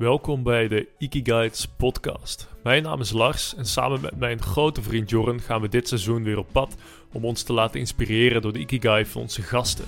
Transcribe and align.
Welkom 0.00 0.42
bij 0.42 0.68
de 0.68 0.88
Ikigaits 0.98 1.68
podcast. 1.68 2.48
Mijn 2.62 2.82
naam 2.82 3.00
is 3.00 3.10
Lars 3.10 3.54
en 3.54 3.66
samen 3.66 4.00
met 4.00 4.18
mijn 4.18 4.42
grote 4.42 4.82
vriend 4.82 5.10
Jorren 5.10 5.40
gaan 5.40 5.60
we 5.60 5.68
dit 5.68 5.88
seizoen 5.88 6.22
weer 6.22 6.38
op 6.38 6.46
pad 6.52 6.76
om 7.12 7.24
ons 7.24 7.42
te 7.42 7.52
laten 7.52 7.80
inspireren 7.80 8.42
door 8.42 8.52
de 8.52 8.58
Ikigai 8.58 9.06
van 9.06 9.22
onze 9.22 9.42
gasten. 9.42 9.84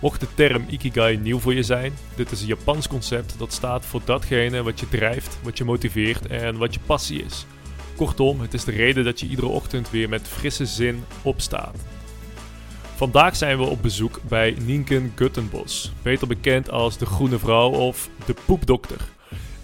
Mocht 0.00 0.20
de 0.20 0.26
term 0.34 0.64
Ikigai 0.68 1.16
nieuw 1.16 1.38
voor 1.38 1.54
je 1.54 1.62
zijn, 1.62 1.92
dit 2.16 2.30
is 2.30 2.40
een 2.40 2.46
Japans 2.46 2.88
concept 2.88 3.38
dat 3.38 3.52
staat 3.52 3.86
voor 3.86 4.00
datgene 4.04 4.62
wat 4.62 4.80
je 4.80 4.88
drijft, 4.88 5.38
wat 5.42 5.58
je 5.58 5.64
motiveert 5.64 6.26
en 6.26 6.58
wat 6.58 6.74
je 6.74 6.80
passie 6.86 7.22
is. 7.22 7.46
Kortom, 7.96 8.40
het 8.40 8.54
is 8.54 8.64
de 8.64 8.72
reden 8.72 9.04
dat 9.04 9.20
je 9.20 9.26
iedere 9.26 9.48
ochtend 9.48 9.90
weer 9.90 10.08
met 10.08 10.28
frisse 10.28 10.66
zin 10.66 11.04
opstaat. 11.22 11.84
Vandaag 12.94 13.36
zijn 13.36 13.58
we 13.58 13.64
op 13.64 13.82
bezoek 13.82 14.20
bij 14.28 14.56
Nienken 14.64 15.12
Guttenbos, 15.14 15.92
beter 16.02 16.26
bekend 16.26 16.70
als 16.70 16.98
de 16.98 17.06
Groene 17.06 17.38
Vrouw 17.38 17.70
of 17.70 18.08
de 18.26 18.34
Poepdokter. 18.46 19.14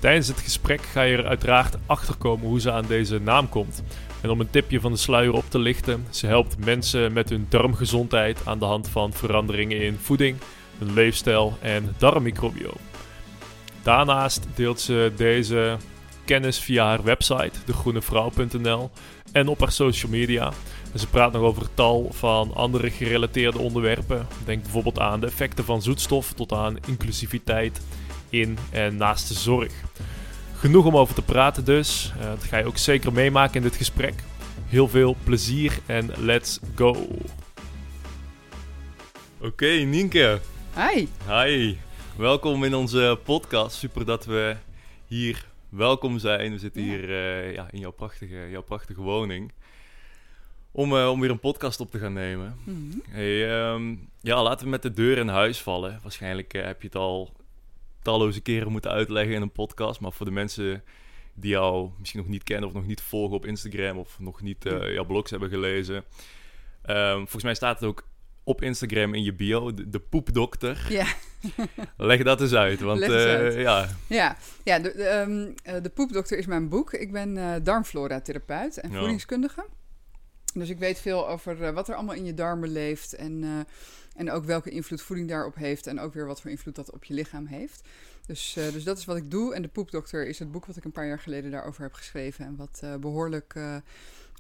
Tijdens 0.03 0.29
het 0.29 0.41
gesprek 0.41 0.83
ga 0.83 1.03
je 1.03 1.17
er 1.17 1.27
uiteraard 1.27 1.77
achter 1.87 2.15
komen 2.17 2.47
hoe 2.47 2.61
ze 2.61 2.73
aan 2.73 2.85
deze 2.87 3.19
naam 3.19 3.49
komt. 3.49 3.83
En 4.21 4.31
om 4.31 4.41
een 4.41 4.51
tipje 4.51 4.81
van 4.81 4.93
de 4.93 4.99
sluier 4.99 5.33
op 5.33 5.45
te 5.49 5.59
lichten, 5.59 6.07
ze 6.11 6.27
helpt 6.27 6.65
mensen 6.65 7.13
met 7.13 7.29
hun 7.29 7.47
darmgezondheid 7.49 8.41
aan 8.45 8.59
de 8.59 8.65
hand 8.65 8.89
van 8.89 9.13
veranderingen 9.13 9.81
in 9.81 9.99
voeding, 10.01 10.37
hun 10.79 10.93
leefstijl 10.93 11.59
en 11.61 11.95
darmmicrobioom. 11.99 12.77
Daarnaast 13.83 14.47
deelt 14.55 14.81
ze 14.81 15.13
deze 15.17 15.77
kennis 16.25 16.59
via 16.59 16.87
haar 16.87 17.03
website, 17.03 17.59
degroenevrouw.nl, 17.65 18.91
en 19.33 19.49
op 19.49 19.61
haar 19.61 19.73
social 19.73 20.11
media. 20.11 20.53
Ze 20.95 21.07
praat 21.07 21.33
nog 21.33 21.43
over 21.43 21.67
tal 21.75 22.09
van 22.13 22.55
andere 22.55 22.91
gerelateerde 22.91 23.59
onderwerpen. 23.59 24.27
Denk 24.45 24.63
bijvoorbeeld 24.63 24.99
aan 24.99 25.21
de 25.21 25.27
effecten 25.27 25.65
van 25.65 25.83
zoetstof 25.83 26.33
tot 26.33 26.53
aan 26.53 26.77
inclusiviteit 26.87 27.81
in 28.33 28.59
en 28.71 28.97
naast 28.97 29.29
de 29.29 29.35
zorg. 29.35 29.73
Genoeg 30.57 30.85
om 30.85 30.97
over 30.97 31.15
te 31.15 31.23
praten 31.23 31.65
dus. 31.65 32.13
Uh, 32.17 32.25
dat 32.25 32.45
ga 32.45 32.57
je 32.59 32.65
ook 32.65 32.79
zeker 32.79 33.13
meemaken 33.13 33.55
in 33.55 33.63
dit 33.63 33.77
gesprek. 33.77 34.15
Heel 34.67 34.89
veel 34.89 35.17
plezier 35.25 35.79
en 35.87 36.11
let's 36.17 36.61
go. 36.75 36.91
Oké, 39.39 39.47
okay, 39.47 39.83
Nienke. 39.83 40.41
Hi. 40.77 41.07
Hi. 41.29 41.77
Welkom 42.17 42.65
in 42.65 42.75
onze 42.75 43.19
podcast. 43.25 43.77
Super 43.77 44.05
dat 44.05 44.25
we 44.25 44.57
hier 45.07 45.47
welkom 45.69 46.19
zijn. 46.19 46.53
We 46.53 46.59
zitten 46.59 46.83
hier 46.83 47.09
uh, 47.09 47.55
ja, 47.55 47.69
in 47.71 47.81
jouw 47.81 47.91
prachtige, 47.91 48.49
jouw 48.51 48.63
prachtige 48.63 49.01
woning. 49.01 49.53
Om, 50.71 50.93
uh, 50.93 51.11
om 51.11 51.21
weer 51.21 51.31
een 51.31 51.41
podcast 51.41 51.81
op 51.81 51.91
te 51.91 51.99
gaan 51.99 52.13
nemen. 52.13 52.57
Mm 52.65 52.91
-hmm. 52.91 53.03
hey, 53.09 53.71
um, 53.73 54.09
ja, 54.21 54.43
laten 54.43 54.65
we 54.65 54.71
met 54.71 54.83
de 54.83 54.93
deur 54.93 55.19
in 55.19 55.29
huis 55.29 55.59
vallen. 55.61 55.99
Waarschijnlijk 56.03 56.55
uh, 56.55 56.65
heb 56.65 56.81
je 56.81 56.87
het 56.87 56.97
al 56.97 57.33
talloze 58.03 58.41
keren 58.41 58.73
moeten 58.73 58.91
uitleggen 58.91 59.35
in 59.35 59.43
een 59.43 59.53
podcast. 59.53 60.01
Maar 60.01 60.13
voor 60.13 60.27
de 60.27 60.33
mensen 60.33 60.85
die 61.35 61.51
jou 61.51 61.91
misschien 61.99 62.21
nog 62.21 62.29
niet 62.29 62.43
kennen 62.43 62.69
of 62.69 62.75
nog 62.75 62.87
niet 62.87 63.01
volgen 63.01 63.37
op 63.37 63.47
Instagram 63.47 63.99
of 63.99 64.19
nog 64.19 64.43
niet 64.43 64.65
uh, 64.65 64.93
jouw 64.93 65.05
blogs 65.05 65.31
hebben 65.31 65.49
gelezen. 65.49 65.97
Um, 66.87 67.17
volgens 67.17 67.43
mij 67.43 67.55
staat 67.55 67.81
het 67.81 67.89
ook 67.89 68.05
op 68.45 68.63
Instagram 68.63 69.15
in 69.15 69.23
je 69.23 69.35
bio, 69.35 69.75
de, 69.75 69.89
de 69.89 70.01
poepdokter. 70.01 70.87
Ja. 70.89 71.07
Leg 71.97 72.23
dat 72.23 72.41
eens 72.41 72.55
uit, 72.55 72.81
want 72.81 73.01
eens 73.01 73.13
uh, 73.13 73.25
uit. 73.25 73.55
ja. 73.55 73.89
Ja, 74.09 74.37
ja 74.65 74.79
de, 74.79 74.93
de, 74.97 75.11
um, 75.11 75.55
de 75.83 75.91
poepdokter 75.91 76.39
is 76.39 76.47
mijn 76.47 76.69
boek. 76.69 76.93
Ik 76.93 77.13
ben 77.13 77.37
uh, 77.37 77.55
darmflora-therapeut 77.63 78.81
en 78.81 78.91
Ja. 78.91 78.99
voedingskundige. 78.99 79.65
Dus 80.55 80.69
ik 80.69 80.79
weet 80.79 81.01
veel 81.01 81.29
over 81.29 81.73
wat 81.73 81.89
er 81.89 81.95
allemaal 81.95 82.15
in 82.15 82.25
je 82.25 82.35
darmen 82.35 82.69
leeft 82.69 83.13
en, 83.13 83.67
en 84.17 84.31
ook 84.31 84.45
welke 84.45 84.71
invloed 84.71 85.03
voeding 85.03 85.29
daarop 85.29 85.55
heeft 85.55 85.87
en 85.87 86.01
ook 86.01 86.15
weer 86.15 86.27
wat 86.27 86.41
voor 86.41 86.51
invloed 86.51 86.75
dat 86.75 86.91
op 86.91 87.05
je 87.05 87.15
lichaam 87.15 87.47
heeft. 87.47 87.89
Dus, 88.27 88.57
uh, 88.57 88.73
dus 88.73 88.85
dat 88.85 88.99
is 88.99 89.05
wat 89.05 89.17
ik 89.17 89.31
doe. 89.31 89.55
En 89.55 89.63
de 89.63 89.69
poepdokter 89.69 90.27
is 90.27 90.39
het 90.39 90.53
boek 90.53 90.67
wat 90.67 90.77
ik 90.77 90.85
een 90.85 90.93
paar 90.93 91.07
jaar 91.07 91.19
geleden 91.19 91.51
daarover 91.51 91.83
heb 91.83 91.93
geschreven 91.93 92.45
en 92.45 92.57
wat 92.57 92.81
uh, 92.85 92.95
behoorlijk 92.97 93.55
uh, 93.55 93.77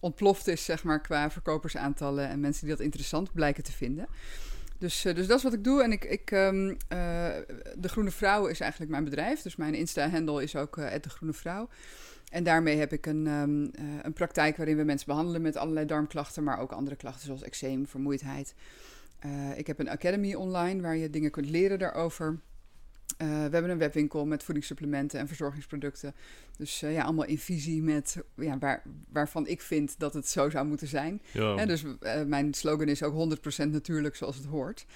ontploft 0.00 0.47
is, 0.47 0.65
zeg 0.65 0.84
maar, 0.84 1.00
qua 1.00 1.31
verkopersaantallen 1.31 2.28
en 2.28 2.41
mensen 2.41 2.67
die 2.67 2.75
dat 2.75 2.84
interessant 2.84 3.32
blijken 3.32 3.65
te 3.65 3.72
vinden. 3.72 4.06
Dus, 4.78 5.03
dus 5.03 5.27
dat 5.27 5.37
is 5.37 5.43
wat 5.43 5.53
ik 5.53 5.65
doe. 5.65 5.82
En 5.82 5.93
ik, 5.93 6.05
ik 6.05 6.31
uh, 6.31 6.49
De 7.77 7.88
Groene 7.88 8.11
Vrouw 8.11 8.47
is 8.47 8.61
eigenlijk 8.61 8.91
mijn 8.91 9.05
bedrijf. 9.05 9.43
Dus 9.43 9.56
mijn 9.56 9.75
Insta-handle 9.75 10.43
is 10.43 10.56
ook 10.56 10.77
De 10.77 11.09
Groene 11.09 11.34
Vrouw. 11.34 11.69
En 12.31 12.44
daarmee 12.44 12.77
heb 12.77 12.93
ik 12.93 13.06
een, 13.06 13.27
um, 13.27 13.71
een 14.03 14.12
praktijk 14.12 14.56
waarin 14.56 14.77
we 14.77 14.84
mensen 14.84 15.06
behandelen 15.06 15.43
met 15.43 15.56
allerlei 15.56 15.87
darmklachten, 15.87 16.43
maar 16.43 16.59
ook 16.59 16.72
andere 16.72 16.97
klachten 16.97 17.25
zoals 17.25 17.43
eczeem, 17.43 17.87
vermoeidheid. 17.87 18.55
Uh, 19.27 19.59
ik 19.59 19.66
heb 19.66 19.78
een 19.78 19.88
academy 19.88 20.34
online 20.34 20.83
waar 20.83 20.97
je 20.97 21.10
dingen 21.10 21.31
kunt 21.31 21.50
leren 21.50 21.78
daarover. 21.78 22.41
Uh, 23.19 23.28
we 23.28 23.33
hebben 23.33 23.71
een 23.71 23.78
webwinkel 23.78 24.27
met 24.27 24.43
voedingssupplementen 24.43 25.21
en 25.21 25.27
verzorgingsproducten. 25.27 26.15
Dus 26.56 26.83
uh, 26.83 26.93
ja, 26.93 27.03
allemaal 27.03 27.25
in 27.25 27.38
visie 27.38 27.82
met 27.82 28.16
ja, 28.37 28.59
waar, 28.59 28.82
waarvan 29.09 29.47
ik 29.47 29.61
vind 29.61 29.99
dat 29.99 30.15
het 30.15 30.28
zo 30.28 30.50
zou 30.50 30.66
moeten 30.66 30.88
zijn. 30.88 31.22
Ja. 31.32 31.56
Hè, 31.56 31.66
dus 31.66 31.84
mijn 32.27 32.55
slogan 32.55 32.88
is 32.88 33.03
ook 33.03 33.37
100% 33.65 33.69
natuurlijk 33.71 34.16
zoals 34.16 34.37
het 34.37 34.47
hoort. 34.47 34.87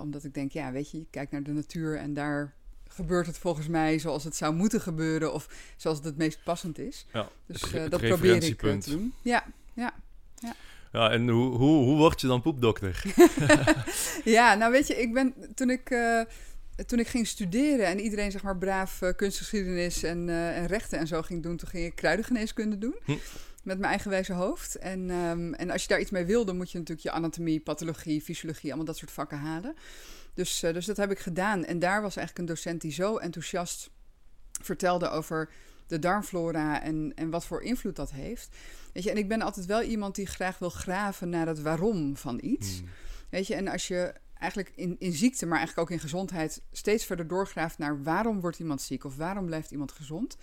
omdat 0.00 0.24
ik 0.24 0.34
denk, 0.34 0.52
ja, 0.52 0.72
weet 0.72 0.90
je, 0.90 0.98
je 0.98 1.06
kijkt 1.10 1.32
naar 1.32 1.42
de 1.42 1.52
natuur 1.52 1.96
en 1.96 2.14
daar 2.14 2.54
gebeurt 2.88 3.26
het 3.26 3.38
volgens 3.38 3.68
mij 3.68 3.98
zoals 3.98 4.24
het 4.24 4.36
zou 4.36 4.54
moeten 4.54 4.80
gebeuren 4.80 5.32
of 5.32 5.74
zoals 5.76 5.96
het 5.96 6.06
het 6.06 6.16
meest 6.16 6.44
passend 6.44 6.78
is. 6.78 7.06
Ja, 7.12 7.28
dus 7.46 7.60
dat 7.70 8.00
probeer 8.00 8.44
ik 8.44 8.58
te 8.58 8.90
doen. 8.90 9.14
Ja, 9.22 9.44
ja. 9.74 9.94
ja. 10.34 10.54
Ja, 10.96 11.10
en 11.10 11.28
hoe, 11.28 11.56
hoe, 11.56 11.84
hoe 11.84 11.96
word 11.96 12.20
je 12.20 12.26
dan 12.26 12.42
poepdokter? 12.42 13.02
ja, 14.36 14.54
nou 14.54 14.72
weet 14.72 14.86
je, 14.86 14.96
ik 14.96 15.12
ben 15.12 15.34
toen 15.54 15.70
ik 15.70 15.90
uh, 15.90 16.20
toen 16.86 16.98
ik 16.98 17.08
ging 17.08 17.26
studeren 17.26 17.86
en 17.86 18.00
iedereen 18.00 18.30
zeg 18.30 18.42
maar 18.42 18.58
braaf 18.58 19.00
uh, 19.02 19.10
kunstgeschiedenis 19.16 20.02
en, 20.02 20.28
uh, 20.28 20.58
en 20.58 20.66
rechten 20.66 20.98
en 20.98 21.06
zo 21.06 21.22
ging 21.22 21.42
doen, 21.42 21.56
toen 21.56 21.68
ging 21.68 21.84
ik 21.84 21.94
kruidengeneeskunde 21.94 22.78
doen. 22.78 22.96
Hm. 23.04 23.12
Met 23.62 23.78
mijn 23.78 23.90
eigenwijze 23.90 24.32
hoofd. 24.32 24.74
En, 24.74 25.10
um, 25.10 25.54
en 25.54 25.70
als 25.70 25.82
je 25.82 25.88
daar 25.88 26.00
iets 26.00 26.10
mee 26.10 26.24
wilde, 26.24 26.52
moet 26.52 26.70
je 26.70 26.78
natuurlijk 26.78 27.06
je 27.06 27.12
anatomie, 27.12 27.60
pathologie, 27.60 28.22
fysiologie, 28.22 28.68
allemaal 28.68 28.86
dat 28.86 28.96
soort 28.96 29.12
vakken 29.12 29.38
halen. 29.38 29.74
Dus, 30.34 30.60
dus 30.60 30.86
dat 30.86 30.96
heb 30.96 31.10
ik 31.10 31.18
gedaan. 31.18 31.64
En 31.64 31.78
daar 31.78 32.02
was 32.02 32.16
eigenlijk 32.16 32.48
een 32.48 32.54
docent 32.54 32.80
die 32.80 32.92
zo 32.92 33.16
enthousiast 33.16 33.90
vertelde 34.62 35.08
over 35.08 35.48
de 35.86 35.98
darmflora 35.98 36.82
en, 36.82 37.12
en 37.14 37.30
wat 37.30 37.46
voor 37.46 37.62
invloed 37.62 37.96
dat 37.96 38.10
heeft. 38.10 38.48
Weet 38.96 39.04
je, 39.04 39.10
en 39.10 39.16
ik 39.16 39.28
ben 39.28 39.42
altijd 39.42 39.66
wel 39.66 39.82
iemand 39.82 40.14
die 40.14 40.26
graag 40.26 40.58
wil 40.58 40.70
graven 40.70 41.28
naar 41.28 41.46
het 41.46 41.62
waarom 41.62 42.16
van 42.16 42.38
iets. 42.42 42.78
Hmm. 42.78 42.88
Weet 43.30 43.46
je, 43.46 43.54
en 43.54 43.68
als 43.68 43.88
je 43.88 44.14
eigenlijk 44.38 44.72
in, 44.74 44.96
in 44.98 45.12
ziekte, 45.12 45.46
maar 45.46 45.58
eigenlijk 45.58 45.88
ook 45.88 45.96
in 45.96 46.02
gezondheid, 46.02 46.62
steeds 46.72 47.04
verder 47.04 47.26
doorgraaft 47.26 47.78
naar 47.78 48.02
waarom 48.02 48.40
wordt 48.40 48.58
iemand 48.58 48.82
ziek 48.82 49.04
of 49.04 49.16
waarom 49.16 49.46
blijft 49.46 49.70
iemand 49.70 49.92
gezond, 49.92 50.36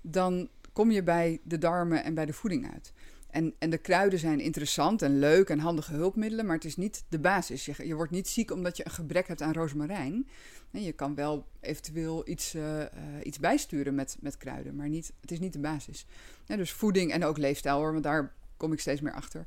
dan 0.00 0.48
kom 0.72 0.90
je 0.90 1.02
bij 1.02 1.40
de 1.44 1.58
darmen 1.58 2.04
en 2.04 2.14
bij 2.14 2.26
de 2.26 2.32
voeding 2.32 2.72
uit. 2.72 2.92
En, 3.32 3.54
en 3.58 3.70
de 3.70 3.78
kruiden 3.78 4.18
zijn 4.18 4.40
interessant 4.40 5.02
en 5.02 5.18
leuk 5.18 5.48
en 5.48 5.58
handige 5.58 5.92
hulpmiddelen, 5.92 6.46
maar 6.46 6.54
het 6.54 6.64
is 6.64 6.76
niet 6.76 7.04
de 7.08 7.18
basis. 7.18 7.64
Je, 7.64 7.94
wordt 7.94 8.10
niet 8.10 8.28
ziek 8.28 8.50
omdat 8.50 8.76
je 8.76 8.84
een 8.84 8.90
gebrek 8.90 9.28
hebt 9.28 9.42
aan 9.42 9.52
rozemarijn. 9.52 10.28
Je 10.70 10.92
kan 10.92 11.14
wel 11.14 11.46
eventueel 11.60 12.28
iets, 12.28 12.54
uh, 12.54 12.78
uh, 12.78 12.86
iets 13.22 13.38
bijsturen 13.38 13.94
met, 13.94 14.16
met 14.20 14.36
kruiden, 14.36 14.76
maar 14.76 14.88
niet, 14.88 15.12
het 15.20 15.30
is 15.30 15.38
niet 15.38 15.52
de 15.52 15.58
basis. 15.58 16.06
Dus 16.46 16.72
voeding 16.72 17.12
en 17.12 17.24
ook 17.24 17.38
leefstijl 17.38 17.78
hoor, 17.78 17.92
want 17.92 18.04
daar 18.04 18.32
kom 18.56 18.72
ik 18.72 18.80
steeds 18.80 19.00
meer 19.00 19.14
achter. 19.14 19.46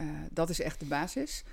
Uh, 0.00 0.08
dat 0.30 0.50
is 0.50 0.60
echt 0.60 0.80
de 0.80 0.86
basis. 0.86 1.44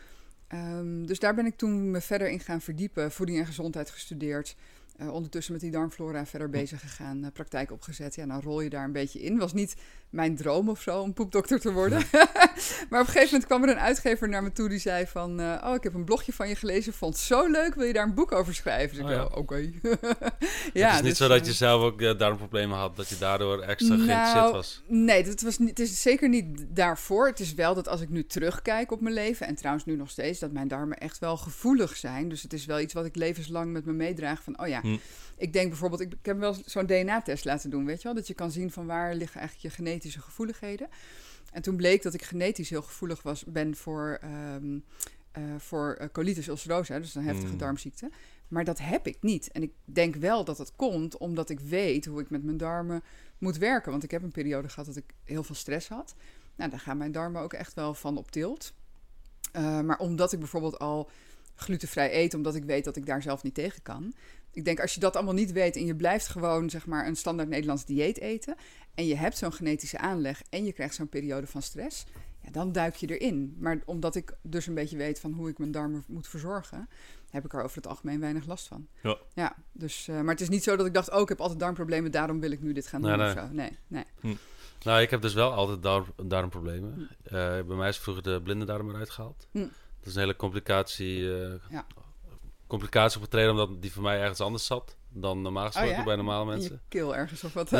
Um, 0.53 1.05
dus 1.05 1.19
daar 1.19 1.35
ben 1.35 1.45
ik 1.45 1.57
toen 1.57 1.91
me 1.91 2.01
verder 2.01 2.29
in 2.29 2.39
gaan 2.39 2.61
verdiepen. 2.61 3.11
Voeding 3.11 3.39
en 3.39 3.45
gezondheid 3.45 3.89
gestudeerd. 3.89 4.55
Ondertussen 4.99 5.53
met 5.53 5.61
die 5.61 5.71
darmflora 5.71 6.25
verder 6.25 6.49
bezig 6.49 6.81
gegaan. 6.81 7.31
Praktijk 7.33 7.71
opgezet. 7.71 8.15
Ja, 8.15 8.25
dan 8.25 8.41
rol 8.41 8.61
je 8.61 8.69
daar 8.69 8.83
een 8.83 8.91
beetje 8.91 9.21
in. 9.21 9.37
Was 9.37 9.53
niet 9.53 9.75
mijn 10.09 10.35
droom 10.35 10.69
of 10.69 10.81
zo 10.81 10.99
om 10.99 11.13
poepdokter 11.13 11.59
te 11.59 11.71
worden. 11.71 12.03
maar 12.89 13.01
op 13.01 13.07
een 13.07 13.13
gegeven 13.13 13.25
moment 13.25 13.45
kwam 13.45 13.63
er 13.63 13.69
een 13.69 13.79
uitgever 13.79 14.29
naar 14.29 14.43
me 14.43 14.51
toe 14.51 14.69
die 14.69 14.79
zei 14.79 15.07
van... 15.07 15.41
Uh, 15.41 15.63
oh, 15.63 15.75
ik 15.75 15.83
heb 15.83 15.93
een 15.93 16.03
blogje 16.03 16.33
van 16.33 16.47
je 16.47 16.55
gelezen. 16.55 16.93
Vond 16.93 17.13
het 17.13 17.23
zo 17.23 17.47
leuk. 17.47 17.75
Wil 17.75 17.85
je 17.85 17.93
daar 17.93 18.03
een 18.03 18.13
boek 18.13 18.31
over 18.31 18.55
schrijven? 18.55 18.95
Dus 18.97 19.05
oh, 19.05 19.11
ja. 19.11 19.23
oké. 19.23 19.37
Okay. 19.49 19.73
ja, 20.73 20.87
het 20.87 20.95
is 20.95 21.01
niet 21.01 21.03
dus, 21.03 21.17
zo 21.17 21.27
dat 21.27 21.45
je 21.45 21.53
zelf 21.53 21.83
ook 21.83 22.19
darmproblemen 22.19 22.77
had. 22.77 22.95
Dat 22.95 23.09
je 23.09 23.17
daardoor 23.17 23.61
extra 23.61 23.95
nou, 23.95 24.07
geïnteresseerd 24.07 24.51
was. 24.51 24.83
Nee, 24.87 25.23
dat 25.23 25.41
was 25.41 25.57
niet, 25.57 25.69
het 25.69 25.79
is 25.79 26.01
zeker 26.01 26.29
niet 26.29 26.65
daarvoor. 26.69 27.27
Het 27.27 27.39
is 27.39 27.53
wel 27.53 27.73
dat 27.73 27.87
als 27.87 28.01
ik 28.01 28.09
nu 28.09 28.25
terugkijk 28.25 28.91
op 28.91 29.01
mijn 29.01 29.13
leven... 29.13 29.47
en 29.47 29.55
trouwens 29.55 29.85
nu 29.85 29.95
nog 29.95 30.09
steeds... 30.09 30.39
dat 30.39 30.51
mijn 30.51 30.67
darmen 30.67 30.97
echt 30.97 31.19
wel 31.19 31.37
gevoelig 31.37 31.95
zijn. 31.95 32.29
Dus 32.29 32.41
het 32.41 32.53
is 32.53 32.65
wel 32.65 32.79
iets 32.79 32.93
wat 32.93 33.05
ik 33.05 33.15
levenslang 33.15 33.71
met 33.71 33.85
me 33.85 33.93
meedraag. 33.93 34.43
Van, 34.43 34.61
oh 34.61 34.67
ja... 34.67 34.81
Hm. 34.81 34.97
Ik 35.39 35.53
denk 35.53 35.69
bijvoorbeeld, 35.69 36.01
ik, 36.01 36.13
ik 36.13 36.25
heb 36.25 36.39
wel 36.39 36.55
zo'n 36.65 36.85
DNA-test 36.85 37.45
laten 37.45 37.69
doen, 37.69 37.85
weet 37.85 37.97
je 37.97 38.03
wel? 38.03 38.13
Dat 38.13 38.27
je 38.27 38.33
kan 38.33 38.51
zien 38.51 38.71
van 38.71 38.85
waar 38.85 39.15
liggen 39.15 39.39
eigenlijk 39.39 39.69
je 39.69 39.83
genetische 39.83 40.21
gevoeligheden. 40.21 40.87
En 41.51 41.61
toen 41.61 41.75
bleek 41.75 42.01
dat 42.01 42.13
ik 42.13 42.23
genetisch 42.23 42.69
heel 42.69 42.81
gevoelig 42.81 43.21
was, 43.21 43.43
ben 43.45 43.75
voor, 43.75 44.19
um, 44.55 44.83
uh, 45.37 45.43
voor 45.57 45.97
uh, 46.01 46.07
colitis 46.11 46.47
ulcerosa, 46.47 46.99
dus 46.99 47.15
een 47.15 47.23
heftige 47.23 47.51
mm. 47.51 47.57
darmziekte. 47.57 48.09
Maar 48.47 48.63
dat 48.63 48.79
heb 48.79 49.07
ik 49.07 49.17
niet. 49.21 49.51
En 49.51 49.61
ik 49.61 49.71
denk 49.85 50.15
wel 50.15 50.43
dat 50.43 50.57
het 50.57 50.75
komt 50.75 51.17
omdat 51.17 51.49
ik 51.49 51.59
weet 51.59 52.05
hoe 52.05 52.21
ik 52.21 52.29
met 52.29 52.43
mijn 52.43 52.57
darmen 52.57 53.03
moet 53.37 53.57
werken. 53.57 53.91
Want 53.91 54.03
ik 54.03 54.11
heb 54.11 54.23
een 54.23 54.31
periode 54.31 54.69
gehad 54.69 54.85
dat 54.85 54.95
ik 54.95 55.13
heel 55.23 55.43
veel 55.43 55.55
stress 55.55 55.87
had. 55.87 56.15
Nou, 56.55 56.69
daar 56.69 56.79
gaan 56.79 56.97
mijn 56.97 57.11
darmen 57.11 57.41
ook 57.41 57.53
echt 57.53 57.73
wel 57.73 57.93
van 57.93 58.17
op 58.17 58.31
tilt. 58.31 58.73
Uh, 59.55 59.81
maar 59.81 59.99
omdat 59.99 60.31
ik 60.31 60.39
bijvoorbeeld 60.39 60.79
al 60.79 61.09
glutenvrij 61.55 62.13
eet, 62.15 62.33
omdat 62.33 62.55
ik 62.55 62.63
weet 62.63 62.83
dat 62.83 62.95
ik 62.95 63.05
daar 63.05 63.21
zelf 63.21 63.43
niet 63.43 63.53
tegen 63.53 63.81
kan. 63.81 64.13
Ik 64.59 64.65
denk 64.65 64.79
als 64.79 64.93
je 64.93 64.99
dat 64.99 65.15
allemaal 65.15 65.33
niet 65.33 65.51
weet 65.51 65.75
en 65.75 65.85
je 65.85 65.95
blijft 65.95 66.27
gewoon 66.27 66.69
zeg 66.69 66.85
maar 66.85 67.07
een 67.07 67.15
standaard 67.15 67.49
Nederlands 67.49 67.85
dieet 67.85 68.19
eten 68.19 68.55
en 68.95 69.07
je 69.07 69.15
hebt 69.15 69.37
zo'n 69.37 69.53
genetische 69.53 69.97
aanleg 69.97 70.41
en 70.49 70.65
je 70.65 70.73
krijgt 70.73 70.95
zo'n 70.95 71.09
periode 71.09 71.47
van 71.47 71.61
stress, 71.61 72.05
ja, 72.43 72.51
dan 72.51 72.71
duik 72.71 72.95
je 72.95 73.17
erin. 73.17 73.55
Maar 73.59 73.81
omdat 73.85 74.15
ik 74.15 74.33
dus 74.41 74.67
een 74.67 74.73
beetje 74.73 74.97
weet 74.97 75.19
van 75.19 75.33
hoe 75.33 75.49
ik 75.49 75.57
mijn 75.57 75.71
darmen 75.71 76.03
moet 76.07 76.27
verzorgen, 76.27 76.89
heb 77.29 77.45
ik 77.45 77.53
er 77.53 77.63
over 77.63 77.77
het 77.77 77.87
algemeen 77.87 78.19
weinig 78.19 78.45
last 78.45 78.67
van. 78.67 78.87
Ja. 79.03 79.17
ja 79.33 79.55
dus, 79.71 80.07
uh, 80.07 80.15
maar 80.21 80.33
het 80.33 80.41
is 80.41 80.49
niet 80.49 80.63
zo 80.63 80.75
dat 80.75 80.85
ik 80.85 80.93
dacht, 80.93 81.11
oh, 81.11 81.21
ik 81.21 81.29
heb 81.29 81.41
altijd 81.41 81.59
darmproblemen, 81.59 82.11
daarom 82.11 82.39
wil 82.39 82.51
ik 82.51 82.61
nu 82.61 82.73
dit 82.73 82.87
gaan 82.87 83.01
doen 83.01 83.17
nee, 83.17 83.27
of 83.27 83.33
zo. 83.33 83.47
Nee, 83.51 83.77
nee. 83.87 84.05
Hm. 84.19 84.35
Nou, 84.83 85.01
ik 85.01 85.09
heb 85.09 85.21
dus 85.21 85.33
wel 85.33 85.51
altijd 85.51 85.83
dar 85.83 86.05
darmproblemen. 86.25 86.93
Hm. 86.93 87.01
Uh, 87.01 87.39
bij 87.65 87.75
mij 87.75 87.89
is 87.89 87.97
vroeger 87.97 88.23
de 88.23 88.41
blinde 88.43 88.65
darm 88.65 88.89
eruit 88.89 89.09
gehaald. 89.09 89.47
Hm. 89.51 89.59
Dat 89.59 90.07
is 90.07 90.13
een 90.13 90.21
hele 90.21 90.35
complicatie, 90.35 91.19
uh, 91.19 91.53
ja. 91.69 91.85
Complicatie 92.69 93.17
opgetreden, 93.17 93.51
omdat 93.51 93.81
die 93.81 93.91
voor 93.91 94.03
mij 94.03 94.19
ergens 94.19 94.39
anders 94.39 94.65
zat 94.65 94.95
dan 95.09 95.41
normaal 95.41 95.65
oh 95.65 95.71
gesproken 95.71 96.03
bij 96.03 96.15
normale 96.15 96.45
mensen. 96.45 96.71
Je 96.71 96.79
keel 96.87 97.15
ergens 97.15 97.43
of 97.43 97.53
wat? 97.53 97.71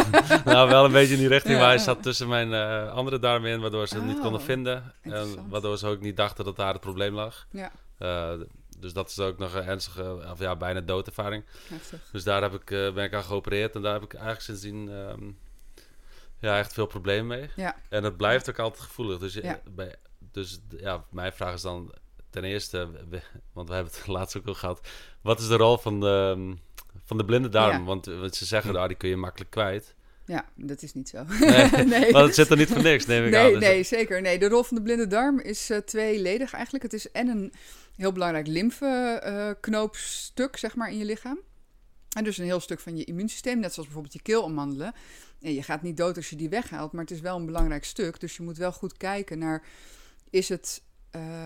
nou, 0.44 0.68
wel 0.68 0.84
een 0.84 0.92
beetje 0.92 1.14
in 1.14 1.18
die 1.18 1.28
richting, 1.28 1.54
ja. 1.54 1.60
maar 1.60 1.68
hij 1.68 1.78
zat 1.78 2.02
tussen 2.02 2.28
mijn 2.28 2.50
uh, 2.50 2.92
andere 2.92 3.18
darmen 3.18 3.50
in, 3.50 3.60
waardoor 3.60 3.86
ze 3.86 3.94
het 3.94 4.04
niet 4.04 4.20
konden 4.20 4.40
oh, 4.40 4.46
vinden. 4.46 4.94
En 5.02 5.48
waardoor 5.48 5.78
ze 5.78 5.86
ook 5.86 6.00
niet 6.00 6.16
dachten 6.16 6.44
dat 6.44 6.56
daar 6.56 6.72
het 6.72 6.80
probleem 6.80 7.14
lag. 7.14 7.46
Ja. 7.50 7.72
Uh, 7.98 8.46
dus 8.78 8.92
dat 8.92 9.08
is 9.08 9.18
ook 9.18 9.38
nog 9.38 9.54
een 9.54 9.64
ernstige, 9.64 10.28
of 10.30 10.38
ja, 10.38 10.56
bijna 10.56 10.80
doodervaring. 10.80 11.44
Heftig. 11.68 12.08
Dus 12.12 12.24
daar 12.24 12.42
heb 12.42 12.54
ik, 12.54 12.70
uh, 12.70 12.92
ben 12.92 13.04
ik 13.04 13.14
aan 13.14 13.24
geopereerd 13.24 13.74
en 13.74 13.82
daar 13.82 13.92
heb 13.92 14.02
ik 14.02 14.12
eigenlijk 14.12 14.44
sindsdien 14.44 14.88
um, 14.88 15.38
ja, 16.38 16.58
echt 16.58 16.72
veel 16.72 16.86
problemen 16.86 17.38
mee. 17.38 17.50
Ja. 17.56 17.76
En 17.88 18.04
het 18.04 18.16
blijft 18.16 18.48
ook 18.48 18.58
altijd 18.58 18.82
gevoelig. 18.82 19.18
Dus, 19.18 19.40
bij, 19.70 19.94
dus 20.32 20.60
ja, 20.76 21.04
mijn 21.10 21.32
vraag 21.32 21.54
is 21.54 21.62
dan 21.62 21.92
ten 22.40 22.50
eerste, 22.50 22.88
want 23.52 23.68
we 23.68 23.74
hebben 23.74 23.92
het 23.92 24.06
laatst 24.16 24.36
ook 24.36 24.46
al 24.46 24.54
gehad, 24.54 24.88
wat 25.22 25.40
is 25.40 25.48
de 25.48 25.56
rol 25.56 25.78
van 25.78 26.00
de, 26.00 26.34
ehm, 26.36 26.54
van 27.04 27.16
de 27.16 27.24
blinde 27.24 27.48
darm? 27.48 27.84
Want, 27.84 28.06
want, 28.06 28.34
ze 28.34 28.44
zeggen, 28.44 28.72
nou, 28.72 28.88
die 28.88 28.96
kun 28.96 29.08
je 29.08 29.16
makkelijk 29.16 29.50
kwijt. 29.50 29.94
Ja, 30.24 30.48
dat 30.54 30.82
is 30.82 30.94
niet 30.94 31.08
zo. 31.08 31.24
Nee, 31.24 31.70
nee. 31.84 32.10
maar 32.12 32.22
het 32.22 32.34
zit 32.34 32.50
er 32.50 32.56
niet 32.56 32.68
voor 32.68 32.82
niks, 32.82 33.06
neem 33.06 33.24
ik 33.24 33.30
nee, 33.30 33.40
aan. 33.40 33.52
Dus 33.52 33.60
nee, 33.60 33.82
zeker. 33.82 34.20
Nee, 34.20 34.38
de 34.38 34.48
rol 34.48 34.62
van 34.62 34.76
de 34.76 34.82
blinde 34.82 35.06
darm 35.06 35.40
is 35.40 35.70
uh, 35.70 35.78
tweeledig 35.78 36.52
eigenlijk. 36.52 36.84
Het 36.84 36.92
is 36.92 37.10
en 37.10 37.28
een 37.28 37.52
heel 37.96 38.12
belangrijk 38.12 38.46
lymfeknoopstuk, 38.46 40.54
uh, 40.54 40.60
zeg 40.60 40.76
maar, 40.76 40.90
in 40.90 40.98
je 40.98 41.04
lichaam. 41.04 41.38
En 42.16 42.24
dus 42.24 42.38
een 42.38 42.44
heel 42.44 42.60
stuk 42.60 42.80
van 42.80 42.96
je 42.96 43.04
immuunsysteem, 43.04 43.58
net 43.58 43.72
zoals 43.72 43.88
bijvoorbeeld 43.88 44.14
je 44.14 44.22
keelommandelen. 44.22 44.94
En 45.40 45.54
je 45.54 45.62
gaat 45.62 45.82
niet 45.82 45.96
dood 45.96 46.16
als 46.16 46.30
je 46.30 46.36
die 46.36 46.48
weghaalt, 46.48 46.92
maar 46.92 47.02
het 47.02 47.10
is 47.10 47.20
wel 47.20 47.36
een 47.36 47.46
belangrijk 47.46 47.84
stuk. 47.84 48.20
Dus 48.20 48.36
je 48.36 48.42
moet 48.42 48.56
wel 48.56 48.72
goed 48.72 48.96
kijken 48.96 49.38
naar, 49.38 49.66
is 50.30 50.48
het... 50.48 50.82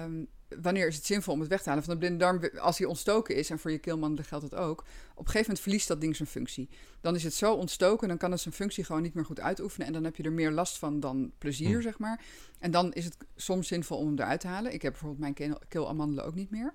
Um, 0.05 0.29
wanneer 0.62 0.87
is 0.87 0.96
het 0.96 1.06
zinvol 1.06 1.34
om 1.34 1.40
het 1.40 1.49
weg 1.49 1.62
te 1.62 1.69
halen 1.69 1.84
van 1.84 1.93
de 1.93 1.99
blinde 1.99 2.19
darm? 2.19 2.58
Als 2.58 2.78
hij 2.78 2.87
ontstoken 2.87 3.34
is, 3.34 3.50
en 3.50 3.58
voor 3.58 3.70
je 3.70 3.78
keelman 3.78 4.19
geldt 4.25 4.44
het 4.44 4.54
ook, 4.54 4.81
op 4.81 4.87
een 5.19 5.25
gegeven 5.25 5.40
moment 5.40 5.60
verliest 5.60 5.88
dat 5.88 6.00
ding 6.00 6.16
zijn 6.16 6.28
functie. 6.28 6.69
Dan 7.00 7.14
is 7.14 7.25
het 7.25 7.34
zo 7.34 7.54
ontstoken, 7.54 8.08
dan 8.08 8.16
kan 8.16 8.31
het 8.31 8.40
zijn 8.40 8.54
functie 8.54 8.84
gewoon 8.84 9.02
niet 9.02 9.14
meer 9.14 9.25
goed 9.25 9.40
uitoefenen. 9.40 9.87
En 9.87 9.93
dan 9.93 10.04
heb 10.04 10.16
je 10.16 10.22
er 10.22 10.32
meer 10.32 10.50
last 10.50 10.78
van 10.78 11.00
dan 11.00 11.32
plezier, 11.38 11.76
hm. 11.76 11.82
zeg 11.82 11.99
maar. 11.99 12.20
En 12.58 12.70
dan 12.70 12.93
is 12.93 13.04
het 13.04 13.16
soms 13.37 13.69
zinvol 13.69 13.99
om 13.99 14.06
hem 14.06 14.19
eruit 14.19 14.40
te 14.40 14.46
halen. 14.46 14.72
Ik 14.72 14.82
heb 14.82 14.93
bijvoorbeeld 14.93 15.37
mijn 15.37 15.56
keelamandelen 15.69 16.25
ook 16.25 16.34
niet 16.34 16.50
meer. 16.50 16.72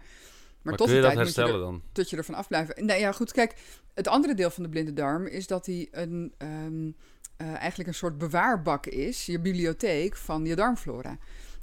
Maar, 0.61 0.75
tot 0.75 0.87
de 0.87 1.01
tijd 1.01 1.17
moet 1.17 1.35
je 1.35 1.41
er, 1.41 1.59
dan? 1.59 1.81
tot 1.91 2.09
je 2.09 2.17
ervan 2.17 2.35
afblijven. 2.35 2.85
Nee, 2.85 2.99
ja, 2.99 3.11
goed. 3.11 3.31
Kijk, 3.31 3.55
het 3.93 4.07
andere 4.07 4.33
deel 4.33 4.49
van 4.49 4.63
de 4.63 4.69
blinde 4.69 4.93
darm 4.93 5.25
is 5.25 5.47
dat 5.47 5.65
hij 5.65 5.87
een, 5.91 6.33
um, 6.37 6.95
uh, 7.37 7.53
eigenlijk 7.55 7.89
een 7.89 7.95
soort 7.95 8.17
bewaarbak 8.17 8.85
is, 8.85 9.25
je 9.25 9.39
bibliotheek 9.39 10.15
van 10.15 10.45
je 10.45 10.55
darmflora. 10.55 11.17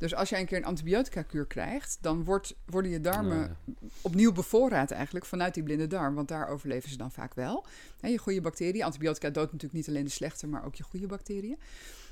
Dus 0.04 0.14
als 0.14 0.28
jij 0.28 0.40
een 0.40 0.46
keer 0.46 0.58
een 0.58 0.64
antibiotica-kuur 0.64 1.46
krijgt, 1.46 1.98
dan 2.00 2.24
wordt, 2.24 2.54
worden 2.66 2.90
je 2.90 3.00
darmen 3.00 3.56
opnieuw 4.00 4.32
bevoorraad 4.32 4.90
eigenlijk 4.90 5.24
vanuit 5.24 5.54
die 5.54 5.62
blinde 5.62 5.86
darm. 5.86 6.14
Want 6.14 6.28
daar 6.28 6.48
overleven 6.48 6.90
ze 6.90 6.96
dan 6.96 7.12
vaak 7.12 7.34
wel. 7.34 7.66
je 8.00 8.18
goede 8.18 8.40
bacteriën. 8.40 8.82
Antibiotica 8.82 9.30
doodt 9.30 9.52
natuurlijk 9.52 9.72
niet 9.72 9.88
alleen 9.88 10.04
de 10.04 10.10
slechte, 10.10 10.46
maar 10.46 10.64
ook 10.64 10.74
je 10.74 10.82
goede 10.82 11.06
bacteriën. 11.06 11.58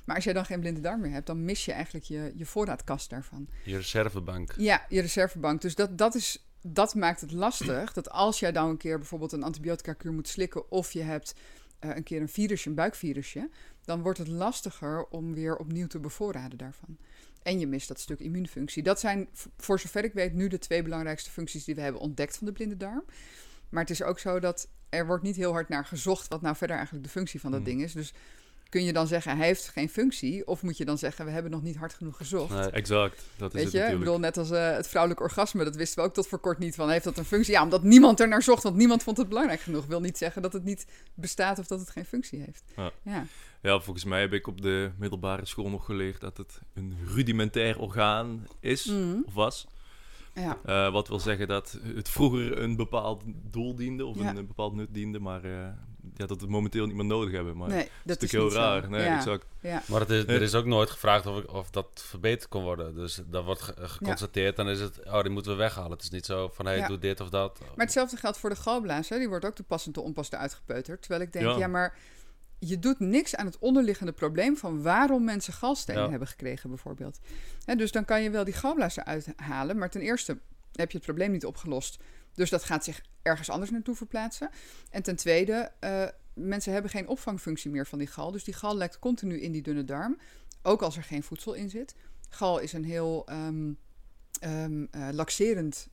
Maar 0.04 0.14
als 0.16 0.24
jij 0.24 0.32
dan 0.32 0.44
geen 0.44 0.60
blinde 0.60 0.80
darm 0.80 1.00
meer 1.00 1.10
hebt, 1.10 1.26
dan 1.26 1.44
mis 1.44 1.64
je 1.64 1.72
eigenlijk 1.72 2.04
je, 2.04 2.32
je 2.36 2.46
voorraadkast 2.46 3.10
daarvan. 3.10 3.48
Je 3.64 3.76
reservebank. 3.76 4.54
Ja, 4.56 4.86
je 4.88 5.00
reservebank. 5.00 5.60
Dus 5.60 5.74
dat, 5.74 5.98
dat, 5.98 6.14
is, 6.14 6.46
dat 6.62 6.94
maakt 6.94 7.20
het 7.20 7.32
lastig. 7.32 7.92
Dat 7.92 8.10
als 8.10 8.38
jij 8.38 8.52
dan 8.52 8.68
een 8.68 8.76
keer 8.76 8.98
bijvoorbeeld 8.98 9.32
een 9.32 9.42
antibiotica-kuur 9.42 10.12
moet 10.12 10.28
slikken, 10.28 10.70
of 10.70 10.92
je 10.92 11.02
hebt 11.02 11.34
uh, 11.80 11.96
een 11.96 12.02
keer 12.02 12.20
een 12.20 12.28
virusje, 12.28 12.68
een 12.68 12.74
buikvirusje, 12.74 13.50
dan 13.84 14.02
wordt 14.02 14.18
het 14.18 14.28
lastiger 14.28 15.06
om 15.06 15.34
weer 15.34 15.56
opnieuw 15.56 15.86
te 15.86 15.98
bevoorraden 15.98 16.58
daarvan. 16.58 16.98
En 17.42 17.58
je 17.58 17.66
mist 17.66 17.88
dat 17.88 18.00
stuk 18.00 18.20
immuunfunctie. 18.20 18.82
Dat 18.82 19.00
zijn, 19.00 19.28
voor 19.56 19.80
zover 19.80 20.04
ik 20.04 20.12
weet, 20.12 20.32
nu 20.32 20.48
de 20.48 20.58
twee 20.58 20.82
belangrijkste 20.82 21.30
functies 21.30 21.64
die 21.64 21.74
we 21.74 21.80
hebben 21.80 22.00
ontdekt 22.00 22.36
van 22.36 22.46
de 22.46 22.52
blinde 22.52 22.76
darm. 22.76 23.04
Maar 23.68 23.80
het 23.80 23.90
is 23.90 24.02
ook 24.02 24.18
zo 24.18 24.40
dat 24.40 24.68
er 24.88 25.06
wordt 25.06 25.22
niet 25.22 25.36
heel 25.36 25.52
hard 25.52 25.68
naar 25.68 25.84
gezocht 25.84 26.28
wat 26.28 26.42
nou 26.42 26.56
verder 26.56 26.76
eigenlijk 26.76 27.06
de 27.06 27.12
functie 27.12 27.40
van 27.40 27.50
dat 27.50 27.60
hmm. 27.60 27.68
ding 27.68 27.82
is. 27.82 27.92
Dus 27.92 28.12
kun 28.68 28.84
je 28.84 28.92
dan 28.92 29.06
zeggen 29.06 29.36
hij 29.36 29.46
heeft 29.46 29.68
geen 29.68 29.88
functie? 29.88 30.46
Of 30.46 30.62
moet 30.62 30.76
je 30.76 30.84
dan 30.84 30.98
zeggen 30.98 31.24
we 31.24 31.30
hebben 31.30 31.50
nog 31.50 31.62
niet 31.62 31.76
hard 31.76 31.94
genoeg 31.94 32.16
gezocht? 32.16 32.54
Nee, 32.54 32.70
exact. 32.70 33.22
Dat 33.36 33.54
is 33.54 33.62
Weet 33.62 33.72
je, 33.72 33.92
ik 33.92 33.98
bedoel 33.98 34.18
net 34.18 34.36
als 34.36 34.50
uh, 34.50 34.70
het 34.70 34.88
vrouwelijk 34.88 35.20
orgasme, 35.20 35.64
dat 35.64 35.76
wisten 35.76 36.02
we 36.02 36.08
ook 36.08 36.14
tot 36.14 36.26
voor 36.26 36.38
kort 36.38 36.58
niet 36.58 36.74
van. 36.74 36.90
Heeft 36.90 37.04
dat 37.04 37.18
een 37.18 37.24
functie? 37.24 37.52
Ja, 37.52 37.62
omdat 37.62 37.82
niemand 37.82 38.20
er 38.20 38.28
naar 38.28 38.42
zocht, 38.42 38.62
want 38.62 38.76
niemand 38.76 39.02
vond 39.02 39.16
het 39.16 39.28
belangrijk 39.28 39.60
genoeg. 39.60 39.86
Wil 39.86 40.00
niet 40.00 40.18
zeggen 40.18 40.42
dat 40.42 40.52
het 40.52 40.64
niet 40.64 40.86
bestaat 41.14 41.58
of 41.58 41.66
dat 41.66 41.80
het 41.80 41.90
geen 41.90 42.04
functie 42.04 42.40
heeft. 42.40 42.62
Ja. 42.76 42.92
ja. 43.02 43.26
Ja, 43.62 43.80
volgens 43.80 44.04
mij 44.04 44.20
heb 44.20 44.32
ik 44.32 44.46
op 44.46 44.62
de 44.62 44.90
middelbare 44.98 45.46
school 45.46 45.68
nog 45.68 45.84
geleerd 45.84 46.20
dat 46.20 46.36
het 46.36 46.60
een 46.74 46.96
rudimentair 47.14 47.78
orgaan 47.78 48.46
is 48.60 48.84
mhm. 48.84 49.16
of 49.26 49.34
was. 49.34 49.66
Ja. 50.34 50.58
Uh, 50.66 50.92
wat 50.92 51.08
wil 51.08 51.20
zeggen 51.20 51.48
dat 51.48 51.78
het 51.94 52.08
vroeger 52.08 52.58
een 52.58 52.76
bepaald 52.76 53.22
doel 53.50 53.74
diende 53.74 54.06
of 54.06 54.16
een, 54.16 54.36
een, 54.36 54.46
bepaald 54.46 54.74
nut 54.74 54.88
diende, 54.94 55.18
maar 55.18 55.44
uh, 55.44 55.52
ja, 56.16 56.26
dat 56.26 56.28
we 56.28 56.34
het 56.34 56.48
momenteel 56.48 56.86
niet 56.86 56.94
meer 56.94 57.04
nodig 57.04 57.32
hebben. 57.32 57.56
Maar 57.56 57.68
nee, 57.68 57.88
dat 58.04 58.22
is 58.22 58.30
natuurlijk 58.30 58.52
heel 58.52 58.62
raar. 58.62 58.90
Nee, 58.90 59.04
ja. 59.04 59.16
exact. 59.16 59.46
Ja. 59.60 59.82
Maar 59.86 60.00
het 60.00 60.10
is, 60.10 60.24
er 60.24 60.42
is 60.42 60.54
ook 60.54 60.64
nooit 60.64 60.90
gevraagd 60.90 61.26
of, 61.26 61.44
of 61.44 61.70
dat 61.70 61.86
verbeterd 61.94 62.48
kon 62.48 62.62
worden. 62.62 62.94
Dus 62.94 63.20
dat 63.26 63.44
wordt 63.44 63.62
ge 63.62 63.74
geconstateerd, 63.76 64.56
dan 64.56 64.68
is 64.68 64.80
het, 64.80 65.04
oh, 65.04 65.22
die 65.22 65.30
moeten 65.30 65.52
we 65.52 65.58
weghalen. 65.58 65.90
Het 65.90 66.02
is 66.02 66.10
niet 66.10 66.26
zo 66.26 66.50
van, 66.54 66.66
hé, 66.66 66.78
hey, 66.78 66.86
doe 66.86 66.98
dit 66.98 67.20
of 67.20 67.28
dat. 67.28 67.58
Maar 67.60 67.84
hetzelfde 67.84 68.16
geldt 68.16 68.38
voor 68.38 68.50
de 68.50 68.56
galblaas. 68.56 69.08
Hè? 69.08 69.18
Die 69.18 69.28
wordt 69.28 69.44
ook 69.44 69.54
toepassend 69.54 69.94
te 69.94 70.00
onpas 70.00 70.30
uitgepeuterd. 70.30 71.00
Terwijl 71.00 71.22
ik 71.22 71.32
denk, 71.32 71.58
ja, 71.58 71.66
maar 71.66 71.96
je 72.64 72.78
doet 72.78 72.98
niks 72.98 73.36
aan 73.36 73.46
het 73.46 73.58
onderliggende 73.58 74.12
probleem 74.12 74.56
van 74.56 74.82
waarom 74.82 75.24
mensen 75.24 75.52
galstenen 75.52 76.10
hebben 76.10 76.28
gekregen, 76.28 76.68
bijvoorbeeld. 76.68 77.18
dus 77.76 77.92
dan 77.92 78.04
kan 78.04 78.22
je 78.22 78.30
wel 78.30 78.44
die 78.44 78.54
galblazen 78.54 79.06
uithalen, 79.06 79.78
maar 79.78 79.90
ten 79.90 80.00
eerste 80.00 80.38
heb 80.72 80.90
je 80.90 80.96
het 80.96 81.06
probleem 81.06 81.30
niet 81.30 81.46
opgelost. 81.46 81.98
Dus 82.34 82.50
dat 82.50 82.64
gaat 82.64 82.84
zich 82.84 83.02
ergens 83.22 83.50
anders 83.50 83.70
naartoe 83.70 83.94
verplaatsen. 83.94 84.50
En 84.90 85.02
ten 85.02 85.16
tweede, 85.16 85.72
uh, 85.80 86.04
mensen 86.34 86.72
hebben 86.72 86.90
geen 86.90 87.08
opvangfunctie 87.08 87.70
meer 87.70 87.86
van 87.86 87.98
die 87.98 88.06
gal. 88.06 88.30
Dus 88.30 88.44
die 88.44 88.54
gal 88.54 88.76
lekt 88.76 88.98
continu 88.98 89.40
in 89.40 89.52
die 89.52 89.62
dunne 89.62 89.84
darm, 89.84 90.18
ook 90.62 90.82
als 90.82 90.96
er 90.96 91.02
geen 91.02 91.22
voedsel 91.22 91.54
in 91.54 91.70
zit. 91.70 91.94
Gal 92.28 92.58
is 92.58 92.72
een 92.72 92.84
heel 92.84 93.28
um, 93.30 93.78
um, 94.44 94.88
uh, 94.96 95.08
laxerend 95.12 95.88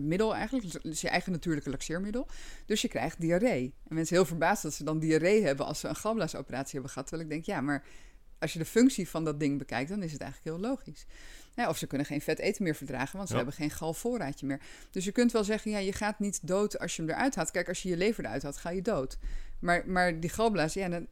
middel 0.00 0.34
eigenlijk. 0.34 0.72
Het 0.72 0.84
is 0.84 1.00
je 1.00 1.08
eigen 1.08 1.32
natuurlijke 1.32 1.70
laxeermiddel. 1.70 2.28
Dus 2.66 2.82
je 2.82 2.88
krijgt 2.88 3.20
diarree. 3.20 3.74
En 3.88 3.94
mensen 3.94 4.16
heel 4.16 4.24
verbaasd 4.24 4.62
dat 4.62 4.74
ze 4.74 4.84
dan 4.84 4.98
diarree 4.98 5.44
hebben 5.44 5.66
als 5.66 5.80
ze 5.80 5.88
een 5.88 5.96
galblaasoperatie 5.96 6.72
hebben 6.72 6.90
gehad. 6.90 7.08
Terwijl 7.08 7.28
ik 7.28 7.34
denk, 7.34 7.46
ja, 7.46 7.60
maar 7.60 7.84
als 8.38 8.52
je 8.52 8.58
de 8.58 8.64
functie 8.64 9.08
van 9.08 9.24
dat 9.24 9.40
ding 9.40 9.58
bekijkt, 9.58 9.88
dan 9.88 10.02
is 10.02 10.12
het 10.12 10.20
eigenlijk 10.20 10.56
heel 10.56 10.68
logisch. 10.70 11.06
Ja, 11.54 11.68
of 11.68 11.78
ze 11.78 11.86
kunnen 11.86 12.06
geen 12.06 12.20
vet 12.20 12.38
eten 12.38 12.62
meer 12.62 12.74
verdragen, 12.74 13.16
want 13.16 13.28
ze 13.28 13.36
hebben 13.36 13.54
geen 13.54 13.70
galvoorraadje 13.70 14.46
meer. 14.46 14.60
Dus 14.90 15.04
je 15.04 15.12
kunt 15.12 15.32
wel 15.32 15.44
zeggen, 15.44 15.70
ja, 15.70 15.78
je 15.78 15.92
gaat 15.92 16.18
niet 16.18 16.46
dood 16.46 16.78
als 16.78 16.96
je 16.96 17.02
hem 17.02 17.10
eruit 17.10 17.34
haalt. 17.34 17.50
Kijk, 17.50 17.68
als 17.68 17.82
je 17.82 17.88
je 17.88 17.96
lever 17.96 18.24
eruit 18.24 18.42
haalt, 18.42 18.56
ga 18.56 18.70
je 18.70 18.82
dood. 18.82 19.18
Maar, 19.58 19.82
maar 19.86 20.20
die 20.20 20.30
galblaas, 20.30 20.74
ja, 20.74 20.88
dan, 20.88 21.06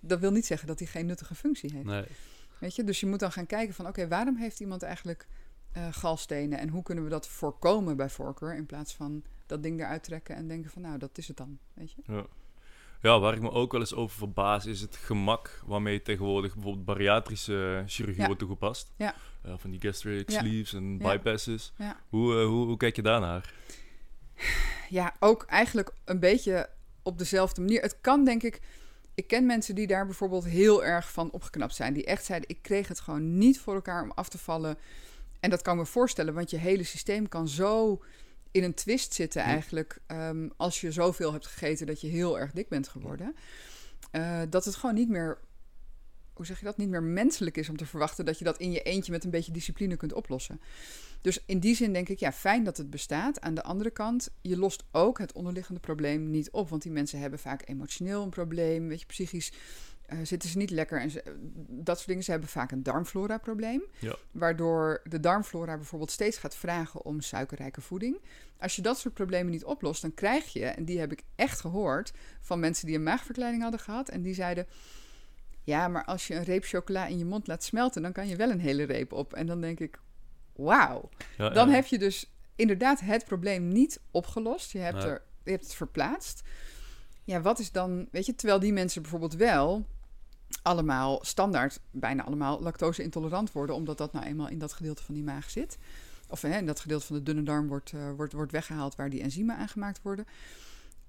dat 0.00 0.20
wil 0.20 0.30
niet 0.30 0.46
zeggen 0.46 0.66
dat 0.68 0.78
hij 0.78 0.88
geen 0.88 1.06
nuttige 1.06 1.34
functie 1.34 1.72
heeft. 1.72 1.84
Nee. 1.84 2.04
Weet 2.58 2.76
je, 2.76 2.84
dus 2.84 3.00
je 3.00 3.06
moet 3.06 3.20
dan 3.20 3.32
gaan 3.32 3.46
kijken 3.46 3.74
van, 3.74 3.86
oké, 3.86 4.08
waarom 4.08 4.36
heeft 4.36 4.60
iemand 4.60 4.82
eigenlijk 4.82 5.26
uh, 5.76 5.86
galstenen 5.90 6.58
en 6.58 6.68
hoe 6.68 6.82
kunnen 6.82 7.04
we 7.04 7.10
dat 7.10 7.28
voorkomen 7.28 7.96
bij 7.96 8.08
voorkeur 8.08 8.56
in 8.56 8.66
plaats 8.66 8.94
van 8.94 9.22
dat 9.46 9.62
ding 9.62 9.80
eruit 9.80 10.04
trekken 10.04 10.36
en 10.36 10.48
denken 10.48 10.70
van, 10.70 10.82
nou, 10.82 10.98
dat 10.98 11.18
is 11.18 11.28
het 11.28 11.36
dan, 11.36 11.58
weet 11.74 11.92
je? 11.92 12.02
Ja. 12.06 12.26
Ja, 13.04 13.20
waar 13.20 13.34
ik 13.34 13.40
me 13.40 13.50
ook 13.50 13.72
wel 13.72 13.80
eens 13.80 13.94
over 13.94 14.16
verbaas, 14.16 14.66
is 14.66 14.80
het 14.80 14.96
gemak 14.96 15.62
waarmee 15.66 16.02
tegenwoordig 16.02 16.54
bijvoorbeeld 16.54 16.84
bariatrische 16.84 17.82
chirurgie 17.86 18.24
wordt 18.24 18.38
toegepast. 18.38 18.92
Ja. 18.96 19.14
Uh, 19.46 19.52
van 19.56 19.70
die 19.70 19.80
gastric 19.80 20.30
sleeves 20.30 20.72
en 20.72 20.98
bypasses. 20.98 21.72
Hoe, 22.08 22.34
uh, 22.34 22.46
hoe, 22.46 22.66
hoe 22.66 22.76
kijk 22.76 22.96
je 22.96 23.02
daarnaar? 23.02 23.54
Ja, 24.88 25.14
ook 25.20 25.42
eigenlijk 25.42 25.92
een 26.04 26.20
beetje 26.20 26.68
op 27.02 27.18
dezelfde 27.18 27.60
manier. 27.60 27.80
Het 27.82 28.00
kan 28.00 28.24
denk 28.24 28.42
ik. 28.42 28.60
Ik 29.14 29.26
ken 29.26 29.46
mensen 29.46 29.74
die 29.74 29.86
daar 29.86 30.06
bijvoorbeeld 30.06 30.44
heel 30.44 30.84
erg 30.84 31.12
van 31.12 31.30
opgeknapt 31.30 31.74
zijn. 31.74 31.94
Die 31.94 32.04
echt 32.04 32.24
zeiden: 32.24 32.48
Ik 32.48 32.62
kreeg 32.62 32.88
het 32.88 33.00
gewoon 33.00 33.38
niet 33.38 33.60
voor 33.60 33.74
elkaar 33.74 34.02
om 34.02 34.12
af 34.14 34.28
te 34.28 34.38
vallen. 34.38 34.78
En 35.44 35.50
dat 35.50 35.62
kan 35.62 35.76
me 35.76 35.86
voorstellen, 35.86 36.34
want 36.34 36.50
je 36.50 36.56
hele 36.56 36.82
systeem 36.82 37.28
kan 37.28 37.48
zo 37.48 38.02
in 38.50 38.64
een 38.64 38.74
twist 38.74 39.14
zitten 39.14 39.42
eigenlijk. 39.42 39.98
Um, 40.06 40.52
als 40.56 40.80
je 40.80 40.92
zoveel 40.92 41.32
hebt 41.32 41.46
gegeten 41.46 41.86
dat 41.86 42.00
je 42.00 42.06
heel 42.06 42.38
erg 42.38 42.52
dik 42.52 42.68
bent 42.68 42.88
geworden. 42.88 43.34
Uh, 44.12 44.40
dat 44.50 44.64
het 44.64 44.74
gewoon 44.74 44.94
niet 44.94 45.08
meer 45.08 45.38
hoe 46.32 46.46
zeg 46.46 46.58
je 46.58 46.64
dat, 46.64 46.76
niet 46.76 46.88
meer 46.88 47.02
menselijk 47.02 47.56
is 47.56 47.68
om 47.68 47.76
te 47.76 47.86
verwachten 47.86 48.24
dat 48.24 48.38
je 48.38 48.44
dat 48.44 48.58
in 48.58 48.72
je 48.72 48.82
eentje 48.82 49.12
met 49.12 49.24
een 49.24 49.30
beetje 49.30 49.52
discipline 49.52 49.96
kunt 49.96 50.12
oplossen. 50.12 50.60
Dus 51.20 51.42
in 51.46 51.58
die 51.58 51.74
zin 51.74 51.92
denk 51.92 52.08
ik, 52.08 52.18
ja, 52.18 52.32
fijn 52.32 52.64
dat 52.64 52.76
het 52.76 52.90
bestaat. 52.90 53.40
Aan 53.40 53.54
de 53.54 53.62
andere 53.62 53.90
kant, 53.90 54.30
je 54.40 54.56
lost 54.56 54.84
ook 54.92 55.18
het 55.18 55.32
onderliggende 55.32 55.80
probleem 55.80 56.30
niet 56.30 56.50
op. 56.50 56.68
Want 56.68 56.82
die 56.82 56.92
mensen 56.92 57.18
hebben 57.18 57.38
vaak 57.38 57.68
emotioneel 57.68 58.22
een 58.22 58.30
probleem, 58.30 58.88
weet 58.88 59.00
je, 59.00 59.06
psychisch 59.06 59.52
uh, 60.12 60.18
zitten 60.22 60.48
ze 60.48 60.58
niet 60.58 60.70
lekker. 60.70 61.00
En 61.00 61.10
ze, 61.10 61.22
dat 61.68 61.96
soort 61.96 62.08
dingen. 62.08 62.24
Ze 62.24 62.30
hebben 62.30 62.48
vaak 62.48 62.70
een 62.72 62.82
darmflora-probleem. 62.82 63.82
Ja. 63.98 64.16
Waardoor 64.30 65.00
de 65.04 65.20
darmflora 65.20 65.76
bijvoorbeeld 65.76 66.10
steeds 66.10 66.38
gaat 66.38 66.56
vragen 66.56 67.04
om 67.04 67.20
suikerrijke 67.20 67.80
voeding. 67.80 68.20
Als 68.58 68.76
je 68.76 68.82
dat 68.82 68.98
soort 68.98 69.14
problemen 69.14 69.52
niet 69.52 69.64
oplost, 69.64 70.02
dan 70.02 70.14
krijg 70.14 70.52
je, 70.52 70.64
en 70.64 70.84
die 70.84 70.98
heb 70.98 71.12
ik 71.12 71.22
echt 71.34 71.60
gehoord 71.60 72.12
van 72.40 72.60
mensen 72.60 72.86
die 72.86 72.96
een 72.96 73.02
maagverkleining 73.02 73.62
hadden 73.62 73.80
gehad. 73.80 74.08
En 74.08 74.22
die 74.22 74.34
zeiden: 74.34 74.66
Ja, 75.62 75.88
maar 75.88 76.04
als 76.04 76.26
je 76.26 76.34
een 76.34 76.44
reep 76.44 76.64
chocola 76.64 77.06
in 77.06 77.18
je 77.18 77.24
mond 77.24 77.46
laat 77.46 77.64
smelten, 77.64 78.02
dan 78.02 78.12
kan 78.12 78.28
je 78.28 78.36
wel 78.36 78.50
een 78.50 78.60
hele 78.60 78.82
reep 78.82 79.12
op. 79.12 79.32
En 79.32 79.46
dan 79.46 79.60
denk 79.60 79.80
ik: 79.80 79.98
Wauw. 80.52 81.08
dan 81.36 81.68
heb 81.68 81.86
je 81.86 81.98
dus 81.98 82.32
inderdaad 82.56 83.00
het 83.00 83.24
probleem 83.24 83.68
niet 83.68 84.00
opgelost. 84.10 84.72
Je 84.72 84.78
hebt, 84.78 85.04
er, 85.04 85.22
je 85.44 85.50
hebt 85.50 85.64
het 85.64 85.74
verplaatst. 85.74 86.42
Ja, 87.24 87.40
wat 87.40 87.58
is 87.58 87.72
dan, 87.72 88.08
weet 88.10 88.26
je, 88.26 88.34
terwijl 88.34 88.60
die 88.60 88.72
mensen 88.72 89.02
bijvoorbeeld 89.02 89.34
wel 89.34 89.86
allemaal 90.62 91.24
standaard, 91.24 91.80
bijna 91.90 92.24
allemaal 92.24 92.60
lactose 92.60 93.02
intolerant 93.02 93.52
worden, 93.52 93.76
omdat 93.76 93.98
dat 93.98 94.12
nou 94.12 94.26
eenmaal 94.26 94.48
in 94.48 94.58
dat 94.58 94.72
gedeelte 94.72 95.02
van 95.02 95.14
die 95.14 95.24
maag 95.24 95.50
zit. 95.50 95.78
Of 96.28 96.42
hè, 96.42 96.56
in 96.56 96.66
dat 96.66 96.80
gedeelte 96.80 97.06
van 97.06 97.16
de 97.16 97.22
dunne 97.22 97.42
darm 97.42 97.68
wordt, 97.68 97.92
uh, 97.92 98.10
wordt, 98.16 98.32
wordt 98.32 98.52
weggehaald 98.52 98.96
waar 98.96 99.10
die 99.10 99.22
enzymen 99.22 99.56
aangemaakt 99.56 100.02
worden. 100.02 100.26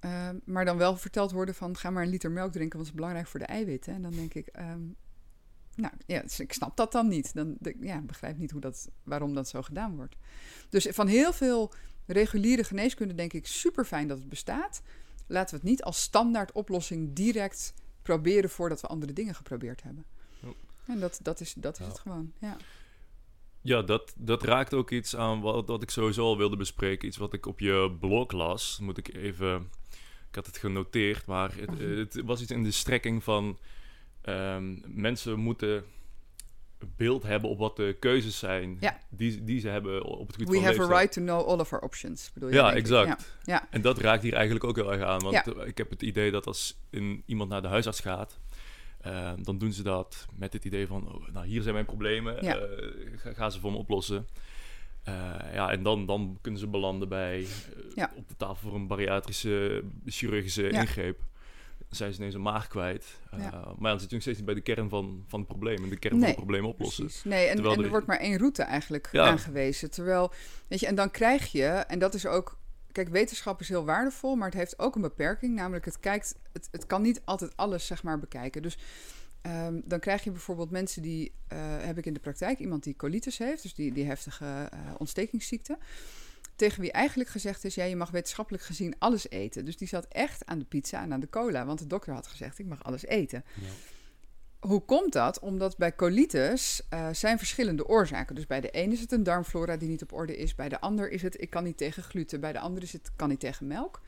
Uh, 0.04 0.28
maar 0.44 0.64
dan 0.64 0.76
wel 0.76 0.96
verteld 0.96 1.32
worden 1.32 1.54
van 1.54 1.76
ga 1.76 1.90
maar 1.90 2.02
een 2.02 2.08
liter 2.08 2.30
melk 2.30 2.52
drinken, 2.52 2.76
want 2.76 2.86
het 2.88 2.94
is 2.94 3.00
belangrijk 3.00 3.26
voor 3.26 3.40
de 3.40 3.46
eiwitten. 3.46 3.94
En 3.94 4.02
dan 4.02 4.12
denk 4.12 4.34
ik, 4.34 4.48
um, 4.58 4.96
nou 5.74 5.92
ja, 6.06 6.22
dus 6.22 6.40
ik 6.40 6.52
snap 6.52 6.76
dat 6.76 6.92
dan 6.92 7.08
niet. 7.08 7.34
Dan 7.34 7.56
de, 7.58 7.76
ja, 7.80 8.00
begrijp 8.00 8.38
niet 8.38 8.50
hoe 8.50 8.60
dat, 8.60 8.88
waarom 9.02 9.34
dat 9.34 9.48
zo 9.48 9.62
gedaan 9.62 9.96
wordt. 9.96 10.16
Dus 10.68 10.86
van 10.90 11.06
heel 11.06 11.32
veel 11.32 11.72
reguliere 12.06 12.64
geneeskunde 12.64 13.14
denk 13.14 13.32
ik 13.32 13.46
super 13.46 13.84
fijn 13.84 14.08
dat 14.08 14.18
het 14.18 14.28
bestaat. 14.28 14.82
Laten 15.26 15.54
we 15.54 15.60
het 15.60 15.70
niet 15.70 15.82
als 15.82 16.02
standaard 16.02 16.52
oplossing 16.52 17.12
direct 17.12 17.74
proberen 18.06 18.50
voordat 18.50 18.80
we 18.80 18.86
andere 18.86 19.12
dingen 19.12 19.34
geprobeerd 19.34 19.82
hebben. 19.82 20.04
Oh. 20.42 20.50
En 20.86 21.00
dat, 21.00 21.18
dat 21.22 21.40
is, 21.40 21.54
dat 21.54 21.80
is 21.80 21.86
het 21.86 21.98
gewoon. 21.98 22.32
Ja, 22.38 22.56
ja 23.60 23.82
dat, 23.82 24.14
dat 24.16 24.42
raakt 24.42 24.74
ook 24.74 24.90
iets 24.90 25.16
aan 25.16 25.40
wat, 25.40 25.66
wat 25.66 25.82
ik 25.82 25.90
sowieso 25.90 26.24
al 26.24 26.36
wilde 26.36 26.56
bespreken. 26.56 27.08
Iets 27.08 27.16
wat 27.16 27.32
ik 27.32 27.46
op 27.46 27.60
je 27.60 27.96
blog 28.00 28.32
las. 28.32 28.78
Moet 28.80 28.98
ik 28.98 29.14
even. 29.14 29.70
Ik 30.28 30.34
had 30.34 30.46
het 30.46 30.58
genoteerd, 30.58 31.26
maar 31.26 31.54
het, 31.56 31.70
mhm. 31.70 31.98
het 31.98 32.22
was 32.24 32.40
iets 32.40 32.50
in 32.50 32.62
de 32.62 32.70
strekking 32.70 33.24
van. 33.24 33.58
Um, 34.28 34.82
mensen 34.86 35.38
moeten 35.38 35.84
beeld 36.96 37.22
hebben 37.22 37.50
op 37.50 37.58
wat 37.58 37.76
de 37.76 37.96
keuzes 38.00 38.38
zijn 38.38 38.76
ja. 38.80 38.98
die, 39.08 39.44
die 39.44 39.60
ze 39.60 39.68
hebben 39.68 40.04
op 40.04 40.26
het 40.26 40.36
gebied 40.36 40.48
We 40.48 40.54
van 40.54 40.64
have 40.64 40.82
a 40.82 40.98
right 40.98 41.12
to 41.12 41.22
know 41.22 41.48
all 41.48 41.58
of 41.58 41.72
our 41.72 41.82
options, 41.82 42.30
bedoel 42.32 42.48
je? 42.48 42.54
Ja, 42.54 42.74
exact. 42.74 43.38
Ja. 43.42 43.66
En 43.70 43.80
dat 43.80 43.98
raakt 43.98 44.22
hier 44.22 44.34
eigenlijk 44.34 44.64
ook 44.64 44.76
heel 44.76 44.92
erg 44.92 45.02
aan. 45.02 45.20
Want 45.20 45.46
ik 45.66 45.78
heb 45.78 45.90
het 45.90 46.02
idee 46.02 46.30
dat 46.30 46.46
als 46.46 46.78
een, 46.90 47.22
iemand 47.26 47.50
naar 47.50 47.62
de 47.62 47.68
huisarts 47.68 48.00
gaat... 48.00 48.38
Uh, 49.06 49.32
dan 49.38 49.58
doen 49.58 49.72
ze 49.72 49.82
dat 49.82 50.26
met 50.34 50.52
het 50.52 50.64
idee 50.64 50.86
van... 50.86 51.14
Oh, 51.14 51.28
nou, 51.32 51.46
hier 51.46 51.62
zijn 51.62 51.74
mijn 51.74 51.86
problemen, 51.86 52.44
uh, 52.44 52.54
ga, 53.16 53.32
ga, 53.32 53.50
ze 53.50 53.60
voor 53.60 53.70
me 53.72 53.78
oplossen. 53.78 54.26
Uh, 55.08 55.14
ja, 55.52 55.70
en 55.70 55.82
dan, 55.82 56.06
dan 56.06 56.38
kunnen 56.40 56.60
ze 56.60 56.66
belanden 56.66 57.08
bij... 57.08 57.46
op 58.16 58.28
de 58.28 58.36
tafel 58.36 58.68
voor 58.68 58.74
een 58.74 58.86
bariatrische 58.86 59.82
chirurgische 60.06 60.68
ingreep 60.68 61.18
zijn 61.90 62.12
ze 62.12 62.18
ineens 62.18 62.34
een 62.34 62.42
maag 62.42 62.66
kwijt. 62.66 63.20
Uh, 63.34 63.40
Maar 63.78 63.90
dan 63.90 64.00
zit 64.00 64.08
je 64.08 64.14
nog 64.14 64.22
steeds 64.22 64.36
niet 64.36 64.46
bij 64.46 64.54
de 64.54 64.60
kern 64.60 64.88
van, 64.88 65.24
van 65.26 65.38
het 65.38 65.48
probleem. 65.48 65.82
En 65.82 65.88
de 65.88 65.98
kern 65.98 66.18
van 66.18 66.26
het 66.26 66.36
probleem 66.36 66.64
oplossen. 66.64 67.04
Precies. 67.04 67.24
Nee, 67.24 67.46
en, 67.46 67.64
en 67.64 67.82
er, 67.82 67.88
wordt 67.88 68.06
maar 68.06 68.18
één 68.18 68.38
route 68.38 68.62
eigenlijk 68.62 69.16
aangewezen. 69.16 69.90
Terwijl, 69.90 70.32
weet 70.68 70.80
je, 70.80 70.86
en 70.86 70.94
dan 70.94 71.10
krijg 71.10 71.52
je, 71.52 71.66
en 71.66 71.98
dat 71.98 72.14
is 72.14 72.26
ook... 72.26 72.58
Kijk, 72.92 73.08
wetenschap 73.08 73.60
is 73.60 73.68
heel 73.68 73.84
waardevol, 73.84 74.36
maar 74.36 74.48
het 74.48 74.58
heeft 74.58 74.78
ook 74.78 74.94
een 74.94 75.00
beperking. 75.00 75.54
Namelijk, 75.54 75.84
het, 75.84 76.00
kijkt, 76.00 76.38
het, 76.52 76.68
het 76.70 76.86
kan 76.86 77.02
niet 77.02 77.22
altijd 77.24 77.56
alles, 77.56 77.86
zeg 77.86 78.02
maar, 78.02 78.18
bekijken. 78.18 78.62
Dus 78.62 78.78
um, 79.42 79.82
dan 79.84 80.00
krijg 80.00 80.24
je 80.24 80.30
bijvoorbeeld 80.30 80.70
mensen 80.70 81.02
die... 81.02 81.32
Uh, 81.52 81.58
heb 81.78 81.98
ik 81.98 82.06
in 82.06 82.12
de 82.12 82.20
praktijk 82.20 82.58
iemand 82.58 82.82
die 82.82 82.96
colitis 82.96 83.38
heeft, 83.38 83.62
dus 83.62 83.74
die, 83.74 83.92
die 83.92 84.04
heftige 84.04 84.44
uh, 84.44 84.80
ontstekingsziekte 84.98 85.78
tegen 86.56 86.80
wie 86.80 86.92
eigenlijk 86.92 87.30
gezegd 87.30 87.64
is: 87.64 87.74
ja, 87.74 87.84
je 87.84 87.96
mag 87.96 88.10
wetenschappelijk 88.10 88.64
gezien 88.64 88.94
alles 88.98 89.30
eten. 89.30 89.64
Dus 89.64 89.76
die 89.76 89.88
zat 89.88 90.06
echt 90.08 90.46
aan 90.46 90.58
de 90.58 90.64
pizza 90.64 91.02
en 91.02 91.12
aan 91.12 91.20
de 91.20 91.28
cola, 91.28 91.66
want 91.66 91.78
de 91.78 91.86
dokter 91.86 92.12
had 92.12 92.26
gezegd: 92.26 92.58
ik 92.58 92.66
mag 92.66 92.84
alles 92.84 93.04
eten. 93.04 93.44
Ja. 93.54 93.66
Hoe 94.68 94.80
komt 94.84 95.12
dat? 95.12 95.38
Omdat 95.38 95.76
bij 95.76 95.94
colitis 95.94 96.82
uh, 96.94 97.08
zijn 97.12 97.38
verschillende 97.38 97.86
oorzaken. 97.86 98.34
Dus 98.34 98.46
bij 98.46 98.60
de 98.60 98.70
ene 98.70 98.92
is 98.92 99.00
het 99.00 99.12
een 99.12 99.22
darmflora 99.22 99.76
die 99.76 99.88
niet 99.88 100.02
op 100.02 100.12
orde 100.12 100.36
is. 100.36 100.54
Bij 100.54 100.68
de 100.68 100.80
ander 100.80 101.10
is 101.10 101.22
het 101.22 101.40
ik 101.40 101.50
kan 101.50 101.64
niet 101.64 101.76
tegen 101.76 102.02
gluten. 102.02 102.40
Bij 102.40 102.52
de 102.52 102.58
ander 102.58 102.82
is 102.82 102.92
het 102.92 103.10
kan 103.16 103.28
niet 103.28 103.40
tegen 103.40 103.66
melk. 103.66 104.00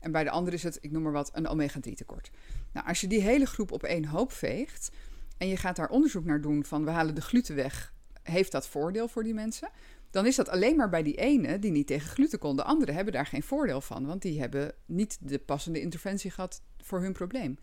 En 0.00 0.12
bij 0.12 0.24
de 0.24 0.30
ander 0.30 0.52
is 0.52 0.62
het, 0.62 0.78
ik 0.80 0.90
noem 0.90 1.02
maar 1.02 1.12
wat, 1.12 1.30
een 1.32 1.48
omega-3 1.48 1.92
tekort. 1.92 2.30
Nou, 2.72 2.86
als 2.86 3.00
je 3.00 3.06
die 3.06 3.20
hele 3.20 3.46
groep 3.46 3.72
op 3.72 3.82
één 3.82 4.04
hoop 4.04 4.32
veegt 4.32 4.90
en 5.38 5.48
je 5.48 5.56
gaat 5.56 5.76
daar 5.76 5.88
onderzoek 5.88 6.24
naar 6.24 6.40
doen 6.40 6.64
van 6.64 6.84
we 6.84 6.90
halen 6.90 7.14
de 7.14 7.20
gluten 7.20 7.54
weg, 7.54 7.92
heeft 8.22 8.52
dat 8.52 8.68
voordeel 8.68 9.08
voor 9.08 9.22
die 9.22 9.34
mensen? 9.34 9.70
Dan 10.10 10.26
is 10.26 10.36
dat 10.36 10.48
alleen 10.48 10.76
maar 10.76 10.88
bij 10.88 11.02
die 11.02 11.16
ene 11.16 11.58
die 11.58 11.70
niet 11.70 11.86
tegen 11.86 12.08
gluten 12.08 12.38
kon. 12.38 12.56
De 12.56 12.64
anderen 12.64 12.94
hebben 12.94 13.12
daar 13.12 13.26
geen 13.26 13.42
voordeel 13.42 13.80
van, 13.80 14.06
want 14.06 14.22
die 14.22 14.40
hebben 14.40 14.74
niet 14.86 15.18
de 15.20 15.38
passende 15.38 15.80
interventie 15.80 16.30
gehad 16.30 16.62
voor 16.78 17.00
hun 17.00 17.12
probleem. 17.12 17.58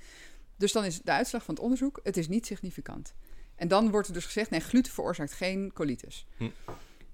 Dus 0.57 0.71
dan 0.71 0.85
is 0.85 1.01
de 1.01 1.11
uitslag 1.11 1.43
van 1.43 1.53
het 1.53 1.63
onderzoek, 1.63 1.99
het 2.03 2.17
is 2.17 2.27
niet 2.27 2.45
significant. 2.45 3.13
En 3.55 3.67
dan 3.67 3.91
wordt 3.91 4.07
er 4.07 4.13
dus 4.13 4.25
gezegd, 4.25 4.49
nee, 4.49 4.59
gluten 4.59 4.91
veroorzaakt 4.91 5.31
geen 5.31 5.73
colitis. 5.73 6.27
Hm. 6.37 6.49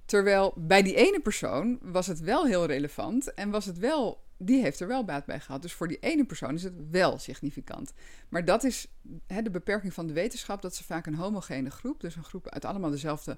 Terwijl 0.06 0.54
bij 0.58 0.84
die 0.84 0.96
ene 0.96 1.20
persoon 1.20 1.80
was 1.82 2.08
het 2.08 2.20
wel 2.20 2.46
heel 2.46 2.66
relevant 2.66 3.34
en 3.34 3.50
was 3.50 3.66
het 3.66 3.78
wel, 3.78 4.24
die 4.38 4.62
heeft 4.62 4.80
er 4.80 4.88
wel 4.88 5.06
baat 5.06 5.26
bij 5.26 5.40
gehad. 5.40 5.62
Dus 5.62 5.74
voor 5.74 5.88
die 5.88 6.00
ene 6.00 6.26
persoon 6.26 6.54
is 6.54 6.64
het 6.64 6.74
wel 6.92 7.18
significant. 7.18 7.94
Maar 8.30 8.46
dat 8.46 8.64
is 8.64 8.88
hè, 9.28 9.42
de 9.42 9.50
beperking 9.50 9.94
van 9.94 10.08
de 10.08 10.14
wetenschap, 10.14 10.62
dat 10.62 10.76
ze 10.76 10.84
vaak 10.84 11.06
een 11.06 11.16
homogene 11.16 11.70
groep, 11.70 12.02
dus 12.02 12.16
een 12.16 12.24
groep 12.24 12.50
uit 12.50 12.66
allemaal 12.66 12.90
dezelfde 12.90 13.38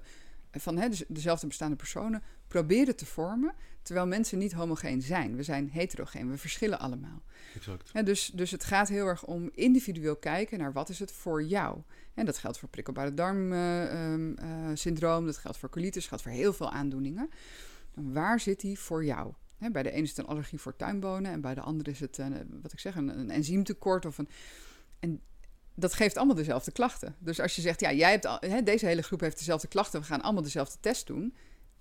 van 0.60 0.78
hè, 0.78 0.88
dezelfde 1.08 1.46
bestaande 1.46 1.76
personen 1.76 2.22
proberen 2.48 2.96
te 2.96 3.06
vormen, 3.06 3.54
terwijl 3.82 4.06
mensen 4.06 4.38
niet 4.38 4.52
homogeen 4.52 5.02
zijn. 5.02 5.36
We 5.36 5.42
zijn 5.42 5.70
heterogeen, 5.70 6.30
we 6.30 6.38
verschillen 6.38 6.78
allemaal. 6.78 7.22
Exact. 7.54 8.06
Dus, 8.06 8.30
dus 8.34 8.50
het 8.50 8.64
gaat 8.64 8.88
heel 8.88 9.06
erg 9.06 9.24
om 9.24 9.50
individueel 9.54 10.16
kijken 10.16 10.58
naar 10.58 10.72
wat 10.72 10.88
is 10.88 10.98
het 10.98 11.12
voor 11.12 11.44
jou. 11.44 11.80
En 12.14 12.24
dat 12.24 12.38
geldt 12.38 12.58
voor 12.58 12.68
prikkelbare 12.68 13.14
darmsyndroom, 13.14 15.14
uh, 15.14 15.20
uh, 15.20 15.26
dat 15.26 15.36
geldt 15.36 15.58
voor 15.58 15.68
colitis, 15.68 15.94
dat 15.94 16.08
geldt 16.08 16.22
voor 16.22 16.32
heel 16.32 16.52
veel 16.52 16.70
aandoeningen. 16.70 17.30
Waar 17.94 18.40
zit 18.40 18.60
die 18.60 18.78
voor 18.78 19.04
jou? 19.04 19.32
bij 19.72 19.82
de 19.82 19.90
ene 19.90 20.02
is 20.02 20.08
het 20.08 20.18
een 20.18 20.26
allergie 20.26 20.60
voor 20.60 20.76
tuinbonen 20.76 21.32
en 21.32 21.40
bij 21.40 21.54
de 21.54 21.60
andere 21.60 21.90
is 21.90 22.00
het, 22.00 22.18
een, 22.18 22.60
wat 22.62 22.72
ik 22.72 22.78
zeg, 22.78 22.96
een, 22.96 23.18
een 23.18 23.30
enzymtekort 23.30 24.06
of 24.06 24.18
een... 24.18 24.28
En 24.98 25.20
dat 25.76 25.94
geeft 25.94 26.16
allemaal 26.16 26.34
dezelfde 26.34 26.70
klachten. 26.70 27.16
Dus 27.18 27.40
als 27.40 27.56
je 27.56 27.62
zegt, 27.62 27.80
ja, 27.80 27.92
jij 27.92 28.10
hebt 28.10 28.26
al, 28.26 28.36
hè, 28.40 28.62
deze 28.62 28.86
hele 28.86 29.02
groep 29.02 29.20
heeft 29.20 29.38
dezelfde 29.38 29.68
klachten, 29.68 30.00
we 30.00 30.06
gaan 30.06 30.22
allemaal 30.22 30.42
dezelfde 30.42 30.76
test 30.80 31.06
doen, 31.06 31.34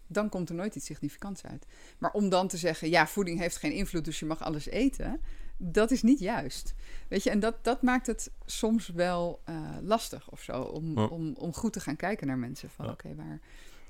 dan 0.07 0.29
komt 0.29 0.49
er 0.49 0.55
nooit 0.55 0.75
iets 0.75 0.85
significants 0.85 1.43
uit. 1.43 1.65
Maar 1.97 2.11
om 2.11 2.29
dan 2.29 2.47
te 2.47 2.57
zeggen, 2.57 2.89
ja, 2.89 3.07
voeding 3.07 3.39
heeft 3.39 3.57
geen 3.57 3.71
invloed, 3.71 4.05
dus 4.05 4.19
je 4.19 4.25
mag 4.25 4.41
alles 4.43 4.65
eten, 4.65 5.21
dat 5.57 5.91
is 5.91 6.03
niet 6.03 6.19
juist. 6.19 6.73
Weet 7.07 7.23
je, 7.23 7.29
en 7.29 7.39
dat, 7.39 7.63
dat 7.63 7.81
maakt 7.81 8.07
het 8.07 8.31
soms 8.45 8.87
wel 8.87 9.41
uh, 9.49 9.77
lastig 9.81 10.31
of 10.31 10.41
zo, 10.41 10.61
om, 10.61 10.97
om, 10.97 11.35
om 11.37 11.53
goed 11.53 11.73
te 11.73 11.79
gaan 11.79 11.95
kijken 11.95 12.27
naar 12.27 12.37
mensen. 12.37 12.69
Van 12.69 12.89
oké, 12.89 13.15
waar. 13.15 13.39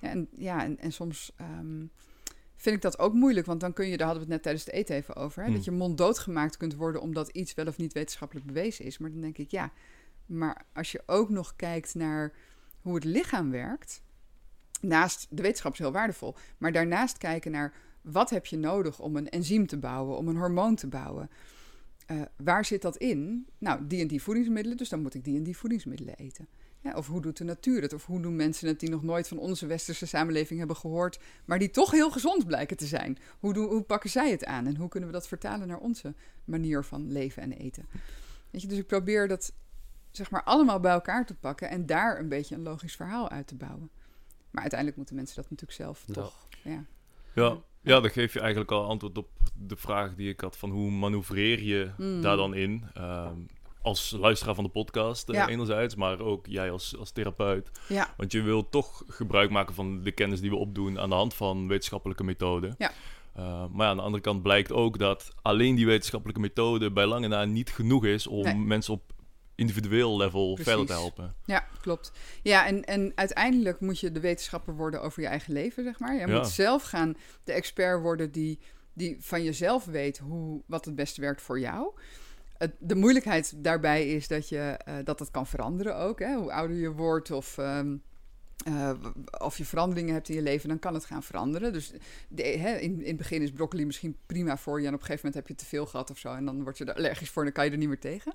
Ja, 0.01 0.09
en, 0.09 0.27
ja, 0.31 0.63
en, 0.63 0.79
en 0.79 0.91
soms. 0.91 1.31
Um, 1.41 1.91
vind 2.55 2.75
ik 2.75 2.81
dat 2.81 2.99
ook 2.99 3.13
moeilijk. 3.13 3.45
Want 3.45 3.59
dan 3.59 3.73
kun 3.73 3.87
je, 3.87 3.97
daar 3.97 4.07
hadden 4.07 4.27
we 4.27 4.33
het 4.33 4.43
net 4.43 4.43
tijdens 4.43 4.65
het 4.65 4.73
eten 4.73 4.95
even 4.95 5.15
over, 5.15 5.43
hè, 5.43 5.51
dat 5.51 5.65
hmm. 5.65 5.73
je 5.73 5.79
monddood 5.79 6.19
gemaakt 6.19 6.57
kunt 6.57 6.75
worden 6.75 7.01
omdat 7.01 7.29
iets 7.29 7.53
wel 7.53 7.67
of 7.67 7.77
niet 7.77 7.93
wetenschappelijk 7.93 8.45
bewezen 8.45 8.85
is. 8.85 8.97
Maar 8.97 9.11
dan 9.11 9.21
denk 9.21 9.37
ik, 9.37 9.51
ja, 9.51 9.71
maar 10.25 10.65
als 10.73 10.91
je 10.91 11.03
ook 11.05 11.29
nog 11.29 11.55
kijkt 11.55 11.95
naar 11.95 12.33
hoe 12.81 12.95
het 12.95 13.03
lichaam 13.03 13.51
werkt, 13.51 14.03
naast 14.81 15.27
de 15.29 15.41
wetenschap 15.41 15.73
is 15.73 15.79
heel 15.79 15.91
waardevol, 15.91 16.35
maar 16.57 16.71
daarnaast 16.71 17.17
kijken 17.17 17.51
naar 17.51 17.73
wat 18.01 18.29
heb 18.29 18.45
je 18.45 18.57
nodig 18.57 18.99
om 18.99 19.15
een 19.15 19.29
enzym 19.29 19.67
te 19.67 19.77
bouwen, 19.77 20.17
om 20.17 20.27
een 20.27 20.37
hormoon 20.37 20.75
te 20.75 20.87
bouwen. 20.87 21.29
Uh, 22.11 22.21
waar 22.37 22.65
zit 22.65 22.81
dat 22.81 22.97
in? 22.97 23.47
Nou, 23.57 23.87
die 23.87 24.01
en 24.01 24.07
die 24.07 24.21
voedingsmiddelen, 24.21 24.77
dus 24.77 24.89
dan 24.89 25.01
moet 25.01 25.13
ik 25.13 25.23
die 25.23 25.37
en 25.37 25.43
die 25.43 25.57
voedingsmiddelen 25.57 26.15
eten. 26.15 26.47
Ja, 26.85 26.93
of 26.93 27.07
hoe 27.07 27.21
doet 27.21 27.37
de 27.37 27.43
natuur 27.43 27.81
het? 27.81 27.93
Of 27.93 28.05
hoe 28.05 28.21
doen 28.21 28.35
mensen 28.35 28.67
het 28.67 28.79
die 28.79 28.89
nog 28.89 29.03
nooit 29.03 29.27
van 29.27 29.37
onze 29.37 29.65
westerse 29.65 30.05
samenleving 30.05 30.59
hebben 30.59 30.77
gehoord, 30.77 31.19
maar 31.45 31.59
die 31.59 31.71
toch 31.71 31.91
heel 31.91 32.11
gezond 32.11 32.45
blijken 32.45 32.77
te 32.77 32.85
zijn? 32.85 33.17
Hoe, 33.39 33.53
doen, 33.53 33.67
hoe 33.67 33.81
pakken 33.81 34.09
zij 34.09 34.31
het 34.31 34.45
aan 34.45 34.65
en 34.65 34.75
hoe 34.75 34.89
kunnen 34.89 35.09
we 35.09 35.15
dat 35.15 35.27
vertalen 35.27 35.67
naar 35.67 35.77
onze 35.77 36.13
manier 36.43 36.83
van 36.83 37.11
leven 37.11 37.41
en 37.41 37.51
eten? 37.51 37.85
Weet 38.51 38.61
je, 38.61 38.67
dus 38.67 38.77
ik 38.77 38.87
probeer 38.87 39.27
dat 39.27 39.53
zeg 40.11 40.31
maar 40.31 40.43
allemaal 40.43 40.79
bij 40.79 40.91
elkaar 40.91 41.25
te 41.25 41.35
pakken 41.35 41.69
en 41.69 41.85
daar 41.85 42.19
een 42.19 42.29
beetje 42.29 42.55
een 42.55 42.63
logisch 42.63 42.95
verhaal 42.95 43.29
uit 43.29 43.47
te 43.47 43.55
bouwen. 43.55 43.89
Maar 44.51 44.61
uiteindelijk 44.61 44.97
moeten 44.97 45.15
mensen 45.15 45.35
dat 45.35 45.49
natuurlijk 45.49 45.79
zelf 45.79 46.05
toch. 46.11 46.47
Ja. 46.63 46.85
ja. 47.33 47.57
Ja, 47.81 47.99
dan 47.99 48.09
geef 48.09 48.33
je 48.33 48.39
eigenlijk 48.39 48.71
al 48.71 48.85
antwoord 48.85 49.17
op 49.17 49.29
de 49.53 49.75
vraag 49.75 50.15
die 50.15 50.29
ik 50.29 50.39
had 50.39 50.57
van 50.57 50.69
hoe 50.69 50.91
manoeuvreer 50.91 51.63
je 51.63 51.91
hmm. 51.95 52.21
daar 52.21 52.37
dan 52.37 52.53
in. 52.53 52.83
Um, 52.97 53.47
als 53.85 54.15
luisteraar 54.19 54.55
van 54.55 54.63
de 54.63 54.69
podcast 54.69 55.29
uh, 55.29 55.45
enerzijds, 55.47 55.95
maar 55.95 56.19
ook 56.19 56.45
jij 56.47 56.71
als, 56.71 56.97
als 56.97 57.11
therapeut. 57.11 57.71
Ja. 57.87 58.13
Want 58.17 58.31
je 58.31 58.41
wilt 58.41 58.71
toch 58.71 59.03
gebruik 59.07 59.49
maken 59.49 59.75
van 59.75 60.03
de 60.03 60.11
kennis 60.11 60.41
die 60.41 60.49
we 60.49 60.55
opdoen 60.55 60.99
aan 60.99 61.09
de 61.09 61.15
hand 61.15 61.33
van 61.33 61.67
wetenschappelijke 61.67 62.23
methoden. 62.23 62.75
Ja. 62.77 62.91
Uh, 63.37 63.65
maar 63.71 63.87
aan 63.87 63.97
de 63.97 64.03
andere 64.03 64.23
kant 64.23 64.41
blijkt 64.41 64.71
ook 64.71 64.99
dat 64.99 65.33
alleen 65.41 65.75
die 65.75 65.85
wetenschappelijke 65.85 66.41
methode 66.41 66.91
bij 66.91 67.05
lange 67.05 67.27
na 67.27 67.45
niet 67.45 67.69
genoeg 67.69 68.05
is 68.05 68.27
om 68.27 68.67
mensen 68.67 68.93
op 68.93 69.13
individueel 69.55 70.17
level 70.17 70.57
verder 70.61 70.85
te 70.85 70.93
helpen. 70.93 71.35
Ja, 71.45 71.67
klopt. 71.81 72.11
Ja, 72.43 72.65
en, 72.65 72.83
en 72.83 73.11
uiteindelijk 73.15 73.79
moet 73.79 73.99
je 73.99 74.11
de 74.11 74.19
wetenschapper 74.19 74.75
worden 74.75 75.01
over 75.01 75.21
je 75.21 75.27
eigen 75.27 75.53
leven, 75.53 75.83
zeg 75.83 75.99
maar. 75.99 76.15
Je 76.15 76.27
moet 76.27 76.47
zelf 76.47 76.83
gaan 76.83 77.17
de 77.43 77.51
expert 77.51 78.01
worden 78.01 78.31
die, 78.31 78.59
die 78.93 79.17
van 79.19 79.43
jezelf 79.43 79.85
weet 79.85 80.17
hoe, 80.17 80.61
wat 80.65 80.85
het 80.85 80.95
beste 80.95 81.21
werkt 81.21 81.41
voor 81.41 81.59
jou. 81.59 81.93
De 82.79 82.95
moeilijkheid 82.95 83.63
daarbij 83.63 84.07
is 84.07 84.27
dat, 84.27 84.49
je, 84.49 84.79
uh, 84.87 84.95
dat 85.03 85.19
het 85.19 85.31
kan 85.31 85.47
veranderen 85.47 85.97
ook. 85.97 86.19
Hè? 86.19 86.35
Hoe 86.35 86.51
ouder 86.51 86.77
je 86.77 86.91
wordt 86.91 87.31
of... 87.31 87.57
Um, 87.57 88.03
uh, 88.67 88.91
of 89.37 89.57
je 89.57 89.65
veranderingen 89.65 90.13
hebt 90.13 90.29
in 90.29 90.35
je 90.35 90.41
leven, 90.41 90.69
dan 90.69 90.79
kan 90.79 90.93
het 90.93 91.05
gaan 91.05 91.23
veranderen. 91.23 91.73
Dus 91.73 91.91
de, 92.29 92.43
hè, 92.43 92.75
in, 92.75 93.01
in 93.01 93.07
het 93.07 93.17
begin 93.17 93.41
is 93.41 93.51
broccoli 93.51 93.85
misschien 93.85 94.17
prima 94.25 94.57
voor 94.57 94.81
je. 94.81 94.87
En 94.87 94.93
op 94.93 94.99
een 94.99 95.05
gegeven 95.05 95.25
moment 95.27 95.47
heb 95.47 95.57
je 95.57 95.63
te 95.63 95.69
veel 95.69 95.85
gehad 95.85 96.09
of 96.09 96.17
zo. 96.17 96.33
En 96.33 96.45
dan 96.45 96.63
word 96.63 96.77
je 96.77 96.85
er 96.85 96.95
allergisch 96.95 97.29
voor 97.29 97.43
en 97.43 97.47
dan 97.47 97.57
kan 97.57 97.65
je 97.65 97.71
er 97.71 97.77
niet 97.77 97.87
meer 97.87 97.99
tegen. 97.99 98.33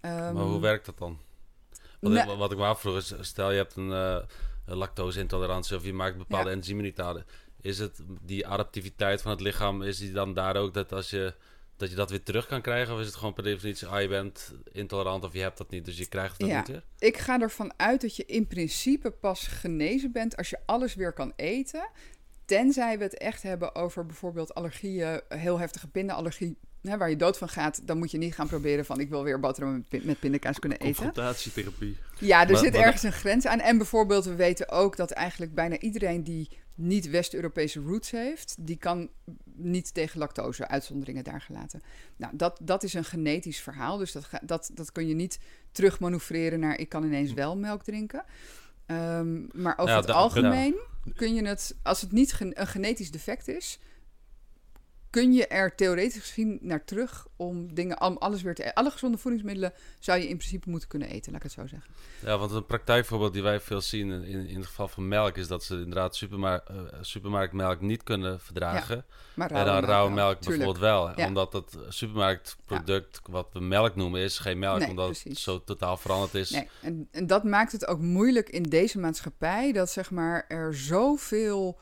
Um, 0.00 0.10
maar 0.10 0.34
hoe 0.34 0.60
werkt 0.60 0.86
dat 0.86 0.98
dan? 0.98 1.18
Wat, 2.00 2.12
ik, 2.12 2.24
wat 2.24 2.52
ik 2.52 2.58
me 2.58 2.64
afvroeg 2.64 2.96
is, 2.96 3.14
stel 3.20 3.50
je 3.50 3.56
hebt 3.56 3.76
een, 3.76 3.88
uh, 3.88 4.16
lactose-intolerantie 4.64 5.76
of 5.76 5.84
je 5.84 5.92
maakt 5.92 6.18
bepaalde 6.18 6.50
ja. 6.50 6.56
enzymen 6.56 6.84
niet 6.84 7.00
aan. 7.00 7.24
Is 7.60 7.78
het 7.78 8.02
die 8.22 8.46
adaptiviteit 8.46 9.22
van 9.22 9.30
het 9.30 9.40
lichaam, 9.40 9.82
is 9.82 9.98
die 9.98 10.12
dan 10.12 10.34
daar 10.34 10.56
ook 10.56 10.74
dat 10.74 10.92
als 10.92 11.10
je 11.10 11.34
dat 11.82 11.90
je 11.90 11.96
dat 11.96 12.10
weer 12.10 12.22
terug 12.22 12.46
kan 12.46 12.62
krijgen? 12.62 12.94
Of 12.94 13.00
is 13.00 13.06
het 13.06 13.14
gewoon 13.14 13.32
per 13.32 13.42
definitie, 13.42 13.86
ah, 13.86 14.00
je 14.00 14.08
bent 14.08 14.52
intolerant 14.72 15.24
of 15.24 15.32
je 15.32 15.40
hebt 15.40 15.58
dat 15.58 15.70
niet, 15.70 15.84
dus 15.84 15.98
je 15.98 16.06
krijgt 16.06 16.38
het 16.38 16.46
ja, 16.46 16.58
niet 16.58 16.68
weer? 16.68 16.82
Ik 16.98 17.16
ga 17.16 17.40
ervan 17.40 17.72
uit 17.76 18.00
dat 18.00 18.16
je 18.16 18.24
in 18.24 18.46
principe 18.46 19.10
pas 19.10 19.46
genezen 19.46 20.12
bent 20.12 20.36
als 20.36 20.50
je 20.50 20.58
alles 20.66 20.94
weer 20.94 21.12
kan 21.12 21.32
eten. 21.36 21.88
Tenzij 22.44 22.98
we 22.98 23.04
het 23.04 23.18
echt 23.18 23.42
hebben 23.42 23.74
over 23.74 24.06
bijvoorbeeld 24.06 24.54
allergieën, 24.54 25.20
heel 25.28 25.58
heftige 25.58 25.88
pindaallergie, 25.88 26.56
hè, 26.82 26.96
waar 26.96 27.10
je 27.10 27.16
dood 27.16 27.38
van 27.38 27.48
gaat, 27.48 27.86
dan 27.86 27.98
moet 27.98 28.10
je 28.10 28.18
niet 28.18 28.34
gaan 28.34 28.48
proberen 28.48 28.84
van 28.84 29.00
ik 29.00 29.08
wil 29.08 29.22
weer 29.22 29.40
boterham 29.40 29.84
met, 29.88 30.04
met 30.04 30.18
pindakaas 30.18 30.58
kunnen 30.58 30.78
eten. 30.78 30.94
Confrontatietherapie. 30.94 31.96
Ja, 32.18 32.48
er 32.48 32.56
zit 32.56 32.74
ergens 32.74 33.02
een 33.02 33.12
grens 33.12 33.46
aan. 33.46 33.60
En 33.60 33.76
bijvoorbeeld, 33.76 34.24
we 34.24 34.34
weten 34.34 34.68
ook 34.68 34.96
dat 34.96 35.10
eigenlijk 35.10 35.54
bijna 35.54 35.78
iedereen 35.78 36.24
die 36.24 36.48
niet 36.82 37.10
West-Europese 37.10 37.80
roots 37.80 38.10
heeft, 38.10 38.54
die 38.58 38.76
kan 38.76 39.10
niet 39.44 39.94
tegen 39.94 40.18
lactose, 40.18 40.68
uitzonderingen 40.68 41.24
daar 41.24 41.40
gelaten. 41.40 41.82
Nou, 42.16 42.36
dat, 42.36 42.58
dat 42.62 42.82
is 42.82 42.94
een 42.94 43.04
genetisch 43.04 43.60
verhaal, 43.60 43.98
dus 43.98 44.12
dat, 44.12 44.28
dat, 44.42 44.70
dat 44.74 44.92
kun 44.92 45.08
je 45.08 45.14
niet 45.14 45.38
terugmanoeuvreren 45.72 46.60
naar 46.60 46.78
ik 46.78 46.88
kan 46.88 47.04
ineens 47.04 47.32
wel 47.32 47.56
melk 47.56 47.82
drinken. 47.82 48.24
Um, 48.86 49.48
maar 49.52 49.78
over 49.78 49.96
het 49.96 50.10
algemeen 50.10 50.74
kun 51.14 51.34
je 51.34 51.46
het, 51.46 51.76
als 51.82 52.00
het 52.00 52.12
niet 52.12 52.36
een 52.38 52.66
genetisch 52.66 53.10
defect 53.10 53.48
is, 53.48 53.78
kun 55.12 55.32
je 55.32 55.46
er 55.46 55.74
theoretisch 55.74 56.20
gezien 56.20 56.58
naar 56.60 56.84
terug 56.84 57.26
om 57.36 57.74
dingen, 57.74 58.00
om 58.00 58.16
alles 58.16 58.42
weer 58.42 58.54
te 58.54 58.62
eten. 58.62 58.74
Alle 58.74 58.90
gezonde 58.90 59.18
voedingsmiddelen 59.18 59.72
zou 59.98 60.18
je 60.18 60.28
in 60.28 60.36
principe 60.36 60.70
moeten 60.70 60.88
kunnen 60.88 61.08
eten, 61.08 61.32
laat 61.32 61.44
ik 61.44 61.50
het 61.50 61.60
zo 61.60 61.66
zeggen. 61.66 61.90
Ja, 62.24 62.38
want 62.38 62.50
een 62.50 62.66
praktijkvoorbeeld 62.66 63.32
die 63.32 63.42
wij 63.42 63.60
veel 63.60 63.80
zien 63.80 64.10
in, 64.10 64.46
in 64.46 64.56
het 64.56 64.66
geval 64.66 64.88
van 64.88 65.08
melk 65.08 65.36
is 65.36 65.46
dat 65.46 65.64
ze 65.64 65.74
inderdaad 65.74 66.16
supermarkt, 66.16 66.70
uh, 66.70 66.76
supermarktmelk 67.00 67.80
niet 67.80 68.02
kunnen 68.02 68.40
verdragen. 68.40 69.04
maar 69.34 69.50
en 69.50 69.64
dan 69.64 69.84
rauwe 69.84 70.12
melk 70.12 70.40
bijvoorbeeld 70.40 70.78
wel. 70.78 71.14
Omdat 71.14 71.52
het 71.52 71.76
supermarktproduct, 71.88 73.20
wat 73.22 73.48
we 73.52 73.60
melk 73.60 73.96
noemen, 73.96 74.20
is 74.20 74.38
geen 74.38 74.58
melk, 74.58 74.88
omdat 74.88 75.22
het 75.22 75.38
zo 75.38 75.64
totaal 75.64 75.96
veranderd 75.96 76.34
is. 76.34 76.50
Nee. 76.50 76.68
En, 76.80 77.08
en 77.10 77.26
dat 77.26 77.44
maakt 77.44 77.72
het 77.72 77.86
ook 77.86 78.00
moeilijk 78.00 78.48
in 78.48 78.62
deze 78.62 78.98
maatschappij, 78.98 79.72
dat 79.72 79.90
zeg 79.90 80.10
maar 80.10 80.44
er 80.48 80.74
zoveel 80.74 81.78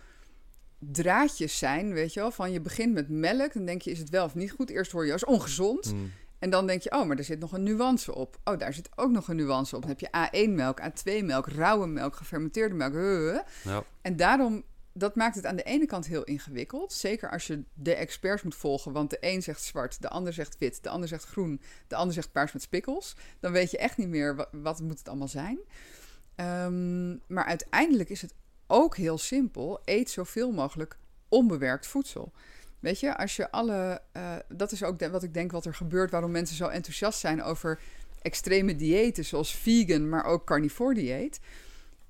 draadjes 0.80 1.58
zijn, 1.58 1.92
weet 1.92 2.12
je 2.12 2.20
wel. 2.20 2.30
Van 2.30 2.52
je 2.52 2.60
begint 2.60 2.94
met 2.94 3.08
melk, 3.08 3.52
dan 3.52 3.64
denk 3.64 3.82
je, 3.82 3.90
is 3.90 3.98
het 3.98 4.10
wel 4.10 4.24
of 4.24 4.34
niet 4.34 4.50
goed? 4.50 4.70
Eerst 4.70 4.92
hoor 4.92 5.06
je 5.06 5.12
als 5.12 5.24
ongezond. 5.24 5.92
Mm. 5.92 6.12
En 6.38 6.50
dan 6.50 6.66
denk 6.66 6.82
je, 6.82 6.92
oh, 6.92 7.06
maar 7.06 7.18
er 7.18 7.24
zit 7.24 7.38
nog 7.38 7.52
een 7.52 7.62
nuance 7.62 8.14
op. 8.14 8.38
Oh, 8.44 8.58
daar 8.58 8.72
zit 8.72 8.88
ook 8.94 9.10
nog 9.10 9.28
een 9.28 9.36
nuance 9.36 9.76
op. 9.76 9.82
Dan 9.82 9.90
heb 9.90 10.00
je 10.00 10.46
A1-melk, 10.46 10.80
A2-melk, 10.80 11.46
rauwe 11.46 11.86
melk, 11.86 12.16
gefermenteerde 12.16 12.74
melk. 12.74 12.94
Ja. 13.64 13.84
En 14.02 14.16
daarom, 14.16 14.64
dat 14.92 15.16
maakt 15.16 15.34
het 15.34 15.46
aan 15.46 15.56
de 15.56 15.62
ene 15.62 15.86
kant 15.86 16.06
heel 16.06 16.24
ingewikkeld. 16.24 16.92
Zeker 16.92 17.30
als 17.30 17.46
je 17.46 17.64
de 17.74 17.94
experts 17.94 18.42
moet 18.42 18.54
volgen. 18.54 18.92
Want 18.92 19.10
de 19.10 19.16
een 19.20 19.42
zegt 19.42 19.62
zwart, 19.62 20.02
de 20.02 20.08
ander 20.08 20.32
zegt 20.32 20.58
wit, 20.58 20.82
de 20.82 20.88
ander 20.88 21.08
zegt 21.08 21.24
groen, 21.24 21.60
de 21.86 21.96
ander 21.96 22.14
zegt 22.14 22.32
paars 22.32 22.52
met 22.52 22.62
spikkels. 22.62 23.16
Dan 23.40 23.52
weet 23.52 23.70
je 23.70 23.78
echt 23.78 23.96
niet 23.96 24.08
meer 24.08 24.36
wat, 24.36 24.48
wat 24.52 24.80
moet 24.80 24.98
het 24.98 25.08
allemaal 25.08 25.28
zijn. 25.28 25.58
Um, 26.36 27.20
maar 27.26 27.44
uiteindelijk 27.44 28.08
is 28.08 28.22
het 28.22 28.34
ook 28.70 28.96
heel 28.96 29.18
simpel, 29.18 29.80
eet 29.84 30.10
zoveel 30.10 30.52
mogelijk 30.52 30.96
onbewerkt 31.28 31.86
voedsel. 31.86 32.32
Weet 32.80 33.00
je, 33.00 33.16
als 33.16 33.36
je 33.36 33.50
alle. 33.50 34.00
Uh, 34.16 34.36
dat 34.48 34.72
is 34.72 34.82
ook 34.82 35.08
wat 35.08 35.22
ik 35.22 35.34
denk 35.34 35.52
wat 35.52 35.64
er 35.64 35.74
gebeurt, 35.74 36.10
waarom 36.10 36.30
mensen 36.30 36.56
zo 36.56 36.66
enthousiast 36.66 37.20
zijn 37.20 37.42
over 37.42 37.80
extreme 38.22 38.76
diëten, 38.76 39.24
zoals 39.24 39.54
vegan, 39.54 40.08
maar 40.08 40.24
ook 40.24 40.46
carnivore 40.46 40.94
dieet. 40.94 41.40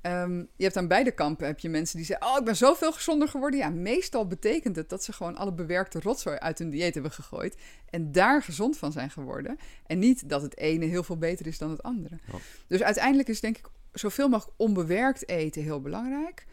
Um, 0.03 0.49
je 0.57 0.65
hebt 0.65 0.77
aan 0.77 0.89
beide 0.89 1.11
kampen 1.11 1.47
heb 1.47 1.59
je 1.59 1.69
mensen 1.69 1.97
die 1.97 2.07
zeggen: 2.07 2.27
Oh, 2.27 2.37
ik 2.39 2.45
ben 2.45 2.57
zoveel 2.57 2.93
gezonder 2.93 3.29
geworden. 3.29 3.59
Ja, 3.59 3.71
meestal 3.71 4.27
betekent 4.27 4.77
het 4.77 4.89
dat 4.89 5.05
ze 5.05 5.13
gewoon 5.13 5.37
alle 5.37 5.53
bewerkte 5.53 6.01
rotzooi 6.01 6.37
uit 6.37 6.59
hun 6.59 6.71
dieet 6.71 6.95
hebben 6.95 7.13
gegooid. 7.13 7.57
En 7.91 8.13
daar 8.13 8.43
gezond 8.43 8.79
van 8.79 8.93
zijn 8.93 9.11
geworden. 9.11 9.59
En 9.87 9.99
niet 9.99 10.29
dat 10.29 10.43
het 10.43 10.57
ene 10.57 10.85
heel 10.85 11.03
veel 11.03 11.19
beter 11.19 11.47
is 11.47 11.59
dan 11.59 11.71
het 11.71 11.83
andere. 11.83 12.19
Dus 12.67 12.83
uiteindelijk 12.83 13.29
is 13.29 13.41
denk 13.41 13.59
ik 13.59 13.69
zoveel 13.93 14.29
mogelijk 14.29 14.59
onbewerkt 14.59 15.29
eten 15.29 15.63
heel 15.63 15.81
belangrijk. 15.81 16.47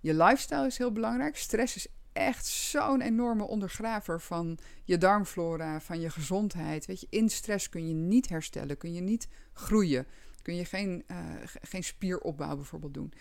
Je 0.00 0.14
lifestyle 0.14 0.66
is 0.66 0.78
heel 0.78 0.92
belangrijk. 0.92 1.36
Stress 1.36 1.76
is 1.76 1.86
echt 2.12 2.46
zo'n 2.46 3.00
enorme 3.00 3.46
ondergraver 3.46 4.20
van 4.20 4.58
je 4.84 4.98
darmflora, 4.98 5.80
van 5.80 6.00
je 6.00 6.10
gezondheid. 6.10 6.86
Weet 6.86 7.00
je, 7.00 7.06
in 7.10 7.28
stress 7.28 7.68
kun 7.68 7.88
je 7.88 7.94
niet 7.94 8.28
herstellen, 8.28 8.76
kun 8.76 8.92
je 8.92 9.00
niet 9.00 9.28
groeien. 9.52 10.06
Kun 10.42 10.54
je 10.54 10.64
geen, 10.64 11.04
uh, 11.10 11.16
geen 11.44 11.84
spieropbouw 11.84 12.56
bijvoorbeeld 12.56 12.94
doen. 12.94 13.12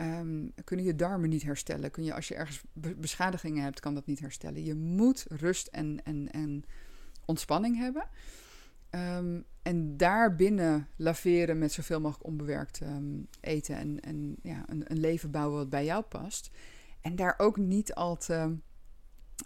Um, 0.00 0.52
kunnen 0.64 0.84
je 0.84 0.94
darmen 0.94 1.28
niet 1.28 1.42
herstellen. 1.42 1.90
Kun 1.90 2.04
je, 2.04 2.14
als 2.14 2.28
je 2.28 2.34
ergens 2.34 2.62
beschadigingen 2.96 3.62
hebt, 3.62 3.80
kan 3.80 3.94
dat 3.94 4.06
niet 4.06 4.20
herstellen. 4.20 4.64
Je 4.64 4.74
moet 4.74 5.26
rust 5.28 5.66
en, 5.66 6.00
en, 6.04 6.30
en 6.30 6.64
ontspanning 7.24 7.76
hebben. 7.76 8.08
Um, 8.94 9.44
en 9.62 9.96
daarbinnen 9.96 10.88
laveren 10.96 11.58
met 11.58 11.72
zoveel 11.72 12.00
mogelijk 12.00 12.26
onbewerkt 12.26 12.80
ehm, 12.80 13.20
eten 13.40 13.76
en, 13.76 14.00
en 14.00 14.36
ja, 14.42 14.64
een, 14.66 14.90
een, 14.90 14.98
leven 14.98 15.30
bouwen 15.30 15.58
wat 15.58 15.70
bij 15.70 15.84
jou 15.84 16.02
past. 16.02 16.50
En 17.00 17.16
daar 17.16 17.34
ook 17.36 17.56
niet 17.56 17.94
al 17.94 18.16
te, 18.16 18.56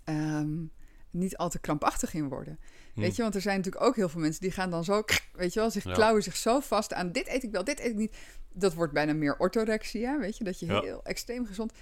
ehm, 0.05 0.65
niet 1.11 1.37
al 1.37 1.51
te 1.51 1.59
krampachtig 1.59 2.15
in 2.15 2.29
worden. 2.29 2.59
Hm. 2.95 3.01
Weet 3.01 3.17
je, 3.17 3.23
want 3.23 3.35
er 3.35 3.41
zijn 3.41 3.57
natuurlijk 3.57 3.85
ook 3.85 3.97
heel 3.97 4.09
veel 4.09 4.21
mensen 4.21 4.41
die 4.41 4.51
gaan 4.51 4.71
dan 4.71 4.85
zo, 4.85 5.03
weet 5.33 5.53
je 5.53 5.61
wel, 5.61 5.71
zich 5.71 5.83
klauwen 5.83 6.23
zich 6.23 6.37
zo 6.37 6.61
vast 6.61 6.93
aan 6.93 7.13
dit 7.13 7.29
eet 7.29 7.43
ik 7.43 7.51
wel, 7.51 7.65
dit 7.65 7.81
eet 7.81 7.91
ik 7.91 7.97
niet. 7.97 8.17
Dat 8.53 8.75
wordt 8.75 8.93
bijna 8.93 9.13
meer 9.13 9.39
orthorexia, 9.39 10.19
weet 10.19 10.39
je, 10.39 10.45
dat 10.45 10.59
je 10.59 10.81
heel 10.81 11.05
extreem 11.05 11.47
gezond. 11.47 11.73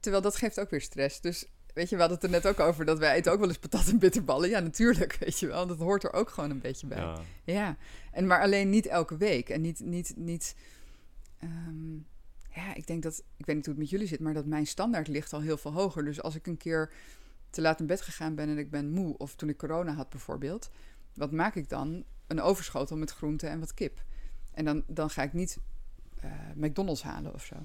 Terwijl 0.00 0.22
dat 0.22 0.36
geeft 0.36 0.60
ook 0.60 0.70
weer 0.70 0.80
stress. 0.80 1.20
Dus 1.20 1.46
Weet 1.74 1.88
je, 1.88 1.94
we 1.94 2.00
hadden 2.00 2.20
het 2.20 2.26
er 2.26 2.42
net 2.42 2.46
ook 2.46 2.60
over 2.60 2.84
dat 2.84 2.98
wij 2.98 3.14
eten 3.14 3.32
ook 3.32 3.38
wel 3.38 3.48
eens 3.48 3.58
patat 3.58 3.88
en 3.88 3.98
bitterballen. 3.98 4.48
Ja, 4.48 4.60
natuurlijk, 4.60 5.16
weet 5.20 5.38
je 5.38 5.46
wel. 5.46 5.66
Dat 5.66 5.78
hoort 5.78 6.04
er 6.04 6.12
ook 6.12 6.28
gewoon 6.28 6.50
een 6.50 6.60
beetje 6.60 6.86
bij. 6.86 6.98
Ja. 6.98 7.20
ja. 7.44 7.76
En 8.12 8.26
maar 8.26 8.40
alleen 8.40 8.70
niet 8.70 8.86
elke 8.86 9.16
week. 9.16 9.48
En 9.48 9.60
niet, 9.60 9.80
niet, 9.80 10.12
niet... 10.16 10.56
Ehm, 11.38 11.94
ja, 12.54 12.74
ik 12.74 12.86
denk 12.86 13.02
dat... 13.02 13.22
Ik 13.36 13.46
weet 13.46 13.56
niet 13.56 13.64
hoe 13.64 13.74
het 13.74 13.82
met 13.82 13.90
jullie 13.90 14.06
zit, 14.06 14.20
maar 14.20 14.34
dat 14.34 14.46
mijn 14.46 14.66
standaard 14.66 15.08
ligt 15.08 15.32
al 15.32 15.40
heel 15.40 15.56
veel 15.56 15.72
hoger. 15.72 16.04
Dus 16.04 16.22
als 16.22 16.34
ik 16.34 16.46
een 16.46 16.56
keer 16.56 16.92
te 17.50 17.60
laat 17.60 17.80
in 17.80 17.86
bed 17.86 18.00
gegaan 18.00 18.34
ben 18.34 18.48
en 18.48 18.58
ik 18.58 18.70
ben 18.70 18.90
moe... 18.90 19.16
of 19.18 19.34
toen 19.34 19.48
ik 19.48 19.56
corona 19.56 19.92
had 19.92 20.08
bijvoorbeeld... 20.08 20.70
wat 21.14 21.32
maak 21.32 21.54
ik 21.54 21.68
dan? 21.68 22.04
Een 22.26 22.40
overschotel 22.40 22.96
met 22.96 23.12
groenten 23.12 23.50
en 23.50 23.60
wat 23.60 23.74
kip. 23.74 24.02
En 24.52 24.64
dan, 24.64 24.84
dan 24.86 25.10
ga 25.10 25.22
ik 25.22 25.32
niet 25.32 25.58
uh, 26.24 26.30
McDonald's 26.54 27.02
halen 27.02 27.34
of 27.34 27.44
zo. 27.44 27.56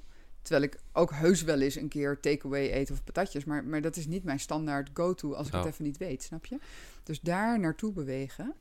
Terwijl 0.41 0.63
ik 0.63 0.80
ook 0.93 1.12
heus 1.12 1.43
wel 1.43 1.62
eens 1.62 1.75
een 1.75 1.88
keer 1.88 2.19
takeaway 2.19 2.73
eet 2.73 2.91
of 2.91 3.04
patatjes. 3.04 3.45
Maar, 3.45 3.63
maar 3.63 3.82
dat 3.82 3.95
is 3.95 4.08
niet 4.08 4.23
mijn 4.23 4.39
standaard 4.39 4.89
go-to 4.93 5.34
als 5.34 5.47
ik 5.47 5.54
het 5.54 5.65
even 5.65 5.84
niet 5.84 5.97
weet, 5.97 6.23
snap 6.23 6.45
je? 6.45 6.58
Dus 7.04 7.19
daar 7.19 7.60
naartoe 7.60 7.93
bewegen, 7.93 8.56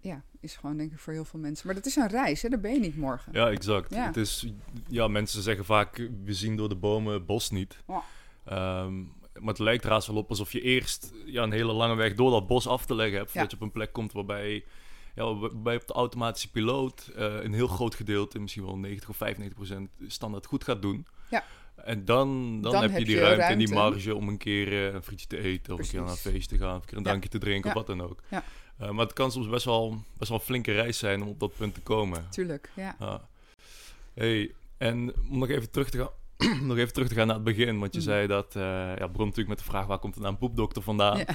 ja, 0.00 0.22
is 0.40 0.56
gewoon 0.56 0.76
denk 0.76 0.92
ik 0.92 0.98
voor 0.98 1.12
heel 1.12 1.24
veel 1.24 1.40
mensen. 1.40 1.66
Maar 1.66 1.74
dat 1.74 1.86
is 1.86 1.96
een 1.96 2.08
reis, 2.08 2.42
hè? 2.42 2.48
Daar 2.48 2.60
ben 2.60 2.72
je 2.72 2.80
niet 2.80 2.96
morgen. 2.96 3.32
Ja, 3.32 3.50
exact. 3.50 3.94
Ja. 3.94 4.06
Het 4.06 4.16
is, 4.16 4.46
ja, 4.88 5.08
mensen 5.08 5.42
zeggen 5.42 5.64
vaak, 5.64 6.08
we 6.24 6.34
zien 6.34 6.56
door 6.56 6.68
de 6.68 6.76
bomen 6.76 7.14
het 7.14 7.26
bos 7.26 7.50
niet. 7.50 7.76
Ja. 7.86 8.02
Ehm, 8.44 9.02
maar 9.32 9.48
het 9.48 9.58
lijkt 9.58 9.84
er 9.84 10.04
wel 10.06 10.16
op 10.16 10.28
alsof 10.28 10.52
je 10.52 10.60
eerst 10.60 11.12
ja, 11.24 11.42
een 11.42 11.52
hele 11.52 11.72
lange 11.72 11.94
weg 11.94 12.14
door 12.14 12.30
dat 12.30 12.46
bos 12.46 12.66
af 12.66 12.86
te 12.86 12.94
leggen 12.94 13.18
hebt. 13.18 13.30
Voordat 13.30 13.50
je 13.50 13.56
op 13.56 13.62
een 13.62 13.72
plek 13.72 13.92
komt 13.92 14.12
waarbij 14.12 14.64
ja, 15.14 15.48
bij 15.52 15.76
op 15.76 15.86
de 15.86 15.92
automatische 15.92 16.50
piloot 16.50 17.10
uh, 17.16 17.42
een 17.42 17.52
heel 17.52 17.66
groot 17.66 17.94
gedeelte, 17.94 18.38
misschien 18.38 18.64
wel 18.64 18.76
90 18.76 19.08
of 19.08 19.16
95 19.16 19.58
procent, 19.58 19.90
standaard 20.06 20.46
goed 20.46 20.64
gaat 20.64 20.82
doen. 20.82 21.06
Ja. 21.30 21.44
En 21.76 22.04
dan, 22.04 22.60
dan, 22.60 22.82
heb, 22.82 22.98
je 22.98 23.04
die 23.04 23.18
ruimte, 23.18 23.42
en 23.42 23.58
die 23.58 23.72
marge 23.72 24.14
om 24.14 24.28
een 24.28 24.38
keer 24.38 24.72
uh, 24.72 24.92
een 24.94 25.02
frietje 25.02 25.26
te 25.26 25.38
eten, 25.38 25.72
of 25.72 25.78
een 25.78 25.88
keer 25.88 26.00
naar 26.00 26.10
een 26.10 26.16
feest 26.16 26.48
te 26.48 26.58
gaan, 26.58 26.76
of 26.76 26.80
een 26.80 26.88
keer 26.88 26.96
een 26.96 27.02
drankje 27.02 27.28
te 27.28 27.38
drinken, 27.38 27.70
of 27.70 27.76
wat 27.76 27.86
dan 27.86 28.02
ook. 28.02 28.22
Ja. 28.28 28.42
maar 28.78 29.04
het 29.04 29.12
kan 29.12 29.32
soms 29.32 29.48
best 29.48 29.64
wel, 29.64 30.04
best 30.18 30.30
wel 30.30 30.38
een 30.38 30.44
flinke 30.44 30.72
reis 30.72 30.98
zijn 30.98 31.22
om 31.22 31.28
op 31.28 31.40
dat 31.40 31.56
punt 31.56 31.74
te 31.74 31.80
komen. 31.80 32.26
Tuurlijk, 32.30 32.70
ja. 32.76 33.28
Hey, 34.14 34.54
en 34.78 35.14
om 35.30 35.38
nog 35.38 35.48
even 35.48 35.70
terug 35.70 35.90
te 35.90 35.98
gaan 35.98 36.10
nog 36.68 36.76
even 36.76 36.92
terug 36.92 37.08
te 37.08 37.14
gaan 37.14 37.26
naar 37.26 37.36
het 37.36 37.44
begin. 37.44 37.78
Want 37.78 37.92
je 37.94 37.98
mm. 37.98 38.04
zei 38.04 38.26
dat, 38.26 38.54
uh, 38.56 38.62
ja, 38.96 39.08
begon 39.08 39.26
natuurlijk 39.26 39.48
met 39.48 39.58
de 39.58 39.64
vraag 39.64 39.86
waar 39.86 39.98
komt 39.98 40.14
het 40.14 40.22
nou 40.22 40.34
een 40.34 40.40
poepdokter 40.40 40.82
vandaan? 40.82 41.18
Ja. 41.18 41.26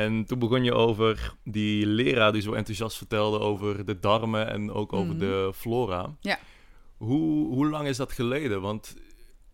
En 0.00 0.24
toen 0.24 0.38
begon 0.38 0.64
je 0.64 0.74
over 0.74 1.34
die 1.44 1.86
leraar 1.86 2.32
die 2.32 2.42
zo 2.42 2.52
enthousiast 2.52 2.96
vertelde 2.96 3.38
over 3.38 3.84
de 3.84 3.98
darmen 3.98 4.48
en 4.48 4.72
ook 4.72 4.92
over 4.92 5.12
mm. 5.12 5.18
de 5.18 5.52
flora. 5.54 6.16
Ja. 6.20 6.38
Hoe, 6.96 7.54
hoe 7.54 7.68
lang 7.68 7.88
is 7.88 7.96
dat 7.96 8.12
geleden? 8.12 8.60
Want 8.60 8.96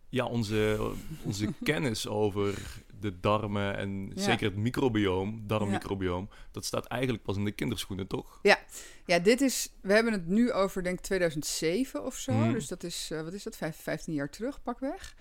ja, 0.08 0.26
onze, 0.26 0.90
onze 1.24 1.52
kennis 1.62 2.08
over 2.08 2.54
de 3.00 3.20
darmen 3.20 3.76
en 3.76 4.12
zeker 4.14 4.46
het 4.46 4.56
microbioom, 4.56 5.42
darmmicrobioom, 5.46 6.28
dat 6.50 6.64
staat 6.64 6.86
eigenlijk 6.86 7.22
pas 7.22 7.36
in 7.36 7.44
de 7.44 7.52
kinderschoenen, 7.52 8.06
toch? 8.06 8.38
Ja. 8.42 8.58
ja, 9.06 9.18
dit 9.18 9.40
is, 9.40 9.72
we 9.82 9.92
hebben 9.92 10.12
het 10.12 10.26
nu 10.26 10.52
over 10.52 10.82
denk 10.82 10.98
ik 10.98 11.04
2007 11.04 12.04
of 12.04 12.14
zo. 12.14 12.32
Mhm. 12.32 12.52
Dus 12.52 12.68
dat 12.68 12.82
is, 12.82 13.10
uh, 13.12 13.22
wat 13.22 13.32
is 13.32 13.42
dat, 13.42 13.58
15 13.72 14.14
jaar 14.14 14.30
terug, 14.30 14.62
pakweg. 14.62 15.14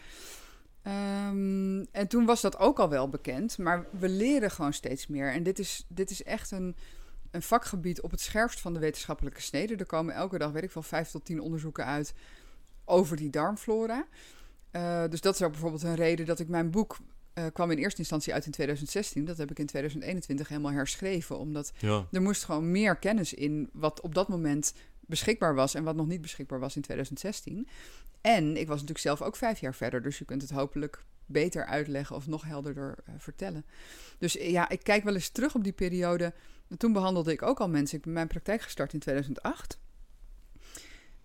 Um, 0.87 1.85
en 1.91 2.07
toen 2.07 2.25
was 2.25 2.41
dat 2.41 2.57
ook 2.57 2.79
al 2.79 2.89
wel 2.89 3.09
bekend, 3.09 3.57
maar 3.57 3.85
we 3.99 4.09
leren 4.09 4.51
gewoon 4.51 4.73
steeds 4.73 5.07
meer. 5.07 5.31
En 5.31 5.43
dit 5.43 5.59
is, 5.59 5.85
dit 5.87 6.09
is 6.09 6.23
echt 6.23 6.51
een, 6.51 6.75
een 7.31 7.41
vakgebied 7.41 8.01
op 8.01 8.11
het 8.11 8.21
scherpst 8.21 8.59
van 8.59 8.73
de 8.73 8.79
wetenschappelijke 8.79 9.41
snede. 9.41 9.75
Er 9.75 9.85
komen 9.85 10.13
elke 10.13 10.37
dag, 10.37 10.51
weet 10.51 10.63
ik 10.63 10.71
wel, 10.71 10.83
vijf 10.83 11.09
tot 11.09 11.25
tien 11.25 11.39
onderzoeken 11.39 11.85
uit 11.85 12.13
over 12.85 13.17
die 13.17 13.29
darmflora. 13.29 14.05
Uh, 14.71 15.03
dus 15.09 15.21
dat 15.21 15.33
is 15.33 15.41
ook 15.41 15.51
bijvoorbeeld 15.51 15.83
een 15.83 15.95
reden 15.95 16.25
dat 16.25 16.39
ik 16.39 16.47
mijn 16.47 16.71
boek 16.71 16.97
uh, 17.33 17.45
kwam 17.53 17.71
in 17.71 17.77
eerste 17.77 17.99
instantie 17.99 18.33
uit 18.33 18.45
in 18.45 18.51
2016. 18.51 19.25
Dat 19.25 19.37
heb 19.37 19.51
ik 19.51 19.59
in 19.59 19.65
2021 19.65 20.47
helemaal 20.47 20.71
herschreven. 20.71 21.37
Omdat 21.37 21.73
er 22.11 22.21
moest 22.21 22.43
gewoon 22.43 22.71
meer 22.71 22.95
kennis 22.95 23.33
in 23.33 23.69
wat 23.73 24.01
op 24.01 24.15
dat 24.15 24.27
moment 24.27 24.73
beschikbaar 25.07 25.55
was 25.55 25.73
en 25.73 25.83
wat 25.83 25.95
nog 25.95 26.07
niet 26.07 26.21
beschikbaar 26.21 26.59
was 26.59 26.75
in 26.75 26.81
2016. 26.81 27.67
En 28.21 28.57
ik 28.57 28.67
was 28.67 28.75
natuurlijk 28.75 28.99
zelf 28.99 29.21
ook 29.21 29.35
vijf 29.35 29.59
jaar 29.59 29.75
verder, 29.75 30.01
dus 30.01 30.17
je 30.17 30.25
kunt 30.25 30.41
het 30.41 30.51
hopelijk 30.51 31.03
beter 31.25 31.65
uitleggen 31.65 32.15
of 32.15 32.27
nog 32.27 32.43
helderder 32.43 32.95
uh, 33.09 33.15
vertellen. 33.17 33.65
Dus 34.17 34.33
ja, 34.33 34.69
ik 34.69 34.83
kijk 34.83 35.03
wel 35.03 35.13
eens 35.13 35.29
terug 35.29 35.55
op 35.55 35.63
die 35.63 35.73
periode. 35.73 36.33
Toen 36.77 36.93
behandelde 36.93 37.31
ik 37.31 37.41
ook 37.41 37.59
al 37.59 37.69
mensen. 37.69 37.97
Ik 37.97 38.03
ben 38.03 38.13
mijn 38.13 38.27
praktijk 38.27 38.61
gestart 38.61 38.93
in 38.93 38.99
2008. 38.99 39.79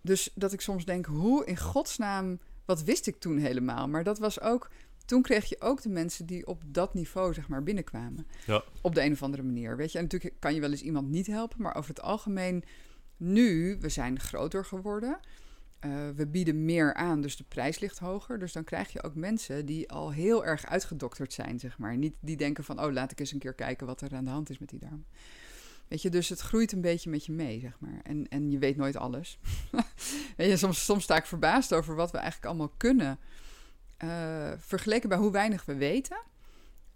Dus 0.01 0.31
dat 0.35 0.53
ik 0.53 0.61
soms 0.61 0.85
denk, 0.85 1.05
hoe 1.05 1.45
in 1.45 1.57
godsnaam, 1.57 2.39
wat 2.65 2.83
wist 2.83 3.07
ik 3.07 3.19
toen 3.19 3.37
helemaal? 3.37 3.87
Maar 3.87 4.03
dat 4.03 4.19
was 4.19 4.41
ook 4.41 4.69
toen 5.05 5.21
kreeg 5.21 5.45
je 5.45 5.61
ook 5.61 5.81
de 5.81 5.89
mensen 5.89 6.25
die 6.25 6.47
op 6.47 6.63
dat 6.65 6.93
niveau 6.93 7.33
zeg 7.33 7.47
maar 7.47 7.63
binnenkwamen. 7.63 8.27
Ja. 8.45 8.63
Op 8.81 8.95
de 8.95 9.03
een 9.03 9.11
of 9.11 9.23
andere 9.23 9.43
manier. 9.43 9.77
Weet 9.77 9.91
je, 9.91 9.97
en 9.97 10.03
natuurlijk 10.03 10.35
kan 10.39 10.53
je 10.53 10.61
wel 10.61 10.71
eens 10.71 10.81
iemand 10.81 11.09
niet 11.09 11.27
helpen, 11.27 11.61
maar 11.61 11.75
over 11.75 11.89
het 11.89 12.01
algemeen 12.01 12.63
nu, 13.21 13.77
we 13.79 13.89
zijn 13.89 14.19
groter 14.19 14.65
geworden. 14.65 15.19
Uh, 15.85 15.91
we 16.15 16.27
bieden 16.27 16.65
meer 16.65 16.93
aan, 16.93 17.21
dus 17.21 17.37
de 17.37 17.43
prijs 17.43 17.79
ligt 17.79 17.99
hoger. 17.99 18.39
Dus 18.39 18.53
dan 18.53 18.63
krijg 18.63 18.91
je 18.91 19.03
ook 19.03 19.15
mensen 19.15 19.65
die 19.65 19.91
al 19.91 20.11
heel 20.11 20.45
erg 20.45 20.65
uitgedokterd 20.65 21.33
zijn, 21.33 21.59
zeg 21.59 21.77
maar. 21.77 21.97
Niet 21.97 22.15
die 22.19 22.37
denken 22.37 22.63
van, 22.63 22.83
oh, 22.83 22.91
laat 22.91 23.11
ik 23.11 23.19
eens 23.19 23.31
een 23.31 23.39
keer 23.39 23.53
kijken 23.53 23.87
wat 23.87 24.01
er 24.01 24.15
aan 24.15 24.23
de 24.23 24.29
hand 24.29 24.49
is 24.49 24.59
met 24.59 24.69
die 24.69 24.79
darm. 24.79 25.05
Weet 25.87 26.01
je, 26.01 26.09
dus 26.09 26.29
het 26.29 26.39
groeit 26.39 26.71
een 26.71 26.81
beetje 26.81 27.09
met 27.09 27.25
je 27.25 27.31
mee, 27.31 27.59
zeg 27.59 27.79
maar. 27.79 27.99
En, 28.03 28.27
en 28.27 28.51
je 28.51 28.57
weet 28.57 28.77
nooit 28.77 28.95
alles. 28.95 29.39
weet 30.37 30.49
je, 30.49 30.57
soms, 30.57 30.85
soms 30.85 31.03
sta 31.03 31.15
ik 31.15 31.25
verbaasd 31.25 31.73
over 31.73 31.95
wat 31.95 32.11
we 32.11 32.17
eigenlijk 32.17 32.47
allemaal 32.47 32.73
kunnen. 32.77 33.19
Uh, 34.03 34.51
vergeleken 34.57 35.09
bij 35.09 35.17
hoe 35.17 35.31
weinig 35.31 35.65
we 35.65 35.75
weten. 35.75 36.21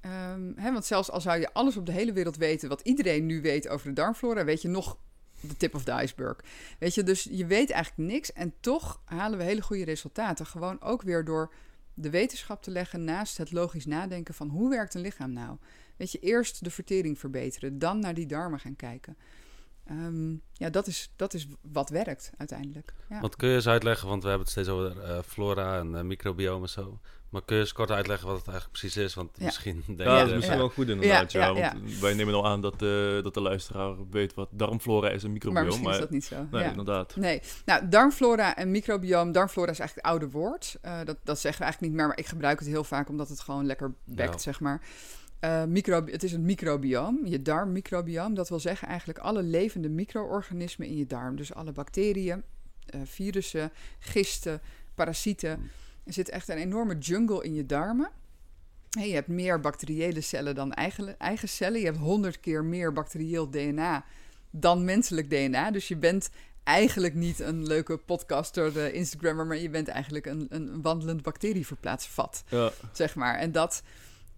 Um, 0.01 0.53
hè, 0.55 0.71
want 0.71 0.85
zelfs 0.85 1.11
al 1.11 1.21
zou 1.21 1.39
je 1.39 1.53
alles 1.53 1.77
op 1.77 1.85
de 1.85 1.91
hele 1.91 2.13
wereld 2.13 2.37
weten, 2.37 2.69
wat 2.69 2.81
iedereen 2.81 3.25
nu 3.25 3.41
weet 3.41 3.67
over 3.67 3.87
de 3.87 3.93
darmflora, 3.93 4.45
weet 4.45 4.61
je 4.61 4.67
nog 4.67 4.97
de 5.39 5.57
tip 5.57 5.75
of 5.75 5.83
the 5.83 6.01
iceberg. 6.01 6.39
Weet 6.79 6.93
je, 6.93 7.03
dus 7.03 7.23
je 7.31 7.45
weet 7.45 7.69
eigenlijk 7.69 8.11
niks 8.11 8.33
en 8.33 8.53
toch 8.59 9.01
halen 9.05 9.37
we 9.37 9.43
hele 9.43 9.61
goede 9.61 9.83
resultaten. 9.83 10.45
Gewoon 10.45 10.81
ook 10.81 11.01
weer 11.01 11.25
door 11.25 11.53
de 11.93 12.09
wetenschap 12.09 12.63
te 12.63 12.71
leggen 12.71 13.03
naast 13.03 13.37
het 13.37 13.51
logisch 13.51 13.85
nadenken 13.85 14.33
van 14.33 14.49
hoe 14.49 14.69
werkt 14.69 14.93
een 14.93 15.01
lichaam 15.01 15.33
nou? 15.33 15.57
Weet 15.97 16.11
je, 16.11 16.19
eerst 16.19 16.63
de 16.63 16.71
vertering 16.71 17.19
verbeteren, 17.19 17.79
dan 17.79 17.99
naar 17.99 18.13
die 18.13 18.25
darmen 18.25 18.59
gaan 18.59 18.75
kijken. 18.75 19.17
Um, 19.91 20.41
ja, 20.53 20.69
dat 20.69 20.87
is, 20.87 21.11
dat 21.15 21.33
is 21.33 21.47
wat 21.61 21.89
werkt 21.89 22.31
uiteindelijk. 22.37 22.93
Ja. 23.09 23.19
Wat 23.19 23.35
kun 23.35 23.49
je 23.49 23.55
eens 23.55 23.67
uitleggen, 23.67 24.07
want 24.07 24.23
we 24.23 24.29
hebben 24.29 24.47
het 24.47 24.55
steeds 24.55 24.69
over 24.69 24.97
uh, 24.97 25.19
flora 25.21 25.79
en 25.79 25.91
uh, 25.91 26.01
microbiome 26.01 26.61
en 26.61 26.69
zo. 26.69 26.99
Maar 27.35 27.43
kun 27.45 27.55
je 27.55 27.61
eens 27.61 27.73
kort 27.73 27.91
uitleggen 27.91 28.27
wat 28.27 28.37
het 28.37 28.47
eigenlijk 28.47 28.79
precies 28.79 29.03
is? 29.03 29.13
Want 29.13 29.39
misschien 29.39 29.83
denk 29.85 29.99
ja, 29.99 30.19
dat 30.19 30.27
is 30.27 30.33
misschien 30.33 30.57
wel 30.57 30.69
goed 30.69 30.89
inderdaad. 30.89 31.31
Ja, 31.31 31.53
want 31.53 31.99
wij 31.99 32.13
nemen 32.13 32.33
al 32.33 32.47
aan 32.47 32.61
dat, 32.61 32.81
uh, 32.81 33.23
dat 33.23 33.33
de 33.33 33.41
luisteraar 33.41 34.09
weet 34.09 34.33
wat 34.33 34.49
darmflora 34.51 35.09
is 35.09 35.23
en 35.23 35.31
microbiome. 35.31 35.65
Maar 35.65 35.79
misschien 35.79 35.93
is 35.93 35.99
dat 35.99 36.09
niet 36.09 36.25
zo. 36.25 36.47
Nee, 36.51 36.63
inderdaad. 36.63 37.15
Nee, 37.15 37.41
nou, 37.65 37.87
darmflora 37.89 38.55
en 38.55 38.71
microbiome. 38.71 39.31
Darmflora 39.31 39.71
is 39.71 39.79
eigenlijk 39.79 40.07
het 40.07 40.17
oude 40.17 40.37
woord. 40.37 40.77
dat, 40.81 41.17
dat 41.23 41.39
zeggen 41.39 41.59
we 41.59 41.63
eigenlijk 41.63 41.81
niet 41.81 41.91
meer, 41.91 42.07
maar 42.07 42.17
ik 42.17 42.25
gebruik 42.25 42.59
het 42.59 42.67
heel 42.67 42.83
vaak 42.83 43.09
omdat 43.09 43.29
het 43.29 43.39
gewoon 43.39 43.65
lekker 43.65 43.93
bekt, 44.03 44.41
zeg 44.41 44.59
maar. 44.59 44.81
Uh, 45.41 45.63
micro, 45.63 46.05
het 46.05 46.23
is 46.23 46.31
een 46.31 46.45
microbioom, 46.45 47.19
je 47.25 47.41
darmmicrobioom. 47.41 48.33
Dat 48.33 48.49
wil 48.49 48.59
zeggen 48.59 48.87
eigenlijk 48.87 49.19
alle 49.19 49.43
levende 49.43 49.89
micro-organismen 49.89 50.87
in 50.87 50.97
je 50.97 51.05
darm. 51.05 51.35
Dus 51.35 51.53
alle 51.53 51.71
bacteriën, 51.71 52.43
uh, 52.95 53.01
virussen, 53.03 53.71
gisten, 53.99 54.61
parasieten. 54.93 55.71
Er 56.05 56.13
zit 56.13 56.29
echt 56.29 56.49
een 56.49 56.57
enorme 56.57 56.97
jungle 56.97 57.43
in 57.43 57.53
je 57.53 57.65
darmen. 57.65 58.09
Je 58.89 59.13
hebt 59.13 59.27
meer 59.27 59.59
bacteriële 59.59 60.21
cellen 60.21 60.55
dan 60.55 60.73
eigen, 60.73 61.19
eigen 61.19 61.49
cellen. 61.49 61.79
Je 61.79 61.85
hebt 61.85 61.97
honderd 61.97 62.39
keer 62.39 62.63
meer 62.63 62.93
bacterieel 62.93 63.49
DNA 63.49 64.05
dan 64.51 64.85
menselijk 64.85 65.29
DNA. 65.29 65.71
Dus 65.71 65.87
je 65.87 65.97
bent 65.97 66.29
eigenlijk 66.63 67.13
niet 67.13 67.39
een 67.39 67.67
leuke 67.67 67.97
podcaster, 67.97 68.73
de 68.73 68.91
Instagrammer, 68.91 69.45
maar 69.45 69.57
je 69.57 69.69
bent 69.69 69.87
eigenlijk 69.87 70.25
een, 70.25 70.45
een 70.49 70.81
wandelend 70.81 71.21
bacterieverplaatsvat. 71.21 72.43
Ja. 72.49 72.71
Zeg 72.91 73.15
maar. 73.15 73.35
En 73.35 73.51
dat 73.51 73.83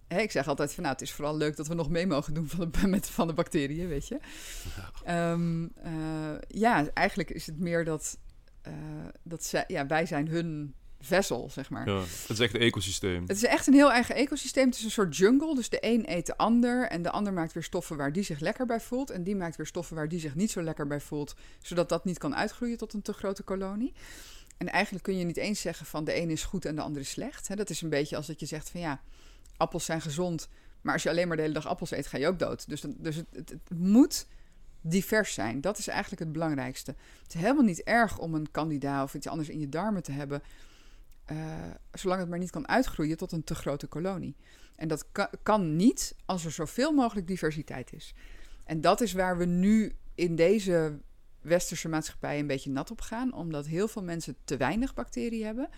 ik 0.08 0.32
zeg 0.32 0.48
altijd 0.48 0.74
van 0.74 0.84
nou, 0.84 0.96
het 0.96 1.04
is 1.04 1.12
vooral 1.12 1.38
leuk 1.38 1.56
dat 1.56 1.68
we 1.68 1.74
nog 1.74 1.90
mee 1.90 2.08
mogen 2.08 2.34
doen 2.34 2.48
van 2.48 2.72
de, 2.72 2.88
met, 2.88 3.10
van 3.10 3.28
de 3.28 3.34
bacteriën, 3.34 3.88
weet 3.88 4.08
je. 4.08 4.20
Ja, 5.06 5.32
um, 5.32 5.74
ja 6.48 6.88
eigenlijk 6.94 7.30
is 7.30 7.46
het 7.46 7.60
meer 7.60 7.86
dat, 7.86 8.18
uh, 8.68 8.74
dat 9.24 9.44
zij, 9.44 9.64
ja, 9.68 9.88
wij 9.88 10.06
zijn 10.06 10.28
hun 10.28 10.74
vessel, 11.02 11.50
zeg 11.52 11.70
maar. 11.70 11.90
Ja, 11.90 12.00
het 12.00 12.30
is 12.30 12.40
echt 12.40 12.54
een 12.54 12.60
ecosysteem. 12.60 13.24
Het 13.28 13.38
is 13.38 13.46
echt 13.46 13.68
een 13.68 13.74
heel 13.74 13.92
eigen 13.92 14.16
ecosysteem. 14.16 14.66
Het 14.66 14.76
is 14.76 14.84
een 14.84 14.92
soort 14.92 15.18
jungle. 15.18 15.56
Dus 15.56 15.70
de 15.70 15.78
een 15.82 16.12
eet 16.12 16.26
de 16.26 16.38
ander. 16.38 16.88
En 16.88 17.02
de 17.02 17.12
ander 17.12 17.34
maakt 17.34 17.54
weer 17.54 17.64
stoffen 17.64 17.98
waar 17.98 18.14
die 18.14 18.24
zich 18.24 18.40
lekker 18.40 18.66
bij 18.66 18.80
voelt. 18.80 19.10
En 19.10 19.24
die 19.24 19.36
maakt 19.36 19.56
weer 19.56 19.66
stoffen 19.66 19.96
waar 19.96 20.08
die 20.08 20.20
zich 20.20 20.36
niet 20.36 20.52
zo 20.52 20.62
lekker 20.62 20.88
bij 20.88 21.02
voelt. 21.02 21.36
Zodat 21.62 21.90
dat 21.90 22.06
niet 22.06 22.18
kan 22.18 22.36
uitgroeien 22.36 22.78
tot 22.78 22.94
een 22.94 23.02
te 23.02 23.14
grote 23.14 23.44
kolonie. 23.44 23.94
En 24.58 24.70
eigenlijk 24.70 25.04
kun 25.04 25.18
je 25.18 25.26
niet 25.26 25.38
eens 25.38 25.62
zeggen 25.62 25.86
van 25.86 26.04
de 26.04 26.22
een 26.22 26.30
is 26.30 26.44
goed 26.44 26.66
en 26.66 26.76
de 26.76 26.82
ander 26.82 27.02
is 27.02 27.10
slecht. 27.10 27.58
Dat 27.58 27.70
is 27.70 27.82
een 27.82 27.90
beetje 27.90 28.16
als 28.16 28.28
dat 28.28 28.40
je 28.40 28.46
zegt 28.46 28.70
van 28.70 28.80
ja 28.80 29.02
appels 29.58 29.86
zijn 29.86 30.02
gezond. 30.02 30.50
Maar 30.82 30.94
als 30.94 31.04
je 31.04 31.10
alleen 31.10 31.28
maar 31.28 31.36
de 31.36 31.42
hele 31.42 31.54
dag 31.54 31.68
appels 31.68 31.92
eet, 31.92 32.08
ga 32.08 32.18
je 32.18 32.28
ook 32.28 32.40
dood. 32.40 32.70
Dus, 32.70 32.82
dus 32.82 33.16
het, 33.16 33.26
het, 33.32 33.50
het, 33.50 33.80
moet 33.80 34.28
divers 34.82 35.34
zijn. 35.34 35.62
Dat 35.62 35.78
is 35.78 35.88
eigenlijk 35.88 36.22
het 36.22 36.32
belangrijkste. 36.32 36.96
Het 37.24 37.34
is 37.34 37.42
helemaal 37.42 37.64
niet 37.64 37.84
erg 37.84 38.20
om 38.20 38.34
een 38.34 38.52
candida 38.52 39.04
of 39.04 39.14
iets 39.14 39.28
anders 39.28 39.50
in 39.50 39.60
je 39.60 39.70
darmen 39.70 40.04
te 40.04 40.12
hebben. 40.12 40.42
Uh, 41.32 41.38
zolang 41.92 42.20
het 42.20 42.30
maar 42.30 42.40
niet 42.40 42.50
kan 42.50 42.68
uitgroeien 42.68 43.18
tot 43.18 43.32
een 43.32 43.44
te 43.44 43.56
grote 43.56 43.88
kolonie. 43.88 44.36
En 44.76 44.88
dat 44.88 45.12
kan, 45.12 45.28
kan 45.44 45.76
niet 45.76 46.16
als 46.26 46.46
er 46.46 46.52
zoveel 46.52 46.92
mogelijk 46.92 47.28
diversiteit 47.28 47.94
is. 47.94 48.14
En 48.64 48.82
dat 48.82 49.02
is 49.02 49.14
waar 49.14 49.38
we 49.38 49.46
nu 49.46 49.96
in 50.16 50.36
deze 50.36 51.00
westerse 51.42 51.90
maatschappij 51.90 52.40
een 52.40 52.48
beetje 52.48 52.70
nat 52.70 52.92
op 52.92 53.02
gaan. 53.02 53.34
Omdat 53.34 53.66
heel 53.66 53.88
veel 53.88 54.04
mensen 54.04 54.36
te 54.44 54.58
weinig 54.58 54.94
bacteriën 54.94 55.46
hebben. 55.46 55.70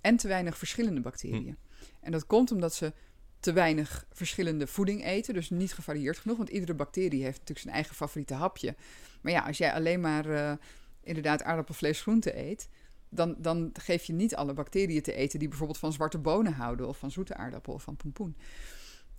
En 0.00 0.16
te 0.16 0.28
weinig 0.28 0.58
verschillende 0.58 1.00
bacteriën. 1.00 1.56
Hm. 1.78 1.84
En 2.00 2.12
dat 2.12 2.26
komt 2.26 2.52
omdat 2.52 2.74
ze 2.74 2.92
te 3.40 3.52
weinig 3.52 4.06
verschillende 4.12 4.66
voeding 4.66 5.04
eten. 5.04 5.34
Dus 5.34 5.50
niet 5.50 5.74
gevarieerd 5.74 6.18
genoeg. 6.18 6.36
Want 6.36 6.48
iedere 6.48 6.74
bacterie 6.74 7.22
heeft 7.22 7.38
natuurlijk 7.38 7.60
zijn 7.60 7.74
eigen 7.74 7.94
favoriete 7.94 8.34
hapje. 8.34 8.74
Maar 9.20 9.32
ja, 9.32 9.40
als 9.40 9.58
jij 9.58 9.72
alleen 9.72 10.00
maar 10.00 10.26
uh, 10.26 10.52
inderdaad 11.02 11.42
aardappelvlees, 11.42 12.00
groente 12.00 12.38
eet. 12.38 12.68
Dan, 13.10 13.34
dan 13.38 13.70
geef 13.72 14.04
je 14.04 14.12
niet 14.12 14.34
alle 14.34 14.52
bacteriën 14.52 15.02
te 15.02 15.14
eten 15.14 15.38
die 15.38 15.48
bijvoorbeeld 15.48 15.78
van 15.78 15.92
zwarte 15.92 16.18
bonen 16.18 16.52
houden. 16.52 16.88
Of 16.88 16.98
van 16.98 17.10
zoete 17.10 17.34
aardappel 17.34 17.72
of 17.72 17.82
van 17.82 17.96
pompoen. 17.96 18.36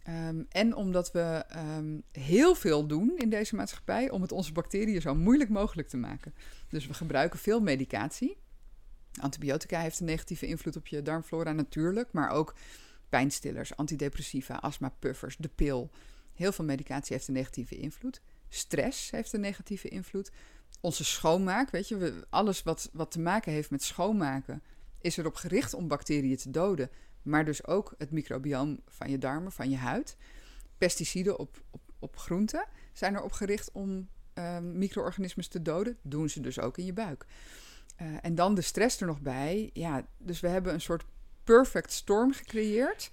Um, 0.10 0.45
en 0.49 0.75
omdat 0.75 1.12
we 1.12 1.45
um, 1.77 2.04
heel 2.12 2.56
veel 2.56 2.88
doen 2.88 3.17
in 3.17 3.30
deze 3.30 3.56
maatschappij 3.56 4.10
om 4.10 4.21
het 4.21 4.32
onze 4.32 4.51
bacteriën 4.51 5.01
zo 5.01 5.15
moeilijk 5.15 5.49
mogelijk 5.49 5.88
te 5.88 5.97
maken. 5.97 6.34
Dus 6.69 6.88
we 6.88 6.93
gebruiken 6.93 7.39
veel 7.39 7.62
medicatie. 7.62 8.38
Antibiotica 9.19 9.80
heeft 9.80 9.99
een 9.99 10.06
negatieve 10.06 10.47
invloed 10.47 10.75
op 10.75 10.88
je 10.88 11.01
darmflora 11.01 11.51
natuurlijk, 11.51 12.12
maar 12.12 12.30
ook 12.30 12.56
pijnstillers, 13.10 13.75
antidepressiva, 13.75 14.56
astmapuffers, 14.56 15.38
de 15.38 15.49
pil. 15.56 15.91
Heel 16.34 16.51
veel 16.51 16.65
medicatie 16.65 17.15
heeft 17.15 17.27
een 17.27 17.34
negatieve 17.34 17.77
invloed. 17.77 18.21
Stress 18.49 19.12
heeft 19.12 19.34
een 19.34 19.41
negatieve 19.41 19.88
invloed. 19.88 20.32
Onze 20.82 21.04
schoonmaak, 21.04 21.70
weet 21.70 21.88
je, 21.88 21.98
we, 21.98 22.26
alles 22.30 22.63
wat, 22.63 22.89
wat 22.94 23.12
te 23.12 23.20
maken 23.20 23.52
heeft 23.52 23.70
met 23.70 23.84
schoonmaken, 23.84 24.63
is 25.02 25.17
erop 25.17 25.36
gericht 25.36 25.74
om 25.74 25.88
bacteriën 25.88 26.38
te 26.38 26.52
doden. 26.52 26.89
Maar 27.22 27.46
dus 27.46 27.65
ook 27.65 27.94
het 27.98 28.12
microbioom 28.12 28.80
van 28.88 29.10
je 29.10 29.17
darmen, 29.17 29.52
van 29.52 29.70
je 29.70 29.78
huid. 29.78 30.17
Pesticiden 30.78 31.39
op, 31.39 31.63
op, 31.70 31.82
op 32.00 32.17
groenten 32.17 32.65
zijn 32.94 33.15
erop 33.15 33.32
gericht 33.32 33.72
om 33.72 34.10
um, 34.34 34.78
micro-organismes 34.78 35.48
te 35.48 35.62
doden. 35.62 35.98
Doen 36.02 36.30
ze 36.30 36.41
dus 36.41 36.60
ook 36.60 36.78
in 36.78 36.86
je 36.86 36.94
buik. 36.94 37.26
Uh, 38.02 38.08
en 38.22 38.36
dan 38.36 38.56
de 38.56 38.62
stress 38.62 39.02
er 39.02 39.08
nog 39.08 39.22
bij. 39.22 39.70
Ja, 39.74 40.06
dus 40.17 40.39
we 40.39 40.48
hebben 40.48 40.74
een 40.74 40.82
soort 40.82 41.06
perfect 41.44 41.91
storm 41.91 42.34
gecreëerd. 42.34 43.12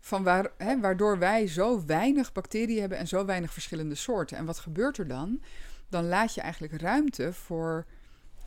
Van 0.00 0.22
waar, 0.22 0.52
hè, 0.58 0.80
waardoor 0.80 1.18
wij 1.18 1.46
zo 1.46 1.84
weinig 1.84 2.32
bacteriën 2.32 2.80
hebben 2.80 2.98
en 2.98 3.08
zo 3.08 3.24
weinig 3.24 3.52
verschillende 3.52 3.94
soorten. 3.94 4.36
En 4.36 4.44
wat 4.44 4.58
gebeurt 4.58 4.98
er 4.98 5.08
dan? 5.08 5.42
Dan 5.90 6.08
laat 6.08 6.34
je 6.34 6.40
eigenlijk 6.40 6.80
ruimte 6.80 7.32
voor, 7.32 7.86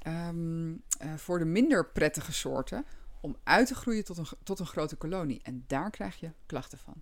um, 0.08 0.72
uh, 0.72 1.14
voor 1.16 1.40
de 1.40 1.46
minder 1.46 1.86
prettige 1.86 2.34
soorten 2.34 2.86
om 3.22 3.38
uit 3.44 3.68
te 3.68 3.76
groeien 3.76 4.04
tot 4.04 4.18
een, 4.18 4.28
tot 4.44 4.60
een 4.60 4.66
grote 4.66 4.96
kolonie. 4.96 5.40
En 5.44 5.64
daar 5.68 5.90
krijg 5.92 6.20
je 6.20 6.32
klachten 6.46 6.78
van. 6.78 7.02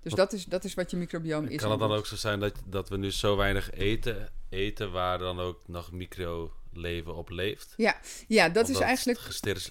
Dus 0.00 0.12
dat 0.12 0.32
is, 0.32 0.44
dat 0.44 0.64
is 0.64 0.74
wat 0.74 0.90
je 0.90 0.96
microbioom 0.96 1.44
is. 1.44 1.60
Kan 1.60 1.70
het 1.70 1.80
dan 1.80 1.92
ook 1.92 2.06
zo 2.06 2.16
zijn 2.16 2.40
dat, 2.40 2.62
dat 2.64 2.88
we 2.88 2.96
nu 2.96 3.10
zo 3.10 3.36
weinig 3.36 3.70
eten, 3.70 4.32
eten 4.48 4.92
waar 4.92 5.18
dan 5.18 5.40
ook 5.40 5.68
nog 5.68 5.92
microleven 5.92 7.14
op 7.14 7.30
leeft? 7.30 7.74
Ja, 7.76 8.00
ja 8.28 8.48
dat 8.48 8.68
is 8.68 8.78
eigenlijk... 8.78 9.18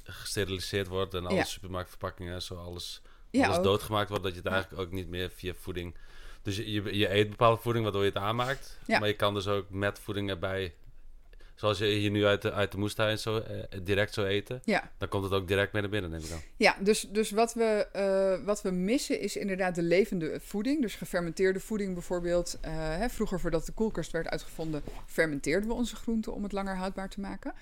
gesteriliseerd 0.04 0.88
wordt 0.88 1.14
en 1.14 1.26
alle 1.26 1.46
supermarktverpakkingen 1.46 2.42
zo 2.42 2.56
alles, 2.56 3.02
ja, 3.30 3.48
alles 3.48 3.64
doodgemaakt 3.64 4.10
wordt, 4.10 4.24
dat 4.24 4.34
je 4.34 4.40
het 4.40 4.52
eigenlijk 4.52 4.82
ook 4.82 4.92
niet 4.92 5.08
meer 5.08 5.30
via 5.30 5.54
voeding... 5.54 5.96
Dus 6.48 6.58
je, 6.58 6.72
je, 6.72 6.98
je 6.98 7.14
eet 7.14 7.30
bepaalde 7.30 7.62
voeding 7.62 7.84
waardoor 7.84 8.04
je 8.04 8.10
het 8.10 8.18
aanmaakt, 8.18 8.80
maar 8.88 9.08
je 9.08 9.16
kan 9.16 9.34
dus 9.34 9.48
ook 9.48 9.70
met 9.70 10.00
voeding 10.00 10.30
erbij 10.30 10.74
zoals 11.56 11.78
je 11.78 11.86
hier 11.86 12.12
nu 12.12 12.26
uit 12.26 12.42
de, 12.42 12.52
uit 12.52 12.72
de 12.72 12.78
moestuin 12.78 13.18
zo, 13.18 13.38
eh, 13.38 13.80
direct 13.84 14.14
zou 14.14 14.28
eten, 14.28 14.62
ja. 14.64 14.92
dan 14.98 15.08
komt 15.08 15.24
het 15.24 15.34
ook 15.34 15.48
direct 15.48 15.74
mee 15.74 15.82
naar 15.82 15.92
binnen, 15.92 16.10
neem 16.10 16.20
ik 16.20 16.30
dan. 16.30 16.40
Ja, 16.58 16.76
dus, 16.80 17.08
dus 17.12 17.32
wat, 17.32 17.54
we, 17.54 17.88
uh, 18.40 18.46
wat 18.46 18.62
we 18.62 18.72
missen 18.72 19.20
is 19.20 19.36
inderdaad 19.36 19.76
de 19.76 19.82
levende 19.82 20.40
voeding. 20.42 20.82
Dus 20.82 20.96
gefermenteerde 20.96 21.60
voeding 21.60 21.94
bijvoorbeeld. 21.94 22.58
Uh, 22.66 22.72
hè, 22.74 23.10
vroeger, 23.10 23.40
voordat 23.40 23.66
de 23.66 23.72
koelkast 23.72 24.12
werd 24.12 24.28
uitgevonden, 24.28 24.82
fermenteerden 25.06 25.70
we 25.70 25.76
onze 25.76 25.96
groenten 25.96 26.34
om 26.34 26.44
het 26.44 26.52
langer 26.52 26.76
houdbaar 26.76 27.10
te 27.10 27.20
maken. 27.20 27.54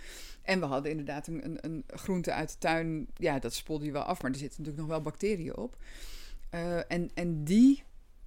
En 0.42 0.60
we 0.60 0.66
hadden 0.66 0.92
inderdaad 0.92 1.28
een, 1.28 1.46
een, 1.46 1.58
een 1.62 1.84
groente 1.88 2.32
uit 2.32 2.50
de 2.50 2.58
tuin, 2.58 3.08
ja, 3.16 3.40
dat 3.40 3.54
spoelde 3.54 3.86
je 3.86 3.92
wel 3.92 4.04
af, 4.04 4.22
maar 4.22 4.32
er 4.32 4.38
zitten 4.38 4.60
natuurlijk 4.60 4.88
nog 4.88 4.96
wel 4.96 5.06
bacteriën 5.06 5.56
op. 5.58 5.78
en, 6.88 7.12
en 7.14 7.44
die 7.44 7.84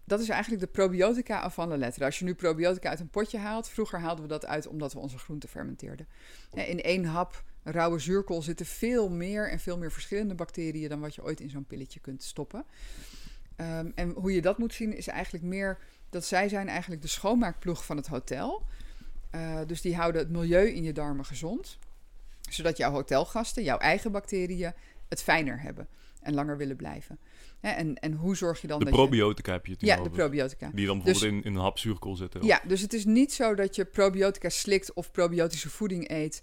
dat 0.08 0.20
is 0.20 0.28
eigenlijk 0.28 0.62
de 0.62 0.68
probiotica 0.68 1.40
avant 1.40 1.68
la 1.68 1.76
lettre. 1.76 2.04
Als 2.04 2.18
je 2.18 2.24
nu 2.24 2.34
probiotica 2.34 2.88
uit 2.88 3.00
een 3.00 3.08
potje 3.08 3.38
haalt, 3.38 3.68
vroeger 3.68 4.00
haalden 4.00 4.22
we 4.22 4.28
dat 4.28 4.46
uit 4.46 4.66
omdat 4.66 4.92
we 4.92 4.98
onze 4.98 5.18
groenten 5.18 5.48
fermenteerden. 5.48 6.06
In 6.52 6.82
één 6.82 7.04
hap 7.04 7.42
rauwe 7.62 7.98
zuurkool 7.98 8.42
zitten 8.42 8.66
veel 8.66 9.08
meer 9.08 9.50
en 9.50 9.58
veel 9.58 9.78
meer 9.78 9.92
verschillende 9.92 10.34
bacteriën 10.34 10.88
dan 10.88 11.00
wat 11.00 11.14
je 11.14 11.24
ooit 11.24 11.40
in 11.40 11.50
zo'n 11.50 11.66
pilletje 11.66 12.00
kunt 12.00 12.22
stoppen. 12.22 12.64
Um, 13.56 13.92
en 13.94 14.10
hoe 14.10 14.32
je 14.32 14.40
dat 14.40 14.58
moet 14.58 14.74
zien 14.74 14.96
is 14.96 15.06
eigenlijk 15.06 15.44
meer 15.44 15.78
dat 16.10 16.24
zij 16.24 16.48
zijn 16.48 16.68
eigenlijk 16.68 17.02
de 17.02 17.08
schoonmaakploeg 17.08 17.84
van 17.84 17.96
het 17.96 18.06
hotel. 18.06 18.66
Uh, 19.34 19.60
dus 19.66 19.80
die 19.80 19.96
houden 19.96 20.20
het 20.20 20.30
milieu 20.30 20.68
in 20.68 20.82
je 20.82 20.92
darmen 20.92 21.24
gezond, 21.24 21.78
zodat 22.50 22.76
jouw 22.76 22.90
hotelgasten, 22.90 23.62
jouw 23.62 23.78
eigen 23.78 24.12
bacteriën, 24.12 24.72
het 25.08 25.22
fijner 25.22 25.60
hebben 25.60 25.88
en 26.22 26.34
langer 26.34 26.56
willen 26.56 26.76
blijven. 26.76 27.18
En, 27.60 27.94
en 27.94 28.12
hoe 28.12 28.36
zorg 28.36 28.60
je 28.60 28.66
dan 28.66 28.78
de 28.78 28.84
dat 28.84 28.94
probiotica 28.94 29.52
heb 29.52 29.66
je 29.66 29.72
het 29.72 29.80
Ja, 29.80 29.96
over. 29.96 30.10
de 30.10 30.16
probiotica. 30.16 30.70
Die 30.74 30.86
dan 30.86 31.02
bijvoorbeeld 31.02 31.32
dus, 31.32 31.42
in, 31.42 31.50
in 31.50 31.54
een 31.54 31.62
hap 31.62 31.78
zuurkool 31.78 32.16
zitten. 32.16 32.44
Ja, 32.44 32.60
dus 32.66 32.80
het 32.80 32.92
is 32.92 33.04
niet 33.04 33.32
zo 33.32 33.54
dat 33.54 33.76
je 33.76 33.84
probiotica 33.84 34.48
slikt 34.48 34.92
of 34.92 35.10
probiotische 35.10 35.70
voeding 35.70 36.10
eet 36.10 36.42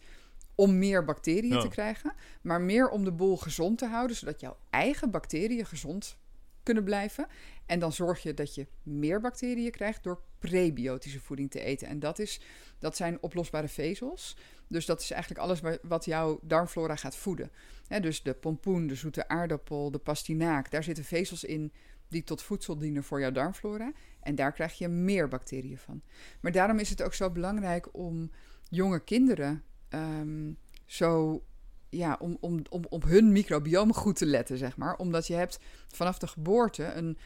om 0.55 0.77
meer 0.77 1.05
bacteriën 1.05 1.59
te 1.59 1.67
krijgen, 1.67 2.13
maar 2.41 2.61
meer 2.61 2.89
om 2.89 3.03
de 3.03 3.11
boel 3.11 3.37
gezond 3.37 3.77
te 3.77 3.85
houden, 3.85 4.15
zodat 4.15 4.39
jouw 4.39 4.57
eigen 4.69 5.11
bacteriën 5.11 5.65
gezond 5.65 6.17
kunnen 6.63 6.83
blijven. 6.83 7.27
En 7.65 7.79
dan 7.79 7.91
zorg 7.91 8.23
je 8.23 8.33
dat 8.33 8.55
je 8.55 8.67
meer 8.83 9.21
bacteriën 9.21 9.71
krijgt 9.71 10.03
door 10.03 10.21
prebiotische 10.39 11.19
voeding 11.19 11.51
te 11.51 11.59
eten. 11.59 11.87
En 11.87 11.99
dat, 11.99 12.19
is, 12.19 12.39
dat 12.79 12.95
zijn 12.95 13.17
oplosbare 13.21 13.67
vezels. 13.67 14.37
Dus 14.67 14.85
dat 14.85 15.01
is 15.01 15.11
eigenlijk 15.11 15.41
alles 15.41 15.79
wat 15.81 16.05
jouw 16.05 16.39
darmflora 16.41 16.95
gaat 16.95 17.15
voeden. 17.15 17.51
Dus 17.87 18.23
de 18.23 18.33
pompoen, 18.33 18.87
de 18.87 18.95
zoete 18.95 19.27
aardappel, 19.27 19.91
de 19.91 19.97
pastinaak, 19.97 20.71
daar 20.71 20.83
zitten 20.83 21.03
vezels 21.03 21.43
in 21.43 21.71
die 22.07 22.23
tot 22.23 22.41
voedsel 22.41 22.77
dienen 22.77 23.03
voor 23.03 23.19
jouw 23.19 23.31
darmflora. 23.31 23.91
En 24.19 24.35
daar 24.35 24.51
krijg 24.51 24.77
je 24.77 24.87
meer 24.87 25.27
bacteriën 25.27 25.77
van. 25.77 26.01
Maar 26.41 26.51
daarom 26.51 26.79
is 26.79 26.89
het 26.89 27.03
ook 27.03 27.13
zo 27.13 27.29
belangrijk 27.31 27.87
om 27.91 28.31
jonge 28.69 29.03
kinderen 29.03 29.63
ehm, 29.89 30.53
zo 30.85 31.43
ja, 31.89 32.17
om, 32.19 32.37
om, 32.39 32.61
om 32.69 32.85
op 32.89 33.03
hun 33.03 33.31
microbiome 33.31 33.93
goed 33.93 34.15
te 34.15 34.25
letten, 34.25 34.57
zeg 34.57 34.77
maar. 34.77 34.95
Omdat 34.95 35.27
je 35.27 35.33
hebt 35.33 35.59
vanaf 35.87 36.17
de 36.17 36.27
geboorte 36.27 36.83
een, 36.83 37.17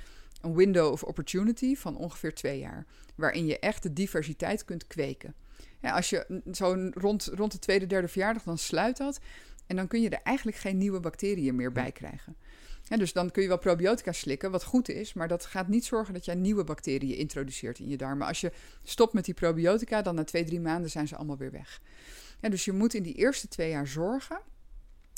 een 0.42 0.56
window 0.56 0.92
of 0.92 1.04
opportunity 1.04 1.76
van 1.76 1.98
ongeveer 1.98 2.34
twee 2.34 2.60
jaar. 2.60 2.86
Waarin 3.16 3.46
je 3.46 3.60
echt 3.60 3.84
de 3.84 3.94
diversiteit 3.94 4.66
kunt 4.66 4.88
kweken. 4.88 5.36
Als 5.82 6.10
je 6.10 6.42
zo 6.52 6.90
rond, 6.94 7.26
rond 7.34 7.52
de 7.52 7.60
tweede, 7.60 7.86
derde 7.86 8.08
verjaardag, 8.08 8.44
dan 8.44 8.58
sluit 8.58 8.98
dat. 8.98 9.20
En 9.70 9.76
dan 9.76 9.88
kun 9.88 10.02
je 10.02 10.10
er 10.10 10.22
eigenlijk 10.24 10.58
geen 10.58 10.78
nieuwe 10.78 11.00
bacteriën 11.00 11.56
meer 11.56 11.72
bij 11.72 11.92
krijgen. 11.92 12.36
Ja, 12.84 12.98
dus 12.98 13.14
dan 13.14 13.32
kun 13.32 13.42
je 13.42 13.48
wel 13.48 13.58
probiotica 13.58 14.12
slikken, 14.12 14.52
wat 14.52 14.64
goed 14.64 14.90
is, 14.90 15.14
maar 15.14 15.28
dat 15.28 15.46
gaat 15.46 15.68
niet 15.68 15.86
zorgen 15.86 16.14
dat 16.14 16.26
jij 16.26 16.36
nieuwe 16.36 16.64
bacteriën 16.64 17.16
introduceert 17.18 17.80
in 17.80 17.88
je 17.88 17.98
darmen. 17.98 18.28
Als 18.28 18.42
je 18.42 18.52
stopt 18.84 19.14
met 19.14 19.26
die 19.26 19.34
probiotica, 19.34 20.02
dan 20.02 20.16
na 20.16 20.24
twee, 20.24 20.44
drie 20.44 20.60
maanden 20.60 20.90
zijn 20.90 21.08
ze 21.08 21.16
allemaal 21.16 21.38
weer 21.38 21.52
weg. 21.52 21.82
Ja, 22.42 22.50
dus 22.50 22.66
je 22.66 22.72
moet 22.72 22.94
in 22.94 23.04
die 23.04 23.14
eerste 23.14 23.48
twee 23.48 23.70
jaar 23.70 23.88
zorgen 23.88 24.42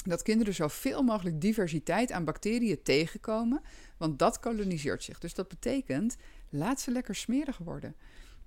dat 0.04 0.22
kinderen 0.22 0.54
zoveel 0.54 1.04
mogelijk 1.04 1.42
diversiteit 1.42 2.12
aan 2.12 2.26
bacteriën 2.26 2.82
tegenkomen, 2.84 3.62
want 3.98 4.20
dat 4.20 4.40
koloniseert 4.40 5.04
zich. 5.04 5.20
Dus 5.20 5.34
dat 5.34 5.48
betekent, 5.48 6.18
laat 6.50 6.82
ze 6.82 6.92
lekker 6.92 7.16
smerig 7.16 7.58
worden. 7.58 7.96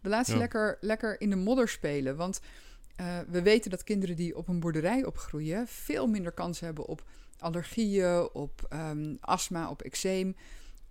Laat 0.02 0.26
ze 0.26 0.36
lekker, 0.36 0.76
lekker 0.80 1.20
in 1.20 1.30
de 1.30 1.36
modder 1.36 1.68
spelen. 1.68 2.16
Want 2.16 2.40
uh, 3.00 3.18
we 3.28 3.42
weten 3.42 3.70
dat 3.70 3.84
kinderen 3.84 4.16
die 4.16 4.36
op 4.36 4.48
een 4.48 4.60
boerderij 4.60 5.04
opgroeien 5.04 5.66
veel 5.68 6.06
minder 6.06 6.32
kans 6.32 6.60
hebben 6.60 6.86
op 6.86 7.04
allergieën, 7.38 8.28
op 8.32 8.68
um, 8.72 9.16
astma, 9.20 9.70
op 9.70 9.82
eczeem. 9.82 10.36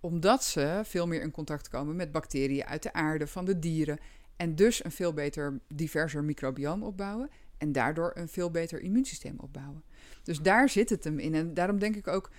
Omdat 0.00 0.44
ze 0.44 0.80
veel 0.84 1.06
meer 1.06 1.22
in 1.22 1.30
contact 1.30 1.68
komen 1.68 1.96
met 1.96 2.12
bacteriën 2.12 2.64
uit 2.64 2.82
de 2.82 2.92
aarde, 2.92 3.26
van 3.26 3.44
de 3.44 3.58
dieren. 3.58 3.98
En 4.36 4.54
dus 4.54 4.84
een 4.84 4.90
veel 4.90 5.12
beter, 5.12 5.60
diverser 5.68 6.24
microbioom 6.24 6.82
opbouwen. 6.82 7.30
En 7.58 7.72
daardoor 7.72 8.12
een 8.14 8.28
veel 8.28 8.50
beter 8.50 8.80
immuunsysteem 8.80 9.38
opbouwen. 9.38 9.82
Dus 10.22 10.38
daar 10.38 10.68
zit 10.68 10.90
het 10.90 11.04
hem 11.04 11.18
in. 11.18 11.34
En 11.34 11.54
daarom 11.54 11.78
denk 11.78 11.96
ik 11.96 12.08
ook, 12.08 12.30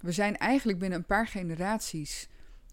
we 0.00 0.12
zijn 0.12 0.36
eigenlijk 0.36 0.78
binnen 0.78 0.98
een 0.98 1.04
paar 1.06 1.26
generaties 1.26 2.28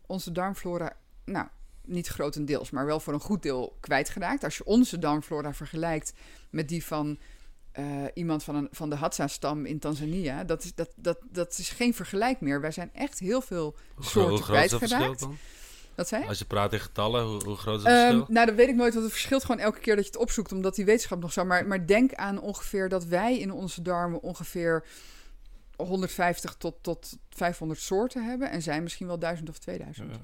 onze 0.06 0.32
darmflora, 0.32 0.98
nou, 1.26 1.48
niet 1.86 2.08
grotendeels, 2.08 2.70
maar 2.70 2.86
wel 2.86 3.00
voor 3.00 3.14
een 3.14 3.20
goed 3.20 3.42
deel 3.42 3.78
kwijtgeraakt. 3.80 4.44
Als 4.44 4.58
je 4.58 4.66
onze 4.66 5.00
darmflora 5.00 5.54
vergelijkt 5.54 6.14
met 6.50 6.68
die 6.70 6.86
van 6.86 7.18
uh, 7.80 7.86
iemand 8.14 8.44
van, 8.44 8.56
een, 8.56 8.68
van 8.72 8.90
de 8.90 8.96
Hadza-stam 8.96 9.66
in 9.66 9.80
Tanzania, 9.80 10.44
dat 10.44 10.64
is, 10.64 10.76
dat, 10.76 10.90
dat, 10.96 11.18
dat 11.32 11.58
is 11.58 11.70
geen 11.70 11.94
vergelijk 11.94 12.42
meer. 12.42 12.62
Wij 12.62 12.72
zijn 12.72 12.90
echt 12.94 13.20
heel 13.20 13.42
veel 13.42 13.76
soorten 14.00 14.44
kwijtgeraakt. 14.44 15.28
Wat 15.96 16.08
zei 16.08 16.28
Als 16.28 16.40
je 16.40 16.46
praat 16.46 16.74
in 16.74 16.80
getallen, 16.80 17.26
hoe, 17.26 17.44
hoe 17.44 17.56
groot 17.56 17.78
is 17.78 17.84
het 17.84 17.94
verschil? 17.94 18.20
Um, 18.20 18.26
nou, 18.28 18.46
dat 18.46 18.56
weet 18.56 18.68
ik 18.68 18.76
nooit, 18.76 18.94
want 18.94 19.06
het 19.06 19.14
verschilt 19.14 19.46
gewoon 19.46 19.62
elke 19.62 19.80
keer 19.80 19.96
dat 19.96 20.06
je 20.06 20.12
het 20.12 20.20
opzoekt, 20.20 20.52
omdat 20.52 20.76
die 20.76 20.86
wetenschap 20.86 21.20
nog 21.20 21.34
zo. 21.34 21.46
Maar, 21.46 21.68
maar 21.68 21.88
denk 21.88 22.14
aan 22.14 22.40
ongeveer 22.40 22.90
dat 22.90 23.06
wij 23.06 23.40
in 23.40 23.52
onze 23.52 23.82
darmen 23.82 24.22
ongeveer 24.22 24.86
150 25.76 26.56
tot, 26.58 26.76
tot 26.82 27.18
500 27.30 27.80
soorten 27.80 28.26
hebben 28.26 28.52
en 28.52 28.62
zij 28.62 28.82
misschien 28.82 29.08
wel 29.08 29.20
1000 29.20 29.50
of 29.50 29.58
2000. 29.58 30.12
Ja. 30.12 30.20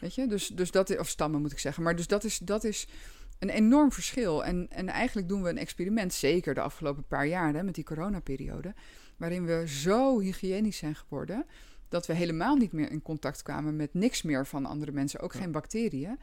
Weet 0.00 0.14
je, 0.14 0.26
dus, 0.26 0.46
dus 0.46 0.70
dat 0.70 0.90
is, 0.90 0.98
of 0.98 1.08
stammen 1.08 1.40
moet 1.40 1.52
ik 1.52 1.58
zeggen. 1.58 1.82
Maar 1.82 1.96
dus 1.96 2.06
dat 2.06 2.24
is, 2.24 2.38
dat 2.38 2.64
is 2.64 2.86
een 3.38 3.48
enorm 3.48 3.92
verschil. 3.92 4.44
En, 4.44 4.66
en 4.70 4.88
eigenlijk 4.88 5.28
doen 5.28 5.42
we 5.42 5.48
een 5.48 5.58
experiment, 5.58 6.12
zeker 6.12 6.54
de 6.54 6.60
afgelopen 6.60 7.04
paar 7.04 7.26
jaar 7.26 7.54
hè, 7.54 7.62
met 7.62 7.74
die 7.74 7.84
coronaperiode, 7.84 8.74
waarin 9.16 9.46
we 9.46 9.64
zo 9.66 10.20
hygiënisch 10.20 10.76
zijn 10.76 10.94
geworden 10.94 11.46
dat 11.88 12.06
we 12.06 12.12
helemaal 12.12 12.56
niet 12.56 12.72
meer 12.72 12.90
in 12.90 13.02
contact 13.02 13.42
kwamen 13.42 13.76
met 13.76 13.94
niks 13.94 14.22
meer 14.22 14.46
van 14.46 14.66
andere 14.66 14.92
mensen, 14.92 15.20
ook 15.20 15.32
geen 15.32 15.52
bacteriën. 15.52 16.18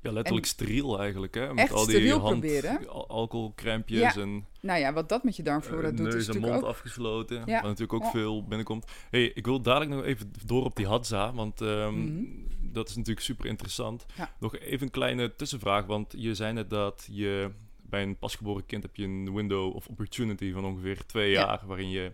Ja, 0.00 0.12
letterlijk 0.12 0.44
en 0.44 0.50
steriel 0.50 1.00
eigenlijk, 1.00 1.34
hè? 1.34 1.54
Met 1.54 1.58
echt 1.58 1.72
al 1.72 1.86
die 1.86 2.12
hand, 2.12 2.40
proberen. 2.40 2.88
alcoholcrempjes 3.08 4.14
ja. 4.14 4.20
en... 4.20 4.46
Nou 4.60 4.80
ja, 4.80 4.92
wat 4.92 5.08
dat 5.08 5.24
met 5.24 5.36
je 5.36 5.42
darmflora 5.42 5.90
uh, 5.90 5.96
doet, 5.96 6.06
neus 6.06 6.28
en 6.28 6.40
mond 6.40 6.54
ook... 6.54 6.64
afgesloten, 6.64 7.36
ja. 7.36 7.44
waar 7.44 7.62
natuurlijk 7.62 7.92
ook 7.92 8.10
veel 8.10 8.44
binnenkomt. 8.44 8.90
hey, 9.10 9.24
ik 9.24 9.44
wil 9.44 9.60
dadelijk 9.60 9.90
nog 9.90 10.04
even 10.04 10.32
door 10.44 10.64
op 10.64 10.76
die 10.76 10.86
hadza, 10.86 11.32
want 11.32 11.60
um, 11.60 11.94
mm 11.94 12.06
-hmm. 12.06 12.46
dat 12.72 12.88
is 12.88 12.96
natuurlijk 12.96 13.26
super 13.26 13.46
interessant. 13.46 14.06
Nog 14.40 14.58
even 14.58 14.86
een 14.86 14.92
kleine 14.92 15.36
tussenvraag, 15.36 15.86
want 15.86 16.14
je 16.16 16.34
zei 16.34 16.52
net 16.52 16.70
dat 16.70 17.08
je 17.10 17.50
bij 17.82 18.02
een 18.02 18.18
pasgeboren 18.18 18.66
kind 18.66 18.82
heb 18.82 18.96
je 18.96 19.04
een 19.04 19.34
window 19.34 19.74
of 19.74 19.86
opportunity 19.86 20.52
van 20.52 20.64
ongeveer 20.64 21.06
twee 21.06 21.30
jaar, 21.30 21.62
waarin 21.66 21.90
je 21.90 22.12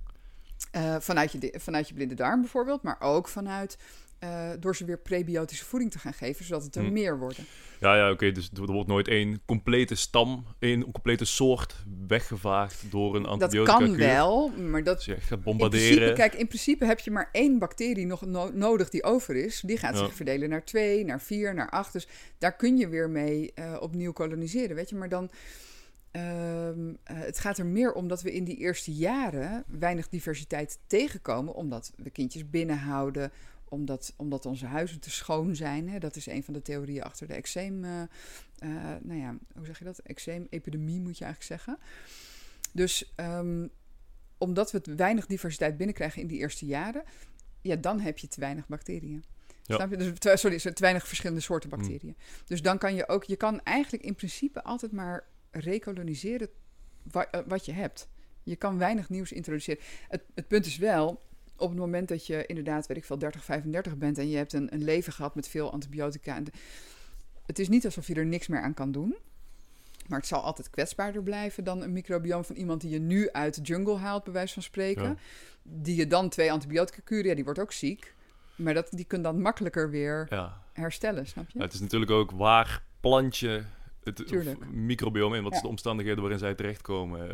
uh, 0.75 0.95
vanuit, 0.99 1.31
je, 1.31 1.53
vanuit 1.57 1.87
je 1.87 1.93
blinde 1.93 2.15
darm 2.15 2.41
bijvoorbeeld, 2.41 2.81
maar 2.81 3.01
ook 3.01 3.27
vanuit 3.27 3.77
uh, 4.23 4.49
door 4.59 4.75
ze 4.75 4.85
weer 4.85 4.99
prebiotische 4.99 5.65
voeding 5.65 5.91
te 5.91 5.99
gaan 5.99 6.13
geven, 6.13 6.45
zodat 6.45 6.63
het 6.63 6.75
er 6.75 6.83
hm. 6.83 6.93
meer 6.93 7.19
worden. 7.19 7.45
Ja, 7.79 7.95
ja 7.95 8.11
oké. 8.11 8.31
Dus 8.31 8.49
er 8.53 8.71
wordt 8.71 8.89
nooit 8.89 9.07
één 9.07 9.41
complete 9.45 9.95
stam, 9.95 10.45
één 10.59 10.91
complete 10.91 11.25
soort 11.25 11.75
weggevaagd 12.07 12.91
door 12.91 13.15
een 13.15 13.25
antibiotica. 13.25 13.79
Dat 13.79 13.87
kan 13.87 13.97
wel, 13.97 14.49
maar 14.49 14.83
dat... 14.83 14.95
Dus 14.95 15.05
je 15.05 15.15
gaat 15.19 15.43
bombarderen. 15.43 15.89
In 15.89 15.95
principe, 15.95 16.19
kijk, 16.19 16.33
in 16.33 16.47
principe 16.47 16.85
heb 16.85 16.99
je 16.99 17.11
maar 17.11 17.29
één 17.31 17.59
bacterie 17.59 18.05
nog 18.05 18.25
nodig 18.53 18.89
die 18.89 19.03
over 19.03 19.35
is. 19.35 19.61
Die 19.65 19.77
gaat 19.77 19.97
zich 19.97 20.13
verdelen 20.13 20.49
naar 20.49 20.65
twee, 20.65 21.05
naar 21.05 21.21
vier, 21.21 21.53
naar 21.53 21.69
acht. 21.69 21.93
Dus 21.93 22.07
daar 22.37 22.55
kun 22.55 22.77
je 22.77 22.87
weer 22.87 23.09
mee 23.09 23.51
uh, 23.55 23.77
opnieuw 23.79 24.11
koloniseren, 24.11 24.75
weet 24.75 24.89
je. 24.89 24.95
Maar 24.95 25.09
dan 25.09 25.29
Um, 26.11 26.97
het 27.03 27.39
gaat 27.39 27.57
er 27.57 27.65
meer 27.65 27.93
om 27.93 28.07
dat 28.07 28.21
we 28.21 28.33
in 28.33 28.43
die 28.43 28.57
eerste 28.57 28.93
jaren 28.93 29.63
weinig 29.67 30.09
diversiteit 30.09 30.79
tegenkomen, 30.87 31.53
omdat 31.53 31.91
we 31.97 32.09
kindjes 32.09 32.49
binnenhouden, 32.49 33.31
omdat, 33.69 34.13
omdat 34.17 34.45
onze 34.45 34.65
huizen 34.65 34.99
te 34.99 35.09
schoon 35.09 35.55
zijn. 35.55 35.89
Hè. 35.89 35.99
Dat 35.99 36.15
is 36.15 36.25
een 36.25 36.43
van 36.43 36.53
de 36.53 36.61
theorieën 36.61 37.03
achter 37.03 37.27
de 37.27 37.33
eczeem. 37.33 37.83
Uh, 37.83 38.01
nou 39.01 39.19
ja, 39.19 39.37
hoe 39.55 39.65
zeg 39.65 39.79
je 39.79 39.85
dat? 39.85 39.99
Eczeem-epidemie 39.99 40.99
moet 40.99 41.17
je 41.17 41.23
eigenlijk 41.23 41.61
zeggen. 41.61 41.77
Dus 42.73 43.13
um, 43.15 43.69
omdat 44.37 44.71
we 44.71 44.81
weinig 44.95 45.25
diversiteit 45.25 45.77
binnenkrijgen 45.77 46.21
in 46.21 46.27
die 46.27 46.37
eerste 46.37 46.65
jaren, 46.65 47.03
ja, 47.61 47.75
dan 47.75 47.99
heb 47.99 48.17
je 48.17 48.27
te 48.27 48.39
weinig 48.39 48.67
bacteriën. 48.67 49.23
Ja. 49.63 49.75
Snap 49.75 49.89
je? 49.89 49.97
Dus, 49.97 50.19
te, 50.19 50.37
sorry, 50.37 50.59
te 50.59 50.73
weinig 50.75 51.07
verschillende 51.07 51.41
soorten 51.41 51.69
hmm. 51.69 51.79
bacteriën. 51.79 52.17
Dus 52.45 52.61
dan 52.61 52.77
kan 52.77 52.95
je 52.95 53.07
ook, 53.07 53.23
je 53.23 53.35
kan 53.35 53.63
eigenlijk 53.63 54.03
in 54.03 54.15
principe 54.15 54.63
altijd 54.63 54.91
maar 54.91 55.27
rekoloniseren 55.51 56.49
wat, 57.03 57.27
eh, 57.31 57.41
wat 57.47 57.65
je 57.65 57.71
hebt. 57.71 58.09
Je 58.43 58.55
kan 58.55 58.77
weinig 58.77 59.09
nieuws 59.09 59.31
introduceren. 59.31 59.83
Het, 60.07 60.23
het 60.35 60.47
punt 60.47 60.65
is 60.65 60.77
wel, 60.77 61.21
op 61.59 61.69
het 61.69 61.79
moment 61.79 62.07
dat 62.07 62.27
je 62.27 62.45
inderdaad, 62.45 62.87
weet 62.87 62.97
ik 62.97 63.05
veel, 63.05 63.17
30, 63.17 63.43
35 63.43 63.97
bent 63.97 64.17
en 64.17 64.29
je 64.29 64.37
hebt 64.37 64.53
een, 64.53 64.73
een 64.73 64.83
leven 64.83 65.13
gehad 65.13 65.35
met 65.35 65.47
veel 65.47 65.71
antibiotica. 65.71 66.35
En 66.35 66.45
het 67.45 67.59
is 67.59 67.69
niet 67.69 67.85
alsof 67.85 68.07
je 68.07 68.13
er 68.13 68.25
niks 68.25 68.47
meer 68.47 68.61
aan 68.61 68.73
kan 68.73 68.91
doen. 68.91 69.15
Maar 70.07 70.19
het 70.19 70.27
zal 70.27 70.41
altijd 70.41 70.69
kwetsbaarder 70.69 71.23
blijven 71.23 71.63
dan 71.63 71.81
een 71.81 71.93
microbioom 71.93 72.43
van 72.43 72.55
iemand 72.55 72.81
die 72.81 72.89
je 72.89 72.99
nu 72.99 73.31
uit 73.31 73.55
de 73.55 73.61
jungle 73.61 73.97
haalt, 73.97 74.23
bij 74.23 74.33
wijze 74.33 74.53
van 74.53 74.63
spreken. 74.63 75.19
Die 75.63 75.95
je 75.95 76.07
dan 76.07 76.29
twee 76.29 76.51
antibiotica 76.51 77.01
kuren, 77.03 77.29
ja, 77.29 77.35
die 77.35 77.43
wordt 77.43 77.59
ook 77.59 77.71
ziek. 77.71 78.13
Maar 78.55 78.73
dat, 78.73 78.87
die 78.91 79.05
kun 79.05 79.21
dan 79.21 79.41
makkelijker 79.41 79.89
weer 79.89 80.27
ja. 80.29 80.61
herstellen, 80.73 81.27
snap 81.27 81.49
je? 81.49 81.61
het 81.61 81.73
is 81.73 81.79
natuurlijk 81.79 82.11
ook 82.11 82.31
waar 82.31 82.83
plantje 82.99 83.63
het 84.03 84.71
microbiome 84.71 85.37
in. 85.37 85.43
Wat 85.43 85.53
is 85.53 85.61
de 85.61 85.67
omstandigheden 85.67 86.21
waarin 86.21 86.39
zij 86.39 86.55
terechtkomen? 86.55 87.31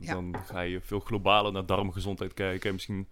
Uh, 0.00 0.08
Dan 0.12 0.36
ga 0.44 0.60
je 0.60 0.80
veel 0.80 1.00
globaler 1.00 1.52
naar 1.52 1.66
darmgezondheid 1.66 2.34
kijken. 2.34 2.68
En 2.68 2.74
misschien 2.74 3.08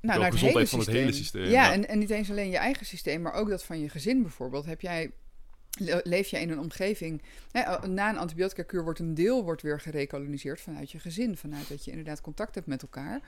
nou, 0.00 0.20
naar 0.20 0.32
gezondheid 0.32 0.68
van 0.68 0.78
het 0.78 0.88
hele 0.88 1.12
systeem. 1.12 1.44
Ja, 1.44 1.72
En, 1.72 1.88
en 1.88 1.98
niet 1.98 2.10
eens 2.10 2.30
alleen 2.30 2.50
je 2.50 2.56
eigen 2.56 2.86
systeem, 2.86 3.22
maar 3.22 3.32
ook 3.32 3.48
dat 3.48 3.64
van 3.64 3.80
je 3.80 3.88
gezin 3.88 4.22
bijvoorbeeld. 4.22 4.66
Heb 4.66 4.80
jij 4.80 5.10
leef 6.02 6.28
je 6.28 6.40
in 6.40 6.50
een 6.50 6.58
omgeving. 6.58 7.22
Hè, 7.50 7.88
na 7.88 8.08
een 8.08 8.18
antibiotica-kuur 8.18 8.84
wordt 8.84 8.98
een 8.98 9.14
deel 9.14 9.44
wordt 9.44 9.62
weer 9.62 9.80
gerekoloniseerd 9.80 10.60
vanuit 10.60 10.90
je 10.90 10.98
gezin. 10.98 11.36
Vanuit 11.36 11.68
dat 11.68 11.84
je 11.84 11.90
inderdaad 11.90 12.20
contact 12.20 12.54
hebt 12.54 12.66
met 12.66 12.82
elkaar. 12.82 13.20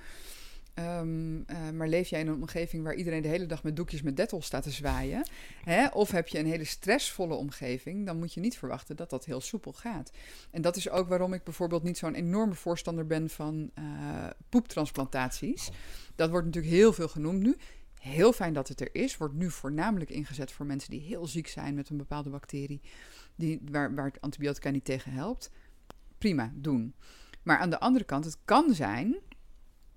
Ehm, 0.74 1.42
eh, 1.46 1.70
maar 1.70 1.88
leef 1.88 2.08
jij 2.08 2.20
in 2.20 2.26
een 2.26 2.34
omgeving 2.34 2.84
waar 2.84 2.94
iedereen 2.94 3.22
de 3.22 3.28
hele 3.28 3.46
dag 3.46 3.62
met 3.62 3.76
doekjes 3.76 4.02
met 4.02 4.16
dettol 4.16 4.42
staat 4.42 4.62
te 4.62 4.70
zwaaien? 4.70 5.26
Hè? 5.64 5.86
Of 5.86 6.10
heb 6.10 6.28
je 6.28 6.38
een 6.38 6.46
hele 6.46 6.64
stressvolle 6.64 7.34
omgeving? 7.34 8.06
Dan 8.06 8.18
moet 8.18 8.32
je 8.32 8.40
niet 8.40 8.58
verwachten 8.58 8.96
dat 8.96 9.10
dat 9.10 9.24
heel 9.24 9.40
soepel 9.40 9.72
gaat. 9.72 10.10
En 10.50 10.62
dat 10.62 10.76
is 10.76 10.90
ook 10.90 11.08
waarom 11.08 11.32
ik 11.32 11.44
bijvoorbeeld 11.44 11.82
niet 11.82 11.98
zo'n 11.98 12.14
enorme 12.14 12.54
voorstander 12.54 13.06
ben 13.06 13.30
van 13.30 13.70
uh, 13.78 14.26
poeptransplantaties. 14.48 15.70
Dat 16.14 16.30
wordt 16.30 16.46
natuurlijk 16.46 16.74
heel 16.74 16.92
veel 16.92 17.08
genoemd 17.08 17.42
nu. 17.42 17.56
Heel 17.98 18.32
fijn 18.32 18.52
dat 18.52 18.68
het 18.68 18.80
er 18.80 18.94
is. 18.94 19.16
Wordt 19.16 19.34
nu 19.34 19.50
voornamelijk 19.50 20.10
ingezet 20.10 20.52
voor 20.52 20.66
mensen 20.66 20.90
die 20.90 21.00
heel 21.00 21.26
ziek 21.26 21.46
zijn 21.46 21.74
met 21.74 21.88
een 21.88 21.96
bepaalde 21.96 22.30
bacterie. 22.30 22.80
Die, 23.34 23.60
waar, 23.70 23.94
waar 23.94 24.04
het 24.04 24.20
antibiotica 24.20 24.70
niet 24.70 24.84
tegen 24.84 25.12
helpt. 25.12 25.50
Prima, 26.18 26.52
doen. 26.54 26.94
Maar 27.42 27.58
aan 27.58 27.70
de 27.70 27.80
andere 27.80 28.04
kant, 28.04 28.24
het 28.24 28.38
kan 28.44 28.74
zijn 28.74 29.16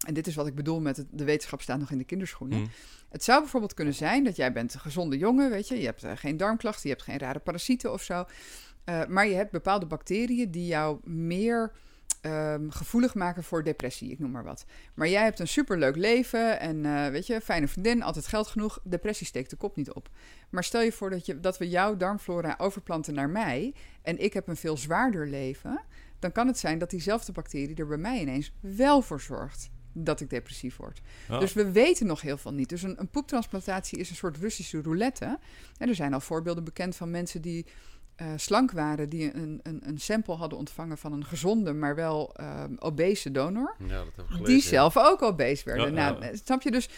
en 0.05 0.13
dit 0.13 0.27
is 0.27 0.35
wat 0.35 0.47
ik 0.47 0.55
bedoel 0.55 0.81
met 0.81 0.97
het, 0.97 1.07
de 1.11 1.23
wetenschap 1.23 1.61
staat 1.61 1.79
nog 1.79 1.91
in 1.91 1.97
de 1.97 2.03
kinderschoenen. 2.03 2.59
Mm. 2.59 2.69
Het 3.09 3.23
zou 3.23 3.39
bijvoorbeeld 3.39 3.73
kunnen 3.73 3.93
zijn 3.93 4.23
dat 4.23 4.35
jij 4.35 4.51
bent 4.51 4.73
een 4.73 4.79
gezonde 4.79 5.17
jongen, 5.17 5.49
weet 5.49 5.67
je, 5.67 5.79
je 5.79 5.85
hebt 5.85 6.03
uh, 6.03 6.11
geen 6.15 6.37
darmklachten, 6.37 6.89
je 6.89 6.95
hebt 6.95 7.03
geen 7.03 7.17
rare 7.17 7.39
parasieten 7.39 7.93
of 7.93 8.03
zo. 8.03 8.25
Uh, 8.85 9.05
maar 9.05 9.27
je 9.27 9.35
hebt 9.35 9.51
bepaalde 9.51 9.85
bacteriën 9.85 10.51
die 10.51 10.65
jou 10.65 10.99
meer 11.03 11.71
um, 12.21 12.71
gevoelig 12.71 13.15
maken 13.15 13.43
voor 13.43 13.63
depressie, 13.63 14.11
ik 14.11 14.19
noem 14.19 14.31
maar 14.31 14.43
wat. 14.43 14.65
Maar 14.93 15.07
jij 15.07 15.23
hebt 15.23 15.39
een 15.39 15.47
superleuk 15.47 15.95
leven 15.95 16.59
en 16.59 16.83
uh, 16.83 17.07
weet 17.07 17.27
je, 17.27 17.41
fijne 17.41 17.67
vriendin, 17.67 18.03
altijd 18.03 18.27
geld 18.27 18.47
genoeg. 18.47 18.79
Depressie 18.83 19.27
steekt 19.27 19.49
de 19.49 19.55
kop 19.55 19.75
niet 19.75 19.93
op. 19.93 20.09
Maar 20.49 20.63
stel 20.63 20.81
je 20.81 20.91
voor 20.91 21.09
dat, 21.09 21.25
je, 21.25 21.39
dat 21.39 21.57
we 21.57 21.69
jouw 21.69 21.97
darmflora 21.97 22.55
overplanten 22.57 23.13
naar 23.13 23.29
mij 23.29 23.73
en 24.01 24.17
ik 24.17 24.33
heb 24.33 24.47
een 24.47 24.55
veel 24.55 24.77
zwaarder 24.77 25.27
leven. 25.27 25.81
Dan 26.19 26.31
kan 26.31 26.47
het 26.47 26.57
zijn 26.57 26.79
dat 26.79 26.89
diezelfde 26.89 27.31
bacterie 27.31 27.75
er 27.75 27.87
bij 27.87 27.97
mij 27.97 28.19
ineens 28.19 28.53
wel 28.59 29.01
voor 29.01 29.21
zorgt 29.21 29.69
dat 29.97 30.21
ik 30.21 30.29
depressief 30.29 30.77
word. 30.77 31.01
Oh. 31.29 31.39
Dus 31.39 31.53
we 31.53 31.71
weten 31.71 32.07
nog 32.07 32.21
heel 32.21 32.37
veel 32.37 32.53
niet. 32.53 32.69
Dus 32.69 32.83
een, 32.83 32.99
een 32.99 33.09
poeptransplantatie 33.09 33.99
is 33.99 34.09
een 34.09 34.15
soort 34.15 34.37
Russische 34.37 34.81
roulette. 34.81 35.39
En 35.77 35.89
er 35.89 35.95
zijn 35.95 36.13
al 36.13 36.19
voorbeelden 36.19 36.63
bekend 36.63 36.95
van 36.95 37.11
mensen 37.11 37.41
die 37.41 37.65
uh, 38.21 38.27
slank 38.35 38.71
waren, 38.71 39.09
die 39.09 39.35
een, 39.35 39.59
een, 39.63 39.81
een, 39.87 39.97
sample 39.99 40.35
hadden 40.35 40.57
ontvangen 40.57 40.97
van 40.97 41.13
een 41.13 41.25
gezonde, 41.25 41.73
maar 41.73 41.95
wel 41.95 42.33
uh, 42.39 42.63
obese 42.79 43.31
donor. 43.31 43.75
Ja, 43.79 43.87
dat 43.87 44.05
heb 44.15 44.25
ik 44.25 44.31
gelezen, 44.31 44.45
die 44.45 44.61
zelf 44.61 44.97
ook 44.97 45.21
obese 45.21 45.65
werden. 45.65 45.93
nou, 45.93 46.37
snap 46.43 46.61
je 46.61 46.71
dus? 46.71 46.89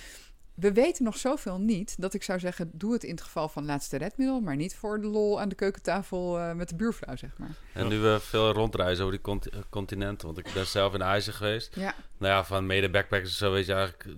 We 0.58 0.74
weten 0.74 1.04
nog 1.04 1.17
zoveel 1.17 1.58
niet 1.60 2.02
dat 2.02 2.13
ik 2.13 2.24
zou 2.24 2.39
zeggen: 2.39 2.72
doe 2.74 2.93
het 2.93 3.04
in 3.04 3.12
het 3.12 3.22
geval 3.22 3.50
van 3.50 3.65
laatste 3.65 3.98
redmiddel, 3.98 4.39
maar 4.39 4.56
niet 4.56 4.76
voor 4.76 5.02
de 5.02 5.08
lol 5.08 5.42
aan 5.42 5.50
de 5.50 5.56
keukentafel 5.56 6.40
uh, 6.40 6.54
met 6.54 6.69
de 6.69 6.75
buurvrouw, 6.75 7.15
zeg 7.15 7.38
maar. 7.38 7.56
En 7.73 7.88
nu 7.88 8.00
we 8.00 8.17
veel 8.21 8.52
rondreizen 8.52 9.06
over 9.06 9.15
die 9.15 9.25
cont 9.25 9.50
continenten, 9.69 10.27
want 10.27 10.40
ik 10.40 10.54
ben 10.54 10.65
zelf 10.65 10.94
in 10.94 11.04
Azië 11.04 11.31
geweest. 11.31 11.75
Ja. 11.75 11.96
Nou 12.17 12.34
ja, 12.34 12.44
van 12.44 12.65
mede 12.65 12.90
backpackers 12.90 13.38
zo 13.38 13.52
weet 13.52 13.65
je 13.65 13.73
eigenlijk. 13.73 14.17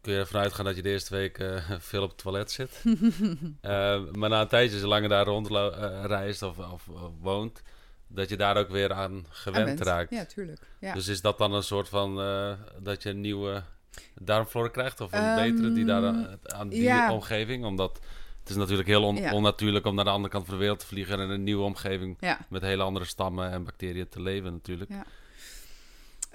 Kun 0.00 0.12
je 0.12 0.18
ervan 0.18 0.40
uitgaan 0.40 0.64
dat 0.64 0.76
je 0.76 0.82
de 0.82 0.88
eerste 0.88 1.14
week 1.14 1.38
uh, 1.38 1.70
veel 1.78 2.02
op 2.02 2.08
het 2.08 2.18
toilet 2.18 2.50
zit. 2.50 2.82
maar 4.18 4.28
na 4.28 4.40
een 4.40 4.48
tijdje, 4.48 4.78
zolang 4.78 5.02
je 5.02 5.08
daar 5.08 5.26
rondreist 5.26 6.42
of, 6.42 6.58
of, 6.58 6.88
of, 6.88 7.12
woont, 7.20 7.62
dat 8.06 8.28
je 8.28 8.36
daar 8.36 8.56
ook 8.56 8.68
weer 8.68 8.92
aan 8.92 9.26
gewend 9.28 9.80
raakt. 9.80 10.10
Ja, 10.10 10.24
tuurlijk. 10.24 10.60
Ja. 10.80 10.92
Dus 10.94 11.08
is 11.08 11.20
dat 11.20 11.38
dan 11.38 11.52
een 11.52 11.62
soort 11.62 11.88
van 11.88 12.16
dat 12.82 13.02
je 13.02 13.10
een 13.10 13.20
nieuwe 13.20 13.62
darmflora 14.20 14.68
krijgt? 14.68 15.00
Of 15.00 15.12
een 15.12 15.34
betere 15.34 15.72
die 15.72 15.84
daar 15.84 16.02
ehm, 16.02 16.34
aan 16.42 16.68
die 16.68 17.10
omgeving? 17.10 17.64
Omdat 17.64 18.00
het 18.40 18.50
is 18.50 18.56
natuurlijk 18.56 18.88
heel 18.88 19.04
onnatuurlijk 19.32 19.86
om 19.86 19.94
naar 19.94 20.04
de 20.04 20.10
andere 20.10 20.32
kant 20.32 20.44
van 20.44 20.54
de 20.54 20.60
wereld 20.60 20.78
te 20.78 20.86
vliegen... 20.86 21.18
en 21.18 21.24
in 21.24 21.30
een 21.30 21.42
nieuwe 21.44 21.64
omgeving 21.64 22.18
met 22.48 22.62
hele 22.62 22.82
andere 22.82 23.04
stammen 23.04 23.50
en 23.50 23.64
bacteriën 23.64 24.08
te 24.08 24.22
leven 24.22 24.52
natuurlijk. 24.52 24.90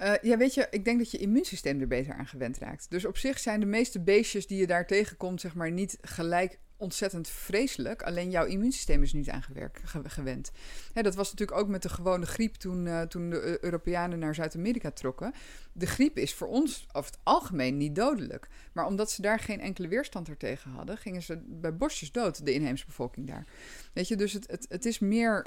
Uh, 0.02 0.12
ja, 0.22 0.36
weet 0.36 0.54
je, 0.54 0.66
ik 0.70 0.84
denk 0.84 0.98
dat 0.98 1.10
je 1.10 1.18
immuunsysteem 1.18 1.80
er 1.80 1.86
beter 1.86 2.14
aan 2.14 2.26
gewend 2.26 2.58
raakt. 2.58 2.90
Dus 2.90 3.04
op 3.04 3.16
zich 3.16 3.38
zijn 3.38 3.60
de 3.60 3.66
meeste 3.66 4.00
beestjes 4.00 4.46
die 4.46 4.58
je 4.58 4.66
daar 4.66 4.86
tegenkomt, 4.86 5.40
zeg 5.40 5.54
maar, 5.54 5.70
niet 5.70 5.98
gelijk 6.00 6.58
ontzettend 6.76 7.28
vreselijk. 7.28 8.02
Alleen 8.02 8.30
jouw 8.30 8.44
immuunsysteem 8.44 9.02
is 9.02 9.12
niet 9.12 9.28
aangewerkt, 9.28 9.80
gewend. 10.06 10.50
Hè, 10.92 11.02
dat 11.02 11.14
was 11.14 11.30
natuurlijk 11.30 11.58
ook 11.58 11.68
met 11.68 11.82
de 11.82 11.88
gewone 11.88 12.26
griep 12.26 12.54
toen, 12.54 12.86
uh, 12.86 13.02
toen 13.02 13.30
de 13.30 13.58
Europeanen 13.60 14.18
naar 14.18 14.34
Zuid-Amerika 14.34 14.90
trokken. 14.90 15.32
De 15.72 15.86
griep 15.86 16.18
is 16.18 16.34
voor 16.34 16.48
ons 16.48 16.86
over 16.92 17.10
het 17.10 17.20
algemeen 17.22 17.76
niet 17.76 17.94
dodelijk. 17.94 18.48
Maar 18.72 18.86
omdat 18.86 19.10
ze 19.10 19.22
daar 19.22 19.38
geen 19.38 19.60
enkele 19.60 19.88
weerstand 19.88 20.28
er 20.28 20.36
tegen 20.36 20.70
hadden, 20.70 20.98
gingen 20.98 21.22
ze 21.22 21.42
bij 21.46 21.76
bosjes 21.76 22.12
dood, 22.12 22.44
de 22.44 22.52
inheemse 22.52 22.86
bevolking 22.86 23.26
daar. 23.26 23.46
Weet 23.92 24.08
je, 24.08 24.16
dus 24.16 24.32
het, 24.32 24.50
het, 24.50 24.66
het 24.68 24.84
is 24.84 24.98
meer 24.98 25.46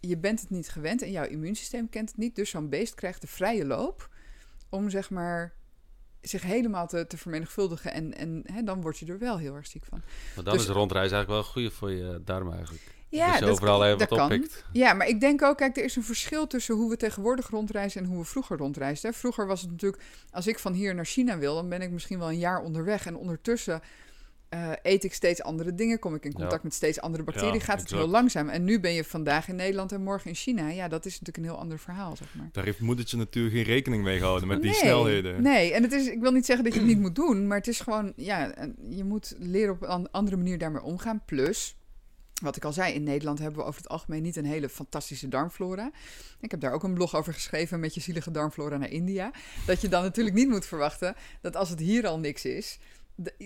je 0.00 0.16
bent 0.16 0.40
het 0.40 0.50
niet 0.50 0.68
gewend 0.68 1.02
en 1.02 1.10
jouw 1.10 1.24
immuunsysteem 1.24 1.88
kent 1.88 2.08
het 2.08 2.18
niet. 2.18 2.36
Dus 2.36 2.50
zo'n 2.50 2.68
beest 2.68 2.94
krijgt 2.94 3.20
de 3.20 3.26
vrije 3.26 3.66
loop 3.66 4.08
om 4.68 4.90
zeg 4.90 5.10
maar 5.10 5.54
zich 6.20 6.42
helemaal 6.42 6.86
te, 6.86 7.06
te 7.06 7.18
vermenigvuldigen. 7.18 7.92
En, 7.92 8.14
en 8.14 8.42
hè, 8.52 8.62
dan 8.62 8.80
word 8.80 8.98
je 8.98 9.06
er 9.06 9.18
wel 9.18 9.38
heel 9.38 9.54
erg 9.54 9.66
ziek 9.66 9.84
van. 9.84 10.02
Maar 10.34 10.44
dan 10.44 10.54
dus, 10.54 10.62
is 10.62 10.68
rondreizen 10.68 11.16
eigenlijk 11.16 11.44
wel 11.44 11.52
goed 11.62 11.72
voor 11.72 11.90
je 11.90 12.20
darm 12.24 12.52
eigenlijk. 12.52 12.94
Ja, 13.08 13.38
dus 13.38 13.48
overal 13.48 13.84
even 13.84 13.98
wat 13.98 14.20
oppikt. 14.20 14.64
Ja, 14.72 14.92
maar 14.92 15.06
ik 15.06 15.20
denk 15.20 15.42
ook, 15.42 15.56
kijk, 15.56 15.76
er 15.76 15.84
is 15.84 15.96
een 15.96 16.04
verschil 16.04 16.46
tussen 16.46 16.74
hoe 16.74 16.90
we 16.90 16.96
tegenwoordig 16.96 17.48
rondreizen 17.50 18.02
en 18.02 18.08
hoe 18.08 18.18
we 18.18 18.24
vroeger 18.24 18.56
rondreisden. 18.56 19.14
Vroeger 19.14 19.46
was 19.46 19.60
het 19.60 19.70
natuurlijk, 19.70 20.02
als 20.30 20.46
ik 20.46 20.58
van 20.58 20.72
hier 20.72 20.94
naar 20.94 21.04
China 21.04 21.38
wil, 21.38 21.54
dan 21.54 21.68
ben 21.68 21.82
ik 21.82 21.90
misschien 21.90 22.18
wel 22.18 22.28
een 22.28 22.38
jaar 22.38 22.62
onderweg. 22.62 23.06
En 23.06 23.16
ondertussen 23.16 23.80
uh, 24.56 24.72
eet 24.82 25.04
ik 25.04 25.14
steeds 25.14 25.42
andere 25.42 25.74
dingen, 25.74 25.98
kom 25.98 26.14
ik 26.14 26.24
in 26.24 26.32
contact 26.32 26.62
met 26.62 26.74
steeds 26.74 27.00
andere 27.00 27.24
bacteriën, 27.24 27.60
gaat 27.60 27.80
het 27.80 27.90
heel 27.90 28.06
langzaam. 28.06 28.48
En 28.48 28.64
nu 28.64 28.80
ben 28.80 28.92
je 28.92 29.04
vandaag 29.04 29.48
in 29.48 29.56
Nederland 29.56 29.92
en 29.92 30.02
morgen 30.02 30.28
in 30.28 30.36
China. 30.36 30.68
Ja, 30.68 30.88
dat 30.88 31.06
is 31.06 31.12
natuurlijk 31.12 31.36
een 31.36 31.44
heel 31.44 31.58
ander 31.58 31.78
verhaal, 31.78 32.16
zeg 32.16 32.34
maar. 32.34 32.48
Daar 32.52 32.64
heeft 32.64 32.80
moedertje 32.80 33.16
natuurlijk 33.16 33.54
geen 33.54 33.64
rekening 33.64 34.02
mee 34.02 34.18
gehouden 34.18 34.48
met 34.48 34.62
die 34.62 34.74
snelheden. 34.74 35.42
Nee, 35.42 35.72
en 35.72 35.82
het 35.82 35.92
is, 35.92 36.08
ik 36.08 36.20
wil 36.20 36.32
niet 36.32 36.46
zeggen 36.46 36.64
dat 36.64 36.74
je 36.74 36.80
het 36.80 36.88
niet 36.88 36.98
moet 36.98 37.14
doen, 37.14 37.46
maar 37.46 37.58
het 37.58 37.68
is 37.68 37.80
gewoon, 37.80 38.12
ja, 38.16 38.54
je 38.88 39.04
moet 39.04 39.34
leren 39.38 39.74
op 39.74 39.82
een 39.82 40.10
andere 40.10 40.36
manier 40.36 40.58
daarmee 40.58 40.82
omgaan. 40.82 41.22
Plus, 41.26 41.76
wat 42.42 42.56
ik 42.56 42.64
al 42.64 42.72
zei, 42.72 42.94
in 42.94 43.02
Nederland 43.02 43.38
hebben 43.38 43.60
we 43.60 43.66
over 43.66 43.80
het 43.80 43.90
algemeen 43.90 44.22
niet 44.22 44.36
een 44.36 44.44
hele 44.44 44.68
fantastische 44.68 45.28
darmflora. 45.28 45.90
Ik 46.40 46.50
heb 46.50 46.60
daar 46.60 46.72
ook 46.72 46.82
een 46.82 46.94
blog 46.94 47.14
over 47.14 47.32
geschreven 47.32 47.80
met 47.80 47.94
je 47.94 48.00
zielige 48.00 48.30
darmflora 48.30 48.76
naar 48.76 48.90
India. 48.90 49.30
Dat 49.66 49.80
je 49.80 49.88
dan 49.88 50.02
natuurlijk 50.02 50.36
niet 50.36 50.48
moet 50.48 50.66
verwachten 50.66 51.14
dat 51.40 51.56
als 51.56 51.70
het 51.70 51.78
hier 51.78 52.06
al 52.06 52.18
niks 52.18 52.44
is, 52.44 52.78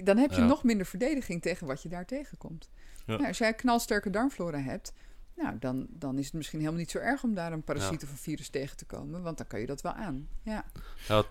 dan 0.04 0.16
heb 0.16 0.32
je 0.32 0.40
nog 0.40 0.64
minder 0.64 0.86
verdediging 0.86 1.42
tegen 1.42 1.66
wat 1.66 1.82
je 1.82 1.88
daar 1.88 2.06
tegenkomt. 2.06 2.68
Nou, 3.06 3.26
als 3.26 3.38
jij 3.38 3.54
knalsterke 3.54 4.10
darmflora 4.10 4.58
hebt, 4.58 4.92
nou, 5.36 5.58
dan, 5.58 5.86
dan 5.88 6.18
is 6.18 6.24
het 6.24 6.34
misschien 6.34 6.58
helemaal 6.58 6.80
niet 6.80 6.90
zo 6.90 6.98
erg 6.98 7.22
om 7.22 7.34
daar 7.34 7.52
een 7.52 7.62
parasiet 7.62 8.02
of 8.02 8.10
een 8.10 8.16
virus 8.16 8.48
tegen 8.48 8.76
te 8.76 8.84
komen, 8.84 9.22
want 9.22 9.38
dan 9.38 9.46
kan 9.46 9.60
je 9.60 9.66
dat 9.66 9.80
wel 9.80 9.92
aan. 9.92 10.28
Ja. 10.42 10.64
Nou, 11.08 11.24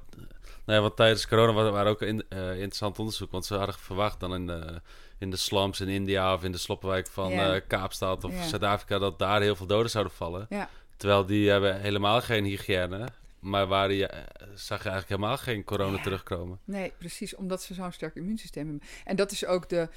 nou 0.65 0.77
ja, 0.77 0.81
want 0.81 0.95
tijdens 0.95 1.27
corona 1.27 1.53
was 1.53 1.79
er 1.79 1.85
ook 1.85 2.01
in, 2.01 2.25
uh, 2.29 2.51
interessant 2.51 2.99
onderzoek, 2.99 3.31
want 3.31 3.45
ze 3.45 3.55
hadden 3.55 3.75
verwacht 3.75 4.19
dan 4.19 4.33
in 4.33 4.47
de, 4.47 4.81
in 5.17 5.29
de 5.29 5.37
slums 5.37 5.79
in 5.79 5.87
India 5.87 6.33
of 6.33 6.43
in 6.43 6.51
de 6.51 6.57
sloppenwijk 6.57 7.07
van 7.07 7.31
uh, 7.31 7.55
Kaapstad 7.67 8.23
of 8.23 8.33
Zuid-Afrika 8.43 8.97
dat 8.97 9.19
daar 9.19 9.41
heel 9.41 9.55
veel 9.55 9.67
doden 9.67 9.91
zouden 9.91 10.13
vallen. 10.13 10.47
Terwijl 10.97 11.25
die 11.25 11.49
hebben 11.49 11.81
helemaal 11.81 12.21
geen 12.21 12.43
hygiëne. 12.43 13.07
Maar 13.39 13.67
waar 13.67 13.91
je, 13.91 14.07
eh, 14.07 14.47
zag 14.53 14.83
je 14.83 14.89
eigenlijk 14.89 15.07
helemaal 15.09 15.37
geen 15.37 15.63
corona 15.63 16.01
terugkomen. 16.01 16.59
Nee, 16.63 16.93
precies, 16.97 17.35
omdat 17.35 17.63
ze 17.63 17.73
zo'n 17.73 17.91
sterk 17.91 18.15
immuunsysteem 18.15 18.67
hebben. 18.67 18.87
En 19.03 19.15
dat 19.15 19.31
is 19.31 19.45
ook 19.45 19.69
de, 19.69 19.89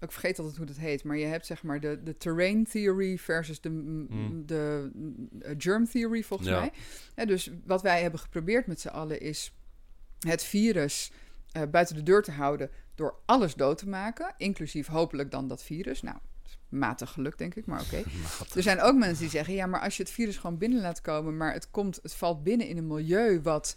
ik 0.00 0.12
vergeet 0.12 0.38
altijd 0.38 0.56
hoe 0.56 0.66
dat 0.66 0.76
heet, 0.76 1.04
maar 1.04 1.16
je 1.16 1.26
hebt 1.26 1.46
zeg 1.46 1.62
maar 1.62 1.80
de, 1.80 2.02
de 2.02 2.16
terrain 2.16 2.64
theory 2.64 3.18
versus 3.18 3.60
de, 3.60 3.68
hmm. 3.68 4.42
de 4.46 4.90
uh, 5.42 5.54
germ 5.58 5.88
theory 5.88 6.22
volgens 6.22 6.48
mij. 6.48 6.72
Ja, 7.16 7.24
dus 7.24 7.50
wat 7.64 7.82
wij 7.82 8.02
hebben 8.02 8.20
geprobeerd 8.20 8.66
met 8.66 8.80
z'n 8.80 8.88
allen 8.88 9.20
is 9.20 9.52
het 10.18 10.42
virus 10.42 11.12
uh, 11.56 11.62
buiten 11.70 11.96
de 11.96 12.02
deur 12.02 12.22
te 12.22 12.30
houden 12.30 12.70
door 12.94 13.14
alles 13.26 13.54
dood 13.54 13.78
te 13.78 13.88
maken, 13.88 14.34
inclusief 14.36 14.86
hopelijk 14.86 15.30
dan 15.30 15.48
dat 15.48 15.62
virus. 15.62 16.02
Nou, 16.02 16.16
matig 16.68 17.10
geluk, 17.10 17.38
denk 17.38 17.54
ik, 17.54 17.66
maar 17.66 17.80
oké. 17.80 18.02
Er 18.56 18.62
zijn 18.62 18.80
ook 18.80 18.96
mensen 18.96 19.18
die 19.18 19.30
zeggen: 19.30 19.54
ja, 19.54 19.66
maar 19.66 19.80
als 19.80 19.96
je 19.96 20.02
het 20.02 20.12
virus 20.12 20.36
gewoon 20.36 20.58
binnen 20.58 20.80
laat 20.80 21.00
komen, 21.00 21.36
maar 21.36 21.52
het, 21.52 21.70
komt, 21.70 21.98
het 22.02 22.14
valt 22.14 22.42
binnen 22.42 22.66
in 22.66 22.76
een 22.76 22.86
milieu 22.86 23.40
wat 23.40 23.76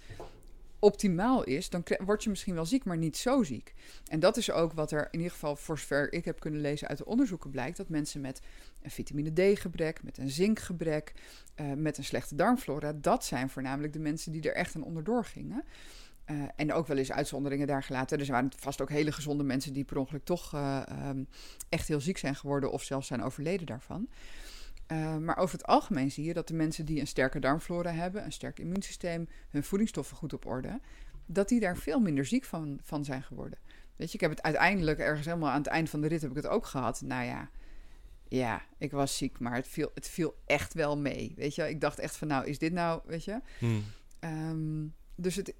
optimaal 0.79 1.43
is, 1.43 1.69
dan 1.69 1.83
word 2.05 2.23
je 2.23 2.29
misschien 2.29 2.53
wel 2.53 2.65
ziek, 2.65 2.85
maar 2.85 2.97
niet 2.97 3.17
zo 3.17 3.43
ziek. 3.43 3.73
En 4.07 4.19
dat 4.19 4.37
is 4.37 4.51
ook 4.51 4.73
wat 4.73 4.91
er 4.91 5.07
in 5.11 5.17
ieder 5.17 5.31
geval, 5.31 5.55
voor 5.55 5.79
zover 5.79 6.13
ik 6.13 6.25
heb 6.25 6.39
kunnen 6.39 6.61
lezen 6.61 6.87
uit 6.87 6.97
de 6.97 7.05
onderzoeken, 7.05 7.49
blijkt: 7.49 7.77
dat 7.77 7.89
mensen 7.89 8.21
met 8.21 8.41
een 8.81 8.91
vitamine 8.91 9.31
D-gebrek, 9.31 10.03
met 10.03 10.17
een 10.17 10.29
zinkgebrek, 10.29 11.13
uh, 11.55 11.73
met 11.73 11.97
een 11.97 12.03
slechte 12.03 12.35
darmflora, 12.35 12.93
dat 12.93 13.25
zijn 13.25 13.49
voornamelijk 13.49 13.93
de 13.93 13.99
mensen 13.99 14.31
die 14.31 14.41
er 14.41 14.55
echt 14.55 14.75
aan 14.75 14.83
onderdoor 14.83 15.25
gingen. 15.25 15.63
Uh, 16.31 16.43
en 16.55 16.73
ook 16.73 16.87
wel 16.87 16.97
eens 16.97 17.11
uitzonderingen 17.11 17.67
daar 17.67 17.83
gelaten. 17.83 18.19
Er 18.19 18.25
waren 18.25 18.51
vast 18.57 18.81
ook 18.81 18.89
hele 18.89 19.11
gezonde 19.11 19.43
mensen 19.43 19.73
die 19.73 19.83
per 19.83 19.97
ongeluk 19.97 20.23
toch 20.23 20.53
uh, 20.53 20.81
um, 21.07 21.27
echt 21.69 21.87
heel 21.87 22.01
ziek 22.01 22.17
zijn 22.17 22.35
geworden 22.35 22.71
of 22.71 22.83
zelfs 22.83 23.07
zijn 23.07 23.23
overleden 23.23 23.65
daarvan. 23.65 24.07
Uh, 24.91 25.17
maar 25.17 25.37
over 25.37 25.57
het 25.57 25.67
algemeen 25.67 26.11
zie 26.11 26.23
je 26.23 26.33
dat 26.33 26.47
de 26.47 26.53
mensen 26.53 26.85
die 26.85 26.99
een 26.99 27.07
sterke 27.07 27.39
darmflora 27.39 27.91
hebben, 27.91 28.25
een 28.25 28.31
sterk 28.31 28.59
immuunsysteem, 28.59 29.27
hun 29.49 29.63
voedingsstoffen 29.63 30.17
goed 30.17 30.33
op 30.33 30.45
orde, 30.45 30.79
dat 31.25 31.49
die 31.49 31.59
daar 31.59 31.77
veel 31.77 31.99
minder 31.99 32.25
ziek 32.25 32.45
van, 32.45 32.79
van 32.83 33.05
zijn 33.05 33.23
geworden. 33.23 33.59
Weet 33.95 34.07
je, 34.07 34.13
ik 34.13 34.21
heb 34.21 34.29
het 34.29 34.41
uiteindelijk 34.41 34.99
ergens 34.99 35.25
helemaal 35.25 35.49
aan 35.49 35.57
het 35.57 35.67
eind 35.67 35.89
van 35.89 36.01
de 36.01 36.07
rit 36.07 36.21
heb 36.21 36.29
ik 36.29 36.35
het 36.35 36.47
ook 36.47 36.65
gehad. 36.65 37.01
Nou 37.01 37.25
ja, 37.25 37.49
ja, 38.27 38.61
ik 38.77 38.91
was 38.91 39.17
ziek, 39.17 39.39
maar 39.39 39.55
het 39.55 39.67
viel, 39.67 39.91
het 39.93 40.07
viel 40.07 40.35
echt 40.45 40.73
wel 40.73 40.97
mee. 40.97 41.33
Weet 41.35 41.55
je, 41.55 41.69
ik 41.69 41.81
dacht 41.81 41.99
echt 41.99 42.15
van 42.15 42.27
nou, 42.27 42.45
is 42.45 42.57
dit 42.57 42.73
nou, 42.73 43.01
weet 43.05 43.23
je. 43.23 43.41
Hmm. 43.59 43.83
Um, 44.19 44.93
dus 45.15 45.35
het, 45.35 45.53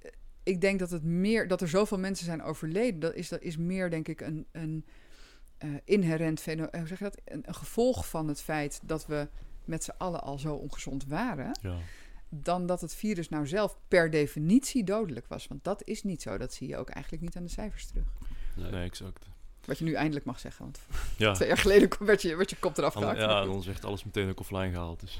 ik 0.44 0.62
denk 0.62 0.80
dat 0.80 0.90
het 0.90 1.04
meer 1.04 1.48
dat 1.48 1.62
er 1.62 1.70
zoveel 1.70 2.00
mensen 2.00 2.26
zijn 2.26 2.44
overleden, 2.44 3.00
dat 3.00 3.14
is, 3.14 3.30
dat 3.30 3.42
is 3.42 3.58
meer, 3.58 3.90
denk 3.90 4.08
ik, 4.08 4.22
een, 4.22 4.46
een 4.52 4.86
uh, 5.64 5.76
inherent 5.84 6.40
fenomeen. 6.40 6.72
Eh, 6.72 6.80
hoe 6.80 6.88
zeg 6.88 6.98
je 6.98 7.04
dat? 7.04 7.22
Een, 7.26 7.44
een, 7.46 7.56
gevolg 7.56 8.10
van 8.10 8.28
het 8.28 8.42
feit 8.42 8.80
dat 8.84 9.06
we 9.06 9.28
met 9.66 9.84
z'n 9.84 9.94
allen 9.98 10.22
al 10.22 10.40
zo 10.40 10.54
ongezond 10.54 11.06
waren. 11.06 11.60
Ja. 11.62 11.78
Dan 12.30 12.66
dat 12.66 12.82
het 12.82 12.96
virus 12.96 13.30
nou 13.30 13.48
zelf 13.48 13.78
per 13.88 14.10
definitie 14.10 14.84
dodelijk 14.84 15.28
was. 15.28 15.48
Want 15.48 15.64
dat 15.64 15.84
is 15.84 16.04
niet 16.04 16.22
zo. 16.22 16.38
Dat 16.38 16.54
zie 16.54 16.68
je 16.68 16.78
ook 16.78 16.90
eigenlijk 16.90 17.24
niet 17.24 17.36
aan 17.36 17.44
de 17.44 17.50
cijfers 17.50 17.86
terug. 17.88 18.06
Nee, 18.56 18.72
nee 18.72 18.84
exact. 18.86 19.30
Wat 19.66 19.78
je 19.78 19.84
nu 19.84 19.94
eindelijk 19.94 20.26
mag 20.26 20.40
zeggen. 20.40 20.64
Want 20.64 20.80
ja. 21.18 21.34
twee 21.34 21.48
jaar 21.48 21.58
geleden 21.58 21.90
werd 22.06 22.22
je, 22.22 22.36
werd 22.36 22.50
je 22.50 22.56
kop 22.56 22.78
eraf 22.78 22.94
gehakt. 22.94 23.20
Ja, 23.20 23.46
dan 23.46 23.64
werd 23.64 23.86
alles 23.86 24.04
meteen 24.04 24.30
ook 24.30 24.40
offline 24.40 24.72
gehaald. 24.72 25.00
Dus 25.00 25.20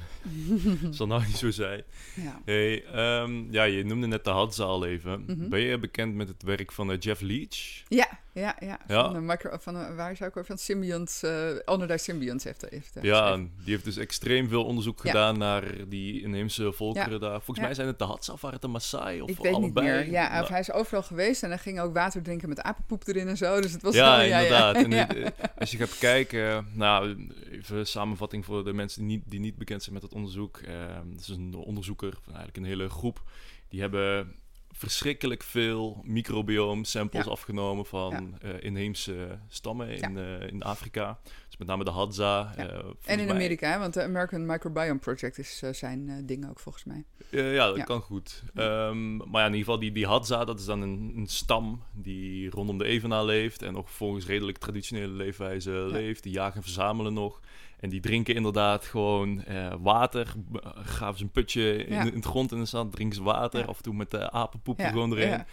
dat 0.82 0.94
zal 0.96 1.06
nou 1.06 1.26
niet 1.26 1.36
zo 1.36 1.50
zijn. 1.50 1.82
Ja. 2.14 2.40
Hey, 2.44 2.84
um, 3.22 3.52
ja, 3.52 3.62
je 3.62 3.84
noemde 3.84 4.06
net 4.06 4.24
de 4.24 4.30
Hadza 4.30 4.64
al 4.64 4.86
even. 4.86 5.24
Mhm. 5.26 5.48
Ben 5.48 5.60
je 5.60 5.78
bekend 5.78 6.14
met 6.14 6.28
het 6.28 6.42
werk 6.42 6.72
van 6.72 6.90
uh, 6.90 6.96
Jeff 6.98 7.20
Leach? 7.20 7.82
Ja, 7.88 8.18
ja, 8.34 8.56
ja. 8.60 8.78
Van, 8.86 9.12
de 9.12 9.20
micro, 9.20 9.56
van 9.60 9.96
waar 9.96 10.16
zou 10.16 10.30
ik 10.30 10.36
over 10.36 10.46
van 10.46 10.58
Symbiont, 10.58 11.20
uh, 11.24 11.96
Symbiont 11.96 12.44
heeft, 12.44 12.66
heeft 12.68 12.98
Ja, 13.02 13.36
die 13.36 13.48
heeft 13.64 13.84
dus 13.84 13.96
extreem 13.96 14.48
veel 14.48 14.64
onderzoek 14.64 15.00
gedaan 15.00 15.38
naar 15.38 15.88
die 15.88 16.22
inheemse 16.22 16.72
volkeren 16.72 17.20
daar. 17.20 17.40
Volgens 17.40 17.66
mij 17.66 17.74
zijn 17.74 17.86
het 17.86 17.98
de 17.98 18.04
Hadza 18.04 18.32
of 18.32 18.42
het 18.42 18.62
de 18.62 18.68
Maasai 18.68 19.20
of 19.20 19.28
ik 19.28 19.38
weet 19.38 19.54
allebei. 19.54 19.86
Niet 19.86 19.94
meer. 19.94 20.10
Ja, 20.10 20.32
nou. 20.32 20.46
hij 20.46 20.60
is 20.60 20.72
overal 20.72 21.02
geweest 21.02 21.42
en 21.42 21.48
hij 21.48 21.58
ging 21.58 21.80
ook 21.80 21.94
water 21.94 22.22
drinken 22.22 22.48
met 22.48 22.60
apenpoep 22.60 23.06
erin 23.06 23.28
en 23.28 23.36
zo. 23.36 23.60
Dus 23.60 23.72
het 23.72 23.82
was 23.82 23.94
ja, 23.94 24.22
inderdaad. 24.22 24.76
En 24.76 24.92
eh, 25.08 25.26
als 25.58 25.70
je 25.70 25.76
gaat 25.76 25.98
kijken, 25.98 26.66
nou, 26.72 27.28
even 27.50 27.86
samenvatting 27.86 28.44
voor 28.44 28.64
de 28.64 28.72
mensen 28.72 29.00
die 29.00 29.16
niet, 29.16 29.30
die 29.30 29.40
niet 29.40 29.56
bekend 29.56 29.82
zijn 29.82 29.94
met 29.94 30.02
het 30.02 30.14
onderzoek. 30.14 30.58
Uh, 30.58 30.70
het 31.12 31.20
is 31.20 31.28
een 31.28 31.54
onderzoeker, 31.54 32.14
eigenlijk 32.26 32.56
een 32.56 32.64
hele 32.64 32.88
groep, 32.88 33.22
die 33.68 33.80
hebben 33.80 34.34
verschrikkelijk 34.76 35.42
veel 35.42 36.00
microbiome 36.04 36.84
samples 36.84 37.28
afgenomen 37.28 37.86
van 37.86 38.36
ja. 38.40 38.48
uh, 38.48 38.62
inheemse 38.62 39.38
stammen 39.48 39.88
in, 39.88 40.16
uh, 40.16 40.48
in 40.48 40.62
Afrika. 40.62 41.18
Dus 41.48 41.56
met 41.56 41.68
name 41.68 41.84
de 41.84 41.90
Hadza. 41.90 42.54
Uh, 42.58 42.64
en 43.04 43.20
in 43.20 43.30
Amerika, 43.30 43.78
want 43.78 43.94
de 43.94 44.02
American 44.02 44.46
Microbiome 44.46 44.98
Project 44.98 45.38
is 45.38 45.62
zijn 45.70 46.26
ding 46.26 46.48
ook 46.48 46.58
volgens 46.58 46.84
mij. 46.84 47.04
ja, 47.30 47.72
dat 47.72 47.84
kan 47.84 48.00
goed. 48.00 48.42
Um, 48.54 49.16
maar 49.16 49.40
ja, 49.40 49.46
in 49.46 49.54
ieder 49.54 49.58
geval 49.58 49.78
die, 49.78 49.92
die 49.92 50.06
Hadza, 50.06 50.44
dat 50.44 50.58
is 50.58 50.64
dan 50.64 50.80
een, 50.80 51.12
een, 51.16 51.26
stam 51.26 51.82
die 51.92 52.50
rondom 52.50 52.78
de 52.78 52.84
Evenaar 52.84 53.24
leeft 53.24 53.62
en 53.62 53.72
nog 53.72 53.90
volgens 53.90 54.26
redelijk 54.26 54.58
traditionele 54.58 55.12
leefwijze 55.12 55.70
leeft. 55.70 56.22
Die 56.22 56.32
jagen 56.32 56.56
en 56.56 56.62
verzamelen 56.62 57.12
nog. 57.12 57.40
En 57.80 57.90
die 57.90 58.00
drinken 58.00 58.34
inderdaad 58.34 58.84
gewoon 58.84 59.44
uh, 59.48 59.74
water. 59.78 60.34
Gaven 60.74 61.18
ze 61.18 61.24
een 61.24 61.30
putje 61.30 61.76
in, 61.76 62.06
in, 62.06 62.14
het 62.14 62.24
grond 62.24 62.52
in 62.52 62.58
de 62.58 62.64
zand, 62.64 62.92
drinken 62.92 63.16
ze 63.16 63.22
water. 63.22 63.66
Af 63.66 63.76
en 63.76 63.82
toe 63.82 63.94
met 63.94 64.10
de 64.10 64.30
apenpoep 64.30 64.78
ja. 64.78 64.88
gewoon 64.88 65.16
erin. 65.16 65.44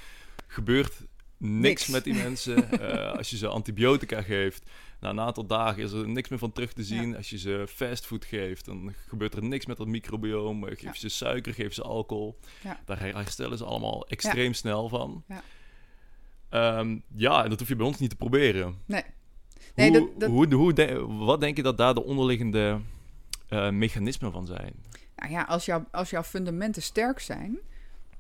Gebeurt 0.48 1.06
niks, 1.38 1.88
met 1.88 2.04
die 2.04 2.14
mensen. 2.14 2.68
uh, 2.82 3.12
als 3.18 3.30
je 3.30 3.38
ze 3.38 3.48
antibiotica 3.48 4.22
geeft, 4.22 4.70
na 5.00 5.10
een 5.10 5.20
aantal 5.20 5.46
dagen 5.46 5.84
is 5.84 5.92
er 5.92 6.10
niks 6.10 6.30
meer 6.30 6.40
van 6.40 6.52
terug 6.52 6.74
te 6.74 6.84
zien. 6.84 7.16
Als 7.16 7.30
je 7.30 7.38
ze 7.38 7.66
fastfood 7.70 8.26
geeft, 8.26 8.66
dan 8.66 8.94
gebeurt 9.08 9.36
er 9.36 9.44
niks 9.44 9.66
met 9.66 9.78
dat 9.78 9.88
microbiome. 9.88 10.76
Geef 10.76 10.98
ze 10.98 11.10
suiker, 11.10 11.54
geef 11.54 11.74
ze 11.74 11.82
alcohol. 11.82 12.40
Daar 12.86 13.00
herstellen 13.00 13.58
ze 13.58 13.66
allemaal 13.66 14.08
extreem 14.08 14.54
snel 14.54 14.90
van. 14.90 15.24
Ja. 15.28 15.44
Um, 16.80 17.04
ja, 17.16 17.44
en 17.44 17.50
dat 17.50 17.60
hoef 17.60 17.68
je 17.68 17.76
bij 17.76 17.86
ons 17.86 18.00
niet 18.00 18.10
te 18.10 18.16
proberen. 18.16 18.82
Nee. 18.86 19.04
Nee, 19.76 20.00
hoe, 20.00 20.10
dat, 20.18 20.30
Hoe, 20.30 20.54
hoe 20.54 21.26
wat 21.26 21.40
denk 21.40 21.58
je 21.58 21.64
dat 21.64 21.78
daar 21.78 21.94
de 21.94 22.04
onderliggende 22.04 22.80
uh, 23.50 23.70
mechanismen 23.70 24.32
van 24.32 24.46
zijn? 24.46 24.74
Nou 25.16 25.32
ja, 25.32 25.44
als, 25.44 25.66
jou, 25.66 25.84
als 25.92 26.10
jouw 26.10 26.24
fundamenten 26.24 26.82
sterk 26.82 27.20
zijn, 27.20 27.60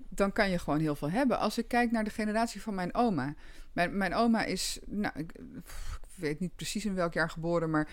dan 0.09 0.31
kan 0.31 0.49
je 0.49 0.59
gewoon 0.59 0.79
heel 0.79 0.95
veel 0.95 1.09
hebben. 1.09 1.39
Als 1.39 1.57
ik 1.57 1.67
kijk 1.67 1.91
naar 1.91 2.03
de 2.03 2.09
generatie 2.09 2.61
van 2.61 2.75
mijn 2.75 2.95
oma. 2.95 3.35
Mijn, 3.71 3.97
mijn 3.97 4.13
oma 4.13 4.43
is, 4.43 4.79
nou, 4.85 5.13
ik, 5.19 5.31
weet 6.15 6.39
niet 6.39 6.55
precies 6.55 6.85
in 6.85 6.95
welk 6.95 7.13
jaar 7.13 7.29
geboren, 7.29 7.69
maar 7.69 7.87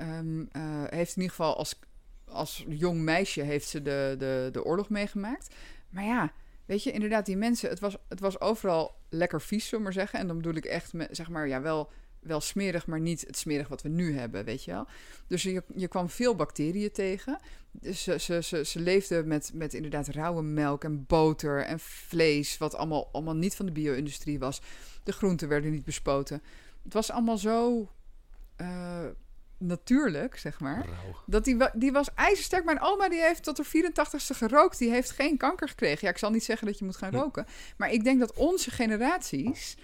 um, 0.00 0.48
heeft 0.88 1.16
in 1.16 1.22
ieder 1.22 1.36
geval 1.36 1.56
als, 1.56 1.78
als 2.24 2.64
jong 2.68 3.00
meisje 3.00 3.42
heeft 3.42 3.68
ze 3.68 3.82
de, 3.82 4.14
de, 4.18 4.48
de 4.52 4.64
oorlog 4.64 4.88
meegemaakt. 4.88 5.54
Maar 5.90 6.04
ja, 6.04 6.32
weet 6.64 6.82
je, 6.82 6.92
inderdaad, 6.92 7.26
die 7.26 7.36
mensen, 7.36 7.68
het 7.68 7.80
was, 7.80 7.96
het 8.08 8.20
was 8.20 8.40
overal 8.40 8.94
lekker 9.08 9.40
vies, 9.40 9.68
zullen 9.68 9.84
maar 9.84 9.92
zeggen. 9.92 10.18
En 10.18 10.26
dan 10.26 10.36
bedoel 10.36 10.54
ik 10.54 10.64
echt, 10.64 10.92
met, 10.92 11.08
zeg 11.16 11.28
maar, 11.28 11.48
ja, 11.48 11.60
wel, 11.60 11.90
wel 12.24 12.40
smerig, 12.40 12.86
maar 12.86 13.00
niet 13.00 13.20
het 13.26 13.36
smerig 13.38 13.68
wat 13.68 13.82
we 13.82 13.88
nu 13.88 14.18
hebben, 14.18 14.44
weet 14.44 14.64
je 14.64 14.70
wel. 14.70 14.86
Dus 15.26 15.42
je, 15.42 15.62
je 15.74 15.88
kwam 15.88 16.08
veel 16.08 16.34
bacteriën 16.34 16.92
tegen. 16.92 17.38
Dus 17.70 18.02
ze, 18.02 18.18
ze, 18.18 18.42
ze, 18.42 18.64
ze 18.64 18.80
leefden 18.80 19.28
met, 19.28 19.50
met 19.54 19.74
inderdaad 19.74 20.08
rauwe 20.08 20.42
melk 20.42 20.84
en 20.84 21.06
boter 21.06 21.64
en 21.64 21.80
vlees, 21.80 22.58
wat 22.58 22.74
allemaal, 22.74 23.08
allemaal 23.12 23.34
niet 23.34 23.54
van 23.54 23.66
de 23.66 23.72
bio-industrie 23.72 24.38
was. 24.38 24.60
De 25.02 25.12
groenten 25.12 25.48
werden 25.48 25.70
niet 25.70 25.84
bespoten. 25.84 26.42
Het 26.82 26.92
was 26.92 27.10
allemaal 27.10 27.38
zo 27.38 27.88
uh, 28.60 29.04
natuurlijk, 29.58 30.36
zeg 30.36 30.60
maar. 30.60 30.86
Dat 31.26 31.44
die, 31.44 31.56
die 31.72 31.92
was 31.92 32.14
ijzersterk. 32.14 32.64
Mijn 32.64 32.80
oma 32.80 33.08
die 33.08 33.20
heeft 33.20 33.42
tot 33.42 33.56
haar 33.56 33.66
84ste 33.66 34.36
gerookt. 34.36 34.78
Die 34.78 34.90
heeft 34.90 35.10
geen 35.10 35.36
kanker 35.36 35.68
gekregen. 35.68 35.98
Ja, 36.00 36.10
ik 36.10 36.18
zal 36.18 36.30
niet 36.30 36.44
zeggen 36.44 36.66
dat 36.66 36.78
je 36.78 36.84
moet 36.84 36.96
gaan 36.96 37.12
roken. 37.12 37.46
Maar 37.76 37.92
ik 37.92 38.04
denk 38.04 38.20
dat 38.20 38.32
onze 38.32 38.70
generaties 38.70 39.76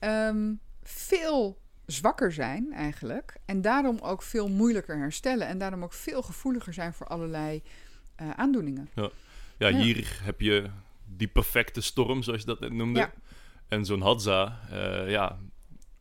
um, 0.00 0.60
veel 0.88 1.58
zwakker 1.86 2.32
zijn 2.32 2.72
eigenlijk. 2.72 3.36
En 3.44 3.60
daarom 3.60 3.98
ook 3.98 4.22
veel 4.22 4.48
moeilijker 4.48 4.98
herstellen. 4.98 5.46
En 5.46 5.58
daarom 5.58 5.82
ook 5.82 5.92
veel 5.92 6.22
gevoeliger 6.22 6.74
zijn 6.74 6.92
voor 6.92 7.06
allerlei 7.06 7.62
uh, 8.22 8.30
aandoeningen. 8.30 8.88
Ja. 8.94 9.10
ja. 9.58 9.68
hier 9.68 10.20
heb 10.22 10.40
je 10.40 10.70
die 11.04 11.28
perfecte 11.28 11.80
storm, 11.80 12.22
zoals 12.22 12.40
je 12.40 12.46
dat 12.46 12.60
net 12.60 12.72
noemde. 12.72 12.98
Ja. 12.98 13.12
En 13.68 13.84
zo'n 13.84 14.00
Hadza, 14.00 14.60
uh, 14.72 15.10
ja, 15.10 15.38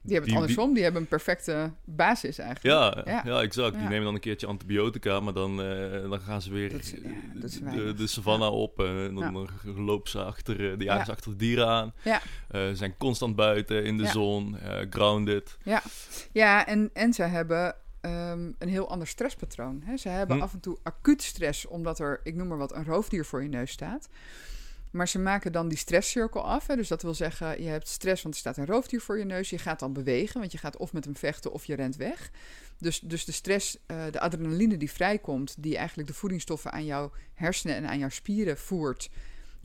die 0.06 0.14
hebben 0.14 0.34
het 0.34 0.42
andersom, 0.42 0.74
die, 0.74 0.84
hebben 0.84 1.02
een 1.02 1.08
perfecte 1.08 1.72
basis 1.84 2.38
eigenlijk. 2.38 2.76
Ja, 2.76 3.12
ja. 3.14 3.22
ja 3.26 3.42
exact. 3.42 3.78
Die 3.78 3.88
nemen 3.88 4.04
dan 4.04 4.14
een 4.14 4.20
keertje 4.20 4.48
antibiotica, 4.48 5.20
maar 5.20 5.34
dan, 5.34 5.60
uh, 5.60 6.10
dan 6.10 6.20
gaan 6.20 6.42
ze 6.42 6.54
weer 6.54 6.70
de, 7.34 7.94
de 7.94 8.08
savanna 8.08 8.50
op. 8.50 8.80
En 8.80 9.16
dan, 9.16 9.50
lopen 9.76 10.10
ze 10.10 10.24
achter, 10.24 10.78
de 10.78 10.84
jagen 10.84 11.06
ze 11.06 11.12
achter 11.12 11.32
de 11.32 11.38
dieren 11.38 11.68
aan. 11.68 11.94
Ja. 12.04 12.22
Uh, 12.52 12.62
zijn 12.74 12.98
constant 12.98 13.36
buiten 13.36 13.84
in 13.84 13.98
de 13.98 14.08
zon, 14.08 14.56
uh, 14.64 14.78
grounded. 14.90 15.58
Ja, 15.64 15.82
ja 16.32 16.68
en, 16.68 16.90
en 16.94 17.14
ze 17.14 17.24
hebben 17.24 17.76
um, 18.02 18.56
een 18.60 18.70
heel 18.70 18.90
ander 18.90 19.08
stresspatroon. 19.08 19.82
Hè? 19.86 19.98
Ze 19.98 20.10
hebben 20.10 20.36
hm. 20.36 20.42
af 20.42 20.54
en 20.54 20.60
toe 20.60 20.78
acuut 20.84 21.24
stress, 21.24 21.66
omdat 21.66 22.00
er, 22.00 22.20
ik 22.24 22.36
noem 22.36 22.48
maar 22.48 22.58
wat, 22.58 22.76
een 22.76 22.86
roofdier 22.86 23.26
voor 23.26 23.44
je 23.44 23.50
neus 23.50 23.72
staat. 23.72 24.10
Maar 24.96 25.08
ze 25.08 25.20
maken 25.20 25.52
dan 25.52 25.68
die 25.68 25.78
stresscirkel 25.78 26.46
af. 26.46 26.68
Hè. 26.68 26.76
Dus 26.76 26.88
dat 26.88 27.02
wil 27.02 27.14
zeggen, 27.14 27.64
je 27.64 27.70
hebt 27.70 27.88
stress, 27.88 28.24
want 28.24 28.34
er 28.34 28.40
staat 28.40 28.58
een 28.58 28.66
roofdier 28.66 29.02
voor 29.02 29.18
je 29.18 29.26
neus. 29.26 29.50
Je 29.50 29.58
gaat 29.58 29.80
dan 29.80 29.94
bewegen, 29.94 30.40
want 30.40 30.52
je 30.52 30.58
gaat 30.58 30.78
of 30.78 30.94
met 30.94 31.06
hem 31.06 31.16
vechten 31.16 31.52
of 31.52 31.66
je 31.66 31.76
rent 31.76 31.96
weg. 31.96 32.32
Dus, 32.78 33.00
dus 33.00 33.26
de 33.26 33.32
stress, 33.32 33.78
uh, 33.88 34.04
de 34.12 34.20
adrenaline 34.20 34.78
die 34.78 34.92
vrijkomt, 34.92 35.56
die 35.58 35.78
eigenlijk 35.78 36.08
de 36.08 36.14
voedingsstoffen 36.14 36.72
aan 36.72 36.86
jouw 36.86 37.12
hersenen 37.34 37.76
en 37.76 37.88
aan 37.88 38.00
jouw 38.00 38.10
spieren 38.10 38.58
voert, 38.58 39.10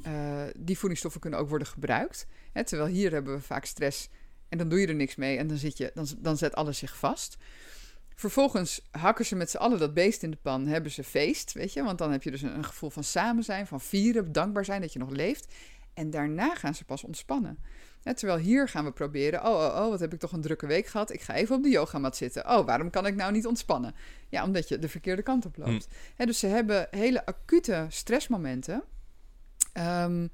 uh, 0.07 0.43
die 0.57 0.79
voedingsstoffen 0.79 1.21
kunnen 1.21 1.39
ook 1.39 1.49
worden 1.49 1.67
gebruikt. 1.67 2.27
Hè. 2.53 2.65
Terwijl 2.65 2.89
hier 2.89 3.13
hebben 3.13 3.35
we 3.35 3.41
vaak 3.41 3.65
stress 3.65 4.09
en 4.49 4.59
dan 4.59 4.69
doe 4.69 4.81
je 4.81 4.87
er 4.87 4.95
niks 4.95 5.17
mee 5.17 5.37
en 5.37 5.47
dan, 5.47 5.57
zit 5.57 5.77
je, 5.77 5.91
dan, 5.95 6.07
dan 6.19 6.37
zet 6.37 6.55
alles 6.55 6.79
zich 6.79 6.97
vast. 6.97 7.37
Vervolgens 8.21 8.89
hakken 8.91 9.27
ze 9.27 9.37
met 9.37 9.51
z'n 9.51 9.57
allen 9.57 9.79
dat 9.79 9.95
beest 9.95 10.23
in 10.23 10.31
de 10.31 10.37
pan, 10.43 10.67
hebben 10.67 10.91
ze 10.91 11.05
feest, 11.05 11.53
weet 11.53 11.73
je. 11.73 11.83
Want 11.83 11.99
dan 11.99 12.13
heb 12.13 12.23
je 12.23 12.31
dus 12.31 12.43
een, 12.43 12.55
een, 12.55 12.65
gevoel 12.65 12.91
van 12.91 13.05
samen 13.05 13.45
zijn, 13.45 13.67
van 13.67 13.81
vieren, 13.81 14.33
dankbaar 14.33 14.65
zijn 14.65 14.81
dat 14.81 14.93
je 14.93 14.99
nog 14.99 15.11
leeft. 15.11 15.55
En 15.95 16.11
daarna 16.11 16.55
gaan 16.55 16.75
ze 16.75 16.85
pas 16.85 17.05
ontspannen. 17.05 17.59
terwijl 18.03 18.39
hier 18.39 18.69
gaan 18.69 18.85
we 18.85 18.93
proberen, 18.93 19.41
oh, 19.41 19.51
oh, 19.51 19.83
oh, 19.85 19.89
wat 19.89 20.01
heb 20.01 20.13
ik 20.13 20.19
toch 20.19 20.33
een 20.33 20.41
drukke 20.41 20.67
week 20.67 20.87
gehad. 20.87 21.13
Ik 21.13 21.21
ga 21.21 21.35
even 21.35 21.57
op 21.57 21.63
de 21.63 21.69
yogamat 21.69 22.17
zitten. 22.17 22.51
Oh, 22.51 22.67
waarom 22.67 22.91
kan 22.91 23.07
ik 23.07 23.15
nou 23.15 23.33
niet 23.33 23.47
ontspannen? 23.47 23.95
Ja, 24.29 24.45
omdat 24.45 24.69
je 24.69 24.79
de 24.79 24.89
verkeerde 24.89 25.23
kant 25.23 25.47
op 25.47 25.57
loopt. 25.57 25.89
Hm. 26.17 26.27
dus 26.27 26.39
ze 26.39 26.47
hebben 26.47 26.87
hele 26.91 27.27
acute 27.27 27.87
stressmomenten. 27.89 28.83
Um, 29.75 30.31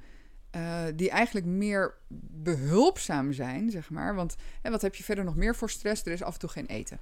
uh, 0.57 0.85
die 0.95 1.11
eigenlijk 1.11 1.47
meer 1.47 1.95
behulpzaam 2.43 3.33
zijn, 3.33 3.71
zeg 3.71 3.91
maar. 3.91 4.15
Want 4.15 4.37
hè, 4.63 4.71
wat 4.71 4.83
heb 4.83 4.95
je 4.95 5.05
verder 5.05 5.25
nog 5.25 5.37
meer 5.37 5.57
voor 5.57 5.71
stress? 5.71 6.05
Er 6.05 6.13
is 6.13 6.23
af 6.23 6.33
en 6.33 6.41
toe 6.41 6.49
geen 6.49 6.67
eten. 6.67 7.01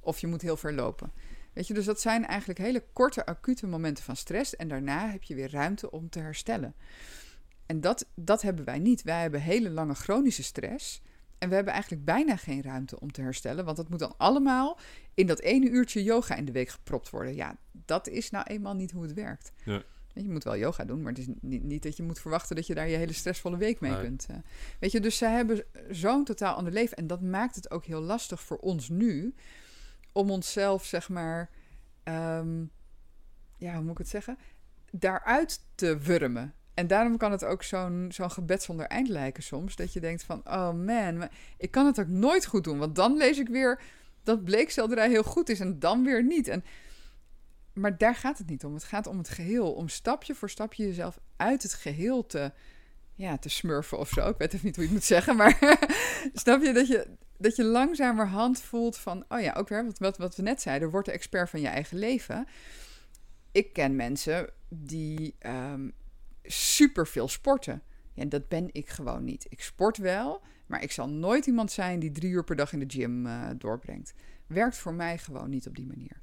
Of 0.00 0.18
je 0.18 0.26
moet 0.26 0.42
heel 0.42 0.56
ver 0.56 0.74
lopen. 0.74 1.12
Weet 1.52 1.66
je, 1.66 1.74
dus 1.74 1.84
dat 1.84 2.00
zijn 2.00 2.26
eigenlijk 2.26 2.58
hele 2.58 2.84
korte, 2.92 3.26
acute 3.26 3.66
momenten 3.66 4.04
van 4.04 4.16
stress. 4.16 4.56
En 4.56 4.68
daarna 4.68 5.10
heb 5.10 5.22
je 5.22 5.34
weer 5.34 5.50
ruimte 5.50 5.90
om 5.90 6.08
te 6.08 6.18
herstellen. 6.18 6.74
En 7.66 7.80
dat, 7.80 8.06
dat 8.14 8.42
hebben 8.42 8.64
wij 8.64 8.78
niet. 8.78 9.02
Wij 9.02 9.20
hebben 9.20 9.40
hele 9.40 9.70
lange 9.70 9.94
chronische 9.94 10.42
stress. 10.42 11.02
En 11.38 11.48
we 11.48 11.54
hebben 11.54 11.72
eigenlijk 11.72 12.04
bijna 12.04 12.36
geen 12.36 12.62
ruimte 12.62 13.00
om 13.00 13.12
te 13.12 13.22
herstellen. 13.22 13.64
Want 13.64 13.76
dat 13.76 13.88
moet 13.88 13.98
dan 13.98 14.14
allemaal 14.16 14.78
in 15.14 15.26
dat 15.26 15.40
ene 15.40 15.70
uurtje 15.70 16.02
yoga 16.02 16.34
in 16.36 16.44
de 16.44 16.52
week 16.52 16.68
gepropt 16.68 17.10
worden. 17.10 17.34
Ja, 17.34 17.56
dat 17.72 18.08
is 18.08 18.30
nou 18.30 18.44
eenmaal 18.46 18.74
niet 18.74 18.90
hoe 18.90 19.02
het 19.02 19.12
werkt. 19.12 19.52
Ja. 19.64 19.82
Je 20.14 20.30
moet 20.30 20.44
wel 20.44 20.56
yoga 20.56 20.84
doen, 20.84 21.02
maar 21.02 21.12
het 21.12 21.20
is 21.20 21.26
niet, 21.40 21.62
niet, 21.62 21.82
dat 21.82 21.96
je 21.96 22.02
moet 22.02 22.20
verwachten 22.20 22.56
dat 22.56 22.66
je 22.66 22.74
daar 22.74 22.88
je 22.88 22.96
hele 22.96 23.12
stressvolle 23.12 23.56
week 23.56 23.80
mee 23.80 24.00
kunt. 24.00 24.26
Uh. 24.30 24.36
Weet 24.80 24.92
je, 24.92 25.00
dus 25.00 25.16
zij 25.16 25.32
hebben 25.32 25.64
zo'n 25.90 26.24
totaal 26.24 26.54
ander 26.54 26.72
leven. 26.72 26.96
En 26.96 27.06
dat 27.06 27.20
maakt 27.20 27.54
het 27.54 27.70
ook 27.70 27.84
heel 27.84 28.00
lastig 28.00 28.40
voor 28.40 28.58
ons 28.58 28.88
nu 28.88 29.34
om 30.12 30.30
onszelf, 30.30 30.84
zeg 30.84 31.08
maar, 31.08 31.50
um, 32.04 32.70
ja, 33.56 33.74
hoe 33.74 33.82
moet 33.82 33.92
ik 33.92 33.98
het 33.98 34.08
zeggen? 34.08 34.38
Daaruit 34.90 35.64
te 35.74 35.98
wurmen. 35.98 36.54
En 36.74 36.86
daarom 36.86 37.16
kan 37.16 37.30
het 37.30 37.44
ook 37.44 37.62
zo'n 37.62 38.06
zo'n 38.12 38.30
gebed 38.30 38.62
zonder 38.62 38.86
eind 38.86 39.08
lijken 39.08 39.42
soms. 39.42 39.76
Dat 39.76 39.92
je 39.92 40.00
denkt 40.00 40.22
van, 40.22 40.40
oh 40.44 40.72
man, 40.72 41.28
ik 41.56 41.70
kan 41.70 41.86
het 41.86 42.00
ook 42.00 42.08
nooit 42.08 42.46
goed 42.46 42.64
doen. 42.64 42.78
Want 42.78 42.94
dan 42.94 43.16
lees 43.16 43.38
ik 43.38 43.48
weer 43.48 43.80
dat 44.22 44.44
bleekselderij 44.44 45.08
heel 45.08 45.22
goed 45.22 45.48
is 45.48 45.60
en 45.60 45.78
dan 45.78 46.04
weer 46.04 46.24
niet. 46.24 46.48
En, 46.48 46.64
maar 47.72 47.98
daar 47.98 48.14
gaat 48.14 48.38
het 48.38 48.46
niet 48.46 48.64
om. 48.64 48.74
Het 48.74 48.84
gaat 48.84 49.06
om 49.06 49.18
het 49.18 49.28
geheel. 49.28 49.72
Om 49.72 49.88
stapje 49.88 50.34
voor 50.34 50.50
stapje 50.50 50.86
jezelf 50.86 51.18
uit 51.36 51.62
het 51.62 51.74
geheel 51.74 52.26
te, 52.26 52.52
ja, 53.14 53.38
te 53.38 53.48
smurfen 53.48 53.98
of 53.98 54.08
zo. 54.08 54.28
Ik 54.28 54.38
weet 54.38 54.52
even 54.52 54.66
niet 54.66 54.76
hoe 54.76 54.84
je 54.84 54.90
het 54.90 54.98
moet 54.98 55.08
zeggen. 55.08 55.36
Maar 55.36 55.78
snap 56.32 56.62
je 56.62 56.72
dat 56.72 56.86
je 56.86 57.06
dat 57.40 57.56
je 57.56 57.64
langzamerhand 57.64 58.60
voelt 58.60 58.96
van, 58.96 59.24
oh 59.28 59.40
ja, 59.40 59.52
ook 59.52 59.68
weer 59.68 59.84
wat, 59.84 59.98
wat, 59.98 60.18
wat 60.18 60.36
we 60.36 60.42
net 60.42 60.62
zeiden, 60.62 60.90
word 60.90 61.04
de 61.04 61.12
expert 61.12 61.50
van 61.50 61.60
je 61.60 61.68
eigen 61.68 61.98
leven. 61.98 62.46
Ik 63.52 63.72
ken 63.72 63.96
mensen 63.96 64.50
die 64.68 65.34
um, 65.46 65.92
super 66.42 67.06
veel 67.06 67.28
sporten. 67.28 67.82
En 68.14 68.28
dat 68.28 68.48
ben 68.48 68.68
ik 68.72 68.88
gewoon 68.88 69.24
niet. 69.24 69.46
Ik 69.48 69.62
sport 69.62 69.96
wel, 69.96 70.42
maar 70.66 70.82
ik 70.82 70.92
zal 70.92 71.08
nooit 71.08 71.46
iemand 71.46 71.72
zijn 71.72 71.98
die 71.98 72.12
drie 72.12 72.30
uur 72.30 72.44
per 72.44 72.56
dag 72.56 72.72
in 72.72 72.78
de 72.78 72.98
gym 72.98 73.26
uh, 73.26 73.48
doorbrengt. 73.58 74.14
Werkt 74.46 74.76
voor 74.76 74.94
mij 74.94 75.18
gewoon 75.18 75.50
niet 75.50 75.66
op 75.66 75.76
die 75.76 75.86
manier. 75.86 76.20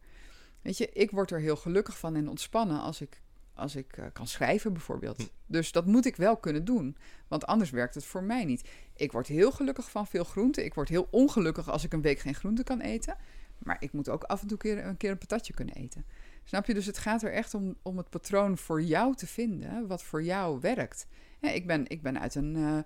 Weet 0.62 0.78
je, 0.78 0.90
ik 0.90 1.12
word 1.12 1.32
er 1.32 1.40
heel 1.40 1.56
gelukkig 1.56 2.00
van 2.00 2.16
en 2.16 2.30
ontspannen 2.30 2.82
als 2.82 3.02
ik 3.02 3.22
als 3.58 3.76
ik 3.76 3.98
uh, 3.98 4.06
kan 4.14 4.28
schrijven 4.28 4.74
bijvoorbeeld. 4.74 5.18
Hm. 5.18 5.24
Dus 5.46 5.72
dat 5.72 5.86
moet 5.86 6.06
ik 6.06 6.16
wel 6.16 6.38
kunnen 6.38 6.66
doen, 6.66 6.98
want 7.28 7.46
anders 7.46 7.70
werkt 7.70 7.96
het 7.96 8.06
voor 8.06 8.24
mij 8.24 8.46
niet. 8.46 8.70
Ik 8.96 9.12
word 9.12 9.28
heel 9.28 9.52
gelukkig 9.52 9.92
van 9.92 10.08
veel 10.08 10.24
groenten. 10.24 10.66
Ik 10.66 10.74
word 10.74 10.90
heel 10.90 11.08
ongelukkig 11.12 11.70
als 11.70 11.84
ik 11.84 11.94
een 11.94 12.02
week 12.02 12.20
geen 12.20 12.36
groente 12.36 12.64
kan 12.64 12.82
eten. 12.82 13.18
Maar 13.58 13.78
ik 13.80 13.92
moet 13.92 14.10
ook 14.10 14.24
af 14.24 14.42
en 14.42 14.48
toe 14.48 14.58
keer, 14.58 14.86
een 14.86 14.98
keer 14.98 15.12
een 15.12 15.18
patatje 15.18 15.54
kunnen 15.54 15.76
eten. 15.76 16.06
Snap 16.44 16.66
je? 16.66 16.74
Dus 16.74 16.86
het 16.86 16.98
gaat 16.98 17.24
er 17.24 17.32
echt 17.32 17.54
om, 17.54 17.76
om 17.82 17.98
het 17.98 18.10
patroon 18.10 18.58
voor 18.58 18.82
jou 18.82 19.16
te 19.16 19.28
vinden, 19.28 19.88
wat 19.88 20.04
voor 20.04 20.24
jou 20.24 20.60
werkt. 20.60 21.08
Ja, 21.40 21.50
ik, 21.50 21.68
ben, 21.68 21.88
ik 21.88 22.02
ben 22.02 22.20
uit 22.20 22.36
een, 22.36 22.56
uh, 22.56 22.78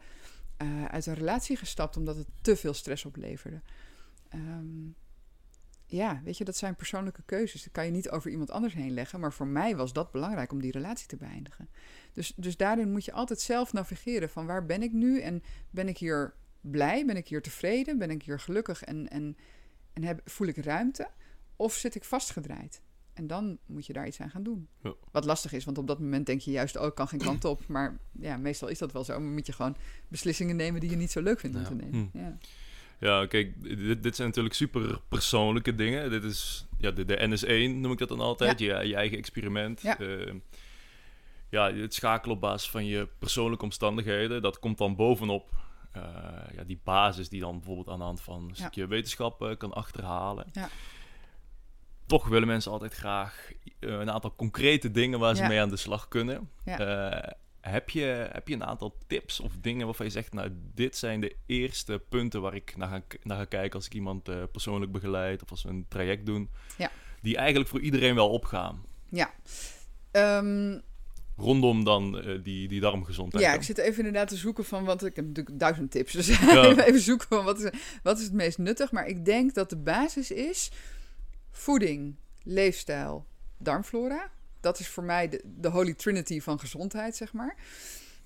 uh, 0.61 0.85
uit 0.85 1.05
een 1.05 1.13
relatie 1.13 1.55
gestapt 1.55 1.97
omdat 1.97 2.15
het 2.15 2.27
te 2.41 2.55
veel 2.55 2.73
stress 2.73 3.05
opleverde. 3.05 3.61
Um, 4.33 4.95
ja, 5.91 6.21
weet 6.23 6.37
je, 6.37 6.43
dat 6.43 6.57
zijn 6.57 6.75
persoonlijke 6.75 7.21
keuzes. 7.25 7.63
Dat 7.63 7.73
kan 7.73 7.85
je 7.85 7.91
niet 7.91 8.09
over 8.09 8.31
iemand 8.31 8.51
anders 8.51 8.73
heen 8.73 8.93
leggen. 8.93 9.19
Maar 9.19 9.33
voor 9.33 9.47
mij 9.47 9.75
was 9.75 9.93
dat 9.93 10.11
belangrijk 10.11 10.51
om 10.51 10.61
die 10.61 10.71
relatie 10.71 11.07
te 11.07 11.15
beëindigen. 11.15 11.69
Dus, 12.13 12.33
dus 12.35 12.57
daarin 12.57 12.91
moet 12.91 13.05
je 13.05 13.11
altijd 13.11 13.39
zelf 13.39 13.73
navigeren 13.73 14.29
van 14.29 14.45
waar 14.45 14.65
ben 14.65 14.81
ik 14.83 14.91
nu 14.91 15.19
en 15.19 15.43
ben 15.69 15.87
ik 15.87 15.97
hier 15.97 16.33
blij, 16.61 17.05
ben 17.05 17.17
ik 17.17 17.27
hier 17.27 17.41
tevreden, 17.41 17.97
ben 17.97 18.09
ik 18.09 18.23
hier 18.23 18.39
gelukkig 18.39 18.83
en, 18.83 19.09
en, 19.09 19.37
en 19.93 20.03
heb, 20.03 20.21
voel 20.25 20.47
ik 20.47 20.57
ruimte 20.57 21.09
of 21.55 21.73
zit 21.73 21.95
ik 21.95 22.03
vastgedraaid? 22.03 22.81
En 23.13 23.27
dan 23.27 23.57
moet 23.65 23.85
je 23.85 23.93
daar 23.93 24.07
iets 24.07 24.19
aan 24.19 24.29
gaan 24.29 24.43
doen. 24.43 24.67
Ja. 24.81 24.93
Wat 25.11 25.25
lastig 25.25 25.53
is, 25.53 25.65
want 25.65 25.77
op 25.77 25.87
dat 25.87 25.99
moment 25.99 26.25
denk 26.25 26.41
je 26.41 26.51
juist, 26.51 26.77
oh, 26.77 26.85
ik 26.85 26.95
kan 26.95 27.07
geen 27.07 27.19
kant 27.19 27.45
op. 27.45 27.67
Maar 27.67 27.99
ja, 28.11 28.37
meestal 28.37 28.67
is 28.67 28.77
dat 28.77 28.91
wel 28.91 29.03
zo. 29.03 29.19
Maar 29.19 29.31
moet 29.31 29.45
je 29.45 29.53
gewoon 29.53 29.75
beslissingen 30.07 30.55
nemen 30.55 30.79
die 30.79 30.89
je 30.89 30.95
niet 30.95 31.11
zo 31.11 31.21
leuk 31.21 31.39
vindt 31.39 31.57
om 31.57 31.63
te 31.63 31.75
nemen. 31.75 32.09
Hm. 32.11 32.17
Ja. 32.17 32.37
Ja, 33.01 33.25
kijk, 33.25 33.63
dit, 33.63 34.03
dit, 34.03 34.15
zijn 34.15 34.27
natuurlijk 34.27 34.55
super 34.55 34.99
persoonlijke 35.07 35.75
dingen. 35.75 36.09
Dit 36.09 36.23
is 36.23 36.65
ja, 36.77 36.91
de, 36.91 37.05
de 37.05 37.17
NS1, 37.17 37.75
noem 37.79 37.91
ik 37.91 37.97
dat 37.97 38.09
dan 38.09 38.19
altijd. 38.19 38.59
Je, 38.59 38.65
je 38.65 38.95
eigen 38.95 39.17
experiment. 39.17 39.81
Ja. 39.81 39.99
Uh, 39.99 40.33
ja, 41.49 41.73
het 41.73 41.93
schakelen 41.93 42.35
op 42.35 42.41
basis 42.41 42.69
van 42.69 42.85
je 42.85 43.07
persoonlijke 43.19 43.63
omstandigheden. 43.63 44.41
Dat 44.41 44.59
komt 44.59 44.77
dan 44.77 44.95
bovenop 44.95 45.49
ja, 46.55 46.63
die 46.65 46.79
basis 46.83 47.29
die 47.29 47.39
dan 47.39 47.57
bijvoorbeeld 47.57 47.89
aan 47.89 47.97
de 47.97 48.03
hand 48.03 48.21
van 48.21 48.47
een 48.49 48.55
stukje 48.55 48.87
wetenschap 48.87 49.55
kan 49.57 49.73
achterhalen. 49.73 50.45
Ja. 50.51 50.69
Toch 52.05 52.27
willen 52.27 52.47
mensen 52.47 52.71
altijd 52.71 52.93
graag 52.93 53.51
een 53.79 54.11
aantal 54.11 54.35
concrete 54.35 54.91
dingen 54.91 55.19
waar 55.19 55.35
ze 55.35 55.43
mee 55.43 55.61
aan 55.61 55.69
de 55.69 55.77
slag 55.77 56.07
kunnen. 56.07 56.49
Heb 57.61 57.89
je, 57.89 58.29
heb 58.31 58.47
je 58.47 58.53
een 58.53 58.63
aantal 58.63 58.97
tips 59.07 59.39
of 59.39 59.51
dingen 59.61 59.85
waarvan 59.85 60.05
je 60.05 60.11
zegt, 60.11 60.33
nou, 60.33 60.49
dit 60.73 60.97
zijn 60.97 61.21
de 61.21 61.35
eerste 61.45 62.01
punten 62.09 62.41
waar 62.41 62.55
ik 62.55 62.77
naar 62.77 62.87
ga, 62.87 63.01
naar 63.23 63.37
ga 63.37 63.45
kijken 63.45 63.75
als 63.75 63.85
ik 63.85 63.93
iemand 63.93 64.29
uh, 64.29 64.43
persoonlijk 64.51 64.91
begeleid 64.91 65.43
of 65.43 65.49
als 65.49 65.63
we 65.63 65.69
een 65.69 65.85
traject 65.87 66.25
doen, 66.25 66.49
ja. 66.77 66.91
die 67.21 67.37
eigenlijk 67.37 67.69
voor 67.69 67.79
iedereen 67.79 68.15
wel 68.15 68.29
opgaan? 68.29 68.85
Ja. 69.09 69.33
Ehm, 70.11 70.79
Rondom 71.37 71.83
dan 71.83 72.27
uh, 72.27 72.43
die, 72.43 72.67
die 72.67 72.79
darmgezondheid. 72.79 73.43
Ja, 73.43 73.53
ik 73.53 73.63
zit 73.63 73.77
even 73.77 73.97
inderdaad 73.97 74.27
te 74.27 74.35
zoeken 74.35 74.65
van 74.65 74.83
wat 74.83 75.05
ik 75.05 75.15
heb 75.15 75.25
natuurlijk 75.25 75.59
duizend 75.59 75.91
tips, 75.91 76.13
dus 76.13 76.27
ja. 76.39 76.85
even 76.85 76.99
zoeken 76.99 77.27
van 77.27 77.45
wat 77.45 77.59
is, 77.59 77.71
wat 78.03 78.17
is 78.17 78.23
het 78.23 78.33
meest 78.33 78.57
nuttig. 78.57 78.91
Maar 78.91 79.07
ik 79.07 79.25
denk 79.25 79.53
dat 79.53 79.69
de 79.69 79.77
basis 79.77 80.31
is 80.31 80.71
voeding, 81.51 82.15
leefstijl, 82.43 83.25
darmflora 83.57 84.31
dat 84.61 84.79
is 84.79 84.87
voor 84.87 85.03
mij 85.03 85.29
de, 85.29 85.41
de 85.45 85.67
holy 85.67 85.93
trinity 85.93 86.41
van 86.41 86.59
gezondheid, 86.59 87.15
zeg 87.15 87.33
maar. 87.33 87.55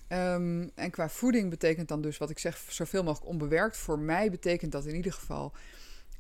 Ehm, 0.08 0.68
en 0.76 0.92
qua 0.92 1.10
voeding 1.10 1.50
betekent 1.50 1.88
dan 1.88 2.02
dus 2.02 2.18
wat 2.18 2.30
ik 2.30 2.40
zeg, 2.40 2.58
zoveel 2.70 3.04
mogelijk 3.04 3.30
onbewerkt. 3.30 3.78
Voor 3.78 4.00
mij 4.00 4.32
betekent 4.32 4.72
dat 4.72 4.86
in 4.86 4.96
ieder 4.96 5.14
geval 5.14 5.54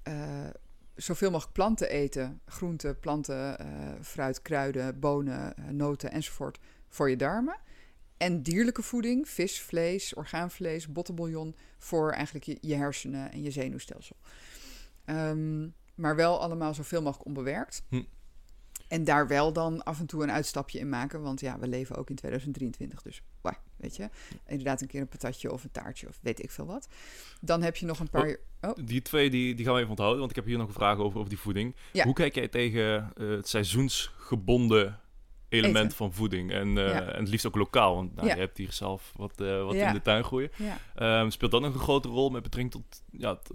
uh, 0.08 0.48
zoveel 0.96 1.32
mogelijk 1.32 1.54
planten 1.54 1.90
eten. 1.90 2.42
Groenten, 2.46 3.00
planten, 3.00 3.58
uh, 3.62 3.92
fruit, 4.02 4.42
kruiden, 4.42 5.00
bonen, 5.00 5.54
uh, 5.60 5.70
noten 5.70 6.12
enzovoort 6.12 6.60
voor 6.88 7.10
je 7.10 7.16
darmen. 7.16 7.58
En 8.18 8.42
dierlijke 8.42 8.82
voeding, 8.82 9.30
vis, 9.30 9.62
vlees, 9.62 10.14
orgaanvlees, 10.14 10.92
bottenbouillon 10.92 11.56
voor 11.78 12.12
eigenlijk 12.12 12.58
je, 12.62 12.76
hersenen 12.76 13.32
en 13.32 13.44
je 13.44 13.52
zenuwstelsel. 13.52 14.16
Um, 15.06 15.74
maar 15.96 16.16
wel 16.16 16.42
allemaal 16.42 16.74
zoveel 16.74 17.02
mogelijk 17.02 17.28
onbewerkt. 17.28 17.84
Hm. 17.90 18.04
En 18.88 19.04
daar 19.04 19.28
wel 19.28 19.54
dan 19.54 19.84
af 19.84 20.00
en 20.00 20.06
toe 20.06 20.24
een 20.24 20.32
uitstapje 20.32 20.80
in 20.80 20.90
maken. 20.90 21.22
Want 21.22 21.40
ja, 21.40 21.60
we 21.60 21.68
leven 21.68 21.96
ook 21.96 22.10
in 22.10 22.16
2023. 22.16 23.02
Dus 23.02 23.22
waar, 23.42 23.60
weet 23.76 23.96
je. 23.96 24.10
Inderdaad 24.48 24.82
een 24.82 24.88
keer 24.88 25.02
een 25.02 25.08
patatje 25.08 25.52
of 25.52 25.64
een 25.64 25.72
taartje 25.72 26.08
of 26.08 26.20
weet 26.22 26.44
ik 26.44 26.52
veel 26.52 26.66
wat. 26.66 26.88
Dan 27.42 27.62
heb 27.62 27.76
je 27.76 27.86
nog 27.86 28.00
een 28.00 28.10
paar... 28.10 28.38
Oh, 28.62 28.70
oh. 28.70 28.86
Die 28.86 29.02
twee 29.02 29.30
die, 29.30 29.56
die 29.56 29.66
gaan 29.66 29.74
we 29.74 29.80
even 29.80 29.92
onthouden. 29.92 30.20
Want 30.20 30.30
ik 30.30 30.36
heb 30.36 30.46
hier 30.46 30.58
nog 30.58 30.68
een 30.68 30.74
vraag 30.74 30.98
over, 30.98 31.18
over 31.18 31.30
die 31.30 31.40
voeding. 31.40 31.76
Hoe 32.04 32.14
kijk 32.14 32.36
jij 32.36 32.48
tegen 32.48 33.12
uh, 33.18 33.30
het 33.30 33.48
seizoensgebonden 33.48 35.00
element 35.56 35.96
van 35.96 36.14
voeding. 36.14 36.52
En, 36.52 36.76
uh, 36.76 36.96
en 36.96 37.20
het 37.20 37.30
liefst 37.30 37.46
ook 37.46 37.56
lokaal. 37.56 37.96
Want 37.96 38.16
nou, 38.16 38.28
je 38.28 38.34
hebt 38.34 38.58
hier 38.58 38.72
zelf 38.72 39.12
wat, 39.16 39.42
uh, 39.42 39.64
wat 39.64 39.76
in 39.76 39.94
de 39.94 40.02
tuin 40.02 40.24
groeien. 40.24 40.52
Um, 41.00 41.32
speelt 41.32 41.52
dat 41.52 41.62
nog 41.62 41.74
een 41.74 41.80
grote 41.80 42.08
rol 42.08 42.30
met 42.30 42.44
betrekking 42.44 42.72
tot 42.72 43.04
ja, 43.12 43.30
het, 43.30 43.52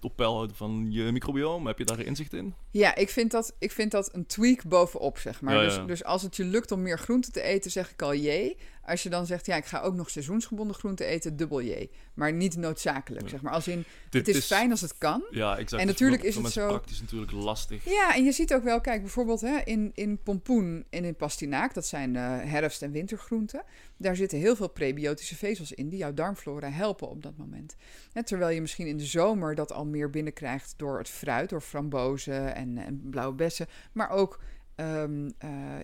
het 0.00 0.52
van 0.52 0.86
je 0.90 1.12
microbiome? 1.12 1.68
Heb 1.68 1.78
je 1.78 1.84
daar 1.84 2.00
inzicht 2.00 2.32
in? 2.32 2.54
Ja, 2.70 2.94
ik 2.94 3.10
vind 3.10 3.30
dat, 3.30 3.56
ik 3.58 3.72
vind 3.72 3.90
dat 3.90 4.14
een 4.14 4.26
tweak 4.26 4.64
bovenop, 4.64 5.18
zeg 5.18 5.40
maar. 5.40 5.58
Dus, 5.58 5.80
dus 5.86 6.04
als 6.04 6.22
het 6.22 6.36
je 6.36 6.44
lukt 6.44 6.72
om 6.72 6.82
meer 6.82 6.98
groente 6.98 7.30
te 7.30 7.42
eten, 7.42 7.70
zeg 7.70 7.90
ik 7.90 8.02
al 8.02 8.14
jee. 8.14 8.56
Als 8.90 9.02
je 9.02 9.08
dan 9.08 9.26
zegt, 9.26 9.46
ja, 9.46 9.56
ik 9.56 9.64
ga 9.64 9.80
ook 9.80 9.94
nog 9.94 10.10
seizoensgebonden 10.10 10.76
groenten 10.76 11.06
eten, 11.06 11.36
dubbel 11.36 11.62
J. 11.62 11.90
Maar 12.14 12.32
niet 12.32 12.56
noodzakelijk, 12.56 13.28
zeg 13.28 13.42
maar. 13.42 13.52
Als 13.52 13.68
in, 13.68 13.84
het 14.10 14.28
is, 14.28 14.46
fijn 14.46 14.70
als 14.70 14.80
het 14.80 14.98
kan. 14.98 15.24
Ja, 15.30 15.58
exact. 15.58 15.82
En 15.82 15.88
natuurlijk 15.88 16.22
is 16.22 16.36
het 16.36 16.52
zo... 16.52 16.68
praktisch 16.68 17.00
natuurlijk 17.00 17.32
lastig. 17.32 17.84
Ja, 17.84 18.14
en 18.14 18.24
je 18.24 18.32
ziet 18.32 18.54
ook 18.54 18.62
wel, 18.62 18.80
kijk, 18.80 19.00
bijvoorbeeld 19.00 19.40
hè, 19.40 19.58
in, 19.64 19.90
in 19.94 20.22
pompoen 20.22 20.86
en 20.90 21.04
in 21.04 21.16
pastinaak, 21.16 21.74
dat 21.74 21.86
zijn 21.86 22.14
uh, 22.14 22.20
herfst- 22.42 22.82
en 22.82 22.90
wintergroenten. 22.90 23.62
Daar 23.96 24.16
zitten 24.16 24.38
heel 24.38 24.56
veel 24.56 24.68
prebiotische 24.70 25.36
vezels 25.36 25.72
in 25.72 25.88
die 25.88 25.98
jouw 25.98 26.14
darmflora 26.14 26.70
helpen 26.70 27.08
op 27.08 27.22
dat 27.22 27.36
moment. 27.36 27.76
terwijl 28.24 28.54
je 28.54 28.60
misschien 28.60 28.86
in 28.86 28.96
de 28.96 29.04
zomer 29.04 29.54
dat 29.54 29.72
al 29.72 29.86
meer 29.86 30.10
binnenkrijgt 30.10 30.74
door 30.76 30.98
het 30.98 31.08
fruit, 31.08 31.48
door 31.48 31.60
frambozen 31.60 32.54
en, 32.54 32.78
en 32.78 33.08
blauwe 33.10 33.34
bessen. 33.34 33.66
Maar 33.92 34.10
ook 34.10 34.40
Um, 34.76 35.32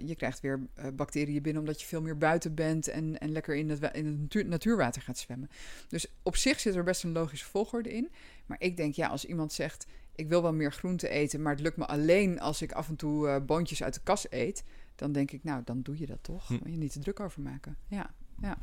je 0.05 0.15
krijgt 0.17 0.41
weer 0.41 0.67
uh, 0.79 0.87
bacteriën 0.95 1.43
binnen 1.43 1.63
omdat 1.63 1.81
je 1.81 1.87
veel 1.87 2.03
meer 2.03 2.19
buiten 2.19 2.55
bent 2.55 2.89
en, 2.89 3.19
en 3.19 3.33
lekker 3.33 3.55
in 3.55 3.71
het, 3.71 3.91
in 3.93 4.07
het 4.07 4.19
natuur, 4.19 4.47
natuurwater 4.47 5.03
gaat 5.03 5.19
zwemmen. 5.19 5.51
Dus 5.89 6.07
op 6.23 6.37
zich 6.37 6.61
zit 6.61 6.75
er 6.75 6.85
best 6.85 7.05
een 7.05 7.13
logische 7.13 7.47
volgorde 7.47 7.93
in. 7.93 8.11
Maar 8.47 8.61
ik 8.61 8.77
denk, 8.77 8.95
ja, 8.95 9.09
als 9.09 9.25
iemand 9.25 9.53
zegt: 9.53 9.87
Ik 10.15 10.29
wil 10.29 10.43
wel 10.43 10.53
meer 10.53 10.73
groente 10.73 11.09
eten, 11.09 11.43
maar 11.43 11.53
het 11.53 11.63
lukt 11.63 11.77
me 11.77 11.87
alleen 11.87 12.41
als 12.41 12.63
ik 12.63 12.73
af 12.73 12.89
en 12.89 12.97
toe 12.97 13.27
uh, 13.27 13.37
boontjes 13.47 13.83
uit 13.83 13.95
de 13.95 14.01
kas 14.03 14.27
eet. 14.31 14.65
Dan 14.95 15.13
denk 15.13 15.31
ik, 15.31 15.45
nou, 15.45 15.63
dan 15.65 15.83
doe 15.83 15.99
je 15.99 16.07
dat 16.07 16.23
toch. 16.23 16.47
Hm. 16.47 16.53
Moet 16.53 16.71
je 16.71 16.77
niet 16.77 16.93
te 16.93 16.99
druk 16.99 17.21
over 17.21 17.43
maken. 17.43 17.77
Ja, 17.89 18.11
ja. 18.41 18.59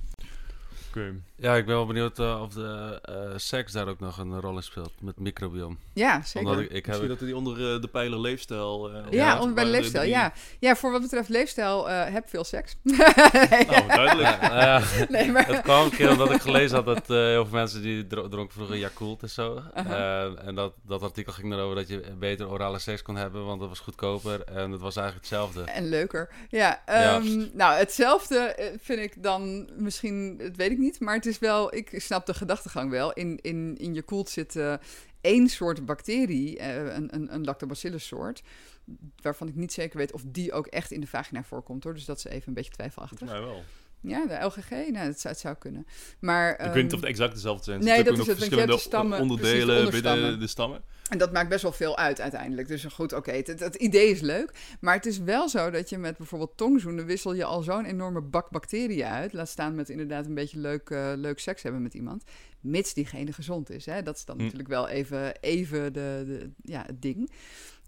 Ja, 1.35 1.55
ik 1.55 1.65
ben 1.65 1.75
wel 1.75 1.85
benieuwd 1.85 2.19
uh, 2.19 2.41
of 2.41 2.53
de 2.53 3.01
uh, 3.09 3.37
seks 3.37 3.71
daar 3.71 3.87
ook 3.87 3.99
nog 3.99 4.17
een 4.17 4.39
rol 4.39 4.55
in 4.55 4.63
speelt 4.63 4.93
met 5.01 5.19
microbiom. 5.19 5.79
Ja, 5.93 6.21
zeker. 6.21 6.49
Omdat 6.49 6.63
ik, 6.63 6.71
ik 6.71 6.85
heb... 6.85 7.07
dat 7.07 7.19
die 7.19 7.35
onder 7.35 7.75
uh, 7.75 7.81
de 7.81 7.87
pijler 7.87 8.19
leefstijl... 8.19 8.91
ja, 8.91 9.03
ja, 9.11 9.39
onder 9.39 9.55
bij 9.55 9.63
de 9.63 9.69
leefstijl, 9.69 10.09
ja. 10.09 10.33
Ja, 10.59 10.75
voor 10.75 10.91
wat 10.91 11.01
betreft 11.01 11.29
leefstijl, 11.29 11.87
heb 11.89 12.29
veel 12.29 12.43
seks. 12.43 12.75
nou, 12.83 13.87
duidelijk. 13.87 14.41
Ja, 14.41 14.81
nee, 15.09 15.31
maar... 15.31 15.47
Het 15.47 15.61
kwam 15.61 15.83
een 15.83 15.91
keer 15.91 16.11
omdat 16.11 16.31
ik 16.31 16.41
gelezen 16.41 16.75
had 16.75 16.85
dat 16.85 17.07
heel 17.07 17.45
veel 17.45 17.57
mensen 17.57 17.81
die 17.81 18.07
dronken 18.07 18.51
vroeger 18.51 18.77
Yakult 18.77 19.21
en 19.21 19.29
zo. 19.29 19.61
-huh. 19.73 20.47
en 20.47 20.55
dat, 20.55 20.73
dat 20.85 21.01
artikel 21.01 21.33
ging 21.33 21.53
erover 21.53 21.75
dat 21.75 21.87
je 21.87 22.01
beter 22.19 22.49
orale 22.49 22.79
seks 22.79 23.01
kon 23.01 23.15
hebben, 23.15 23.45
want 23.45 23.59
dat 23.59 23.69
was 23.69 23.79
goedkoper. 23.79 24.43
En 24.43 24.71
het 24.71 24.81
was 24.81 24.95
eigenlijk 24.95 25.27
hetzelfde. 25.27 25.63
En 25.71 25.89
leuker. 25.89 26.29
Ja, 26.49 26.83
um, 27.15 27.49
nou, 27.53 27.77
hetzelfde 27.77 28.71
vind 28.81 28.99
ik 28.99 29.23
dan 29.23 29.69
misschien, 29.77 30.39
het 30.41 30.55
weet 30.55 30.71
ik 30.71 30.77
niet, 30.77 30.82
maar 30.99 31.15
het 31.15 31.25
is 31.25 31.39
wel, 31.39 31.75
ik 31.75 31.93
snap 31.95 32.25
de 32.25 32.33
gedachtegang 32.33 32.89
wel. 32.89 33.13
In, 33.13 33.39
in, 33.41 33.77
in 33.77 33.93
je 33.93 34.01
koelt 34.01 34.29
zit 34.29 34.55
uh, 34.55 34.73
één 35.21 35.47
soort 35.47 35.85
bacterie, 35.85 36.59
uh, 36.59 36.75
een, 36.75 37.15
een, 37.15 37.33
een 37.33 37.43
lactobacillus 37.43 38.07
soort, 38.07 38.43
waarvan 39.21 39.47
ik 39.47 39.55
niet 39.55 39.73
zeker 39.73 39.97
weet 39.97 40.11
of 40.11 40.23
die 40.27 40.53
ook 40.53 40.67
echt 40.67 40.91
in 40.91 40.99
de 40.99 41.07
vagina 41.07 41.43
voorkomt 41.43 41.83
hoor. 41.83 41.93
Dus 41.93 42.05
dat 42.05 42.17
is 42.17 42.25
even 42.25 42.47
een 42.47 42.53
beetje 42.53 42.71
twijfelachtig. 42.71 43.29
Ja, 43.29 43.41
wel. 43.41 43.63
Ja, 44.03 44.25
de 44.25 44.45
LGG, 44.45 44.69
nou, 44.69 45.07
dat 45.07 45.19
zou, 45.19 45.33
het 45.33 45.39
zou 45.39 45.55
kunnen. 45.55 45.85
Maar, 46.19 46.51
ik 46.51 46.57
weet 46.57 46.83
niet 46.83 46.85
of 46.85 46.91
het 46.91 46.99
ehm, 46.99 47.09
exact 47.09 47.33
dezelfde 47.33 47.63
zijn. 47.63 47.83
Nee, 47.83 48.03
dat 48.03 48.17
is 48.17 48.27
het. 48.27 48.37
Verschillende 48.37 48.77
stammen, 48.77 49.19
onderdelen 49.19 49.91
binnen 49.91 50.39
de 50.39 50.47
stammen. 50.47 50.81
En 51.09 51.17
dat 51.17 51.31
maakt 51.31 51.49
best 51.49 51.61
wel 51.61 51.71
veel 51.71 51.97
uit 51.97 52.21
uiteindelijk. 52.21 52.67
Dus 52.67 52.83
goed, 52.83 53.13
oké, 53.13 53.31
het, 53.31 53.59
het, 53.59 53.75
idee 53.75 54.09
is 54.09 54.21
leuk. 54.21 54.77
Maar 54.79 54.95
het 54.95 55.05
is 55.05 55.19
wel 55.19 55.49
zo 55.49 55.69
dat 55.69 55.89
je 55.89 55.97
met 55.97 56.17
bijvoorbeeld 56.17 56.57
tongzoenen... 56.57 57.05
wissel 57.05 57.33
je 57.33 57.43
al 57.43 57.61
zo'n 57.61 57.85
enorme 57.85 58.21
bak 58.21 58.49
bacteriën 58.49 59.05
uit. 59.05 59.33
Laat 59.33 59.49
staan 59.49 59.75
met 59.75 59.89
inderdaad 59.89 60.25
een 60.25 60.33
beetje 60.33 60.59
leuk, 60.59 60.89
uh, 60.89 61.11
leuk 61.15 61.39
seks 61.39 61.63
hebben 61.63 61.81
met 61.81 61.93
iemand. 61.93 62.23
Mits 62.59 62.93
diegene 62.93 63.33
gezond 63.33 63.69
is. 63.69 63.85
Hè? 63.85 64.01
Dat 64.01 64.15
is 64.15 64.25
dan 64.25 64.35
hm. 64.35 64.41
natuurlijk 64.41 64.69
wel 64.69 64.87
even, 64.87 65.39
even 65.39 65.93
de, 65.93 66.23
de, 66.25 66.49
ja, 66.61 66.83
het 66.87 67.01
ding. 67.01 67.31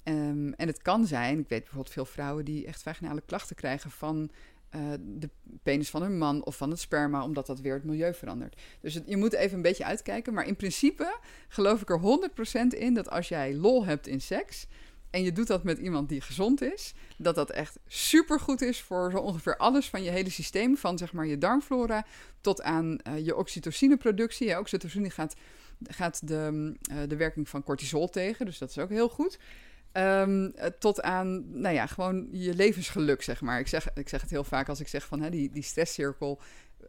Um, 0.03 0.53
en 0.53 0.67
het 0.67 0.81
kan 0.81 1.05
zijn, 1.05 1.39
ik 1.39 1.49
weet 1.49 1.59
bijvoorbeeld 1.59 1.93
veel 1.93 2.05
vrouwen 2.05 2.45
die 2.45 2.65
echt 2.65 2.83
vaginale 2.83 3.21
klachten 3.25 3.55
krijgen 3.55 3.91
van 3.91 4.29
uh, 4.75 4.93
de 4.99 5.29
penis 5.63 5.89
van 5.89 6.01
hun 6.01 6.17
man 6.17 6.45
of 6.45 6.57
van 6.57 6.69
het 6.69 6.79
sperma, 6.79 7.23
omdat 7.23 7.45
dat 7.45 7.59
weer 7.59 7.73
het 7.73 7.83
milieu 7.83 8.13
verandert. 8.13 8.61
Dus 8.81 8.99
je 9.05 9.17
moet 9.17 9.33
even 9.33 9.55
een 9.55 9.61
beetje 9.61 9.85
uitkijken. 9.85 10.33
Maar 10.33 10.47
in 10.47 10.55
principe 10.55 11.17
geloof 11.47 11.81
ik 11.81 11.89
er 11.89 12.29
100% 12.73 12.77
in 12.77 12.93
dat 12.93 13.09
als 13.09 13.27
jij 13.27 13.55
lol 13.55 13.85
hebt 13.85 14.07
in 14.07 14.21
seks. 14.21 14.67
En 15.09 15.23
je 15.23 15.31
doet 15.31 15.47
dat 15.47 15.63
met 15.63 15.77
iemand 15.77 16.09
die 16.09 16.21
gezond 16.21 16.61
is, 16.61 16.93
dat 17.17 17.35
dat 17.35 17.49
echt 17.49 17.79
super 17.87 18.39
goed 18.39 18.61
is 18.61 18.81
voor 18.81 19.11
zo 19.11 19.17
ongeveer 19.17 19.57
alles 19.57 19.89
van 19.89 20.03
je 20.03 20.09
hele 20.09 20.29
systeem. 20.29 20.77
Van 20.77 20.97
zeg 20.97 21.13
maar 21.13 21.25
je 21.25 21.37
darmflora 21.37 22.05
tot 22.41 22.61
aan 22.61 22.99
uh, 23.07 23.25
je 23.25 23.35
oxytocineproductie. 23.35 24.47
Ja, 24.47 24.59
oxytocine 24.59 25.09
gaat, 25.09 25.35
gaat 25.83 26.27
de, 26.27 26.73
uh, 26.91 26.97
de 27.07 27.15
werking 27.15 27.49
van 27.49 27.63
cortisol 27.63 28.09
tegen, 28.09 28.45
dus 28.45 28.57
dat 28.57 28.69
is 28.69 28.77
ook 28.77 28.89
heel 28.89 29.09
goed. 29.09 29.39
Um, 29.97 30.53
tot 30.79 31.01
aan, 31.01 31.59
nou 31.59 31.75
ja, 31.75 31.85
gewoon 31.85 32.27
je 32.31 32.53
levensgeluk, 32.53 33.21
zeg 33.21 33.41
maar. 33.41 33.59
Ik 33.59 33.67
zeg, 33.67 33.93
ik 33.93 34.09
zeg 34.09 34.21
het 34.21 34.29
heel 34.29 34.43
vaak 34.43 34.69
als 34.69 34.79
ik 34.79 34.87
zeg 34.87 35.05
van 35.05 35.21
hè, 35.21 35.29
die, 35.29 35.51
die 35.51 35.63
stresscirkel, 35.63 36.39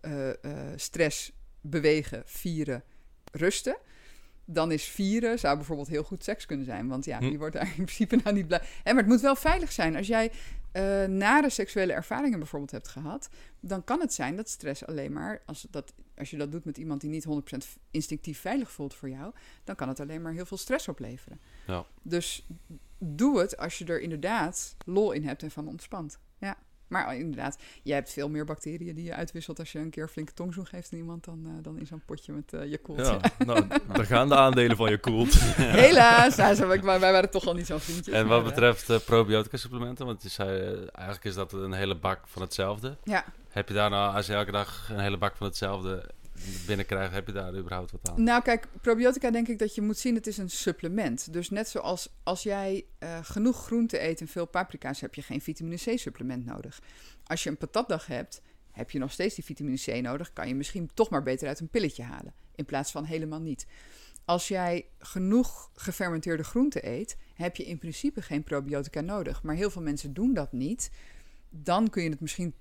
uh, 0.03 0.27
uh, 0.27 0.33
stress, 0.77 1.33
bewegen, 1.61 2.23
vieren, 2.25 2.83
rusten. 3.33 3.77
Dan 4.45 4.73
is 4.73 4.85
vieren, 4.85 5.39
zou 5.39 5.57
bijvoorbeeld 5.57 5.89
heel 5.89 6.03
goed 6.03 6.25
seks 6.25 6.47
kunnen 6.47 6.67
zijn. 6.67 6.89
Want 6.89 7.05
ja, 7.05 7.19
hm. 7.19 7.25
je 7.25 7.39
wordt 7.39 7.55
daar 7.55 7.67
in 7.67 7.85
principe 7.85 8.17
nou 8.25 8.35
niet 8.35 8.47
blij. 8.47 8.61
En, 8.61 8.95
maar 8.95 9.03
het 9.03 9.13
moet 9.13 9.21
wel 9.21 9.37
veilig 9.37 9.73
zijn. 9.73 9.97
Als 9.97 10.07
jij 10.07 10.33
uh, 10.73 11.05
nare 11.05 11.51
seksuele 11.51 11.93
ervaringen 11.93 12.39
bijvoorbeeld 12.39 12.71
hebt 12.71 12.89
gehad, 12.89 13.29
dan 13.61 13.85
kan 13.85 14.01
het 14.01 14.13
zijn 14.13 14.37
dat 14.37 14.49
stress 14.49 14.87
alleen 14.87 15.13
maar, 15.13 15.43
als, 15.47 15.67
dat, 15.71 15.93
als 16.17 16.31
je 16.31 16.37
dat 16.37 16.53
doet 16.53 16.65
met 16.65 16.79
iemand 16.79 17.01
die 17.01 17.11
niet 17.11 17.27
100% 17.55 17.57
instinctief 17.91 18.41
veilig 18.41 18.71
voelt 18.71 18.95
voor 18.95 19.09
jou, 19.09 19.33
dan 19.65 19.75
kan 19.75 19.89
het 19.89 20.01
alleen 20.01 20.23
maar 20.23 20.33
heel 20.33 20.47
veel 20.47 20.57
stress 20.57 20.89
opleveren. 20.89 21.41
Ja. 21.67 21.87
Dus 22.03 22.47
doe 22.99 23.41
het 23.41 23.57
als 23.57 23.79
je 23.79 23.85
er 23.85 24.01
inderdaad 24.01 24.77
lol 24.85 25.13
in 25.13 25.25
hebt 25.25 25.43
en 25.43 25.51
van 25.51 25.69
ontspant. 25.69 26.19
Ja. 26.39 26.57
Maar 26.89 27.17
inderdaad, 27.17 27.59
je 27.83 27.93
hebt 27.93 28.13
veel 28.13 28.29
meer 28.29 28.45
bacteriën 28.45 28.95
die 28.95 29.05
je 29.05 29.15
uitwisselt 29.15 29.59
als 29.59 29.73
je 29.73 29.79
een 29.79 29.91
keer 29.91 30.09
flinke 30.09 30.33
tongzoen 30.33 30.67
geeft 30.67 30.93
aan 30.93 30.99
iemand 30.99 31.25
dan, 31.25 31.43
uh, 31.47 31.53
dan 31.63 31.79
in 31.79 31.87
zo'n 31.87 32.03
potje 32.07 32.33
met 32.33 32.53
uh, 32.53 32.71
je 32.71 32.79
koelt. 32.79 32.99
Ja, 32.99 33.21
nou, 33.47 33.67
daar 33.93 34.05
gaan 34.05 34.29
de 34.29 34.37
aandelen 34.37 34.77
van 34.77 34.91
je 34.91 34.99
koelt. 34.99 35.35
Helaas, 35.83 36.37
nou, 36.37 36.73
ik, 36.73 36.83
maar 36.83 37.01
wij 37.01 37.13
waren 37.13 37.31
toch 37.31 37.47
al 37.47 37.55
niet 37.55 37.67
zo'n 37.67 37.81
vriendjes. 37.81 38.15
En 38.15 38.27
wat 38.27 38.45
betreft 38.45 38.91
uh, 38.91 38.99
probiotica 38.99 39.57
supplementen, 39.57 40.07
want 40.07 40.23
je 40.23 40.29
zei, 40.29 40.75
eigenlijk 40.93 41.25
is 41.25 41.35
dat 41.35 41.53
een 41.53 41.73
hele 41.73 41.97
bak 41.97 42.21
van 42.27 42.43
hetzelfde. 42.43 42.97
Ja. 43.05 43.25
Heb 43.49 43.69
je 43.69 43.75
daar 43.75 43.91
nou, 43.91 44.15
als 44.15 44.27
je 44.27 44.33
elke 44.33 44.53
dag 44.53 44.89
een 44.91 45.01
hele 45.01 45.19
bak 45.19 45.37
van 45.37 45.47
hetzelfde 45.47 46.11
binnenkrijgen, 46.67 47.15
heb 47.15 47.27
je 47.27 47.33
daar 47.33 47.55
überhaupt 47.55 47.91
wat 47.91 48.11
aan? 48.11 48.23
Nou, 48.23 48.43
kijk, 48.43 48.69
probiotica 48.81 49.31
denk 49.31 49.49
ik 49.49 49.59
dat 49.59 49.75
je 49.75 49.83
moet 49.83 49.99
zien, 49.99 50.15
het 50.15 50.27
is 50.27 50.39
een 50.39 50.51
supplement. 50.51 51.33
Dus 51.33 51.51
net 51.51 51.69
zoals 51.69 52.09
als 52.23 52.43
jij 52.43 52.85
uh, 52.99 53.19
genoeg 53.23 53.65
groente 53.65 54.03
eet 54.03 54.21
en 54.21 54.29
veel 54.29 54.47
paprika's, 54.47 55.01
heb 55.01 55.15
je 55.15 55.23
geen 55.23 55.41
vitamine 55.41 55.77
C-supplement 55.77 56.45
nodig. 56.45 56.83
Als 57.25 57.43
je 57.43 57.51
een 57.51 57.57
patatdag 57.57 58.07
hebt, 58.07 58.41
heb 58.71 58.91
je 58.91 58.99
nog 58.99 59.13
steeds 59.13 59.35
die 59.35 59.45
vitamine 59.45 59.79
C 59.79 60.03
nodig, 60.03 60.33
kan 60.33 60.49
je 60.49 60.55
misschien 60.55 60.91
toch 60.95 61.11
maar 61.11 61.23
beter 61.23 61.49
uit 61.49 61.61
een 61.61 61.69
pilletje 61.69 62.03
halen, 62.03 62.35
in 62.55 62.65
plaats 62.65 62.91
van 62.91 63.05
helemaal 63.05 63.41
niet. 63.41 63.67
Als 64.25 64.49
jij 64.49 64.87
genoeg 64.99 65.71
gefermenteerde 65.75 66.45
groenten 66.45 66.89
eet, 66.89 67.17
heb 67.35 67.57
je 67.57 67.65
in 67.65 67.79
principe 67.79 68.23
geen 68.23 68.43
probiotica 68.43 69.01
nodig. 69.01 69.43
Maar 69.43 69.55
heel 69.55 69.71
veel 69.71 69.83
mensen 69.83 70.15
doen 70.15 70.35
dat 70.35 70.53
niet. 70.53 70.91
Dan 71.51 71.91
kun 71.91 72.03
je 72.03 72.11
het 72.11 72.21
misschien 72.21 72.55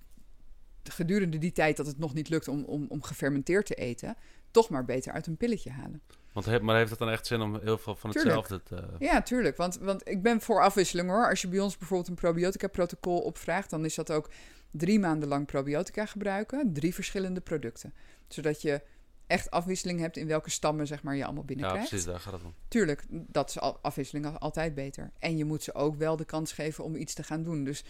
gedurende 0.89 1.37
die 1.37 1.51
tijd 1.51 1.77
dat 1.77 1.85
het 1.85 1.99
nog 1.99 2.13
niet 2.13 2.29
lukt 2.29 2.47
om, 2.47 2.63
om, 2.63 2.85
om 2.89 3.03
gefermenteerd 3.03 3.65
te 3.65 3.75
eten, 3.75 4.15
toch 4.51 4.69
maar 4.69 4.85
beter 4.85 5.13
uit 5.13 5.27
een 5.27 5.37
pilletje 5.37 5.69
halen. 5.69 6.01
Want, 6.33 6.61
maar 6.61 6.77
heeft 6.77 6.89
het 6.89 6.99
dan 6.99 7.09
echt 7.09 7.27
zin 7.27 7.41
om 7.41 7.59
heel 7.59 7.77
veel 7.77 7.95
van 7.95 8.09
hetzelfde 8.09 8.63
te... 8.63 8.83
Ja, 8.99 9.21
tuurlijk. 9.21 9.57
Want, 9.57 9.77
want 9.77 10.09
ik 10.09 10.21
ben 10.21 10.41
voor 10.41 10.61
afwisseling 10.61 11.09
hoor. 11.09 11.29
Als 11.29 11.41
je 11.41 11.47
bij 11.47 11.59
ons 11.59 11.77
bijvoorbeeld 11.77 12.09
een 12.09 12.15
probiotica-protocol 12.15 13.19
opvraagt... 13.19 13.69
dan 13.69 13.85
is 13.85 13.95
dat 13.95 14.11
ook 14.11 14.29
drie 14.71 14.99
maanden 14.99 15.27
lang 15.27 15.45
probiotica 15.45 16.05
gebruiken. 16.05 16.73
Drie 16.73 16.93
verschillende 16.93 17.41
producten. 17.41 17.93
Zodat 18.27 18.61
je 18.61 18.81
echt 19.27 19.51
afwisseling 19.51 19.99
hebt 19.99 20.17
in 20.17 20.27
welke 20.27 20.49
stammen 20.49 20.87
zeg 20.87 21.03
maar, 21.03 21.15
je 21.15 21.25
allemaal 21.25 21.43
binnenkrijgt. 21.43 21.83
Ja, 21.83 21.89
precies, 21.89 22.07
daar 22.11 22.19
gaat 22.19 22.33
het 22.33 22.43
om. 22.43 22.53
Tuurlijk, 22.67 23.05
dat 23.09 23.49
is 23.49 23.59
afwisseling 23.59 24.39
altijd 24.39 24.75
beter. 24.75 25.11
En 25.19 25.37
je 25.37 25.45
moet 25.45 25.63
ze 25.63 25.73
ook 25.73 25.95
wel 25.95 26.15
de 26.15 26.25
kans 26.25 26.51
geven 26.51 26.83
om 26.83 26.95
iets 26.95 27.13
te 27.13 27.23
gaan 27.23 27.43
doen. 27.43 27.63
Dus 27.63 27.83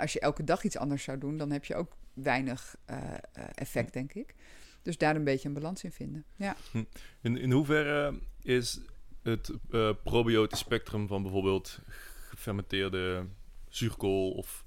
als 0.00 0.12
je 0.12 0.20
elke 0.20 0.44
dag 0.44 0.64
iets 0.64 0.76
anders 0.76 1.02
zou 1.02 1.18
doen, 1.18 1.36
dan 1.36 1.50
heb 1.50 1.64
je 1.64 1.74
ook 1.74 1.96
weinig 2.12 2.76
uh, 2.90 2.96
effect, 3.54 3.92
denk 3.92 4.12
ik. 4.12 4.34
Dus 4.82 4.98
daar 4.98 5.16
een 5.16 5.24
beetje 5.24 5.48
een 5.48 5.54
balans 5.54 5.84
in 5.84 5.92
vinden. 5.92 6.24
Ja. 6.36 6.56
Hm. 6.70 6.84
In, 7.20 7.36
in 7.36 7.50
hoeverre 7.50 8.18
is 8.42 8.80
het 9.22 9.50
uh, 9.70 9.90
probiotisch 10.04 10.58
spectrum 10.58 11.06
van 11.06 11.22
bijvoorbeeld 11.22 11.78
gefermenteerde 12.28 13.26
zuurkool 13.68 14.30
of 14.30 14.64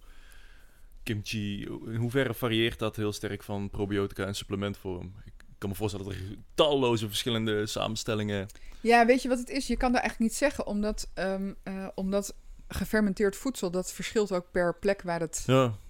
kimchi, 1.04 1.64
in 1.64 1.96
hoeverre 1.96 2.34
varieert 2.34 2.80
dat 2.80 2.96
heel 2.96 3.14
sterk 3.14 3.44
van 3.44 3.70
probiotica 3.70 4.26
en 4.26 4.36
supplementvorm? 4.36 5.14
Ik 5.26 5.37
kan 5.58 5.70
me 5.70 5.76
voorstellen 5.76 6.08
dat 6.08 6.16
er 6.16 6.36
talloze 6.54 7.08
verschillende 7.08 7.66
samenstellingen. 7.66 8.48
Ja, 8.82 9.06
weet 9.06 9.22
je 9.22 9.30
wat 9.30 9.40
het 9.40 9.50
is? 9.50 9.68
Je 9.68 9.78
kan 9.78 9.92
dat 9.92 10.02
eigenlijk 10.02 10.32
niet 10.32 10.40
zeggen, 10.40 10.68
omdat, 10.68 11.10
um, 11.16 11.56
omdat 11.96 12.36
gefermenteerd 12.68 13.36
voedsel, 13.36 13.72
dat 13.72 13.94
verschilt 13.94 14.32
ook 14.32 14.52
per 14.52 14.76
plek 14.76 15.02
waar 15.02 15.20
het, 15.20 15.44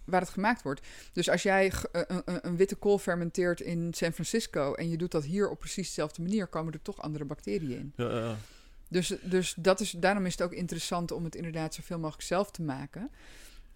waar 0.03 0.21
het 0.21 0.29
gemaakt 0.29 0.61
wordt. 0.61 0.87
Dus 1.13 1.29
als 1.29 1.43
jij 1.43 1.71
eh, 1.91 2.01
een, 2.07 2.39
een, 2.41 2.57
witte 2.57 2.75
kool 2.75 2.97
fermenteert 2.97 3.61
in 3.61 3.93
San 3.93 4.11
Francisco 4.11 4.73
en 4.73 4.89
je 4.89 4.97
doet 4.97 5.11
dat 5.11 5.23
hier 5.23 5.49
op 5.49 5.59
precies 5.59 5.87
dezelfde 5.87 6.21
manier, 6.21 6.47
komen 6.47 6.73
er 6.73 6.81
toch 6.81 7.01
andere 7.01 7.25
bacteriën 7.25 7.71
in. 7.71 7.93
Ja, 7.95 8.19
ja. 8.19 8.35
Dus, 8.89 9.13
dus 9.21 9.53
dat 9.57 9.79
is, 9.79 9.91
daarom 9.91 10.25
is 10.25 10.31
het 10.31 10.41
ook 10.41 10.53
interessant 10.53 11.11
om 11.11 11.23
het 11.23 11.35
inderdaad 11.35 11.73
zoveel 11.73 11.99
mogelijk 11.99 12.23
zelf 12.23 12.51
te 12.51 12.61
maken. 12.61 13.11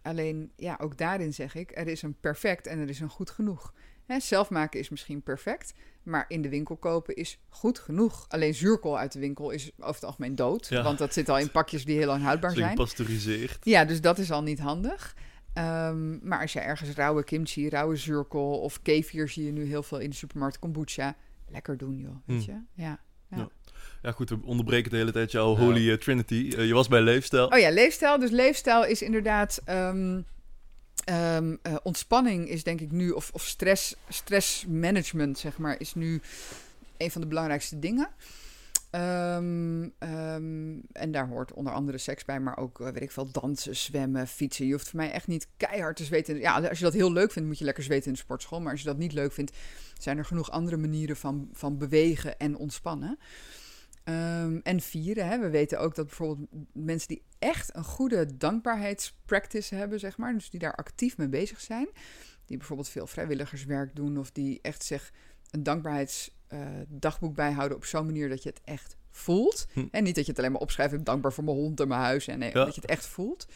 Alleen, 0.02 0.52
ja, 0.56 0.78
ook 0.82 0.98
daarin 0.98 1.34
zeg 1.34 1.56
ik, 1.56 1.72
er 1.78 1.88
is 1.88 2.02
een 2.02 2.16
perfect 2.20 2.68
en 2.68 2.80
er 2.80 2.90
is 2.90 3.00
een 3.00 3.10
goed 3.10 3.30
genoeg. 3.30 3.74
Hè, 4.12 4.20
zelf 4.20 4.50
maken 4.50 4.80
is 4.80 4.90
misschien 4.90 5.22
perfect, 5.22 5.74
maar 6.04 6.26
in 6.28 6.42
de 6.42 6.50
winkel 6.50 6.76
kopen 6.76 7.16
is 7.16 7.40
goed 7.50 7.80
genoeg. 7.80 8.26
Alleen 8.30 8.54
zuurkool 8.54 8.98
uit 8.98 9.12
de 9.12 9.20
winkel 9.20 9.50
is 9.52 9.72
over 9.78 9.94
het 9.94 10.04
algemeen 10.04 10.36
dood. 10.36 10.70
Want 10.70 10.98
dat 10.98 11.14
zit 11.14 11.30
al 11.30 11.38
in 11.38 11.52
pakjes 11.52 11.86
die 11.86 11.98
heel 11.98 12.08
lang 12.08 12.24
houdbaar 12.24 12.52
zijn. 12.56 12.70
Gepasteuriseerd. 12.70 13.58
Ja, 13.64 13.86
dus 13.86 14.02
dat 14.02 14.18
is 14.18 14.32
al 14.32 14.44
niet 14.44 14.60
handig. 14.60 15.16
Um, 15.54 16.20
maar 16.24 16.42
als 16.42 16.54
je 16.54 16.60
ergens 16.60 16.96
rauwe 16.96 17.24
kimchi, 17.24 17.70
rauwe 17.70 17.96
zuurkool 17.96 18.60
of 18.60 18.82
kefir 18.82 19.30
zie 19.30 19.46
je 19.46 19.52
nu 19.52 19.66
heel 19.66 19.84
veel 19.84 20.00
in 20.00 20.10
de 20.10 20.16
supermarkt, 20.16 20.60
kombucha. 20.60 21.16
Lekker 21.50 21.78
doen, 21.78 21.98
joh. 21.98 22.16
Weet 22.26 22.46
hmm. 22.46 22.66
je? 22.76 22.84
Ja. 22.84 23.00
ja. 23.30 23.50
ja. 24.02 24.12
goed, 24.12 24.30
we 24.30 24.40
onderbreken 24.44 24.92
de 24.92 24.98
hele 24.98 25.12
tijd 25.12 25.32
jouw 25.32 25.56
Holy 25.56 25.98
Trinity. 25.98 26.52
Uh, 26.56 26.68
je 26.68 26.74
was 26.74 26.88
bij 26.88 27.02
Leefstijl. 27.02 27.48
Oh 27.48 27.60
ja, 27.60 27.72
Leefstijl. 27.72 28.20
Dus 28.20 28.30
Leefstijl 28.30 28.86
is 28.86 29.02
inderdaad... 29.02 29.62
Um, 29.70 30.26
Um, 31.10 31.60
uh, 31.64 31.76
ontspanning 31.84 32.48
is 32.48 32.64
denk 32.64 32.82
ik 32.82 32.92
nu, 32.92 33.12
of, 33.12 33.30
of 33.34 33.44
stress, 33.44 33.96
stressmanagement, 34.10 35.38
zeg 35.38 35.58
maar, 35.58 35.80
is 35.80 35.94
nu 35.94 36.22
een 36.98 37.12
van 37.12 37.22
de 37.22 37.28
belangrijkste 37.28 37.80
dingen. 37.80 38.10
Um, 38.96 39.94
um, 40.00 40.82
en 40.92 41.12
daar 41.12 41.28
hoort 41.28 41.54
onder 41.54 41.74
andere 41.74 41.98
seks 41.98 42.26
bij, 42.26 42.40
maar 42.40 42.58
ook, 42.58 42.80
uh, 42.80 42.88
weet 42.88 43.02
ik 43.02 43.12
veel, 43.12 43.32
dansen, 43.32 43.76
zwemmen, 43.76 44.28
fietsen. 44.28 44.66
Je 44.66 44.72
hoeft 44.72 44.90
voor 44.90 45.00
mij 45.00 45.12
echt 45.12 45.28
niet 45.28 45.48
keihard 45.58 45.96
te 45.96 46.04
zweten. 46.04 46.40
Ja, 46.40 46.60
als 46.60 46.78
je 46.78 46.84
dat 46.84 46.94
heel 46.94 47.12
leuk 47.12 47.32
vindt, 47.32 47.48
moet 47.48 47.60
je 47.60 47.66
lekker 47.66 47.84
zweten 47.84 48.08
in 48.08 48.14
de 48.14 48.20
sportschool. 48.20 48.62
Maar 48.62 48.72
als 48.72 48.82
je 48.82 48.88
dat 48.88 48.98
niet 48.98 49.14
leuk 49.14 49.32
vindt, 49.32 49.58
zijn 49.98 50.18
er 50.18 50.26
genoeg 50.26 50.52
andere 50.52 50.78
manieren 50.78 51.16
van, 51.16 51.50
van 51.54 51.78
bewegen 51.78 52.40
en 52.40 52.56
ontspannen. 52.56 53.20
Um, 54.12 54.60
en 54.64 54.80
vieren. 54.80 55.28
Hè. 55.28 55.40
We 55.40 55.50
weten 55.50 55.80
ook 55.80 55.96
dat 55.96 56.06
bijvoorbeeld 56.06 56.50
mensen 56.74 57.08
die 57.08 57.24
echt 57.40 57.76
een 57.76 57.84
goede 57.84 58.38
dankbaarheidspractice 58.38 59.76
hebben, 59.76 60.00
zeg 60.00 60.18
maar, 60.18 60.34
dus 60.34 60.50
die 60.50 60.60
daar 60.60 60.76
actief 60.76 61.18
mee 61.18 61.30
bezig 61.30 61.62
zijn, 61.62 61.88
die 62.46 62.58
bijvoorbeeld 62.58 62.90
veel 62.90 63.08
vrijwilligerswerk 63.08 63.96
doen 63.96 64.18
of 64.18 64.32
die 64.32 64.60
echt 64.62 64.84
zich 64.84 65.12
een 65.52 65.64
dankbaarheidsdagboek 65.64 67.30
uh, 67.30 67.36
bijhouden 67.36 67.78
op 67.78 67.86
zo'n 67.86 68.06
manier 68.06 68.30
dat 68.30 68.44
je 68.44 68.50
het 68.50 68.62
echt 68.64 68.98
voelt. 69.10 69.68
Hm. 69.74 69.88
En 69.92 70.04
niet 70.04 70.16
dat 70.16 70.26
je 70.26 70.32
het 70.32 70.40
alleen 70.40 70.52
maar 70.52 70.62
opschrijft, 70.62 70.94
ik 70.94 71.06
dankbaar 71.06 71.34
voor 71.34 71.44
mijn 71.44 71.58
hond 71.58 71.80
en 71.80 71.88
mijn 71.88 72.02
huis. 72.02 72.28
En 72.28 72.40
nee, 72.40 72.52
dat 72.52 72.76
je 72.76 72.82
het 72.82 72.90
echt 72.90 73.06
voelt. 73.06 73.48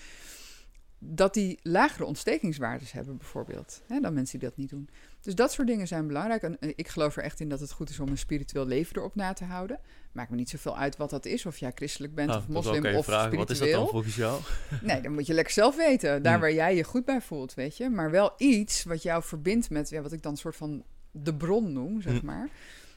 Dat 0.99 1.33
die 1.33 1.59
lagere 1.61 2.05
ontstekingswaardes 2.05 2.91
hebben, 2.91 3.17
bijvoorbeeld, 3.17 3.81
hè, 3.87 3.99
dan 3.99 4.13
mensen 4.13 4.39
die 4.39 4.47
dat 4.49 4.57
niet 4.57 4.69
doen. 4.69 4.89
Dus 5.21 5.35
dat 5.35 5.51
soort 5.51 5.67
dingen 5.67 5.87
zijn 5.87 6.07
belangrijk. 6.07 6.43
En 6.43 6.57
ik 6.59 6.87
geloof 6.87 7.17
er 7.17 7.23
echt 7.23 7.39
in 7.39 7.49
dat 7.49 7.59
het 7.59 7.71
goed 7.71 7.89
is 7.89 7.99
om 7.99 8.09
een 8.09 8.17
spiritueel 8.17 8.65
leven 8.65 8.95
erop 8.95 9.15
na 9.15 9.33
te 9.33 9.45
houden. 9.45 9.79
Maakt 10.15 10.29
me 10.29 10.35
niet 10.35 10.49
zoveel 10.49 10.77
uit 10.77 10.97
wat 10.97 11.09
dat 11.09 11.25
is. 11.25 11.45
Of 11.45 11.57
jij 11.57 11.71
christelijk 11.75 12.15
bent, 12.15 12.29
oh, 12.29 12.35
of 12.35 12.47
moslim, 12.47 12.95
of 12.95 13.03
spiritueel. 13.03 13.37
Wat 13.37 13.49
is 13.49 13.59
dat 13.59 13.71
dan 13.71 13.87
volgens 13.87 14.15
jou? 14.25 14.41
Nee, 14.81 15.01
dan 15.01 15.13
moet 15.13 15.25
je 15.25 15.33
lekker 15.33 15.53
zelf 15.53 15.75
weten. 15.75 16.23
Daar 16.23 16.31
hmm. 16.31 16.41
waar 16.41 16.53
jij 16.53 16.75
je 16.75 16.83
goed 16.83 17.05
bij 17.05 17.21
voelt, 17.21 17.53
weet 17.53 17.77
je. 17.77 17.89
Maar 17.89 18.11
wel 18.11 18.33
iets 18.37 18.83
wat 18.83 19.03
jou 19.03 19.23
verbindt 19.23 19.69
met 19.69 19.89
ja, 19.89 20.01
wat 20.01 20.11
ik 20.11 20.23
dan 20.23 20.31
een 20.31 20.37
soort 20.37 20.55
van 20.55 20.83
de 21.11 21.35
bron 21.35 21.73
noem, 21.73 22.01
zeg 22.01 22.17
hmm. 22.17 22.25
maar. 22.25 22.49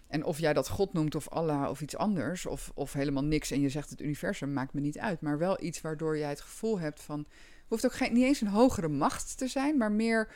En 0.08 0.24
of 0.24 0.38
jij 0.38 0.52
dat 0.52 0.68
God 0.68 0.92
noemt 0.92 1.14
of 1.14 1.28
Allah 1.28 1.70
of 1.70 1.80
iets 1.80 1.96
anders, 1.96 2.46
of, 2.46 2.70
of 2.74 2.92
helemaal 2.92 3.24
niks 3.24 3.50
en 3.50 3.60
je 3.60 3.68
zegt 3.68 3.90
het 3.90 4.00
universum, 4.00 4.52
maakt 4.52 4.72
me 4.72 4.80
niet 4.80 4.98
uit. 4.98 5.20
Maar 5.20 5.38
wel 5.38 5.62
iets 5.62 5.80
waardoor 5.80 6.18
jij 6.18 6.28
het 6.28 6.40
gevoel 6.40 6.78
hebt 6.78 7.02
van. 7.02 7.26
hoeft 7.68 7.84
ook 7.84 7.94
geen, 7.94 8.12
niet 8.12 8.24
eens 8.24 8.40
een 8.40 8.48
hogere 8.48 8.88
macht 8.88 9.38
te 9.38 9.48
zijn, 9.48 9.76
maar 9.76 9.92
meer 9.92 10.28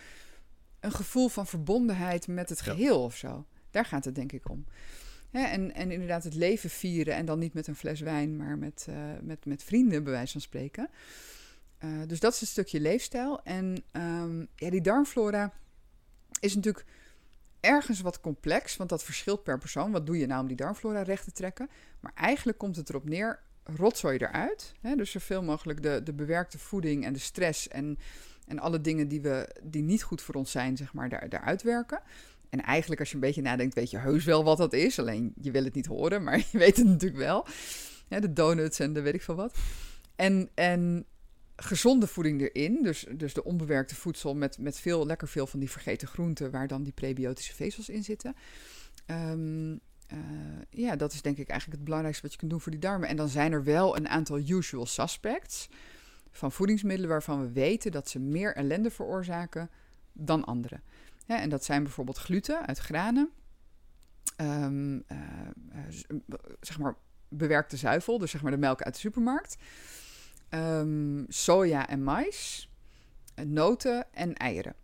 een 0.81 0.93
gevoel 0.93 1.29
van 1.29 1.47
verbondenheid 1.47 2.29
met 2.29 2.49
het 2.49 2.61
geheel 2.61 3.03
of 3.03 3.17
zo. 3.17 3.47
Daar 3.71 3.85
gaat 3.85 4.05
het 4.05 4.15
denk 4.15 4.33
ik 4.33 4.49
om. 4.49 4.65
En, 5.33 5.75
en 5.75 5.91
inderdaad 5.91 6.25
het 6.25 6.35
leven 6.35 6.71
vieren 6.71 7.15
en 7.15 7.27
dan 7.27 7.39
niet 7.39 7.55
met 7.55 7.67
een 7.67 7.77
fles 7.77 8.01
wijn, 8.01 8.37
maar 8.37 8.59
met, 8.59 8.87
uh, 8.89 8.97
met, 9.23 9.45
met 9.45 9.63
vrienden, 9.63 10.05
bij 10.05 10.13
wijze 10.13 10.33
van 10.33 10.41
spreken. 10.41 10.89
Uh, 11.85 11.91
dus 12.07 12.21
dat 12.21 12.35
is 12.35 12.41
een 12.41 12.47
stukje 12.47 12.81
leefstijl. 12.81 13.43
En 13.43 13.85
um, 13.93 14.49
ja, 14.57 14.71
die 14.71 14.81
darmflora 14.81 15.53
is 16.41 16.55
natuurlijk 16.55 16.87
ergens 17.61 18.01
wat 18.01 18.21
complex, 18.21 18.77
want 18.77 18.91
dat 18.91 19.05
verschilt 19.05 19.43
per 19.43 19.59
persoon. 19.59 19.93
Wat 19.93 20.07
doe 20.07 20.19
je 20.19 20.27
nou 20.27 20.41
om 20.41 20.47
die 20.47 20.57
darmflora 20.57 21.03
recht 21.03 21.25
te 21.25 21.33
trekken? 21.33 21.69
Maar 22.01 22.13
eigenlijk 22.15 22.59
komt 22.59 22.77
het 22.77 22.89
erop 22.89 23.09
neer, 23.09 23.43
rotzooi 23.65 24.19
eruit. 24.19 24.75
Hè? 24.81 24.95
Dus 24.97 25.11
zoveel 25.11 25.43
mogelijk 25.43 25.83
de, 25.83 26.01
de 26.05 26.13
bewerkte 26.13 26.59
voeding 26.59 27.05
en 27.05 27.13
de 27.13 27.19
stress 27.19 27.69
en 27.69 27.99
en 28.47 28.59
alle 28.59 28.81
dingen 28.81 29.09
die, 29.09 29.21
we, 29.21 29.57
die 29.63 29.83
niet 29.83 30.03
goed 30.03 30.23
voor 30.23 30.35
ons 30.35 30.51
zijn, 30.51 30.77
zeg 30.77 30.93
maar, 30.93 31.09
daar, 31.09 31.29
daaruit 31.29 31.63
werken. 31.63 32.01
En 32.53 32.63
eigenlijk, 32.63 33.01
als 33.01 33.09
je 33.09 33.15
een 33.15 33.21
beetje 33.21 33.43
nadenkt, 33.43 33.75
weet 33.75 33.91
je 33.91 33.99
heus 33.99 34.25
wel 34.25 34.45
wat 34.45 34.59
dat 34.59 34.73
is. 34.73 34.99
Alleen 34.99 35.33
je 35.41 35.51
wil 35.51 35.65
het 35.65 35.75
niet 35.75 35.87
horen, 35.87 36.23
maar 36.23 36.39
je 36.53 36.59
weet 36.59 36.77
het 36.77 36.87
natuurlijk 36.87 37.21
wel. 37.21 37.47
De 38.09 38.33
donuts 38.33 38.79
en 38.79 38.93
de 38.93 39.01
weet 39.01 39.15
ik 39.15 39.23
veel 39.23 39.35
wat. 39.35 39.55
En, 40.17 40.49
en 40.55 41.05
gezonde 41.57 42.07
voeding 42.07 42.41
erin. 42.41 42.83
Dus, 42.83 43.07
dus 43.17 43.35
de 43.35 43.45
onbewerkte 43.45 43.95
voedsel 43.95 44.35
met, 44.35 44.59
met 44.59 44.79
veel, 44.79 45.07
lekker 45.07 45.29
veel 45.29 45.47
van 45.47 45.61
die 45.61 45.71
vergeten 45.71 46.09
groenten, 46.09 46.51
waar 46.51 46.69
dan 46.69 46.83
die 46.83 46.93
prebiotische 46.93 47.55
vezels 47.55 47.89
in 47.89 48.05
zitten. 48.05 48.35
Um, 49.07 49.71
uh, 49.73 50.19
ja, 50.71 50.97
dat 50.97 51.13
is 51.13 51.23
denk 51.23 51.39
ik 51.39 51.49
eigenlijk 51.49 51.79
het 51.79 51.85
belangrijkste 51.85 52.23
wat 52.23 52.33
je 52.33 52.39
kunt 52.39 52.51
doen 52.51 52.61
voor 52.61 52.73
die 52.73 52.81
darmen. 52.81 53.09
En 53.09 53.17
dan 53.17 53.29
zijn 53.29 53.53
er 53.53 53.65
wel 53.65 53.97
een 53.97 54.09
aantal 54.09 54.39
usual 54.39 54.87
suspects 54.87 55.69
van 56.31 56.53
voedingsmiddelen 56.53 57.11
waarvan 57.11 57.41
we 57.41 57.53
weten 57.53 57.93
dat 57.93 58.09
ze 58.09 58.19
meer 58.19 58.55
ellende 58.57 58.91
veroorzaken 58.91 59.71
dan 60.13 60.45
andere. 60.45 60.81
En 61.27 61.49
dat 61.49 61.65
zijn 61.65 61.83
bijvoorbeeld 61.83 62.19
gluten 62.19 62.67
uit 62.67 62.79
granen, 62.79 63.31
ehm, 64.37 65.01
eh, 65.07 65.19
eh, 65.71 65.85
zeg 66.61 66.79
maar 66.79 66.97
bewerkte 67.29 67.77
zuivel, 67.77 68.19
dus 68.19 68.31
zeg 68.31 68.43
maar 68.43 68.51
de 68.51 68.59
melk 68.59 68.83
uit 68.83 68.95
de 68.95 69.01
supermarkt, 69.01 69.57
um, 70.51 71.25
soja 71.29 71.89
en 71.89 72.03
mais, 72.03 72.69
noten 73.47 74.07
en 74.13 74.35
eieren. 74.35 74.75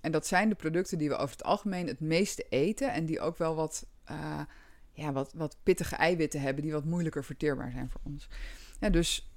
En 0.00 0.12
dat 0.12 0.26
zijn 0.26 0.48
de 0.48 0.54
producten 0.54 0.98
die 0.98 1.08
we 1.08 1.16
over 1.16 1.36
het 1.36 1.44
algemeen 1.44 1.86
het 1.86 2.00
meeste 2.00 2.46
eten 2.48 2.92
en 2.92 3.06
die 3.06 3.20
ook 3.20 3.36
wel 3.36 3.54
wat, 3.54 3.86
ja, 4.92 5.12
wat, 5.12 5.32
wat 5.32 5.56
pittige 5.62 5.96
eiwitten 5.96 6.40
hebben 6.40 6.62
die 6.62 6.72
wat 6.72 6.84
moeilijker 6.84 7.24
verteerbaar 7.24 7.70
zijn 7.70 7.90
voor 7.90 8.00
ons. 8.04 8.28
Ja, 8.80 8.90
dus 8.90 9.33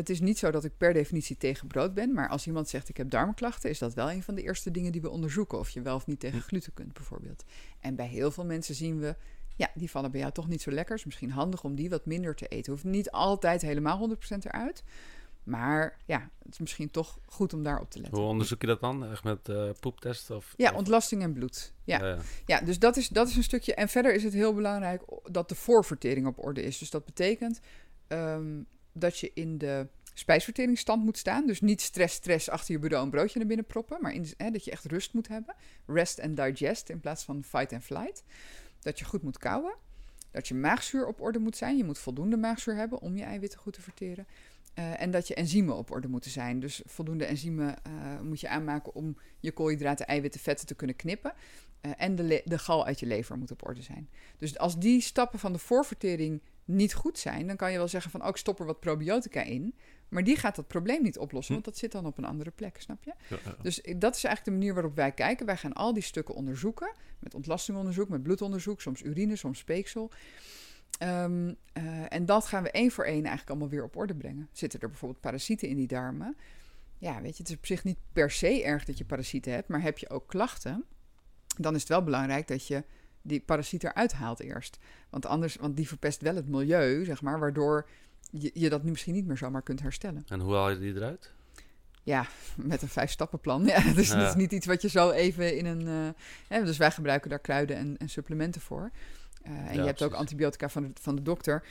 het 0.00 0.10
is 0.10 0.20
niet 0.20 0.38
zo 0.38 0.50
dat 0.50 0.64
ik 0.64 0.76
per 0.76 0.92
definitie 0.92 1.36
tegen 1.36 1.66
brood 1.66 1.94
ben, 1.94 2.12
maar 2.12 2.28
als 2.28 2.46
iemand 2.46 2.68
zegt 2.68 2.88
ik 2.88 2.96
heb 2.96 3.10
darmklachten, 3.10 3.70
is 3.70 3.78
dat 3.78 3.94
wel 3.94 4.10
een 4.10 4.22
van 4.22 4.34
de 4.34 4.42
eerste 4.42 4.70
dingen 4.70 4.92
die 4.92 5.00
we 5.00 5.10
onderzoeken. 5.10 5.58
Of 5.58 5.70
je 5.70 5.82
wel 5.82 5.94
of 5.94 6.06
niet 6.06 6.20
tegen 6.20 6.38
hm. 6.38 6.44
gluten 6.44 6.74
kunt, 6.74 6.92
bijvoorbeeld. 6.92 7.44
En 7.80 7.94
bij 7.94 8.06
heel 8.06 8.30
veel 8.30 8.44
mensen 8.44 8.74
zien 8.74 8.98
we, 8.98 9.16
ja, 9.56 9.70
die 9.74 9.90
vallen 9.90 10.10
bij 10.10 10.20
jou 10.20 10.32
toch 10.32 10.48
niet 10.48 10.62
zo 10.62 10.70
lekker. 10.70 10.96
is 10.96 11.04
misschien 11.04 11.30
handig 11.30 11.64
om 11.64 11.74
die 11.74 11.90
wat 11.90 12.06
minder 12.06 12.34
te 12.34 12.46
eten. 12.46 12.72
Hoeft 12.72 12.84
niet 12.84 13.10
altijd 13.10 13.62
helemaal 13.62 14.16
100% 14.32 14.38
eruit. 14.38 14.82
Maar 15.42 15.98
ja, 16.06 16.30
het 16.42 16.52
is 16.52 16.58
misschien 16.58 16.90
toch 16.90 17.18
goed 17.26 17.52
om 17.52 17.62
daarop 17.62 17.90
te 17.90 18.00
letten. 18.00 18.18
Hoe 18.18 18.28
onderzoek 18.28 18.60
je 18.60 18.66
dat 18.66 18.80
dan? 18.80 19.10
Echt 19.10 19.24
met 19.24 19.48
uh, 19.48 19.70
poeptest? 19.80 20.30
Of, 20.30 20.54
ja, 20.56 20.72
ontlasting 20.72 21.22
en 21.22 21.32
bloed. 21.32 21.72
Ja, 21.84 22.04
ja, 22.04 22.18
ja. 22.46 22.60
dus 22.60 22.78
dat 22.78 22.96
is, 22.96 23.08
dat 23.08 23.28
is 23.28 23.36
een 23.36 23.42
stukje. 23.42 23.74
En 23.74 23.88
verder 23.88 24.14
is 24.14 24.22
het 24.22 24.32
heel 24.32 24.54
belangrijk 24.54 25.02
dat 25.24 25.48
de 25.48 25.54
voorvertering 25.54 26.26
op 26.26 26.44
orde 26.44 26.62
is. 26.62 26.78
Dus 26.78 26.90
dat 26.90 27.04
betekent 27.04 27.60
um, 28.08 28.66
dat 28.92 29.18
je 29.18 29.30
in 29.34 29.58
de 29.58 29.86
spijsverteringsstand 30.14 31.04
moet 31.04 31.18
staan. 31.18 31.46
Dus 31.46 31.60
niet 31.60 31.80
stress, 31.80 32.14
stress 32.14 32.48
achter 32.48 32.74
je 32.74 32.80
bureau 32.80 33.04
een 33.04 33.10
broodje 33.10 33.38
naar 33.38 33.48
binnen 33.48 33.66
proppen. 33.66 33.98
Maar 34.00 34.12
in, 34.12 34.26
hè, 34.36 34.50
dat 34.50 34.64
je 34.64 34.70
echt 34.70 34.84
rust 34.84 35.12
moet 35.12 35.28
hebben. 35.28 35.54
Rest 35.86 36.20
and 36.20 36.36
digest 36.36 36.88
in 36.88 37.00
plaats 37.00 37.24
van 37.24 37.44
fight 37.44 37.72
and 37.72 37.84
flight. 37.84 38.22
Dat 38.80 38.98
je 38.98 39.04
goed 39.04 39.22
moet 39.22 39.38
kouwen. 39.38 39.74
Dat 40.30 40.48
je 40.48 40.54
maagzuur 40.54 41.06
op 41.06 41.20
orde 41.20 41.38
moet 41.38 41.56
zijn. 41.56 41.76
Je 41.76 41.84
moet 41.84 41.98
voldoende 41.98 42.36
maagzuur 42.36 42.76
hebben 42.76 43.00
om 43.00 43.16
je 43.16 43.22
eiwitten 43.22 43.58
goed 43.58 43.72
te 43.72 43.82
verteren. 43.82 44.26
Uh, 44.78 45.00
en 45.00 45.10
dat 45.10 45.28
je 45.28 45.34
enzymen 45.34 45.76
op 45.76 45.90
orde 45.90 46.08
moeten 46.08 46.30
zijn. 46.30 46.60
Dus 46.60 46.82
voldoende 46.86 47.24
enzymen 47.24 47.76
uh, 47.86 48.20
moet 48.20 48.40
je 48.40 48.48
aanmaken 48.48 48.94
om 48.94 49.16
je 49.40 49.52
koolhydraten, 49.52 50.06
eiwitten, 50.06 50.40
vetten 50.40 50.66
te 50.66 50.74
kunnen 50.74 50.96
knippen. 50.96 51.32
Uh, 51.82 51.92
en 51.96 52.16
de, 52.16 52.42
de 52.44 52.58
gal 52.58 52.86
uit 52.86 53.00
je 53.00 53.06
lever 53.06 53.38
moet 53.38 53.50
op 53.50 53.66
orde 53.66 53.82
zijn. 53.82 54.08
Dus 54.38 54.58
als 54.58 54.78
die 54.78 55.00
stappen 55.00 55.38
van 55.38 55.52
de 55.52 55.58
voorvertering 55.58 56.40
niet 56.74 56.94
goed 56.94 57.18
zijn, 57.18 57.46
dan 57.46 57.56
kan 57.56 57.72
je 57.72 57.78
wel 57.78 57.88
zeggen 57.88 58.10
van, 58.10 58.22
ook 58.22 58.28
oh, 58.28 58.34
stop 58.34 58.60
er 58.60 58.66
wat 58.66 58.80
probiotica 58.80 59.42
in. 59.42 59.74
Maar 60.08 60.24
die 60.24 60.36
gaat 60.36 60.56
dat 60.56 60.66
probleem 60.66 61.02
niet 61.02 61.18
oplossen, 61.18 61.54
hm. 61.54 61.60
want 61.60 61.64
dat 61.64 61.76
zit 61.76 61.92
dan 61.92 62.06
op 62.06 62.18
een 62.18 62.24
andere 62.24 62.50
plek, 62.50 62.80
snap 62.80 63.04
je? 63.04 63.12
Dus 63.62 63.80
dat 63.96 64.16
is 64.16 64.24
eigenlijk 64.24 64.44
de 64.44 64.50
manier 64.50 64.74
waarop 64.74 64.96
wij 64.96 65.12
kijken. 65.12 65.46
Wij 65.46 65.56
gaan 65.56 65.72
al 65.72 65.94
die 65.94 66.02
stukken 66.02 66.34
onderzoeken, 66.34 66.92
met 67.18 67.34
ontlastingonderzoek, 67.34 68.08
met 68.08 68.22
bloedonderzoek, 68.22 68.80
soms 68.80 69.02
urine, 69.02 69.36
soms 69.36 69.58
speeksel. 69.58 70.10
Um, 71.02 71.46
uh, 71.48 71.54
en 72.08 72.26
dat 72.26 72.46
gaan 72.46 72.62
we 72.62 72.70
één 72.70 72.90
voor 72.90 73.04
één 73.04 73.20
eigenlijk 73.20 73.50
allemaal 73.50 73.68
weer 73.68 73.84
op 73.84 73.96
orde 73.96 74.14
brengen. 74.14 74.48
Zitten 74.52 74.80
er 74.80 74.88
bijvoorbeeld 74.88 75.20
parasieten 75.20 75.68
in 75.68 75.76
die 75.76 75.86
darmen? 75.86 76.36
Ja, 76.98 77.20
weet 77.20 77.36
je, 77.36 77.42
het 77.42 77.50
is 77.50 77.56
op 77.56 77.66
zich 77.66 77.84
niet 77.84 77.98
per 78.12 78.30
se 78.30 78.62
erg 78.62 78.84
dat 78.84 78.98
je 78.98 79.04
parasieten 79.04 79.52
hebt, 79.52 79.68
maar 79.68 79.82
heb 79.82 79.98
je 79.98 80.10
ook 80.10 80.28
klachten, 80.28 80.84
dan 81.56 81.74
is 81.74 81.80
het 81.80 81.88
wel 81.88 82.04
belangrijk 82.04 82.48
dat 82.48 82.66
je 82.66 82.84
die 83.22 83.40
parasiet 83.40 83.84
eruit 83.84 84.12
haalt 84.12 84.40
eerst. 84.40 84.78
Want 85.10 85.26
anders, 85.26 85.56
want 85.56 85.76
die 85.76 85.88
verpest 85.88 86.20
wel 86.20 86.34
het 86.34 86.48
milieu, 86.48 87.04
zeg 87.04 87.22
maar, 87.22 87.38
waardoor 87.38 87.88
je, 88.30 88.50
je 88.54 88.68
dat 88.68 88.82
nu 88.82 88.90
misschien 88.90 89.14
niet 89.14 89.26
meer 89.26 89.36
zomaar 89.36 89.62
kunt 89.62 89.80
herstellen. 89.80 90.24
En 90.28 90.40
hoe 90.40 90.54
haal 90.54 90.70
je 90.70 90.78
die 90.78 90.94
eruit? 90.94 91.32
Ja, 92.02 92.26
met 92.56 92.82
een 92.82 92.88
vijf-stappenplan. 92.88 93.64
Ja, 93.66 93.92
dus 93.92 94.08
het 94.08 94.28
is 94.28 94.34
niet 94.34 94.52
iets 94.52 94.66
wat 94.66 94.82
je 94.82 94.88
zo 94.88 95.10
even 95.10 95.56
in 95.56 95.66
een. 95.66 95.86
Uh, 95.86 96.08
hè, 96.48 96.64
dus 96.64 96.76
wij 96.76 96.90
gebruiken 96.90 97.30
daar 97.30 97.38
kruiden 97.38 97.76
en, 97.76 97.96
en 97.96 98.08
supplementen 98.08 98.60
voor. 98.60 98.90
Uh, 99.46 99.70
en 99.70 99.74
je 99.74 99.82
hebt 99.82 100.02
ook 100.02 100.12
antibiotica 100.12 100.68
van 100.68 100.82
de, 100.82 100.90
van 101.00 101.16
de 101.16 101.22
dokter. 101.22 101.64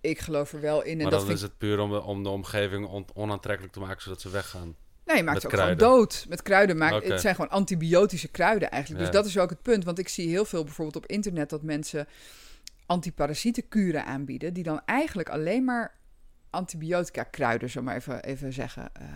Ik 0.00 0.18
geloof 0.18 0.52
er 0.52 0.60
wel 0.60 0.82
in. 0.82 0.96
En 0.96 1.02
maar 1.02 1.10
dan 1.10 1.30
is 1.30 1.42
het 1.42 1.58
puur 1.58 1.78
om, 1.78 1.92
om 1.92 2.22
de 2.22 2.28
omgeving 2.28 2.86
on, 2.86 3.06
onaantrekkelijk 3.14 3.72
te 3.72 3.80
maken 3.80 4.02
zodat 4.02 4.20
ze 4.20 4.30
weggaan. 4.30 4.76
Nee, 5.04 5.16
je 5.16 5.22
maakt 5.22 5.40
ze 5.40 5.46
ook 5.46 5.52
gewoon 5.52 5.76
dood. 5.76 6.26
Met 6.28 6.42
kruiden 6.42 6.76
maakt 6.76 7.08
het 7.08 7.20
zijn 7.20 7.34
gewoon 7.34 7.50
antibiotische 7.50 8.28
kruiden 8.28 8.70
eigenlijk. 8.70 9.04
Dus 9.04 9.14
dat 9.14 9.26
is 9.26 9.38
ook 9.38 9.50
het 9.50 9.62
punt. 9.62 9.84
Want 9.84 9.98
ik 9.98 10.08
zie 10.08 10.28
heel 10.28 10.44
veel 10.44 10.64
bijvoorbeeld 10.64 10.96
op 10.96 11.06
internet 11.06 11.50
dat 11.50 11.62
mensen 11.62 12.06
antiparasietenkuren 12.86 14.04
aanbieden, 14.04 14.52
die 14.52 14.62
dan 14.62 14.80
eigenlijk 14.84 15.28
alleen 15.28 15.64
maar 15.64 15.94
antibiotica 16.50 17.22
kruiden, 17.22 17.70
zo 17.70 17.82
maar 17.82 17.96
even, 17.96 18.22
even 18.22 18.52
zeggen, 18.52 18.90
uh, 19.00 19.08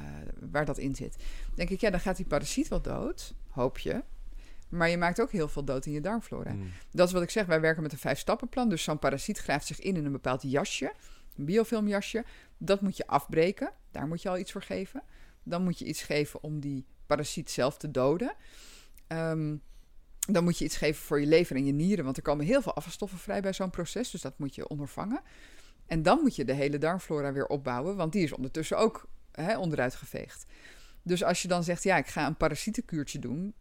waar 0.51 0.65
dat 0.65 0.79
in 0.79 0.95
zit. 0.95 1.17
denk 1.55 1.71
ik, 1.71 1.81
ja, 1.81 1.91
dan 1.91 2.01
gaat 2.01 2.17
die 2.17 2.27
parasiet 2.27 2.69
wel 2.69 2.83
dood, 2.83 3.35
hoop 3.51 3.79
je. 3.79 4.03
Maar 4.69 4.89
je 4.89 4.97
maakt 4.97 5.21
ook 5.21 5.31
heel 5.31 5.49
veel 5.49 5.65
dood 5.65 5.87
in 5.87 5.93
je 5.93 6.01
darmflora. 6.01 6.53
Mm. 6.53 6.73
Dat 6.91 7.07
is 7.07 7.13
wat 7.13 7.23
ik 7.23 7.31
zeg, 7.31 7.47
wij 7.47 7.61
werken 7.61 7.83
met 7.83 7.93
een 7.93 7.99
vijf-stappenplan. 7.99 8.69
Dus 8.69 8.83
zo'n 8.83 8.99
parasiet 8.99 9.39
graaft 9.39 9.67
zich 9.67 9.81
in 9.81 9.97
in 9.97 10.05
een 10.05 10.13
bepaald 10.13 10.43
jasje, 10.43 10.93
een 11.37 11.45
biofilmjasje. 11.45 12.25
Dat 12.59 12.81
moet 12.81 12.97
je 12.97 13.07
afbreken, 13.07 13.73
daar 13.91 14.07
moet 14.07 14.23
je 14.23 14.29
al 14.29 14.39
iets 14.39 14.53
voor 14.53 14.63
geven. 14.63 15.03
Dan 15.49 15.63
moet 15.63 15.79
je 15.79 15.85
iets 15.85 16.03
geven 16.03 16.43
om 16.43 16.61
die 16.61 16.87
parasiet 17.07 17.51
zelf 17.51 17.77
te 17.77 17.91
doden. 17.91 18.35
Um, 19.09 19.63
dan 20.33 20.45
moet 20.45 20.59
je 20.59 20.65
iets 20.65 20.77
geven 20.77 21.03
voor 21.03 21.21
je 21.21 21.27
lever 21.27 21.57
en 21.57 21.67
je 21.67 21.73
nieren, 21.73 22.05
want 22.05 22.17
er 22.17 22.23
komen 22.23 22.47
heel 22.47 22.63
veel 22.63 22.75
afvalstoffen 22.75 23.19
vrij 23.19 23.41
bij 23.41 23.53
zo'n 23.53 23.71
proces, 23.71 24.11
dus 24.11 24.21
dat 24.21 24.39
moet 24.39 24.55
je 24.55 24.69
ondervangen. 24.69 25.23
En 25.87 26.03
dan 26.03 26.21
moet 26.21 26.37
je 26.37 26.45
de 26.45 26.53
hele 26.53 26.79
darmflora 26.79 27.33
weer 27.33 27.47
opbouwen, 27.47 27.97
want 27.97 28.13
die 28.13 28.23
is 28.23 28.33
ondertussen 28.33 28.79
ook 28.79 29.09
hè, 29.33 29.59
onderuit 29.59 29.95
geveegd. 29.95 30.47
Dus 31.03 31.25
als 31.25 31.43
je 31.43 31.49
dan 31.49 31.65
zegt, 31.65 31.83
ja, 31.83 31.97
ik 31.97 32.07
ga 32.07 32.27
een 32.27 32.37
parasietenkuurtje 32.37 33.19
doen, 33.19 33.55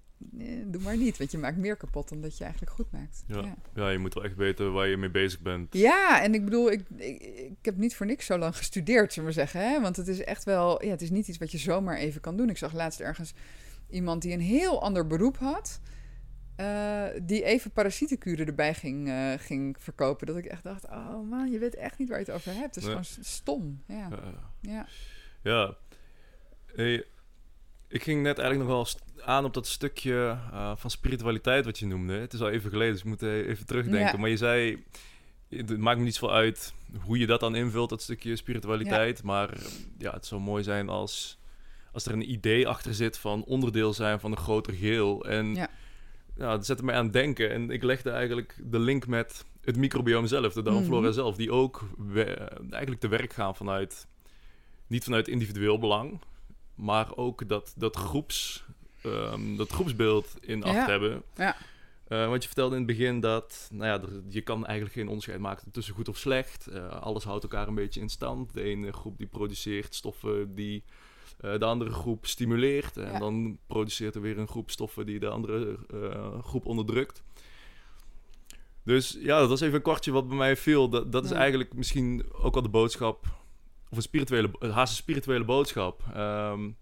doe 0.65 0.81
maar 0.81 0.97
niet, 0.97 1.17
want 1.17 1.31
je 1.31 1.37
maakt 1.37 1.57
meer 1.57 1.75
kapot 1.75 2.09
dan 2.09 2.21
dat 2.21 2.37
je 2.37 2.43
eigenlijk 2.43 2.73
goed 2.73 2.91
maakt. 2.91 3.23
Ja, 3.27 3.55
ja. 3.73 3.89
je 3.89 3.97
moet 3.97 4.13
wel 4.13 4.23
echt 4.23 4.35
weten 4.35 4.73
waar 4.73 4.87
je 4.87 4.97
mee 4.97 5.09
bezig 5.09 5.39
bent. 5.39 5.73
Ja, 5.73 6.21
en 6.21 6.33
ik 6.33 6.43
bedoel, 6.43 6.71
ik, 6.71 6.81
ik, 6.95 7.21
ik 7.21 7.57
heb 7.61 7.77
niet 7.77 7.95
voor 7.95 8.05
niks 8.05 8.25
zo 8.25 8.37
lang 8.37 8.57
gestudeerd, 8.57 9.13
zullen 9.13 9.29
we 9.29 9.35
zeggen. 9.35 9.69
Hè? 9.69 9.81
Want 9.81 9.95
het 9.95 10.07
is 10.07 10.23
echt 10.23 10.43
wel, 10.43 10.83
ja, 10.83 10.89
het 10.89 11.01
is 11.01 11.09
niet 11.09 11.27
iets 11.27 11.37
wat 11.37 11.51
je 11.51 11.57
zomaar 11.57 11.97
even 11.97 12.21
kan 12.21 12.37
doen. 12.37 12.49
Ik 12.49 12.57
zag 12.57 12.73
laatst 12.73 12.99
ergens 12.99 13.33
iemand 13.89 14.21
die 14.21 14.33
een 14.33 14.41
heel 14.41 14.81
ander 14.81 15.07
beroep 15.07 15.37
had. 15.37 15.79
Uh, 16.57 17.05
die 17.21 17.43
even 17.43 17.71
parasietenkuren 17.71 18.47
erbij 18.47 18.73
ging, 18.73 19.07
uh, 19.07 19.33
ging 19.37 19.75
verkopen. 19.79 20.27
Dat 20.27 20.37
ik 20.37 20.45
echt 20.45 20.63
dacht, 20.63 20.85
oh 20.85 21.29
man, 21.29 21.51
je 21.51 21.59
weet 21.59 21.75
echt 21.75 21.97
niet 21.97 22.09
waar 22.09 22.19
je 22.19 22.25
het 22.25 22.33
over 22.33 22.53
hebt. 22.53 22.75
Het 22.75 22.83
is 22.83 22.89
gewoon 22.89 23.03
stom. 23.03 23.83
Ja. 23.87 24.09
ja. 24.61 24.87
ja. 25.41 25.77
Hey, 26.75 27.05
ik 27.87 28.03
ging 28.03 28.21
net 28.21 28.37
eigenlijk 28.37 28.69
nog 28.69 28.77
wel 28.77 28.85
aan 29.21 29.45
op 29.45 29.53
dat 29.53 29.67
stukje 29.67 30.37
uh, 30.51 30.71
van 30.75 30.89
spiritualiteit 30.89 31.65
wat 31.65 31.79
je 31.79 31.85
noemde. 31.85 32.13
Het 32.13 32.33
is 32.33 32.41
al 32.41 32.49
even 32.49 32.69
geleden, 32.69 32.91
dus 32.91 33.01
ik 33.01 33.07
moet 33.07 33.21
even 33.21 33.65
terugdenken. 33.65 34.11
Ja. 34.11 34.17
Maar 34.17 34.29
je 34.29 34.37
zei, 34.37 34.83
het 35.49 35.77
maakt 35.77 35.97
me 35.97 36.03
niet 36.03 36.15
zoveel 36.15 36.35
uit 36.35 36.73
hoe 37.01 37.17
je 37.17 37.27
dat 37.27 37.39
dan 37.39 37.55
invult, 37.55 37.89
dat 37.89 38.01
stukje 38.01 38.35
spiritualiteit. 38.35 39.17
Ja. 39.17 39.23
Maar 39.25 39.57
ja, 39.97 40.11
het 40.11 40.25
zou 40.25 40.41
mooi 40.41 40.63
zijn 40.63 40.89
als, 40.89 41.39
als 41.91 42.05
er 42.05 42.13
een 42.13 42.31
idee 42.31 42.67
achter 42.67 42.93
zit 42.93 43.17
van 43.17 43.43
onderdeel 43.43 43.93
zijn 43.93 44.19
van 44.19 44.31
een 44.31 44.37
groter 44.37 44.73
geheel. 44.73 45.25
En 45.25 45.55
ja 45.55 45.69
ja, 46.37 46.51
dat 46.51 46.65
zette 46.65 46.83
mij 46.83 46.95
aan 46.95 47.03
het 47.03 47.13
denken. 47.13 47.51
En 47.51 47.69
ik 47.69 47.83
legde 47.83 48.09
eigenlijk 48.09 48.57
de 48.63 48.79
link 48.79 49.07
met 49.07 49.45
het 49.61 49.77
microbiome 49.77 50.27
zelf, 50.27 50.53
de 50.53 50.61
darmflora 50.61 51.07
mm 51.07 51.13
zelf, 51.13 51.35
die 51.35 51.51
ook 51.51 51.89
eigenlijk 52.69 52.99
te 52.99 53.07
werk 53.07 53.33
gaan 53.33 53.55
vanuit, 53.55 54.07
niet 54.87 55.03
vanuit 55.03 55.27
individueel 55.27 55.79
belang, 55.79 56.21
maar 56.75 57.15
ook 57.15 57.47
dat, 57.47 57.73
dat, 57.77 57.95
groeps, 57.95 58.65
um, 59.07 59.57
dat 59.57 59.71
groepsbeeld 59.71 60.35
in 60.41 60.63
acht 60.63 60.87
hebben. 60.87 61.23
Ja. 61.35 61.55
Uh, 62.07 62.27
want 62.27 62.41
je 62.41 62.47
vertelde 62.47 62.75
in 62.75 62.81
het 62.81 62.97
begin 62.97 63.19
dat 63.19 63.69
nou 63.73 63.85
ja, 63.85 64.21
je 64.29 64.41
kan 64.41 64.65
eigenlijk 64.65 64.97
geen 64.97 65.07
onderscheid 65.07 65.39
maken 65.39 65.71
tussen 65.71 65.93
goed 65.93 66.09
of 66.09 66.17
slecht. 66.17 66.67
Uh, 66.69 67.01
alles 67.01 67.23
houdt 67.23 67.43
elkaar 67.43 67.67
een 67.67 67.75
beetje 67.75 67.99
in 67.99 68.09
stand. 68.09 68.53
De 68.53 68.61
ene 68.61 68.93
groep 68.93 69.17
die 69.17 69.27
produceert 69.27 69.95
stoffen 69.95 70.55
die 70.55 70.83
uh, 71.41 71.59
de 71.59 71.65
andere 71.65 71.91
groep 71.91 72.25
stimuleert. 72.25 72.97
En 72.97 73.19
dan 73.19 73.57
produceert 73.67 74.15
er 74.15 74.21
weer 74.21 74.37
een 74.37 74.47
groep 74.47 74.71
stoffen 74.71 75.05
die 75.05 75.19
de 75.19 75.29
andere 75.29 75.77
groep 76.43 76.65
onderdrukt. 76.65 77.23
Dus 78.83 79.17
ja, 79.19 79.39
dat 79.39 79.49
was 79.49 79.61
even 79.61 79.75
een 79.75 79.81
kwartje 79.81 80.11
wat 80.11 80.27
bij 80.27 80.37
mij 80.37 80.57
viel. 80.57 80.89
Dat, 80.89 81.11
dat 81.11 81.25
is 81.25 81.31
eigenlijk 81.31 81.73
misschien 81.73 82.23
ook 82.31 82.53
wel 82.53 82.63
de 82.63 82.69
boodschap, 82.69 83.25
of 83.89 83.97
een 83.97 84.01
spirituele, 84.01 84.51
haast 84.59 84.91
een 84.91 85.03
spirituele 85.03 85.45
boodschap. 85.45 86.03
Um, 86.17 86.77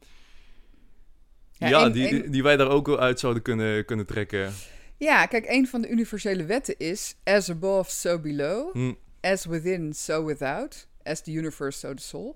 ja, 1.58 1.68
ja 1.68 1.90
die, 1.90 2.30
die 2.30 2.44
wij 2.44 2.58
daar 2.58 2.70
ook 2.70 2.88
wel 2.88 3.00
uit 3.00 3.20
zouden 3.20 3.44
kunnen, 3.44 3.86
kunnen 3.86 4.06
trekken. 4.06 4.54
Ja, 4.98 5.26
kijk, 5.26 5.46
een 5.48 5.68
van 5.68 5.82
de 5.82 5.90
universele 5.90 6.46
wetten 6.46 6.78
is: 6.78 7.16
as 7.24 7.50
above, 7.50 7.92
so 7.92 8.20
below. 8.20 8.74
Hm. 8.74 8.94
As 9.22 9.46
within, 9.46 9.94
so 9.94 10.26
without. 10.26 10.88
As 11.04 11.22
the 11.22 11.32
universe, 11.32 11.80
so 11.80 11.94
the 11.94 12.04
soul. 12.04 12.36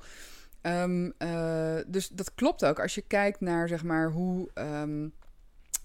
Um, 0.62 1.14
uh, 1.20 1.78
dus 1.88 2.08
dat 2.08 2.34
klopt 2.36 2.66
ook. 2.66 2.80
Als 2.80 2.96
je 2.96 3.02
kijkt 3.02 3.40
naar 3.40 3.68
zeg 3.68 3.84
maar, 3.84 4.12
hoe 4.12 4.50
um, 4.56 5.14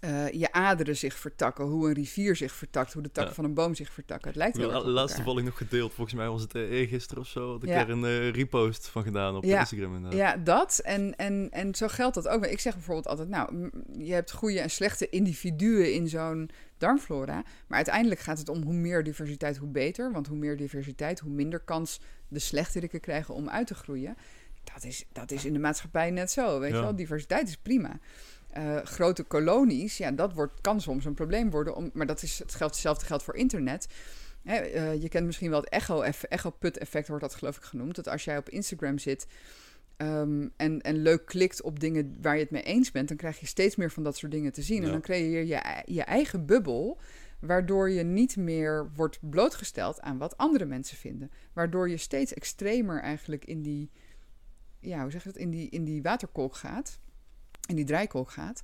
uh, 0.05 0.31
je 0.31 0.53
aderen 0.53 0.97
zich 0.97 1.15
vertakken, 1.15 1.65
hoe 1.65 1.89
een 1.89 1.95
rivier 1.95 2.37
zich 2.37 2.53
vertakt, 2.53 2.93
hoe 2.93 3.03
de 3.03 3.11
takken 3.11 3.35
van 3.35 3.45
een 3.45 3.55
boom 3.55 3.75
zich 3.75 3.93
vertakken. 3.93 4.29
Het 4.29 4.37
lijkt 4.37 4.59
erg. 4.59 4.85
Laatste 4.85 5.23
val 5.23 5.39
ik 5.39 5.45
nog 5.45 5.57
gedeeld. 5.57 5.95
Volgens 5.95 6.17
mij 6.17 6.29
was 6.29 6.43
het 6.43 6.55
uh, 6.55 6.89
gisteren 6.89 7.23
of 7.23 7.29
zo. 7.29 7.53
Dat 7.53 7.63
ik 7.63 7.75
er 7.75 7.91
een 7.91 8.05
uh, 8.05 8.31
repost 8.31 8.89
van 8.89 9.03
gedaan 9.03 9.37
op 9.37 9.45
Instagram. 9.45 9.95
Inderdaad. 9.95 10.19
Ja, 10.19 10.37
dat. 10.37 10.79
En, 10.79 11.17
en, 11.17 11.49
en 11.51 11.75
zo 11.75 11.89
geldt 11.89 12.15
dat 12.15 12.29
ook. 12.29 12.47
Ik 12.47 12.61
zeg 12.61 12.75
bijvoorbeeld 12.75 13.07
altijd, 13.07 13.29
nou, 13.29 13.71
je 13.99 14.13
hebt 14.13 14.33
goede 14.33 14.61
en 14.61 14.71
slechte 14.71 15.09
individuen 15.09 15.95
in 15.95 16.09
zo'n 16.09 16.51
darmflora. 16.79 17.43
Maar 17.67 17.77
uiteindelijk 17.77 18.21
gaat 18.21 18.39
het 18.39 18.49
om 18.49 18.63
hoe 18.63 18.75
meer 18.75 19.03
diversiteit, 19.03 19.57
hoe 19.57 19.69
beter. 19.69 20.13
Want 20.13 20.27
hoe 20.27 20.39
meer 20.39 20.57
diversiteit, 20.57 21.21
hoe 21.21 21.33
minder 21.33 21.61
kans 21.61 22.01
de 22.29 22.39
slechteriken 22.39 23.01
krijgen 23.01 23.35
om 23.35 23.49
uit 23.49 23.67
te 23.67 23.75
groeien 23.75 24.17
dat 24.73 24.85
is, 24.85 25.05
dat 25.13 25.31
is 25.31 25.45
in 25.45 25.53
de 25.53 25.59
maatschappij 25.59 26.11
net 26.11 26.31
zo. 26.31 26.61
Weet 26.61 26.73
je 26.73 26.81
wel, 26.81 26.97
diversiteit 26.97 27.49
is 27.49 27.57
prima. 27.57 27.99
Uh, 28.59 28.77
grote 28.83 29.23
kolonies, 29.23 29.97
ja, 29.97 30.11
dat 30.11 30.33
wordt, 30.33 30.61
kan 30.61 30.81
soms 30.81 31.05
een 31.05 31.15
probleem 31.15 31.51
worden. 31.51 31.77
Om, 31.77 31.91
maar 31.93 32.07
dat 32.07 32.23
is, 32.23 32.39
het 32.39 32.55
geldt, 32.55 32.75
hetzelfde 32.75 33.07
geldt 33.07 33.23
voor 33.23 33.35
internet. 33.35 33.87
uh, 34.45 35.03
je 35.03 35.09
kent 35.09 35.27
misschien 35.27 35.51
wel 35.51 35.61
het 35.61 35.69
echo-put-effect, 36.29 37.09
wordt 37.09 37.23
dat 37.23 37.35
geloof 37.35 37.57
ik 37.57 37.63
genoemd. 37.63 37.95
Dat 37.95 38.09
als 38.09 38.25
jij 38.25 38.37
op 38.37 38.49
Instagram 38.49 38.99
zit 38.99 39.27
um, 39.99 40.53
en, 40.57 40.81
en 40.81 40.97
leuk 40.97 41.27
klikt 41.27 41.63
op 41.63 41.81
dingen 41.81 42.17
waar 42.21 42.35
je 42.35 42.43
het 42.43 42.51
mee 42.51 42.63
eens 42.63 42.91
bent, 42.91 43.09
dan 43.09 43.17
krijg 43.17 43.41
je 43.41 43.47
steeds 43.47 43.77
meer 43.77 43.91
van 43.91 44.03
dat 44.03 44.17
soort 44.17 44.33
dingen 44.33 44.53
te 44.53 44.63
zien. 44.63 44.85
En 44.85 44.91
dan 44.91 45.01
creëer 45.01 45.41
je 45.41 45.47
je, 45.47 45.83
je 45.95 46.03
eigen 46.03 46.47
bubbel, 46.47 47.01
waardoor 47.41 47.91
je 47.91 48.03
niet 48.03 48.37
meer 48.37 48.91
wordt 48.95 49.19
blootgesteld 49.31 50.01
aan 50.01 50.19
wat 50.19 50.37
andere 50.37 50.65
mensen 50.65 50.97
vinden. 50.97 51.31
Waardoor 51.53 51.89
je 51.89 51.97
steeds 51.97 52.35
extremer 52.35 53.01
eigenlijk 53.01 53.45
in 53.45 53.63
die, 53.63 53.91
ja, 54.81 55.03
hoe 55.03 55.11
zeg 55.11 55.23
je 55.23 55.29
dat, 55.29 55.39
in 55.39 55.51
die, 55.51 55.71
in 55.71 55.85
die 55.85 56.03
waterkolk 56.03 56.55
gaat, 56.55 56.99
in 57.67 57.77
die 57.77 57.85
draaikolk 57.85 58.31
gaat. 58.31 58.63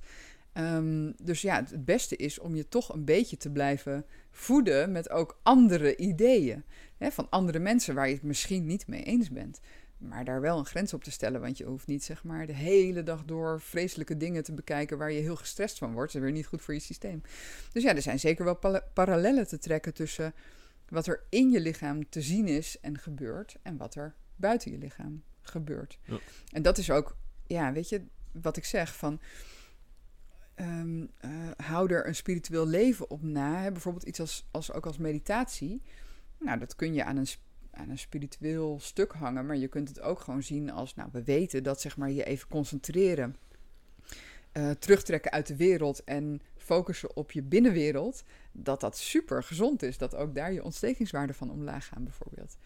Um, 0.53 1.13
dus 1.23 1.41
ja, 1.41 1.55
het 1.55 1.85
beste 1.85 2.15
is 2.15 2.39
om 2.39 2.55
je 2.55 2.67
toch 2.67 2.93
een 2.93 3.05
beetje 3.05 3.37
te 3.37 3.51
blijven 3.51 4.05
voeden 4.31 4.91
met 4.91 5.09
ook 5.09 5.39
andere 5.43 5.95
ideeën. 5.95 6.63
Hè, 6.97 7.11
van 7.11 7.29
andere 7.29 7.59
mensen 7.59 7.95
waar 7.95 8.07
je 8.07 8.13
het 8.13 8.23
misschien 8.23 8.65
niet 8.65 8.87
mee 8.87 9.03
eens 9.03 9.29
bent. 9.29 9.59
Maar 9.97 10.25
daar 10.25 10.41
wel 10.41 10.57
een 10.57 10.65
grens 10.65 10.93
op 10.93 11.03
te 11.03 11.11
stellen. 11.11 11.41
Want 11.41 11.57
je 11.57 11.65
hoeft 11.65 11.87
niet 11.87 12.03
zeg 12.03 12.23
maar 12.23 12.45
de 12.45 12.53
hele 12.53 13.03
dag 13.03 13.25
door 13.25 13.61
vreselijke 13.61 14.17
dingen 14.17 14.43
te 14.43 14.53
bekijken 14.53 14.97
waar 14.97 15.11
je 15.11 15.21
heel 15.21 15.35
gestrest 15.35 15.77
van 15.77 15.93
wordt. 15.93 16.13
Dat 16.13 16.21
is 16.21 16.27
weer 16.27 16.37
niet 16.37 16.47
goed 16.47 16.61
voor 16.61 16.73
je 16.73 16.79
systeem. 16.79 17.21
Dus 17.71 17.83
ja, 17.83 17.95
er 17.95 18.01
zijn 18.01 18.19
zeker 18.19 18.45
wel 18.45 18.81
parallellen 18.93 19.47
te 19.47 19.57
trekken 19.57 19.93
tussen 19.93 20.33
wat 20.89 21.07
er 21.07 21.23
in 21.29 21.51
je 21.51 21.59
lichaam 21.59 22.09
te 22.09 22.21
zien 22.21 22.47
is 22.47 22.79
en 22.79 22.97
gebeurt. 22.97 23.55
En 23.61 23.77
wat 23.77 23.95
er 23.95 24.15
buiten 24.35 24.71
je 24.71 24.77
lichaam 24.77 25.23
gebeurt. 25.41 25.99
Ja. 26.03 26.19
En 26.51 26.61
dat 26.61 26.77
is 26.77 26.91
ook, 26.91 27.17
ja, 27.47 27.73
weet 27.73 27.89
je, 27.89 28.01
wat 28.41 28.57
ik 28.57 28.65
zeg 28.65 28.95
van. 28.95 29.19
Um, 30.55 31.11
hou 31.55 31.93
er 31.93 32.07
een 32.07 32.15
spiritueel 32.15 32.67
leven 32.67 33.09
op 33.09 33.21
na. 33.21 33.61
Hè? 33.61 33.71
Bijvoorbeeld 33.71 34.03
iets 34.03 34.19
als, 34.19 34.47
als, 34.51 34.71
ook 34.71 34.85
als 34.85 34.97
meditatie. 34.97 35.81
Nou, 36.39 36.59
dat 36.59 36.75
kun 36.75 36.93
je 36.93 37.03
aan 37.03 37.17
een 37.17 37.27
aan 37.71 37.89
een 37.89 37.97
spiritueel 37.97 38.79
stuk 38.81 39.11
hangen, 39.11 39.45
maar 39.45 39.55
je 39.55 39.67
kunt 39.67 39.87
het 39.87 40.01
ook 40.01 40.19
gewoon 40.19 40.43
zien 40.43 40.71
als, 40.71 40.95
nou, 40.95 41.09
we 41.11 41.23
weten 41.23 41.63
dat 41.63 41.81
zeg 41.81 41.97
maar 41.97 42.11
je 42.11 42.23
even 42.23 42.47
concentreren, 42.47 43.35
uh, 44.53 44.69
terugtrekken 44.69 45.31
uit 45.31 45.47
de 45.47 45.55
wereld 45.55 46.03
en 46.03 46.41
focussen 46.57 47.15
op 47.15 47.31
je 47.31 47.41
binnenwereld, 47.41 48.23
dat 48.51 48.79
dat 48.79 48.97
super 48.97 49.43
gezond 49.43 49.83
is. 49.83 49.97
Dat 49.97 50.15
ook 50.15 50.35
daar 50.35 50.53
je 50.53 50.63
ontstekingswaarden 50.63 51.35
van 51.35 51.51
omlaag 51.51 51.87
gaan, 51.87 52.03
bijvoorbeeld. 52.03 52.57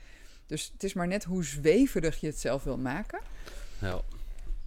Dus 0.45 0.70
het 0.74 0.84
is 0.84 0.93
maar 0.93 1.07
net 1.07 1.24
hoe 1.24 1.43
zweverig 1.43 2.20
je 2.20 2.28
het 2.28 2.39
zelf 2.39 2.63
wil 2.63 2.78
maken. 2.78 3.20
Ja. 3.82 4.01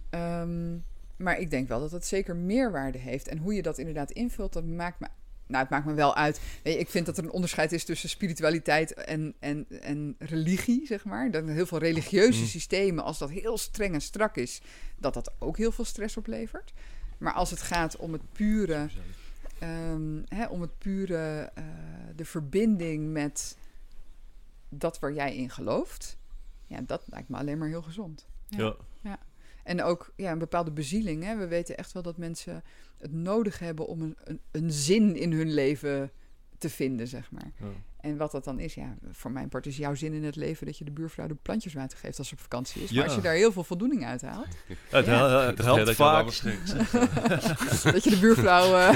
Ehm, 0.09 0.77
maar 1.19 1.39
ik 1.39 1.49
denk 1.49 1.67
wel 1.67 1.79
dat 1.79 1.91
het 1.91 2.05
zeker 2.05 2.35
meerwaarde 2.35 2.97
heeft. 2.97 3.27
En 3.27 3.37
hoe 3.37 3.53
je 3.53 3.61
dat 3.61 3.77
inderdaad 3.77 4.11
invult, 4.11 4.53
dat 4.53 4.65
maakt 4.65 4.99
me 4.99 5.07
nou, 5.49 5.61
het 5.61 5.69
maakt 5.69 5.85
me 5.85 5.93
wel 5.93 6.15
uit. 6.15 6.41
Ik 6.63 6.89
vind 6.89 7.05
dat 7.05 7.17
er 7.17 7.23
een 7.23 7.31
onderscheid 7.31 7.71
is 7.71 7.83
tussen 7.83 8.09
spiritualiteit 8.09 8.93
en, 8.93 9.35
en, 9.39 9.65
en 9.81 10.15
religie, 10.19 10.85
zeg 10.85 11.05
maar. 11.05 11.31
Dat 11.31 11.45
heel 11.45 11.65
veel 11.65 11.77
religieuze 11.77 12.39
mm. 12.39 12.47
systemen, 12.47 13.03
als 13.03 13.17
dat 13.17 13.29
heel 13.29 13.57
streng 13.57 13.93
en 13.93 14.01
strak 14.01 14.35
is, 14.35 14.61
dat 14.97 15.13
dat 15.13 15.31
ook 15.39 15.57
heel 15.57 15.71
veel 15.71 15.85
stress 15.85 16.17
oplevert. 16.17 16.73
Maar 17.17 17.33
als 17.33 17.49
het 17.49 17.61
gaat 17.61 17.95
om 17.95 18.13
het 18.13 18.31
pure, 18.31 18.89
um, 19.63 20.23
hè, 20.27 20.45
om 20.45 20.61
het 20.61 20.77
pure, 20.77 21.51
uh, 21.57 21.63
de 22.15 22.25
verbinding 22.25 23.11
met 23.11 23.57
dat 24.69 24.99
waar 24.99 25.13
jij 25.13 25.35
in 25.35 25.49
gelooft, 25.49 26.17
ja, 26.67 26.81
dat 26.81 27.03
lijkt 27.05 27.29
me 27.29 27.37
alleen 27.37 27.57
maar 27.57 27.67
heel 27.67 27.81
gezond. 27.81 28.27
ja. 28.47 28.75
ja. 29.01 29.19
En 29.69 29.83
ook 29.83 30.13
ja, 30.15 30.31
een 30.31 30.39
bepaalde 30.39 30.71
bezieling. 30.71 31.23
Hè. 31.23 31.37
We 31.37 31.47
weten 31.47 31.77
echt 31.77 31.91
wel 31.91 32.03
dat 32.03 32.17
mensen 32.17 32.63
het 32.97 33.11
nodig 33.11 33.59
hebben 33.59 33.87
om 33.87 34.01
een, 34.01 34.17
een, 34.23 34.39
een 34.51 34.71
zin 34.71 35.15
in 35.15 35.31
hun 35.31 35.53
leven 35.53 36.11
te 36.57 36.69
vinden, 36.69 37.07
zeg 37.07 37.31
maar. 37.31 37.51
En 37.99 38.17
wat 38.17 38.31
dat 38.31 38.43
dan 38.43 38.59
is, 38.59 38.73
ja, 38.73 38.97
voor 39.11 39.31
mijn 39.31 39.49
part 39.49 39.65
is 39.65 39.77
jouw 39.77 39.95
zin 39.95 40.13
in 40.13 40.23
het 40.23 40.35
leven 40.35 40.65
dat 40.65 40.77
je 40.77 40.83
de 40.83 40.91
buurvrouw 40.91 41.27
de 41.27 41.35
plantjes 41.41 41.73
water 41.73 41.97
geeft 41.97 42.17
als 42.17 42.27
ze 42.27 42.33
op 42.33 42.39
vakantie 42.39 42.83
is. 42.83 42.91
Maar 42.91 43.03
als 43.03 43.15
je 43.15 43.21
daar 43.21 43.33
heel 43.33 43.51
veel 43.51 43.63
voldoening 43.63 44.05
uit 44.05 44.21
haalt. 44.21 44.47
het, 44.89 45.05
het, 45.05 45.65
helpt 45.65 45.95
vaak. 45.95 46.25
dat 47.93 48.03
je 48.03 48.09
de 48.09 48.19
buurvrouw. 48.19 48.67
Uh, 48.79 48.91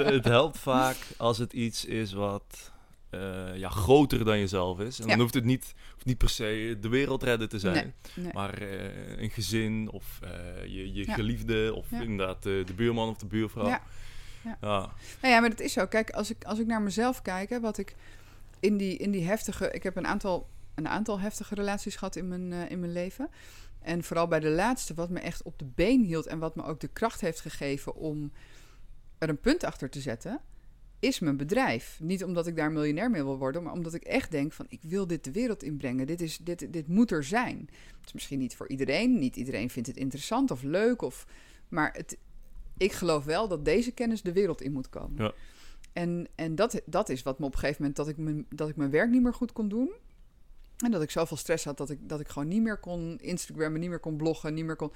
het 0.16 0.24
helpt 0.24 0.58
vaak 0.58 0.96
als 1.16 1.38
het 1.38 1.52
iets 1.52 1.84
is 1.84 2.12
wat 2.12 2.72
uh, 3.10 3.56
ja, 3.56 3.68
groter 3.68 4.24
dan 4.24 4.38
jezelf 4.38 4.80
is. 4.80 5.00
En 5.00 5.08
dan 5.08 5.20
hoeft 5.20 5.34
het 5.34 5.44
niet, 5.44 5.74
hoeft 5.92 6.04
niet 6.04 6.18
per 6.18 6.28
se 6.28 6.76
de 6.80 6.88
wereld 6.88 7.22
redden 7.22 7.48
te 7.48 7.58
zijn. 7.58 7.94
Maar 8.32 8.62
uh, 8.62 9.18
een 9.18 9.30
gezin 9.30 9.90
of 9.90 10.20
uh, 10.24 10.30
je, 10.64 10.92
je 10.92 11.04
geliefde 11.04 11.74
of 11.74 11.90
inderdaad 11.90 12.42
de 12.42 12.74
buurman 12.76 13.08
of 13.08 13.18
de 13.18 13.26
buurvrouw. 13.26 13.66
Ja. 13.66 13.82
Ja. 14.44 14.92
Nou 15.20 15.34
ja, 15.34 15.40
maar 15.40 15.50
dat 15.50 15.60
is 15.60 15.72
zo. 15.72 15.86
Kijk, 15.86 16.10
als 16.10 16.30
ik, 16.30 16.44
als 16.44 16.58
ik 16.58 16.66
naar 16.66 16.82
mezelf 16.82 17.22
kijk, 17.22 17.48
hè, 17.48 17.60
wat 17.60 17.78
ik 17.78 17.94
in 18.60 18.76
die, 18.76 18.96
in 18.96 19.10
die 19.10 19.26
heftige... 19.26 19.70
Ik 19.70 19.82
heb 19.82 19.96
een 19.96 20.06
aantal, 20.06 20.48
een 20.74 20.88
aantal 20.88 21.20
heftige 21.20 21.54
relaties 21.54 21.96
gehad 21.96 22.16
in 22.16 22.28
mijn, 22.28 22.52
in 22.52 22.80
mijn 22.80 22.92
leven. 22.92 23.28
En 23.80 24.04
vooral 24.04 24.28
bij 24.28 24.40
de 24.40 24.48
laatste, 24.48 24.94
wat 24.94 25.10
me 25.10 25.20
echt 25.20 25.42
op 25.42 25.58
de 25.58 25.64
been 25.64 26.04
hield... 26.04 26.26
en 26.26 26.38
wat 26.38 26.56
me 26.56 26.64
ook 26.64 26.80
de 26.80 26.88
kracht 26.88 27.20
heeft 27.20 27.40
gegeven 27.40 27.94
om 27.94 28.32
er 29.18 29.28
een 29.28 29.40
punt 29.40 29.64
achter 29.64 29.90
te 29.90 30.00
zetten 30.00 30.40
is 30.98 31.18
mijn 31.18 31.36
bedrijf. 31.36 31.98
Niet 32.02 32.24
omdat 32.24 32.46
ik 32.46 32.56
daar 32.56 32.72
miljonair 32.72 33.10
mee 33.10 33.22
wil 33.22 33.38
worden, 33.38 33.62
maar 33.62 33.72
omdat 33.72 33.94
ik 33.94 34.02
echt 34.02 34.30
denk 34.30 34.52
van 34.52 34.66
ik 34.68 34.80
wil 34.82 35.06
dit 35.06 35.24
de 35.24 35.32
wereld 35.32 35.62
inbrengen. 35.62 36.06
Dit, 36.06 36.20
is, 36.20 36.38
dit, 36.38 36.72
dit 36.72 36.88
moet 36.88 37.10
er 37.10 37.24
zijn. 37.24 37.68
Het 37.70 38.06
is 38.06 38.12
misschien 38.12 38.38
niet 38.38 38.56
voor 38.56 38.68
iedereen. 38.68 39.18
Niet 39.18 39.36
iedereen 39.36 39.70
vindt 39.70 39.88
het 39.88 39.96
interessant 39.96 40.50
of 40.50 40.62
leuk. 40.62 41.02
Of, 41.02 41.26
maar 41.68 41.92
het, 41.92 42.18
ik 42.76 42.92
geloof 42.92 43.24
wel 43.24 43.48
dat 43.48 43.64
deze 43.64 43.90
kennis 43.92 44.22
de 44.22 44.32
wereld 44.32 44.60
in 44.62 44.72
moet 44.72 44.88
komen. 44.88 45.24
Ja. 45.24 45.32
En, 45.92 46.28
en 46.34 46.54
dat, 46.54 46.80
dat 46.86 47.08
is 47.08 47.22
wat 47.22 47.38
me 47.38 47.46
op 47.46 47.52
een 47.52 47.58
gegeven 47.58 47.80
moment 47.80 47.96
dat 47.96 48.08
ik, 48.08 48.16
mijn, 48.16 48.46
dat 48.48 48.68
ik 48.68 48.76
mijn 48.76 48.90
werk 48.90 49.10
niet 49.10 49.22
meer 49.22 49.34
goed 49.34 49.52
kon 49.52 49.68
doen. 49.68 49.92
En 50.84 50.90
dat 50.90 51.02
ik 51.02 51.10
zoveel 51.10 51.36
stress 51.36 51.64
had 51.64 51.76
dat 51.76 51.90
ik, 51.90 52.08
dat 52.08 52.20
ik 52.20 52.28
gewoon 52.28 52.48
niet 52.48 52.62
meer 52.62 52.78
kon 52.78 53.18
Instagrammen, 53.18 53.80
niet 53.80 53.88
meer 53.88 54.00
kon 54.00 54.16
bloggen, 54.16 54.54
niet 54.54 54.64
meer 54.64 54.76
kon. 54.76 54.92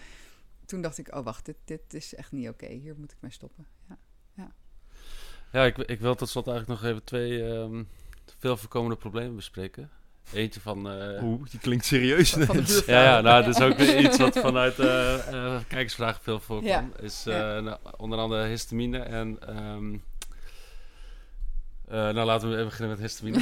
Toen 0.64 0.80
dacht 0.80 0.98
ik, 0.98 1.14
oh 1.14 1.24
wacht, 1.24 1.44
dit, 1.44 1.57
dit 1.64 1.94
is 1.94 2.14
echt 2.14 2.32
niet 2.32 2.48
oké. 2.48 2.66
Hier 2.66 2.94
moet 2.98 3.12
ik 3.12 3.16
mee 3.20 3.30
stoppen. 3.30 3.66
Ja. 3.88 3.98
Ja, 5.53 5.64
ik, 5.64 5.78
ik 5.78 6.00
wil 6.00 6.14
tot 6.14 6.28
slot 6.28 6.48
eigenlijk 6.48 6.80
nog 6.80 6.90
even 6.90 7.05
twee 7.05 7.42
um, 7.42 7.88
veel 8.38 8.57
voorkomende 8.57 8.96
problemen 8.96 9.36
bespreken. 9.36 9.90
Eentje 10.32 10.61
van... 10.61 11.00
Uh, 11.00 11.22
Oeh, 11.22 11.50
die 11.50 11.61
klinkt 11.61 11.84
serieus. 11.84 12.30
ja, 12.86 13.03
ja, 13.03 13.20
nou, 13.20 13.44
dat 13.44 13.57
is 13.57 13.62
ook 13.62 13.78
iets 13.78 14.18
wat 14.18 14.38
vanuit 14.38 14.78
uh, 14.78 15.18
uh, 15.32 15.57
kijkersvragen 15.68 16.22
veel 16.22 16.40
voorkomt. 16.40 17.03
Is 17.03 17.24
nou, 17.24 17.76
onder 17.96 18.18
andere 18.18 18.44
histamine 18.46 18.98
en... 18.98 19.38
Um, 19.59 20.05
nou, 21.88 22.14
laten 22.14 22.48
we 22.48 22.55
even 22.55 22.66
beginnen 22.66 22.90
met 22.90 23.00
histamine. 23.00 23.38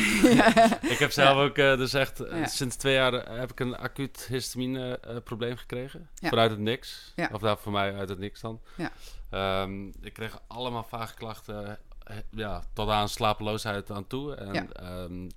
ik 0.95 0.99
heb 0.99 1.11
zelf 1.11 1.37
ook 1.37 1.55
dus 1.55 1.95
echt 1.95 2.23
sinds 2.45 2.77
twee 2.77 2.95
jaar 2.95 3.39
heb 3.39 3.51
ik 3.51 3.61
een 3.61 3.77
acuut 3.77 4.27
histamine 4.29 5.01
probleem 5.25 5.57
gekregen. 5.57 6.09
Vanuit 6.23 6.51
het 6.51 6.61
niks. 6.61 7.15
Of 7.33 7.41
daar 7.41 7.59
voor 7.59 7.73
mij 7.73 7.95
uit 7.95 8.09
het 8.09 8.19
niks 8.19 8.41
dan. 8.41 8.61
Um, 9.31 9.93
ik 10.03 10.13
kreeg 10.13 10.41
allemaal 10.47 10.85
vage 10.85 11.15
klachten 11.15 11.79
ja, 12.31 12.63
tot 12.73 12.89
aan 12.89 13.09
slapeloosheid 13.09 13.91
aan 13.91 14.07
toe. 14.07 14.35
En 14.35 14.55
ja. 14.55 14.67
Ehm, 14.73 15.29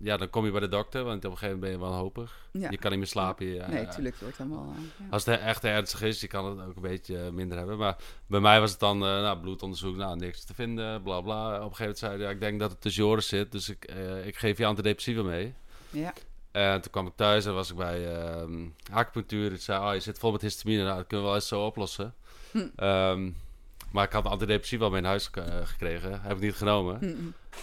ja, 0.00 0.16
dan 0.16 0.30
kom 0.30 0.44
je 0.44 0.50
bij 0.50 0.60
de 0.60 0.68
dokter, 0.68 1.04
want 1.04 1.24
op 1.24 1.30
een 1.30 1.38
gegeven 1.38 1.58
moment 1.58 1.60
ben 1.60 1.70
je 1.80 1.90
wanhopig. 1.90 2.48
Ja. 2.52 2.70
Je 2.70 2.78
kan 2.78 2.90
niet 2.90 2.98
meer 2.98 3.08
slapen. 3.08 3.46
Nee, 3.46 3.58
natuurlijk, 3.58 4.14
het 4.14 4.20
wordt 4.20 4.38
helemaal... 4.38 4.74
Uh, 5.00 5.12
Als 5.12 5.24
het 5.24 5.40
echt 5.40 5.64
ernstig 5.64 6.02
is, 6.02 6.20
je 6.20 6.26
kan 6.26 6.58
het 6.58 6.68
ook 6.68 6.76
een 6.76 6.82
beetje 6.82 7.30
minder 7.32 7.58
hebben. 7.58 7.78
Maar 7.78 7.96
bij 8.26 8.40
mij 8.40 8.60
was 8.60 8.70
het 8.70 8.80
dan, 8.80 8.98
nou, 8.98 9.38
bloedonderzoek, 9.38 9.96
nou, 9.96 10.16
niks 10.16 10.44
te 10.44 10.54
vinden, 10.54 11.02
bla 11.02 11.20
bla. 11.20 11.46
Op 11.46 11.70
een 11.70 11.76
gegeven 11.76 11.82
moment 11.82 11.98
zei 11.98 12.12
hij, 12.12 12.22
ja, 12.22 12.30
ik 12.30 12.40
denk 12.40 12.60
dat 12.60 12.70
het 12.70 12.80
tussen 12.80 13.02
je 13.02 13.08
oren 13.08 13.22
zit, 13.22 13.52
dus 13.52 13.68
ik, 13.68 13.84
ik 14.24 14.36
geef 14.36 14.58
je 14.58 14.66
antidepressiva 14.66 15.22
mee. 15.22 15.54
Ja. 15.90 16.12
En 16.50 16.80
toen 16.80 16.90
kwam 16.90 17.06
ik 17.06 17.12
thuis 17.16 17.46
en 17.46 17.54
was 17.54 17.70
ik 17.70 17.76
bij 17.76 18.26
uh, 18.44 18.66
acupunctuur. 18.92 19.52
Ik 19.52 19.60
zei, 19.60 19.88
oh, 19.88 19.94
je 19.94 20.00
zit 20.00 20.18
vol 20.18 20.32
met 20.32 20.40
histamine, 20.40 20.82
nou, 20.82 20.96
dat 20.96 21.06
kunnen 21.06 21.26
we 21.26 21.32
wel 21.32 21.40
eens 21.40 21.48
zo 21.48 21.64
oplossen. 21.64 22.14
Hm. 22.50 22.84
Um, 22.84 23.36
maar 23.90 24.04
ik 24.04 24.12
had 24.12 24.26
antidepressief 24.26 24.78
wel 24.78 24.90
mee 24.90 25.00
in 25.00 25.06
huis 25.06 25.30
uh, 25.38 25.44
gekregen. 25.64 26.20
Heb 26.20 26.36
ik 26.36 26.42
niet 26.42 26.54
genomen. 26.54 27.02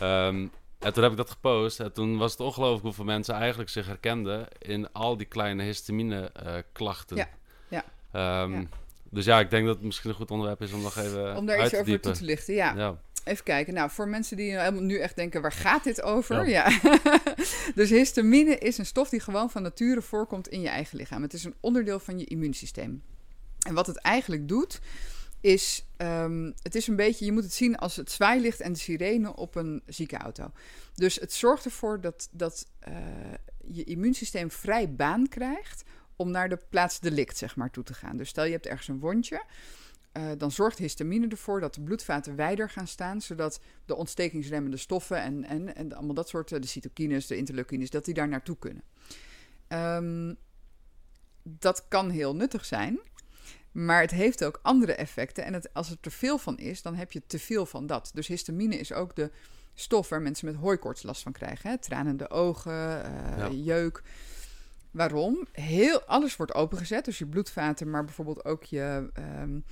Um, 0.01 0.51
en 0.79 0.93
toen 0.93 1.03
heb 1.03 1.11
ik 1.11 1.17
dat 1.17 1.29
gepost. 1.29 1.79
En 1.79 1.93
toen 1.93 2.17
was 2.17 2.31
het 2.31 2.39
ongelooflijk 2.39 2.83
hoeveel 2.83 3.03
mensen 3.03 3.35
eigenlijk 3.35 3.69
zich 3.69 3.85
herkenden 3.85 4.47
in 4.59 4.91
al 4.91 5.17
die 5.17 5.27
kleine 5.27 5.63
histamine 5.63 6.31
uh, 6.45 6.53
klachten. 6.71 7.17
Ja. 7.17 7.27
Ja. 7.67 8.43
Um, 8.43 8.53
ja. 8.53 8.67
Dus 9.09 9.25
ja, 9.25 9.39
ik 9.39 9.49
denk 9.49 9.65
dat 9.65 9.75
het 9.75 9.85
misschien 9.85 10.09
een 10.09 10.15
goed 10.15 10.31
onderwerp 10.31 10.61
is 10.61 10.73
om 10.73 10.81
nog 10.81 10.97
even 10.97 11.37
Om 11.37 11.45
daar 11.45 11.65
iets 11.65 11.75
over 11.75 11.99
toe 11.99 12.13
te 12.13 12.23
lichten, 12.23 12.53
ja. 12.53 12.73
ja. 12.75 12.97
Even 13.23 13.43
kijken. 13.43 13.73
Nou, 13.73 13.89
voor 13.89 14.07
mensen 14.07 14.37
die 14.37 14.71
nu 14.71 14.97
echt 14.97 15.15
denken, 15.15 15.41
waar 15.41 15.51
gaat 15.51 15.83
dit 15.83 16.01
over? 16.01 16.49
Ja. 16.49 16.69
ja. 16.83 16.99
dus 17.75 17.89
histamine 17.89 18.57
is 18.57 18.77
een 18.77 18.85
stof 18.85 19.09
die 19.09 19.19
gewoon 19.19 19.49
van 19.49 19.61
nature 19.61 20.01
voorkomt 20.01 20.47
in 20.47 20.61
je 20.61 20.67
eigen 20.67 20.97
lichaam. 20.97 21.21
Het 21.21 21.33
is 21.33 21.43
een 21.43 21.55
onderdeel 21.59 21.99
van 21.99 22.19
je 22.19 22.25
immuunsysteem. 22.25 23.03
En 23.67 23.73
wat 23.73 23.87
het 23.87 23.97
eigenlijk 23.97 24.47
doet, 24.47 24.79
is, 25.43 25.85
um, 25.97 26.53
het 26.61 26.75
is 26.75 26.87
een 26.87 26.95
beetje, 26.95 27.25
je 27.25 27.31
moet 27.31 27.43
het 27.43 27.53
zien 27.53 27.75
als 27.77 27.95
het 27.95 28.11
zwaailicht 28.11 28.59
en 28.59 28.73
de 28.73 28.79
sirene 28.79 29.35
op 29.35 29.55
een 29.55 29.83
ziekenauto. 29.85 30.51
Dus 30.93 31.15
het 31.15 31.33
zorgt 31.33 31.65
ervoor 31.65 32.01
dat, 32.01 32.29
dat 32.31 32.67
uh, 32.87 32.95
je 33.65 33.83
immuunsysteem 33.83 34.51
vrij 34.51 34.95
baan 34.95 35.27
krijgt 35.27 35.83
om 36.15 36.31
naar 36.31 36.49
de 36.49 36.59
plaats 36.69 36.99
delict, 36.99 37.37
zeg 37.37 37.55
maar, 37.55 37.71
toe 37.71 37.83
te 37.83 37.93
gaan. 37.93 38.17
Dus 38.17 38.29
stel 38.29 38.43
je 38.43 38.51
hebt 38.51 38.65
ergens 38.65 38.87
een 38.87 38.99
wondje. 38.99 39.43
uh, 40.13 40.31
dan 40.37 40.51
zorgt 40.51 40.77
histamine 40.77 41.27
ervoor 41.27 41.59
dat 41.59 41.73
de 41.73 41.81
bloedvaten 41.81 42.35
wijder 42.35 42.69
gaan 42.69 42.87
staan, 42.87 43.21
zodat 43.21 43.59
de 43.85 43.95
ontstekingsremmende 43.95 44.77
stoffen 44.77 45.21
en, 45.21 45.43
en, 45.43 45.75
en 45.75 45.93
allemaal 45.93 46.15
dat 46.15 46.29
soort, 46.29 46.49
de 46.49 46.67
cytokines, 46.67 47.27
de 47.27 47.37
interleukines, 47.37 47.89
dat 47.89 48.05
die 48.05 48.13
daar 48.13 48.27
naartoe 48.27 48.57
kunnen. 48.57 48.83
Um, 49.67 50.37
dat 51.43 51.87
kan 51.87 52.09
heel 52.09 52.35
nuttig 52.35 52.65
zijn. 52.65 52.99
Maar 53.73 54.01
het 54.01 54.11
heeft 54.11 54.43
ook 54.43 54.59
andere 54.61 54.93
effecten. 54.93 55.45
En 55.45 55.53
het, 55.53 55.73
als 55.73 55.89
er 55.89 55.99
te 55.99 56.11
veel 56.11 56.37
van 56.37 56.57
is, 56.57 56.81
dan 56.81 56.95
heb 56.95 57.11
je 57.11 57.21
te 57.27 57.39
veel 57.39 57.65
van 57.65 57.87
dat. 57.87 58.11
Dus 58.13 58.27
histamine 58.27 58.77
is 58.77 58.93
ook 58.93 59.15
de 59.15 59.31
stof 59.73 60.09
waar 60.09 60.21
mensen 60.21 60.45
met 60.45 60.55
hooikoorts 60.55 61.03
last 61.03 61.21
van 61.21 61.31
krijgen. 61.31 61.69
Hè? 61.69 61.77
Tranende 61.77 62.29
ogen, 62.29 63.05
uh, 63.37 63.65
jeuk. 63.65 64.01
Waarom? 64.91 65.47
Heel, 65.51 66.01
alles 66.01 66.35
wordt 66.35 66.53
opengezet. 66.53 67.05
Dus 67.05 67.17
je 67.17 67.25
bloedvaten, 67.25 67.89
maar 67.89 68.05
bijvoorbeeld 68.05 68.45
ook 68.45 68.63
je, 68.63 69.09
um, 69.41 69.63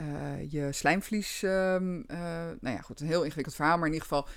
uh, 0.00 0.50
je 0.52 0.72
slijmvlies. 0.72 1.42
Um, 1.42 1.96
uh, 1.96 2.18
nou 2.60 2.76
ja, 2.76 2.80
goed, 2.80 3.00
een 3.00 3.06
heel 3.06 3.22
ingewikkeld 3.22 3.56
verhaal. 3.56 3.78
Maar 3.78 3.86
in 3.86 3.92
ieder 3.92 4.08
geval, 4.08 4.28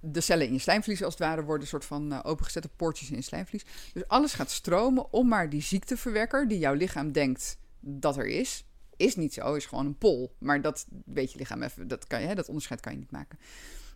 de 0.00 0.20
cellen 0.20 0.46
in 0.46 0.52
je 0.52 0.58
slijmvlies 0.58 1.02
als 1.02 1.14
het 1.14 1.22
ware 1.22 1.42
worden 1.42 1.62
een 1.62 1.68
soort 1.68 1.84
van 1.84 2.24
opengezette 2.24 2.68
poortjes 2.76 3.10
in 3.10 3.16
je 3.16 3.22
slijmvlies. 3.22 3.64
Dus 3.92 4.08
alles 4.08 4.32
gaat 4.32 4.50
stromen 4.50 5.12
om 5.12 5.28
maar 5.28 5.50
die 5.50 5.62
ziekteverwekker 5.62 6.48
die 6.48 6.58
jouw 6.58 6.74
lichaam 6.74 7.12
denkt 7.12 7.58
dat 7.88 8.16
er 8.16 8.26
is, 8.26 8.64
is 8.96 9.16
niet 9.16 9.32
zo, 9.32 9.54
is 9.54 9.66
gewoon 9.66 9.86
een 9.86 9.98
pol. 9.98 10.36
Maar 10.38 10.60
dat 10.60 10.86
weet 11.04 11.32
je 11.32 11.38
lichaam 11.38 11.62
even, 11.62 11.88
dat, 11.88 12.06
kan 12.06 12.20
je, 12.20 12.26
hè, 12.26 12.34
dat 12.34 12.48
onderscheid 12.48 12.80
kan 12.80 12.92
je 12.92 12.98
niet 12.98 13.10
maken. 13.10 13.38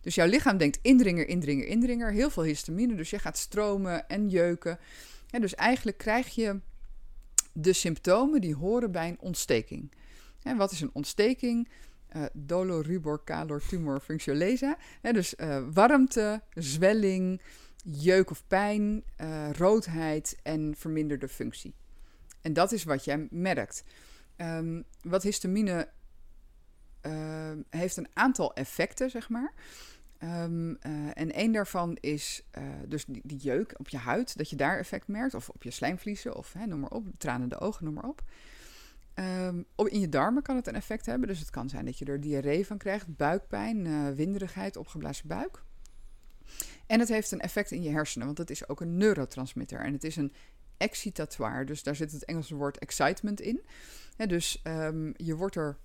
Dus 0.01 0.15
jouw 0.15 0.27
lichaam 0.27 0.57
denkt 0.57 0.79
indringer, 0.81 1.27
indringer, 1.27 1.67
indringer, 1.67 2.11
heel 2.11 2.29
veel 2.29 2.43
histamine, 2.43 2.95
dus 2.95 3.09
je 3.09 3.19
gaat 3.19 3.37
stromen 3.37 4.07
en 4.07 4.29
jeuken. 4.29 4.79
En 5.29 5.41
dus 5.41 5.55
eigenlijk 5.55 5.97
krijg 5.97 6.35
je 6.35 6.59
de 7.53 7.73
symptomen 7.73 8.41
die 8.41 8.55
horen 8.55 8.91
bij 8.91 9.07
een 9.07 9.19
ontsteking. 9.19 9.91
En 10.41 10.57
wat 10.57 10.71
is 10.71 10.81
een 10.81 10.93
ontsteking? 10.93 11.67
uh, 12.15 12.23
dolorubor 12.33 13.23
calor 13.23 13.61
tumor 13.69 13.99
functiolesa. 13.99 14.77
dus 15.01 15.33
uh, 15.37 15.63
warmte, 15.73 16.41
zwelling, 16.53 17.41
jeuk 17.83 18.29
of 18.29 18.43
pijn, 18.47 19.03
uh, 19.21 19.51
roodheid 19.51 20.39
en 20.43 20.73
verminderde 20.77 21.27
functie. 21.27 21.73
En 22.43 22.53
dat 22.53 22.71
is 22.71 22.83
wat 22.83 23.05
jij 23.05 23.27
merkt. 23.31 23.83
Um, 24.37 24.83
wat 25.01 25.23
histamine 25.23 25.89
heeft 27.69 27.97
een 27.97 28.07
aantal 28.13 28.53
effecten, 28.53 29.09
zeg 29.09 29.29
maar. 29.29 29.53
Um, 30.23 30.77
en 31.13 31.31
één 31.31 31.51
daarvan 31.51 31.97
is 31.99 32.43
dus 32.87 33.05
die, 33.05 33.37
jeuk 33.37 33.73
op 33.77 33.89
je 33.89 33.97
huid, 33.97 34.37
dat 34.37 34.49
je 34.49 34.55
daar 34.55 34.77
effect 34.77 35.07
merkt. 35.07 35.33
Of 35.33 35.49
op 35.49 35.63
je 35.63 35.71
slijmvliezen, 35.71 36.35
of 36.35 36.53
hè, 36.53 36.65
noem 36.65 36.79
maar 36.79 36.89
op, 36.89 37.07
tranende 37.17 37.59
ogen, 37.59 37.85
noem 37.85 37.93
maar 37.93 38.07
op. 38.07 38.23
In 39.87 39.99
je 39.99 40.09
darmen 40.09 40.43
kan 40.43 40.55
het 40.55 40.67
een 40.67 40.75
effect 40.75 41.05
hebben. 41.05 41.27
Dus 41.27 41.39
het 41.39 41.49
kan 41.49 41.69
zijn 41.69 41.85
dat 41.85 41.97
je 41.97 42.05
er 42.05 42.21
diarree 42.21 42.65
van 42.65 42.77
krijgt, 42.77 43.15
buikpijn, 43.15 43.85
uh, 43.85 44.09
winderigheid, 44.09 44.77
opgeblazen 44.77 45.27
buik. 45.27 45.63
En 46.87 46.99
het 46.99 47.09
heeft 47.09 47.31
een 47.31 47.39
effect 47.39 47.71
in 47.71 47.83
je 47.83 47.89
hersenen, 47.89 48.25
want 48.25 48.37
het 48.37 48.49
is 48.49 48.67
ook 48.67 48.81
een 48.81 48.97
neurotransmitter. 48.97 49.79
En 49.79 49.93
het 49.93 50.03
is 50.03 50.15
een 50.15 50.33
excitatoire, 50.83 51.65
dus 51.65 51.83
daar 51.83 51.95
zit 51.95 52.11
het 52.11 52.25
Engelse 52.25 52.55
woord 52.55 52.77
excitement 52.77 53.41
in. 53.41 53.61
dus 54.27 54.61
um, 54.63 55.13
je 55.17 55.35
wordt 55.35 55.55
er 55.55 55.77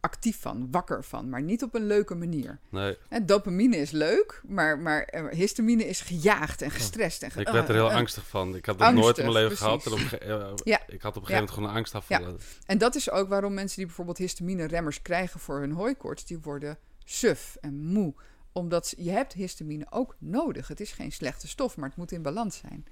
actief 0.00 0.40
van, 0.40 0.68
wakker 0.70 1.04
van, 1.04 1.28
maar 1.28 1.42
niet 1.42 1.62
op 1.62 1.74
een 1.74 1.86
leuke 1.86 2.14
manier. 2.14 2.58
Nee. 2.68 2.96
En 3.08 3.26
dopamine 3.26 3.76
is 3.76 3.90
leuk, 3.90 4.42
maar, 4.46 4.78
maar 4.78 5.02
eh, 5.02 5.26
histamine 5.28 5.86
is 5.86 6.00
gejaagd 6.00 6.62
en 6.62 6.70
gestrest. 6.70 7.22
En 7.22 7.30
ik 7.36 7.48
werd 7.48 7.68
er 7.68 7.74
heel 7.74 7.90
uh, 7.90 7.94
angstig 7.94 8.26
van. 8.26 8.56
Ik 8.56 8.66
had 8.66 8.78
dat 8.78 8.94
nooit 8.94 9.18
in 9.18 9.24
mijn 9.24 9.36
leven 9.36 9.56
gehad. 9.56 9.86
En 9.86 9.92
op, 9.92 10.60
ja. 10.64 10.80
Ik 10.86 11.02
had 11.02 11.16
op 11.16 11.22
een 11.22 11.26
gegeven 11.26 11.32
moment 11.32 11.50
gewoon 11.50 11.68
een 11.68 11.76
angstaanval. 11.76 12.20
Ja. 12.20 12.34
En 12.66 12.78
dat 12.78 12.94
is 12.94 13.10
ook 13.10 13.28
waarom 13.28 13.54
mensen 13.54 13.76
die 13.76 13.86
bijvoorbeeld 13.86 14.18
histamine-remmers 14.18 15.02
krijgen 15.02 15.40
voor 15.40 15.60
hun 15.60 15.72
hooikoorts, 15.72 16.24
die 16.24 16.38
worden 16.38 16.78
suf 17.04 17.56
en 17.60 17.84
moe 17.84 18.14
omdat 18.52 18.94
je 18.96 19.10
hebt 19.10 19.32
histamine 19.32 19.86
ook 19.90 20.16
nodig. 20.18 20.68
Het 20.68 20.80
is 20.80 20.92
geen 20.92 21.12
slechte 21.12 21.48
stof, 21.48 21.76
maar 21.76 21.88
het 21.88 21.98
moet 21.98 22.12
in 22.12 22.22
balans 22.22 22.56
zijn. 22.56 22.84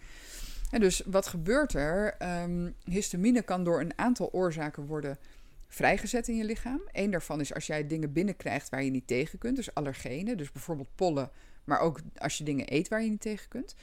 Dus 0.70 1.02
wat 1.06 1.26
gebeurt 1.26 1.74
er? 1.74 2.16
Um, 2.42 2.74
histamine 2.84 3.42
kan 3.42 3.64
door 3.64 3.80
een 3.80 3.98
aantal 3.98 4.32
oorzaken 4.32 4.86
worden 4.86 5.18
vrijgezet 5.68 6.28
in 6.28 6.36
je 6.36 6.44
lichaam. 6.44 6.80
Eén 6.92 7.10
daarvan 7.10 7.40
is 7.40 7.54
als 7.54 7.66
jij 7.66 7.86
dingen 7.86 8.12
binnenkrijgt 8.12 8.68
waar 8.68 8.82
je 8.82 8.90
niet 8.90 9.06
tegen 9.06 9.38
kunt. 9.38 9.56
Dus 9.56 9.74
allergenen, 9.74 10.36
dus 10.36 10.52
bijvoorbeeld 10.52 10.94
pollen. 10.94 11.30
Maar 11.64 11.80
ook 11.80 12.00
als 12.16 12.38
je 12.38 12.44
dingen 12.44 12.74
eet 12.74 12.88
waar 12.88 13.02
je 13.02 13.10
niet 13.10 13.20
tegen 13.20 13.48
kunt. 13.48 13.74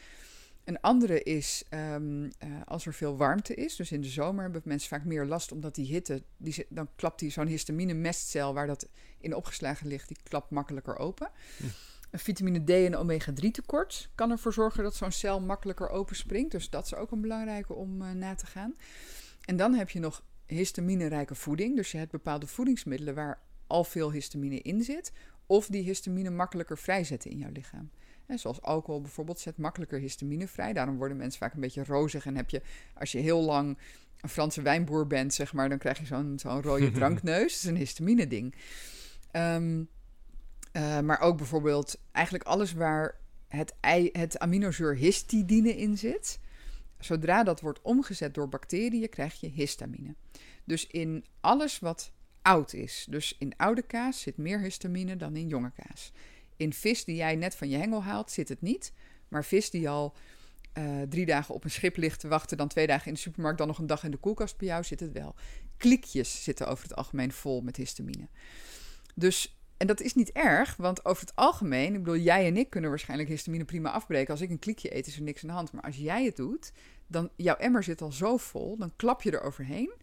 Een 0.64 0.82
andere 0.82 1.24
is 1.24 1.64
um, 1.70 2.24
uh, 2.24 2.30
als 2.66 2.86
er 2.86 2.94
veel 2.94 3.18
warmte 3.18 3.56
is. 3.56 3.76
Dus 3.76 3.92
in 3.92 4.02
de 4.02 4.08
zomer 4.08 4.44
hebben 4.44 4.62
mensen 4.66 4.90
vaak 4.90 5.06
meer 5.06 5.26
last 5.26 5.52
omdat 5.52 5.76
die 5.76 5.86
hitte... 5.86 6.24
Die, 6.38 6.66
dan 6.70 6.90
klapt 6.96 7.20
die 7.20 7.32
zo'n 7.32 7.48
histamine-mestcel 7.48 8.54
waar 8.54 8.68
dat 8.68 8.90
in 9.20 9.36
opgeslagen 9.36 9.88
ligt... 9.88 10.08
die 10.08 10.18
klapt 10.24 10.50
makkelijker 10.50 10.98
open. 10.98 11.30
Hm. 11.58 11.66
Een 12.16 12.22
vitamine 12.22 12.64
D 12.64 12.70
en 12.70 12.96
omega-3 12.96 13.52
tekort 13.52 14.10
kan 14.16 14.32
ervoor 14.32 14.54
zorgen 14.54 14.84
dat 14.84 14.96
zo'n 14.96 15.12
cel 15.12 15.42
makkelijker 15.42 15.90
openspringt. 15.90 16.52
Dus 16.52 16.70
dat 16.70 16.86
is 16.86 16.96
ook 16.96 17.12
een 17.12 17.22
belangrijke 17.22 17.74
om 17.74 18.02
uh, 18.02 18.12
na 18.12 18.36
te 18.36 18.46
gaan. 18.46 18.76
En 19.46 19.56
dan 19.56 19.74
heb 19.74 19.90
je 19.90 20.00
nog 20.00 20.24
histamine-rijke 20.46 21.36
voeding. 21.36 21.76
Dus 21.76 21.92
je 21.92 21.98
hebt 21.98 22.12
bepaalde 22.12 22.48
voedingsmiddelen 22.48 23.16
waar 23.16 23.40
al 23.68 23.84
veel 23.84 24.12
histamine 24.12 24.62
in 24.62 24.84
zit. 24.84 25.12
Of 25.46 25.68
die 25.68 25.84
histamine 25.84 26.30
makkelijker 26.30 26.78
vrijzetten 26.78 27.32
in 27.32 27.38
jouw 27.38 27.52
lichaam. 27.52 27.90
En 28.26 28.40
zoals 28.40 28.62
alcohol 28.62 29.02
bijvoorbeeld 29.02 29.40
zet 29.40 29.58
makkelijker 29.58 30.00
histamine 30.00 30.48
vrij. 30.48 30.74
Daarom 30.74 30.98
worden 30.98 31.18
mensen 31.18 31.40
vaak 31.40 31.54
een 31.54 31.62
beetje 31.62 31.84
rozig. 31.84 32.26
En 32.26 32.36
heb 32.36 32.50
je, 32.50 32.62
als 32.94 33.12
je 33.12 33.20
heel 33.20 33.42
lang 33.42 33.78
een 34.22 34.30
Franse 34.30 34.62
wijnboer 34.62 35.08
bent, 35.08 35.34
zeg 35.34 35.54
maar, 35.54 35.70
dan 35.70 35.78
krijg 35.78 36.00
je 36.00 36.06
zo'n 36.06 36.40
zo'n 36.40 36.62
rode 36.62 36.92
drankneus. 37.00 37.54
Dat 37.54 37.62
is 37.62 37.70
een 37.70 37.78
histamine-ding. 37.78 38.56
Um, 39.32 39.90
uh, 40.76 41.00
maar 41.00 41.20
ook 41.20 41.38
bijvoorbeeld 41.38 42.02
eigenlijk 42.12 42.46
alles 42.46 42.74
waar 42.74 43.20
het, 43.48 43.74
het 44.12 44.40
aminozuur 44.40 44.96
histidine 44.96 45.76
in 45.76 45.98
zit. 45.98 46.40
Zodra 47.00 47.44
dat 47.44 47.62
wordt 47.62 47.82
omgezet 47.82 48.34
door 48.34 48.50
bacteriën, 48.50 49.10
krijg 49.10 49.40
je 49.40 49.48
histamine. 49.48 50.16
Dus 50.64 50.88
in 50.88 51.26
alles 51.40 51.80
wat 51.80 52.12
oud 52.42 52.74
is, 52.74 53.06
dus 53.10 53.36
in 53.40 53.54
oude 53.58 53.82
kaas 53.82 54.22
zit 54.22 54.38
meer 54.38 54.60
histamine 54.60 55.16
dan 55.16 55.36
in 55.36 55.48
jonge 55.48 55.72
kaas. 55.72 56.12
In 56.58 56.74
vis 56.74 57.04
die 57.04 57.16
jij 57.16 57.36
net 57.36 57.56
van 57.56 57.70
je 57.70 57.78
hengel 57.78 58.04
haalt, 58.04 58.32
zit 58.32 58.50
het 58.50 58.62
niet. 58.62 58.94
Maar 59.28 59.46
vis 59.46 59.70
die 59.70 59.90
al 59.90 60.16
uh, 60.78 61.02
drie 61.02 61.26
dagen 61.26 61.56
op 61.56 61.64
een 61.64 61.72
schip 61.72 61.98
ligt 61.98 62.20
te 62.20 62.28
wachten, 62.28 62.58
dan 62.58 62.68
twee 62.68 62.88
dagen 62.88 63.08
in 63.08 63.14
de 63.14 63.20
supermarkt, 63.20 63.58
dan 63.58 63.68
nog 63.68 63.78
een 63.78 63.88
dag 63.88 64.04
in 64.04 64.12
de 64.12 64.18
koelkast 64.18 64.58
bij 64.58 64.68
jou, 64.68 64.84
zit 64.84 65.00
het 65.00 65.12
wel. 65.12 65.36
Klikjes 65.78 66.44
zitten 66.44 66.68
over 66.68 66.84
het 66.84 66.96
algemeen 66.96 67.32
vol 67.32 67.62
met 67.62 67.76
histamine. 67.76 68.28
Dus, 69.16 69.60
en 69.78 69.88
dat 69.88 70.02
is 70.02 70.14
niet 70.14 70.32
erg, 70.32 70.76
want 70.76 71.06
over 71.06 71.22
het 71.22 71.36
algemeen, 71.36 71.94
ik 71.94 72.04
bedoel, 72.04 72.22
jij 72.22 72.48
en 72.48 72.58
ik 72.58 72.70
kunnen 72.70 72.90
waarschijnlijk 72.90 73.30
histamine 73.30 73.66
prima 73.66 73.92
afbreken. 73.92 74.32
Als 74.32 74.42
ik 74.42 74.50
een 74.50 74.60
klikje 74.60 74.96
eet, 74.96 75.08
is 75.08 75.16
er 75.16 75.22
niks 75.22 75.42
aan 75.42 75.50
de 75.50 75.56
hand. 75.56 75.72
Maar 75.72 75.84
als 75.84 75.98
jij 75.98 76.26
het 76.26 76.36
doet, 76.36 76.72
dan 77.08 77.30
jouw 77.36 77.56
emmer 77.56 77.84
zit 77.84 78.02
al 78.02 78.12
zo 78.12 78.38
vol, 78.38 78.78
dan 78.78 78.92
klap 78.96 79.22
je 79.22 79.32
er 79.32 79.42
overheen 79.42 79.94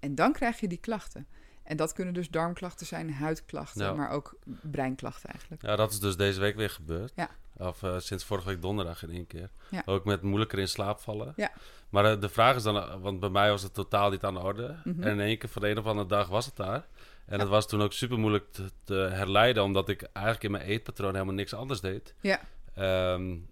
en 0.00 0.14
dan 0.14 0.32
krijg 0.32 0.60
je 0.60 0.68
die 0.68 0.78
klachten. 0.78 1.26
En 1.62 1.76
dat 1.76 1.92
kunnen 1.92 2.14
dus 2.14 2.28
darmklachten 2.28 2.86
zijn, 2.86 3.12
huidklachten, 3.12 3.96
maar 3.96 4.10
ook 4.10 4.38
breinklachten 4.62 5.30
eigenlijk. 5.30 5.62
Ja, 5.62 5.76
dat 5.76 5.92
is 5.92 6.00
dus 6.00 6.16
deze 6.16 6.40
week 6.40 6.56
weer 6.56 6.70
gebeurd. 6.70 7.12
Ja. 7.16 7.30
Of 7.56 7.82
uh, 7.82 7.98
sinds 7.98 8.24
vorige 8.24 8.48
week 8.48 8.62
donderdag 8.62 9.02
in 9.02 9.10
één 9.10 9.26
keer. 9.26 9.50
Ja. 9.70 9.82
Ook 9.84 10.04
met 10.04 10.22
moeilijker 10.22 10.58
in 10.58 10.68
slaap 10.68 11.00
vallen. 11.00 11.32
Ja. 11.36 11.52
Maar 11.88 12.14
uh, 12.14 12.20
de 12.20 12.28
vraag 12.28 12.56
is 12.56 12.62
dan, 12.62 12.76
uh, 12.76 12.94
want 13.00 13.20
bij 13.20 13.28
mij 13.28 13.50
was 13.50 13.62
het 13.62 13.74
totaal 13.74 14.10
niet 14.10 14.24
aan 14.24 14.34
de 14.34 14.40
orde. 14.40 14.76
Mm 14.84 14.92
-hmm. 14.92 15.02
En 15.02 15.10
in 15.12 15.20
één 15.20 15.38
keer 15.38 15.48
van 15.48 15.62
de 15.62 15.68
een 15.68 15.78
of 15.78 15.86
andere 15.86 16.08
dag 16.08 16.28
was 16.28 16.46
het 16.46 16.56
daar. 16.56 16.86
En 17.28 17.36
ja. 17.36 17.42
het 17.42 17.48
was 17.48 17.68
toen 17.68 17.82
ook 17.82 17.92
super 17.92 18.18
moeilijk 18.18 18.52
te, 18.52 18.70
te, 18.84 18.94
herleiden, 18.94 19.62
omdat 19.62 19.88
ik 19.88 20.02
eigenlijk 20.02 20.44
in 20.44 20.50
mijn 20.50 20.64
eetpatroon 20.64 21.12
helemaal 21.12 21.34
niks 21.34 21.54
anders 21.54 21.80
deed. 21.80 22.14
Ja. 22.20 22.40
Um, 23.14 23.48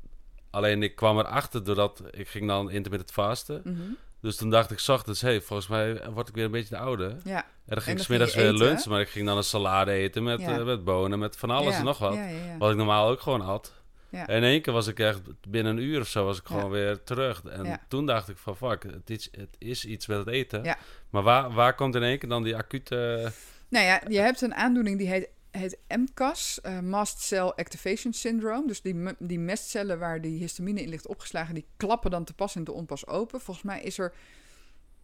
Alleen 0.56 0.82
ik 0.82 0.94
kwam 0.94 1.18
erachter 1.18 1.64
doordat 1.64 2.02
ik 2.10 2.28
ging 2.28 2.46
dan 2.46 2.70
intermittent 2.70 3.12
vasten. 3.12 3.60
Mm 3.64 3.76
-hmm. 3.76 3.96
Dus 4.20 4.36
toen 4.36 4.50
dacht 4.50 4.70
ik 4.70 4.78
s 4.78 4.88
ochtends, 4.88 5.20
hey, 5.20 5.40
volgens 5.40 5.68
mij 5.68 6.10
word 6.10 6.28
ik 6.28 6.34
weer 6.34 6.44
een 6.44 6.50
beetje 6.50 6.74
de 6.74 6.80
oude. 6.80 7.16
Ja. 7.24 7.36
En 7.42 7.74
dan 7.74 7.82
ging 7.82 7.98
ik 7.98 8.04
smiddags 8.04 8.34
weer 8.34 8.52
lunch, 8.52 8.86
maar 8.86 9.00
ik 9.00 9.08
ging 9.08 9.26
dan 9.26 9.36
een 9.36 9.44
salade 9.44 9.90
eten 9.90 10.22
met, 10.22 10.40
ja. 10.40 10.58
uh, 10.58 10.64
met 10.64 10.84
bonen, 10.84 11.18
met 11.18 11.36
van 11.36 11.50
alles 11.50 11.72
ja. 11.72 11.78
en 11.78 11.84
nog 11.84 11.98
wat. 11.98 12.18
Wat 12.58 12.70
ik 12.70 12.76
normaal 12.76 13.08
ook 13.08 13.20
gewoon 13.20 13.40
had. 13.40 13.72
En 14.10 14.36
in 14.36 14.42
één 14.42 14.62
keer 14.62 14.72
was 14.72 14.86
ik 14.86 14.98
echt, 14.98 15.20
binnen 15.48 15.76
een 15.76 15.82
uur 15.82 16.00
of 16.00 16.08
zo, 16.08 16.24
was 16.24 16.38
ik 16.38 16.46
gewoon 16.46 16.70
weer 16.70 17.02
terug. 17.02 17.42
En 17.44 17.80
toen 17.88 18.06
dacht 18.06 18.28
ik 18.28 18.36
van, 18.36 18.56
fuck, 18.56 18.82
het 18.82 19.10
is, 19.10 19.28
het 19.30 19.56
is 19.58 19.84
iets 19.84 20.06
met 20.06 20.18
het 20.18 20.28
eten. 20.28 20.76
Maar 21.10 21.22
waar, 21.22 21.52
waar 21.52 21.74
komt 21.74 21.94
in 21.94 22.02
één 22.02 22.18
keer 22.18 22.28
dan 22.28 22.42
die 22.42 22.56
acute... 22.56 23.32
Nou 23.68 23.84
ja, 23.84 24.02
je 24.08 24.18
hebt 24.18 24.40
een 24.40 24.54
aandoening 24.54 24.98
die 24.98 25.08
heet 25.08 25.28
heet 25.56 25.78
MCAS, 25.88 26.60
uh, 26.66 26.80
Mast 26.80 27.20
Cell 27.20 27.52
Activation 27.56 28.12
Syndrome. 28.12 28.66
Dus 28.66 28.82
die, 28.82 29.14
die 29.18 29.38
mestcellen 29.38 29.98
waar 29.98 30.20
die 30.20 30.38
histamine 30.38 30.82
in 30.82 30.88
ligt 30.88 31.06
opgeslagen, 31.06 31.54
die 31.54 31.66
klappen 31.76 32.10
dan 32.10 32.24
te 32.24 32.34
pas 32.34 32.56
en 32.56 32.64
te 32.64 32.72
onpas 32.72 33.06
open. 33.06 33.40
Volgens 33.40 33.66
mij 33.66 33.82
is 33.82 33.98
er, 33.98 34.14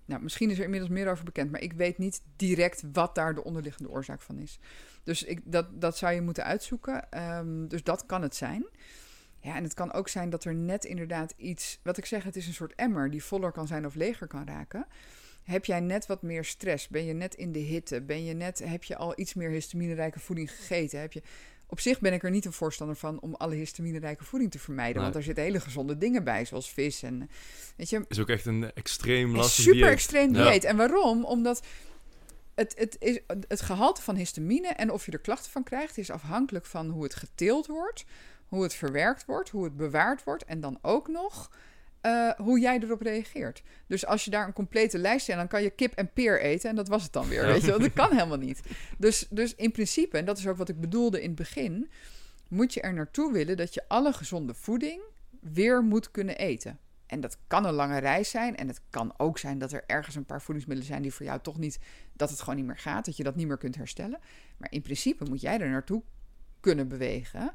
nou 0.05 0.23
misschien 0.23 0.51
is 0.51 0.59
er 0.59 0.65
inmiddels 0.65 0.93
meer 0.93 1.11
over 1.11 1.25
bekend, 1.25 1.51
maar 1.51 1.61
ik 1.61 1.73
weet 1.73 1.99
niet 1.99 2.23
direct 2.37 2.83
wat 2.93 3.15
daar 3.15 3.35
de 3.35 3.45
onderliggende 3.45 3.91
oorzaak 3.91 4.21
van 4.21 4.39
is. 4.39 4.59
Dus 5.05 5.23
ik, 5.23 5.41
dat, 5.45 5.81
dat 5.81 5.97
zou 5.97 6.15
je 6.15 6.21
moeten 6.21 6.45
uitzoeken. 6.45 7.23
Um, 7.37 7.69
dus 7.69 7.83
dat 7.83 8.07
kan 8.07 8.23
het 8.23 8.37
zijn. 8.37 8.67
Ja, 9.41 9.57
en 9.57 9.63
het 9.63 9.75
kan 9.75 9.93
ook 9.93 10.09
zijn 10.09 10.31
dat 10.31 10.45
er 10.45 10.55
net 10.55 10.85
inderdaad 10.85 11.35
iets, 11.37 11.81
wat 11.83 11.97
ik 11.97 12.07
zeg, 12.07 12.25
het 12.25 12.37
is 12.37 12.47
een 12.47 12.55
soort 12.55 12.75
emmer 12.75 13.11
die 13.11 13.25
voller 13.25 13.53
kan 13.53 13.67
zijn 13.67 13.87
of 13.87 13.95
leger 13.95 14.27
kan 14.27 14.47
raken. 14.47 14.87
Heb 15.43 15.65
jij 15.65 15.81
net 15.81 16.07
wat 16.07 16.23
meer 16.23 16.45
stress? 16.45 16.89
Ben 16.89 17.05
je 17.05 17.13
net 17.13 17.35
in 17.35 17.53
de 17.53 17.59
hitte? 17.59 18.03
Ben 18.03 18.25
je 18.25 18.35
net, 18.35 18.63
heb 18.65 18.85
je 18.85 18.97
al 18.97 19.13
iets 19.17 19.35
meer 19.35 19.51
histaminerijke 19.51 20.21
voeding 20.21 20.51
gegeten? 20.51 21.01
Heb 21.01 21.13
je, 21.13 21.23
op 21.67 21.81
zich 21.81 22.01
ben 22.01 22.13
ik 22.13 22.23
er 22.23 22.31
niet 22.31 22.45
een 22.45 22.53
voorstander 22.53 22.97
van 22.97 23.21
om 23.21 23.35
alle 23.35 23.55
histaminerijke 23.55 24.25
voeding 24.25 24.51
te 24.51 24.59
vermijden. 24.59 25.03
Want 25.03 25.15
er 25.15 25.23
zitten 25.23 25.45
hele 25.45 25.61
gezonde 25.61 25.99
dingen 25.99 26.25
bij, 26.25 26.45
zoals 26.45 26.73
vis. 26.73 27.03
En, 27.03 27.31
weet 27.77 27.91
je, 27.91 28.05
is 28.09 28.19
ook 28.19 28.29
echt 28.29 28.47
een 28.47 28.73
extreem 28.75 29.37
lastig 29.37 29.65
Super 29.65 29.89
extreem 29.89 30.33
dieet. 30.33 30.65
En 30.65 30.77
waarom? 30.77 31.25
Omdat 31.25 31.63
het, 32.55 32.75
het, 32.79 32.97
is, 32.99 33.21
het 33.49 33.61
gehalte 33.61 34.03
van 34.03 34.17
histamine 34.17 34.69
en 34.69 34.91
of 34.91 35.07
je 35.07 35.13
er 35.13 35.19
klachten 35.19 35.51
van 35.51 35.63
krijgt, 35.63 35.99
is 35.99 36.11
afhankelijk 36.11 36.67
van 36.67 36.89
hoe 36.89 37.03
het 37.03 37.15
geteeld 37.15 37.67
wordt, 37.67 38.05
hoe 38.47 38.63
het 38.63 38.75
verwerkt 38.75 39.25
wordt, 39.25 39.51
hoe 39.51 39.65
het 39.65 39.77
bewaard 39.77 40.25
wordt. 40.25 40.45
En 40.45 40.61
dan 40.61 40.79
ook 40.83 41.09
nog 41.09 41.51
uh, 42.03 42.31
hoe 42.31 42.61
jij 42.61 42.79
erop 42.79 43.01
reageert. 43.01 43.63
Dus 43.87 44.07
als 44.07 44.25
je 44.25 44.31
daar 44.31 44.47
een 44.47 44.53
complete 44.53 44.99
lijst 44.99 45.27
hebt, 45.27 45.39
dan 45.39 45.49
kan 45.49 45.63
je 45.63 45.71
kip 45.71 45.95
en 45.95 46.13
peer 46.13 46.41
eten 46.41 46.71
en 46.71 46.77
dat 46.77 46.89
was 46.89 47.03
het 47.03 47.13
dan 47.13 47.29
weer. 47.29 47.47
Weet 47.47 47.65
je, 47.65 47.79
dat 47.79 47.93
kan 47.93 48.11
helemaal 48.11 48.39
niet. 48.39 48.63
Dus, 48.99 49.27
dus 49.31 49.55
in 49.55 49.73
principe, 49.73 50.19
en 50.19 50.25
dat 50.25 50.39
is 50.39 50.47
ook 50.47 50.57
wat 50.57 50.69
ik 50.69 50.81
bedoelde 50.81 51.23
in 51.23 51.27
het 51.27 51.39
begin, 51.39 51.91
moet 52.49 52.75
je 52.75 52.81
er 52.81 52.95
naartoe 52.95 53.33
willen 53.33 53.57
dat 53.57 53.75
je 53.75 53.89
alle 53.89 54.13
gezonde 54.13 54.55
voeding 54.55 55.01
weer 55.41 55.83
moet 55.83 56.11
kunnen 56.11 56.37
eten. 56.37 56.79
En 57.07 57.21
dat 57.21 57.39
kan 57.47 57.65
een 57.65 57.75
lange 57.75 57.99
reis 57.99 58.31
zijn. 58.31 58.57
En 58.57 58.69
het 58.69 58.81
kan 58.91 59.15
ook 59.17 59.39
zijn 59.39 59.59
dat 59.59 59.73
er 59.73 59.85
ergens 59.87 60.17
een 60.17 60.25
paar 60.25 60.43
voedingsmiddelen 60.43 60.93
zijn 60.93 61.03
die 61.03 61.13
voor 61.15 61.27
jou 61.27 61.41
toch 61.41 61.59
niet, 61.59 61.79
dat 62.13 62.31
het 62.31 62.41
gewoon 62.41 62.57
niet 62.57 62.67
meer 62.67 62.79
gaat, 62.79 63.05
dat 63.05 63.17
je 63.17 63.23
dat 63.23 63.37
niet 63.37 63.47
meer 63.47 63.59
kunt 63.59 63.77
herstellen. 63.77 64.19
Maar 64.57 64.73
in 64.73 64.83
principe 64.83 65.25
moet 65.25 65.41
jij 65.41 65.61
er 65.61 65.71
naartoe 65.71 66.03
kunnen 66.61 66.89
bewegen 66.89 67.53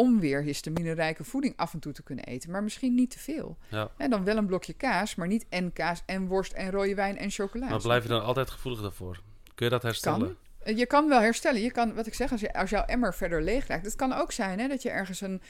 om 0.00 0.20
weer 0.20 0.42
histaminerijke 0.42 1.24
voeding 1.24 1.56
af 1.56 1.72
en 1.72 1.78
toe 1.78 1.92
te 1.92 2.02
kunnen 2.02 2.24
eten. 2.24 2.50
Maar 2.50 2.62
misschien 2.62 2.94
niet 2.94 3.10
te 3.10 3.18
veel. 3.18 3.56
Ja. 3.68 3.90
En 3.96 4.10
dan 4.10 4.24
wel 4.24 4.36
een 4.36 4.46
blokje 4.46 4.72
kaas, 4.72 5.14
maar 5.14 5.26
niet 5.26 5.46
en 5.48 5.72
kaas 5.72 6.02
en 6.06 6.26
worst 6.26 6.52
en 6.52 6.70
rode 6.70 6.94
wijn 6.94 7.18
en 7.18 7.30
chocola. 7.30 7.68
Maar 7.68 7.80
blijf 7.80 8.02
je 8.02 8.08
dan 8.08 8.22
altijd 8.22 8.50
gevoelig 8.50 8.80
daarvoor? 8.80 9.20
Kun 9.54 9.66
je 9.66 9.72
dat 9.72 9.82
herstellen? 9.82 10.18
Kan. 10.18 10.36
Eh, 10.58 10.78
je 10.78 10.86
kan 10.86 11.08
wel 11.08 11.20
herstellen. 11.20 11.60
Je 11.60 11.70
kan, 11.70 11.94
wat 11.94 12.06
ik 12.06 12.14
zeg, 12.14 12.32
als, 12.32 12.40
je, 12.40 12.52
als 12.52 12.70
jouw 12.70 12.84
emmer 12.84 13.14
verder 13.14 13.42
leeg 13.42 13.66
raakt. 13.66 13.84
Het 13.84 13.96
kan 13.96 14.12
ook 14.12 14.32
zijn 14.32 14.58
hè, 14.58 14.68
dat 14.68 14.82
je 14.82 14.90
ergens 14.90 15.20
een, 15.20 15.42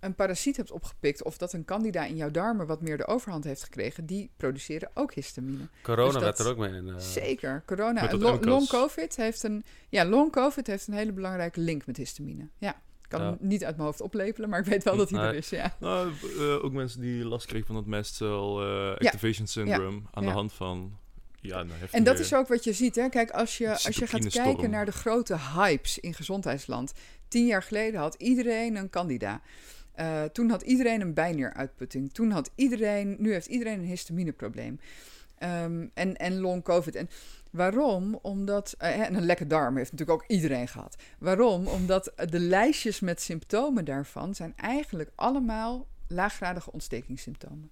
een 0.00 0.14
parasiet 0.14 0.56
hebt 0.56 0.70
opgepikt. 0.70 1.24
Of 1.24 1.38
dat 1.38 1.52
een 1.52 1.64
candida 1.64 2.04
in 2.04 2.16
jouw 2.16 2.30
darmen 2.30 2.66
wat 2.66 2.80
meer 2.80 2.96
de 2.96 3.06
overhand 3.06 3.44
heeft 3.44 3.62
gekregen. 3.62 4.06
Die 4.06 4.30
produceren 4.36 4.90
ook 4.94 5.14
histamine. 5.14 5.68
Corona 5.82 6.12
dus 6.12 6.22
werd 6.22 6.38
er 6.38 6.48
ook 6.48 6.58
mee 6.58 6.72
in. 6.72 6.86
Uh, 6.86 6.98
zeker. 6.98 7.62
Corona. 7.66 8.12
long 8.40 8.68
COVID 8.68 9.16
heeft 9.16 9.42
een. 9.42 9.64
Ja, 9.88 10.04
long 10.04 10.32
COVID 10.32 10.66
heeft 10.66 10.86
een 10.86 10.94
hele 10.94 11.12
belangrijke 11.12 11.60
link 11.60 11.86
met 11.86 11.96
histamine. 11.96 12.48
Ja 12.58 12.80
kan 13.10 13.20
hem 13.20 13.36
niet 13.40 13.64
uit 13.64 13.76
mijn 13.76 13.86
hoofd 13.86 14.00
oplepelen, 14.00 14.48
maar 14.48 14.58
ik 14.58 14.64
weet 14.64 14.84
wel 14.84 14.96
dat 14.96 15.10
hij 15.10 15.20
er 15.20 15.34
is, 15.34 15.50
ja. 15.50 15.76
Nou, 15.80 16.12
uh, 16.38 16.64
ook 16.64 16.72
mensen 16.72 17.00
die 17.00 17.24
last 17.24 17.46
kregen 17.46 17.66
van 17.66 17.76
het 17.76 17.86
mast 17.86 18.14
cell 18.14 18.26
uh, 18.28 18.90
activation 18.90 19.46
syndrome 19.46 20.00
aan 20.10 20.24
de 20.24 20.30
hand 20.30 20.52
van... 20.52 20.98
Ja, 21.42 21.62
nou, 21.62 21.78
en 21.90 22.04
dat 22.04 22.18
is 22.18 22.34
ook 22.34 22.48
wat 22.48 22.64
je 22.64 22.72
ziet, 22.72 22.96
hè. 22.96 23.08
Kijk, 23.08 23.30
als 23.30 23.58
je, 23.58 23.70
als 23.70 23.96
je 23.96 24.06
gaat 24.06 24.26
kijken 24.26 24.70
naar 24.70 24.84
de 24.84 24.92
grote 24.92 25.36
hypes 25.54 25.98
in 25.98 26.14
gezondheidsland. 26.14 26.92
Tien 27.28 27.46
jaar 27.46 27.62
geleden 27.62 28.00
had 28.00 28.14
iedereen 28.14 28.76
een 28.76 28.90
candida. 28.90 29.40
Uh, 30.00 30.22
toen 30.22 30.50
had 30.50 30.62
iedereen 30.62 31.00
een 31.00 31.14
bijnieruitputting. 31.14 32.12
Toen 32.12 32.30
had 32.30 32.50
iedereen... 32.54 33.16
Nu 33.18 33.32
heeft 33.32 33.46
iedereen 33.46 33.78
een 33.78 33.86
histamineprobleem. 33.86 34.80
Um, 35.42 35.90
en, 35.94 36.16
en 36.16 36.40
long 36.40 36.62
covid. 36.62 36.94
En 36.94 37.08
Waarom? 37.50 38.18
Omdat, 38.22 38.74
eh, 38.78 39.00
en 39.00 39.14
een 39.14 39.24
lekke 39.24 39.46
darm 39.46 39.76
heeft 39.76 39.92
natuurlijk 39.92 40.22
ook 40.22 40.28
iedereen 40.30 40.68
gehad. 40.68 40.96
Waarom? 41.18 41.66
Omdat 41.66 42.12
de 42.30 42.40
lijstjes 42.40 43.00
met 43.00 43.20
symptomen 43.20 43.84
daarvan 43.84 44.34
zijn 44.34 44.52
eigenlijk 44.56 45.10
allemaal 45.14 45.86
laaggradige 46.06 46.72
ontstekingssymptomen. 46.72 47.70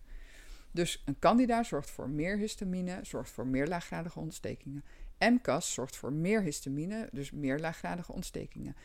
Dus 0.71 1.03
een 1.05 1.19
candida 1.19 1.63
zorgt 1.63 1.91
voor 1.91 2.09
meer 2.09 2.37
histamine, 2.37 2.99
zorgt 3.03 3.31
voor 3.31 3.47
meer 3.47 3.67
laaggradige 3.67 4.19
ontstekingen. 4.19 4.85
MCAS 5.19 5.73
zorgt 5.73 5.97
voor 5.97 6.13
meer 6.13 6.43
histamine, 6.43 7.09
dus 7.13 7.31
meer 7.31 7.59
laaggradige 7.59 8.13
ontstekingen. 8.13 8.77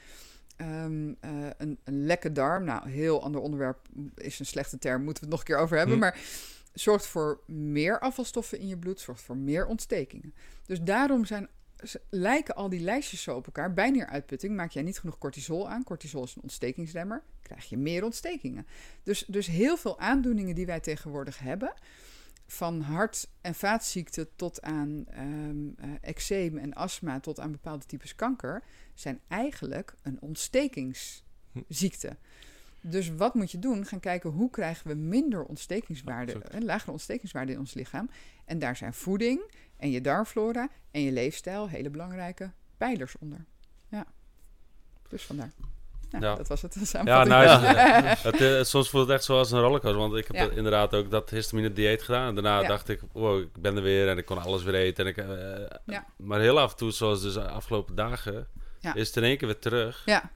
Um, 0.58 1.08
uh, 1.08 1.48
een, 1.58 1.80
een 1.84 2.06
lekke 2.06 2.32
darm, 2.32 2.64
nou, 2.64 2.90
heel 2.90 3.24
ander 3.24 3.42
onderwerp 3.42 3.78
is 4.16 4.40
een 4.40 4.46
slechte 4.46 4.80
term, 4.80 5.04
moeten 5.04 5.24
we 5.24 5.30
het 5.30 5.30
nog 5.30 5.40
een 5.40 5.56
keer 5.56 5.64
over 5.64 5.78
hebben. 5.78 5.96
Hm. 5.96 6.02
Maar 6.02 6.20
zorgt 6.74 7.06
voor 7.06 7.44
meer 7.48 8.00
afvalstoffen 8.00 8.60
in 8.60 8.68
je 8.68 8.78
bloed, 8.78 9.00
zorgt 9.00 9.22
voor 9.22 9.38
meer 9.38 9.66
ontstekingen. 9.66 10.34
Dus 10.66 10.82
daarom 10.82 11.26
zijn, 11.26 11.50
lijken 12.10 12.56
al 12.56 12.70
die 12.70 12.80
lijstjes 12.80 13.22
zo 13.22 13.36
op 13.36 13.46
elkaar. 13.46 13.74
Bij 13.74 13.90
neeruitputting 13.90 14.56
maak 14.56 14.72
jij 14.72 14.84
niet 14.84 15.00
genoeg 15.00 15.18
cortisol 15.18 15.70
aan. 15.70 15.84
Cortisol 15.84 16.24
is 16.24 16.36
een 16.36 16.42
ontstekingsremmer. 16.42 17.24
Krijg 17.42 17.70
je 17.70 17.78
meer 17.78 18.04
ontstekingen. 18.04 18.68
Dus, 19.04 19.26
dus 19.28 19.48
heel 19.48 19.78
veel 19.78 20.00
aandoeningen 20.00 20.56
die 20.56 20.66
wij 20.66 20.80
tegenwoordig 20.80 21.40
hebben. 21.40 21.74
Van 22.48 22.82
hart- 22.82 23.30
en 23.42 23.56
vaatziekten 23.56 24.36
tot 24.36 24.62
aan 24.62 25.06
um, 25.18 25.76
eczeem 26.02 26.58
en 26.58 26.74
astma 26.74 27.20
tot 27.20 27.40
aan 27.40 27.52
bepaalde 27.52 27.86
types 27.86 28.16
kanker, 28.16 28.64
zijn 28.94 29.20
eigenlijk 29.28 29.96
een 30.02 30.22
ontstekingsziekte. 30.22 32.18
Dus 32.86 33.16
wat 33.16 33.34
moet 33.34 33.52
je 33.52 33.60
doen? 33.60 33.86
Gaan 33.86 34.00
kijken 34.00 34.30
hoe 34.30 34.50
krijgen 34.50 34.88
we 34.88 34.94
minder 34.94 35.44
ontstekingswaarde, 35.44 36.42
een 36.48 36.66
lagere 36.66 36.92
ontstekingswaarde 36.92 37.52
in 37.52 37.60
ons 37.60 37.74
lichaam. 37.74 38.10
En 38.46 38.60
daar 38.60 38.76
zijn 38.76 38.94
voeding 38.94 39.42
en 39.78 39.92
je 39.92 40.02
darmflora 40.02 40.70
en 40.92 41.02
je 41.02 41.12
leefstijl 41.12 41.70
hele 41.70 41.90
belangrijke 41.90 42.52
pijlers 42.78 43.16
onder. 43.20 43.46
Ja, 43.88 44.06
dus 45.10 45.24
vandaar. 45.24 45.52
Nou, 46.10 46.26
ja. 46.26 46.36
Dat 46.36 46.48
was 46.48 46.62
het. 46.62 46.76
Ja, 47.04 47.24
nou, 47.24 47.44
ja. 47.44 47.60
het, 48.18 48.42
uh, 48.42 48.64
soms 48.64 48.90
voelt 48.90 49.08
het 49.08 49.16
echt 49.16 49.24
zoals 49.24 49.52
een 49.52 49.60
rollercoaster. 49.60 50.00
Want 50.00 50.16
ik 50.16 50.28
heb 50.32 50.52
inderdaad 50.52 50.94
ook 50.94 51.12
dat 51.12 51.30
histamine 51.30 51.74
dieet 51.74 52.04
gedaan. 52.04 52.28
En 52.28 52.34
daarna 52.34 52.68
dacht 52.68 52.90
ik, 52.90 53.02
wow, 53.12 53.40
ik 53.40 53.58
ben 53.60 53.76
er 53.76 53.84
weer 53.84 54.10
en 54.10 54.18
ik 54.18 54.26
kon 54.26 54.38
alles 54.38 54.64
weer 54.64 54.76
eten. 54.76 55.06
En 55.06 55.12
ik, 55.12 55.18
uh, 55.88 56.00
maar 56.18 56.40
heel 56.40 56.60
af 56.60 56.72
en 56.72 56.78
toe, 56.78 56.92
zoals 56.92 57.22
dus 57.22 57.34
de 57.34 57.48
afgelopen 57.48 57.96
dagen, 57.96 58.48
is 58.94 59.08
het 59.08 59.18
in 59.18 59.24
één 59.24 59.38
keer 59.38 59.48
weer 59.48 59.60
terug. 59.60 60.02
Ja 60.06 60.32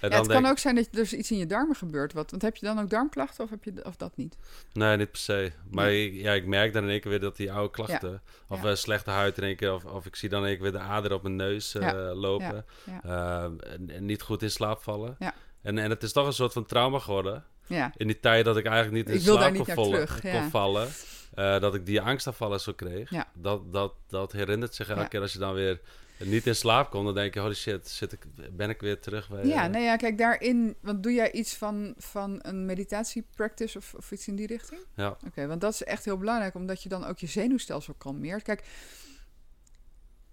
het 0.00 0.26
kan 0.26 0.46
ook 0.46 0.58
zijn 0.58 0.74
dat 0.74 0.84
er 0.84 0.90
dus 0.92 1.12
iets 1.12 1.30
in 1.30 1.38
je 1.38 1.46
darmen 1.46 1.76
gebeurt. 1.76 2.12
Wat, 2.12 2.30
want 2.30 2.42
heb 2.42 2.56
je 2.56 2.66
dan 2.66 2.80
ook 2.80 2.90
darmklachten 2.90 3.44
of, 3.44 3.50
heb 3.50 3.64
je, 3.64 3.84
of 3.84 3.96
dat 3.96 4.16
niet? 4.16 4.36
Nee, 4.72 4.96
niet 4.96 5.10
per 5.10 5.20
se. 5.20 5.52
Maar 5.70 5.90
ja, 5.92 6.32
ik 6.32 6.46
merk 6.46 6.72
dan 6.72 6.82
in 6.82 6.90
één 6.90 7.00
keer 7.00 7.10
weer 7.10 7.20
dat 7.20 7.36
die 7.36 7.52
oude 7.52 7.70
klachten... 7.70 8.22
of 8.48 8.62
ja. 8.62 8.74
slechte 8.74 9.10
huid 9.10 9.38
in 9.38 9.44
één 9.44 9.56
keer... 9.56 9.74
Of, 9.74 9.84
of 9.84 10.06
ik 10.06 10.16
zie 10.16 10.28
dan 10.28 10.40
in 10.40 10.46
één 10.46 10.54
keer 10.54 10.62
weer 10.62 10.80
de 10.80 10.86
ader 10.86 11.12
op 11.12 11.22
mijn 11.22 11.36
neus 11.36 11.74
uh, 11.74 12.10
lopen. 12.14 12.64
Uh, 13.04 13.42
en, 13.42 14.04
niet 14.04 14.22
goed 14.22 14.42
in 14.42 14.50
slaap 14.50 14.82
vallen. 14.82 15.16
En, 15.62 15.78
en 15.78 15.90
het 15.90 16.02
is 16.02 16.12
toch 16.12 16.26
een 16.26 16.32
soort 16.32 16.52
van 16.52 16.66
trauma 16.66 16.98
geworden. 16.98 17.44
Ja. 17.66 17.92
In 17.96 18.06
die 18.06 18.20
tijd 18.20 18.44
dat 18.44 18.56
ik 18.56 18.66
eigenlijk 18.66 18.96
niet 18.96 19.08
in 19.08 19.14
ik 19.14 19.20
slaap 19.20 19.54
kon, 19.54 19.74
vallen, 19.74 20.08
kon 20.22 20.50
vallen. 20.50 20.88
Uh, 21.34 21.60
dat 21.60 21.74
ik 21.74 21.86
die 21.86 22.00
angstaanvallen 22.00 22.60
zo 22.60 22.72
kreeg. 22.72 23.10
Dat, 23.34 23.72
dat, 23.72 23.92
dat 24.08 24.32
herinnert 24.32 24.74
zich 24.74 24.88
elke 24.88 25.08
keer 25.08 25.20
als 25.20 25.32
je 25.32 25.38
dan 25.38 25.54
weer 25.54 25.80
niet 26.18 26.46
in 26.46 26.54
slaap 26.54 26.90
komt, 26.90 27.04
dan 27.04 27.14
denk 27.14 27.34
je, 27.34 27.40
holy 27.40 27.54
shit, 27.54 27.88
zit 27.88 28.12
ik, 28.12 28.26
ben 28.56 28.70
ik 28.70 28.80
weer 28.80 29.00
terug 29.00 29.28
bij... 29.28 29.44
Ja, 29.44 29.66
nou 29.66 29.84
ja, 29.84 29.96
kijk, 29.96 30.18
daarin... 30.18 30.76
Want 30.80 31.02
doe 31.02 31.12
jij 31.12 31.32
iets 31.32 31.54
van, 31.54 31.94
van 31.96 32.38
een 32.42 32.66
meditatiepractice 32.66 33.78
of, 33.78 33.94
of 33.94 34.12
iets 34.12 34.28
in 34.28 34.36
die 34.36 34.46
richting? 34.46 34.80
Ja. 34.94 35.16
Oké, 35.26 35.46
want 35.46 35.60
dat 35.60 35.72
is 35.72 35.84
echt 35.84 36.04
heel 36.04 36.18
belangrijk, 36.18 36.54
omdat 36.54 36.82
je 36.82 36.88
dan 36.88 37.04
ook 37.04 37.18
je 37.18 37.26
zenuwstelsel 37.26 37.94
kalmeert. 37.94 38.42
Kijk, 38.42 38.64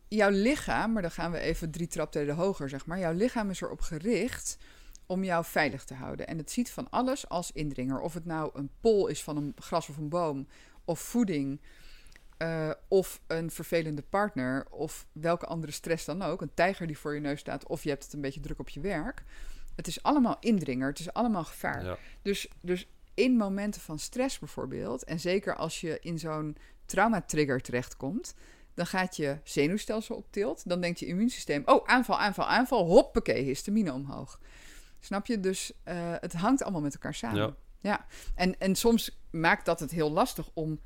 jouw 0.07 0.29
lichaam, 0.29 0.91
maar 0.91 1.01
dan 1.01 1.11
gaan 1.11 1.31
we 1.31 1.39
even 1.39 1.71
drie 1.71 1.87
traptreden 1.87 2.35
hoger, 2.35 2.69
zeg 2.69 2.85
maar. 2.85 2.99
Jouw 2.99 3.13
lichaam 3.13 3.49
is 3.49 3.61
erop 3.61 3.81
gericht 3.81 4.57
om 5.05 5.23
jou 5.23 5.45
veilig 5.45 5.83
te 5.83 5.93
houden. 5.93 6.27
En 6.27 6.37
het 6.37 6.51
ziet 6.51 6.71
van 6.71 6.89
alles 6.89 7.29
als 7.29 7.51
indringer. 7.51 7.99
Of 7.99 8.13
het 8.13 8.25
nou 8.25 8.51
een 8.53 8.69
pol 8.79 9.07
is 9.07 9.23
van 9.23 9.37
een 9.37 9.53
gras 9.59 9.89
of 9.89 9.97
een 9.97 10.09
boom, 10.09 10.47
of 10.85 10.99
voeding 10.99 11.61
uh, 12.37 12.71
of 12.87 13.21
een 13.27 13.51
vervelende 13.51 14.01
partner, 14.01 14.65
of 14.69 15.07
welke 15.11 15.45
andere 15.45 15.71
stress 15.71 16.05
dan 16.05 16.21
ook, 16.21 16.41
een 16.41 16.53
tijger 16.53 16.87
die 16.87 16.97
voor 16.97 17.13
je 17.13 17.19
neus 17.19 17.39
staat, 17.39 17.67
of 17.67 17.83
je 17.83 17.89
hebt 17.89 18.03
het 18.03 18.13
een 18.13 18.21
beetje 18.21 18.39
druk 18.39 18.59
op 18.59 18.69
je 18.69 18.79
werk. 18.79 19.23
Het 19.75 19.87
is 19.87 20.03
allemaal 20.03 20.37
indringer, 20.39 20.87
het 20.87 20.99
is 20.99 21.13
allemaal 21.13 21.43
gevaar. 21.43 21.99
Dus, 22.21 22.47
dus 22.61 22.87
in 23.13 23.37
momenten 23.37 23.81
van 23.81 23.99
stress 23.99 24.39
bijvoorbeeld, 24.39 25.03
en 25.03 25.19
zeker 25.19 25.55
als 25.55 25.81
je 25.81 25.99
in 26.01 26.19
zo'n 26.19 26.57
traumatrigger 26.85 27.61
terechtkomt, 27.61 28.35
dan 28.73 28.85
gaat 28.85 29.15
je 29.15 29.37
zenuwstelsel 29.43 30.15
op 30.15 30.31
tilt. 30.31 30.69
Dan 30.69 30.81
denkt 30.81 30.99
je 30.99 31.05
immuunsysteem: 31.05 31.61
oh, 31.65 31.87
aanval, 31.87 32.19
aanval, 32.19 32.45
aanval. 32.45 32.85
Hoppakee, 32.85 33.43
histamine 33.43 33.93
omhoog. 33.93 34.39
Snap 34.99 35.25
je? 35.25 35.39
Dus 35.39 35.71
uh, 35.85 36.13
het 36.19 36.33
hangt 36.33 36.63
allemaal 36.63 36.81
met 36.81 36.93
elkaar 36.93 37.13
samen. 37.13 37.41
Ja. 37.41 37.55
ja. 37.79 38.05
En, 38.35 38.59
en 38.59 38.75
soms 38.75 39.19
maakt 39.31 39.65
dat 39.65 39.79
het 39.79 39.91
heel 39.91 40.11
lastig 40.11 40.49
om 40.53 40.79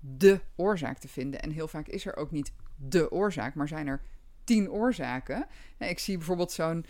de 0.00 0.40
oorzaak 0.56 0.98
te 0.98 1.08
vinden. 1.08 1.42
En 1.42 1.50
heel 1.50 1.68
vaak 1.68 1.88
is 1.88 2.06
er 2.06 2.16
ook 2.16 2.30
niet 2.30 2.52
de 2.76 3.10
oorzaak, 3.10 3.54
maar 3.54 3.68
zijn 3.68 3.86
er 3.86 4.00
tien 4.44 4.70
oorzaken. 4.70 5.46
Ik 5.78 5.98
zie 5.98 6.16
bijvoorbeeld 6.16 6.52
zo'n 6.52 6.84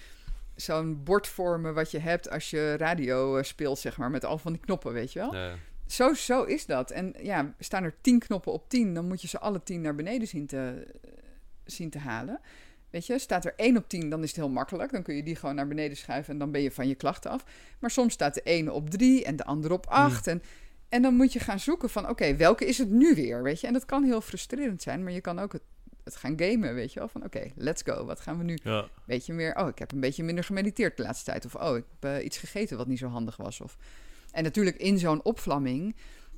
zo'n 0.57 1.03
bord 1.03 1.27
vormen 1.27 1.75
wat 1.75 1.91
je 1.91 1.99
hebt 1.99 2.31
als 2.31 2.51
je 2.51 2.77
radio 2.77 3.37
eh, 3.37 3.43
speelt, 3.43 3.79
zeg 3.79 3.97
maar, 3.97 4.11
met 4.11 4.25
al 4.25 4.39
van 4.39 4.53
die 4.53 4.61
knoppen, 4.61 4.93
weet 4.93 5.13
je 5.13 5.19
wel. 5.19 5.35
Ja. 5.35 5.55
Zo, 5.87 6.15
zo 6.15 6.43
is 6.43 6.67
dat. 6.67 6.91
En 6.91 7.15
ja, 7.23 7.55
staan 7.59 7.85
er 7.85 7.95
tien 8.01 8.19
knoppen 8.19 8.53
op 8.53 8.69
tien, 8.69 8.95
dan 8.95 9.09
moet 9.09 9.23
je 9.23 9.29
ze 9.29 9.39
alle 9.39 9.63
tien 9.63 9.81
naar 9.81 9.95
beneden 9.95 10.29
zien 10.29 10.47
te, 10.47 10.87
zien 11.65 11.91
te 11.91 11.99
halen. 11.99 12.41
Weet 12.91 13.07
je, 13.07 13.19
staat 13.19 13.45
er 13.45 13.53
één 13.57 13.77
op 13.77 13.89
tien, 13.89 14.11
dan 14.11 14.23
is 14.23 14.29
het 14.29 14.37
heel 14.37 14.49
makkelijk. 14.49 14.93
Dan 14.93 15.03
kun 15.03 15.15
je 15.15 15.23
die 15.23 15.37
gewoon 15.37 15.55
naar 15.55 15.69
beneden 15.69 15.97
schuiven 15.97 16.33
en 16.33 16.39
dan 16.39 16.51
ben 16.51 16.63
je 16.63 16.71
van 16.71 16.89
je 16.89 16.95
klachten 16.95 17.31
af. 17.31 17.45
Maar 17.79 17.91
soms 17.91 18.13
staat 18.13 18.35
de 18.35 18.43
ene 18.43 18.73
op 18.73 18.91
drie 18.91 19.25
en 19.25 19.37
de 19.37 19.45
andere 19.45 19.75
op 19.75 19.87
acht. 19.87 20.25
Hmm. 20.25 20.35
En 20.35 20.43
En 20.91 21.03
dan 21.03 21.15
moet 21.15 21.33
je 21.33 21.39
gaan 21.39 21.61
zoeken 21.61 21.91
van, 21.91 22.09
oké, 22.09 22.37
welke 22.37 22.67
is 22.67 22.79
het 22.79 22.91
nu 22.91 23.15
weer, 23.15 23.43
weet 23.43 23.61
je? 23.61 23.67
En 23.67 23.73
dat 23.73 23.85
kan 23.85 24.05
heel 24.05 24.21
frustrerend 24.21 24.83
zijn, 24.83 25.03
maar 25.03 25.13
je 25.13 25.21
kan 25.21 25.39
ook 25.39 25.53
het, 25.53 25.63
het 26.05 26.17
gaan 26.17 26.39
gamen, 26.41 26.75
weet 26.75 26.93
je 26.93 26.99
wel? 26.99 27.09
Van, 27.09 27.25
oké, 27.25 27.51
let's 27.55 27.83
go, 27.83 28.05
wat 28.05 28.21
gaan 28.21 28.39
we 28.39 28.45
nu? 28.45 28.59
Ja. 28.63 28.89
Beetje 29.07 29.33
meer, 29.33 29.57
oh, 29.57 29.69
ik 29.69 29.79
heb 29.79 29.93
een 29.93 30.01
beetje 30.01 30.23
minder 30.23 30.45
gemediteerd 30.45 30.97
de 30.97 31.03
laatste 31.03 31.25
tijd. 31.25 31.45
Of, 31.45 31.55
oh, 31.55 31.77
ik 31.77 31.85
heb 32.01 32.13
uh, 32.13 32.25
iets 32.25 32.39
gegeten 32.39 32.77
wat 32.77 32.87
niet 32.87 32.99
zo 32.99 33.09
handig 33.09 33.37
was. 33.37 33.61
Of... 33.61 33.77
En 34.33 34.43
natuurlijk 34.43 34.77
in 34.77 34.99
zo'n 34.99 35.25
opvlamming 35.25 35.97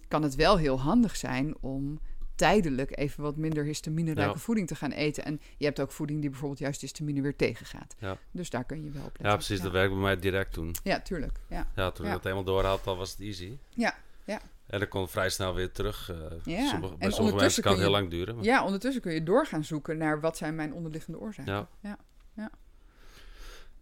kan 0.09 0.23
het 0.23 0.35
wel 0.35 0.59
heel 0.59 0.81
handig 0.81 1.17
zijn 1.17 1.55
om 1.61 2.01
tijdelijk 2.35 2.99
even 2.99 3.23
wat 3.23 3.37
minder 3.37 3.65
histamine-rijke 3.65 4.39
voeding 4.39 4.67
te 4.67 4.75
gaan 4.75 4.91
eten. 4.91 5.25
En 5.25 5.41
je 5.57 5.65
hebt 5.65 5.81
ook 5.81 5.93
voeding 5.93 6.21
die 6.21 6.31
bijvoorbeeld 6.31 6.61
juist 6.61 6.81
histamine 6.81 7.21
weer 7.21 7.37
tegengaat. 7.37 7.95
Ja. 7.99 8.19
Dus 8.31 8.51
daar 8.51 8.65
kun 8.65 8.85
je 8.85 8.91
wel 8.91 9.03
op 9.03 9.09
letten. 9.09 9.29
Ja, 9.29 9.35
precies. 9.35 9.61
Dat 9.61 9.73
werkt 9.73 9.93
bij 9.93 10.03
mij 10.03 10.19
direct 10.19 10.53
toen. 10.53 10.75
Ja, 10.83 11.01
tuurlijk. 11.01 11.39
Ja, 11.49 11.67
ja 11.75 11.91
toen 11.91 12.07
ik 12.07 12.13
het 12.13 12.23
helemaal 12.23 12.45
door 12.45 12.65
had, 12.65 12.85
dan 12.85 12.97
was 12.97 13.11
het 13.11 13.21
easy. 13.21 13.59
Ja, 13.71 13.95
ja. 14.25 14.41
En 14.67 14.79
dan 14.79 14.89
kon 14.89 15.09
vrij 15.09 15.31
snel 15.31 15.55
weer 15.55 15.73
terug. 15.73 16.11
Uh, 16.11 16.17
ja. 16.45 16.69
Sommige, 16.69 16.97
bij 16.97 17.07
en 17.07 17.13
sommige 17.13 17.37
mensen 17.37 17.63
kan 17.63 17.73
het 17.73 17.81
heel 17.81 17.91
lang 17.91 18.11
duren. 18.11 18.35
Maar... 18.35 18.45
Ja, 18.45 18.65
ondertussen 18.65 19.03
kun 19.03 19.13
je 19.13 19.23
door 19.23 19.47
gaan 19.47 19.65
zoeken 19.65 19.99
naar 19.99 20.21
wat 20.21 20.37
zijn 20.37 20.55
mijn 20.55 20.73
onderliggende 20.73 21.19
oorzaken. 21.19 21.53
Ja. 21.53 21.69
ja. 21.81 21.99
ja. 22.37 22.51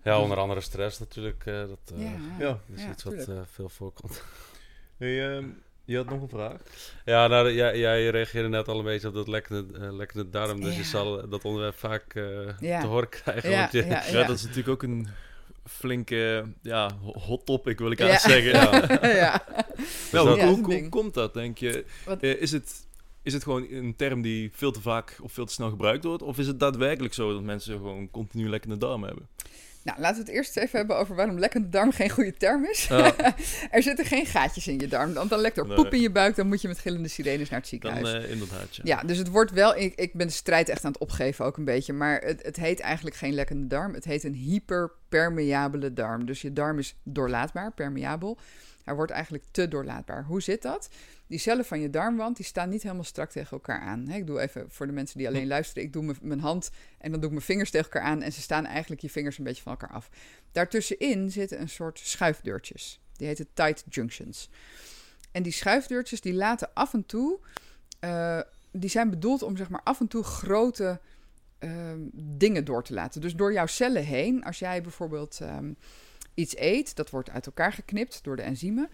Ja, 0.03 0.21
onder 0.21 0.39
andere 0.39 0.61
stress 0.61 0.99
natuurlijk. 0.99 1.47
Uh, 1.47 1.59
dat 1.59 1.93
uh, 1.95 2.39
ja, 2.39 2.59
is 2.75 2.85
iets 2.85 3.03
wat 3.03 3.29
veel 3.51 3.69
voorkomt. 3.69 4.25
Hey, 4.97 5.39
uh, 5.39 5.47
je 5.85 5.97
had 5.97 6.09
nog 6.09 6.23
een 6.23 6.29
vraag? 6.29 6.61
Ja, 7.05 7.27
nou, 7.27 7.53
jij, 7.53 7.79
jij 7.79 8.09
reageerde 8.09 8.49
net 8.49 8.69
al 8.69 8.79
een 8.79 8.85
beetje 8.85 9.09
op 9.09 9.15
dat 9.15 9.29
lekkende, 9.29 9.79
uh, 9.79 9.93
lekkende 9.93 10.31
darm. 10.31 10.61
Dus 10.61 10.77
je 10.77 10.85
zal 10.85 11.29
dat 11.29 11.45
onderwerp 11.45 11.77
vaak 11.77 12.15
uh, 12.15 12.49
te 12.59 12.87
horen 12.87 13.09
krijgen. 13.09 13.51
Ja, 13.51 13.69
je, 13.73 13.87
ja, 13.87 14.27
dat 14.27 14.37
is 14.37 14.43
natuurlijk 14.43 14.69
ook 14.69 14.83
een 14.83 15.09
flinke 15.65 16.53
ja, 16.63 16.91
hot 17.03 17.47
topic, 17.47 17.79
wil 17.79 17.91
ik 17.91 18.01
eigenlijk 18.01 18.43
zeggen. 18.43 19.09
Ja. 19.17 19.45
Wel, 20.11 20.41
hoe, 20.41 20.65
hoe, 20.65 20.89
komt 20.89 21.15
dat, 21.15 21.35
denk 21.35 21.59
je? 21.59 21.85
Uh, 22.21 22.41
is 22.41 22.53
het 22.53 22.89
is 23.23 23.33
het 23.33 23.43
gewoon 23.43 23.67
een 23.71 23.97
term 23.97 24.23
die 24.23 24.51
veel 24.55 24.73
te 24.73 24.81
vaak 24.81 25.19
of 25.23 25.33
veel 25.33 25.47
te 25.47 25.53
snel 25.53 25.71
gebruikt 25.71 26.05
wordt? 26.05 26.23
Of 26.23 26.39
is 26.39 26.47
het 26.47 26.61
daadwerkelijk 26.61 27.15
zo 27.15 27.33
dat 27.33 27.43
mensen 27.43 27.77
gewoon 27.77 28.11
continu 28.11 28.49
lekkende 28.49 28.77
darm 28.77 29.05
hebben? 29.05 29.29
Nou, 29.83 30.01
laten 30.01 30.17
we 30.17 30.23
het 30.27 30.37
eerst 30.37 30.57
even 30.57 30.79
hebben 30.79 30.97
over 30.97 31.15
waarom 31.15 31.39
lekkende 31.39 31.69
darm 31.69 31.93
geen 31.93 32.11
goede 32.11 32.33
term 32.33 32.65
is. 32.65 32.89
er 33.71 33.83
zitten 33.83 34.05
geen 34.05 34.27
gaatjes 34.27 34.69
in 34.69 34.79
je 34.79 34.89
darm. 34.89 35.13
Want 35.13 35.31
dan 35.31 35.41
lekt 35.41 35.57
er 35.57 35.67
poep 35.67 35.93
in 35.93 36.01
je 36.01 36.11
buik, 36.11 36.37
dan 36.37 36.47
moet 36.47 36.61
je 36.61 36.69
met 36.69 36.79
gillende 36.79 37.09
sirenes 37.09 37.49
naar 37.49 37.59
het 37.59 37.69
ziekenhuis. 37.69 38.13
Dan 38.13 38.23
uh, 38.23 38.31
inderdaad, 38.31 38.77
ja. 38.77 38.83
ja. 38.85 39.03
dus 39.03 39.19
het 39.19 39.29
wordt 39.29 39.51
wel... 39.51 39.77
Ik, 39.77 39.95
ik 39.95 40.13
ben 40.13 40.27
de 40.27 40.33
strijd 40.33 40.69
echt 40.69 40.85
aan 40.85 40.93
het 40.93 41.01
opgeven 41.01 41.45
ook 41.45 41.57
een 41.57 41.65
beetje. 41.65 41.93
Maar 41.93 42.21
het, 42.21 42.43
het 42.43 42.57
heet 42.57 42.81
eigenlijk 42.81 43.17
geen 43.17 43.33
lekkende 43.33 43.67
darm. 43.67 43.95
Het 43.95 44.05
heet 44.05 44.25
een 44.25 44.35
hyperpermeabele 44.35 45.93
darm. 45.93 46.27
Dus 46.27 46.43
je 46.43 46.53
darm 46.53 46.79
is 46.79 46.97
doorlaatbaar, 47.03 47.73
permeabel. 47.73 48.39
Hij 48.85 48.95
wordt 48.95 49.13
eigenlijk 49.13 49.45
te 49.51 49.69
doorlaatbaar. 49.69 50.25
Hoe 50.25 50.43
zit 50.43 50.63
dat? 50.63 50.89
Die 51.31 51.39
cellen 51.39 51.65
van 51.65 51.81
je 51.81 51.91
darmwand 51.91 52.37
die 52.37 52.45
staan 52.45 52.69
niet 52.69 52.83
helemaal 52.83 53.05
strak 53.05 53.31
tegen 53.31 53.51
elkaar 53.51 53.81
aan. 53.81 54.09
ik 54.09 54.27
doe 54.27 54.41
even 54.41 54.71
voor 54.71 54.87
de 54.87 54.93
mensen 54.93 55.19
die 55.19 55.29
alleen 55.29 55.47
luisteren. 55.47 55.83
Ik 55.83 55.93
doe 55.93 56.15
mijn 56.23 56.41
hand 56.41 56.71
en 56.99 57.11
dan 57.11 57.21
doe 57.21 57.29
ik 57.29 57.35
mijn 57.35 57.47
vingers 57.47 57.71
tegen 57.71 57.91
elkaar 57.91 58.09
aan. 58.09 58.23
En 58.23 58.33
ze 58.33 58.41
staan 58.41 58.67
eigenlijk 58.67 59.03
je 59.03 59.11
vingers 59.11 59.39
een 59.39 59.45
beetje 59.45 59.63
van 59.63 59.73
elkaar 59.73 59.91
af. 59.91 60.11
Daartussenin 60.53 61.31
zitten 61.31 61.61
een 61.61 61.69
soort 61.69 61.99
schuifdeurtjes. 61.99 63.01
Die 63.17 63.27
heten 63.27 63.47
tight 63.55 63.85
junctions. 63.89 64.51
En 65.33 65.43
die 65.43 65.53
schuifdeurtjes 65.53 66.21
die 66.21 66.35
laten 66.35 66.75
af 66.75 66.95
en 66.95 67.07
toe... 67.07 67.39
Uh, 68.05 68.41
die 68.73 68.91
zijn 68.91 69.11
bedoeld 69.11 69.43
om 69.43 69.57
zeg 69.57 69.69
maar 69.69 69.83
af 69.85 70.01
en 70.01 70.09
toe 70.09 70.23
grote... 70.23 71.01
Uh, 71.61 71.93
dingen 72.15 72.65
door 72.65 72.85
te 72.85 72.95
laten. 72.95 73.21
Dus 73.21 73.37
door 73.37 73.53
jouw 73.53 73.67
cellen 73.67 74.05
heen, 74.05 74.45
als 74.45 74.59
jij 74.59 74.83
bijvoorbeeld 74.83 75.41
um, 75.43 75.77
iets 76.35 76.57
eet, 76.57 76.97
dat 76.97 77.11
wordt 77.11 77.31
uit 77.31 77.47
elkaar 77.47 77.73
geknipt 77.73 78.25
door 78.25 78.37
de 78.37 78.43
enzymen. 78.43 78.89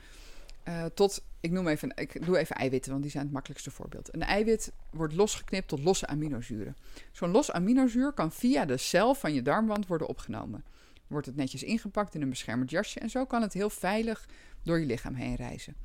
Uh, 0.68 0.84
tot, 0.84 1.24
ik 1.40 1.51
noem 1.51 1.68
even, 1.68 1.93
ik 1.94 2.26
doe 2.26 2.38
even 2.38 2.56
eiwitten, 2.56 2.90
want 2.90 3.02
die 3.02 3.10
zijn 3.10 3.24
het 3.24 3.32
makkelijkste 3.32 3.70
voorbeeld. 3.70 4.14
Een 4.14 4.22
eiwit 4.22 4.72
wordt 4.90 5.14
losgeknipt 5.14 5.68
tot 5.68 5.82
losse 5.82 6.06
aminozuren. 6.06 6.76
Zo'n 7.12 7.30
los 7.30 7.52
aminozuur 7.52 8.12
kan 8.12 8.32
via 8.32 8.64
de 8.64 8.76
cel 8.76 9.14
van 9.14 9.34
je 9.34 9.43
darmwand 9.43 9.86
worden 9.86 10.09
opgenomen. 10.09 10.64
Wordt 11.06 11.26
het 11.26 11.36
netjes 11.36 11.62
ingepakt 11.62 12.14
in 12.14 12.22
een 12.22 12.28
beschermend 12.28 12.70
jasje 12.70 13.01
en 13.01 13.10
zo 13.10 13.26
kan 13.26 13.43
het 13.43 13.52
heel 13.52 13.70
veilig 13.70 14.28
door 14.62 14.80
je 14.80 14.86
lichaam 14.86 15.14
heen 15.14 15.34
reizen. 15.34 15.76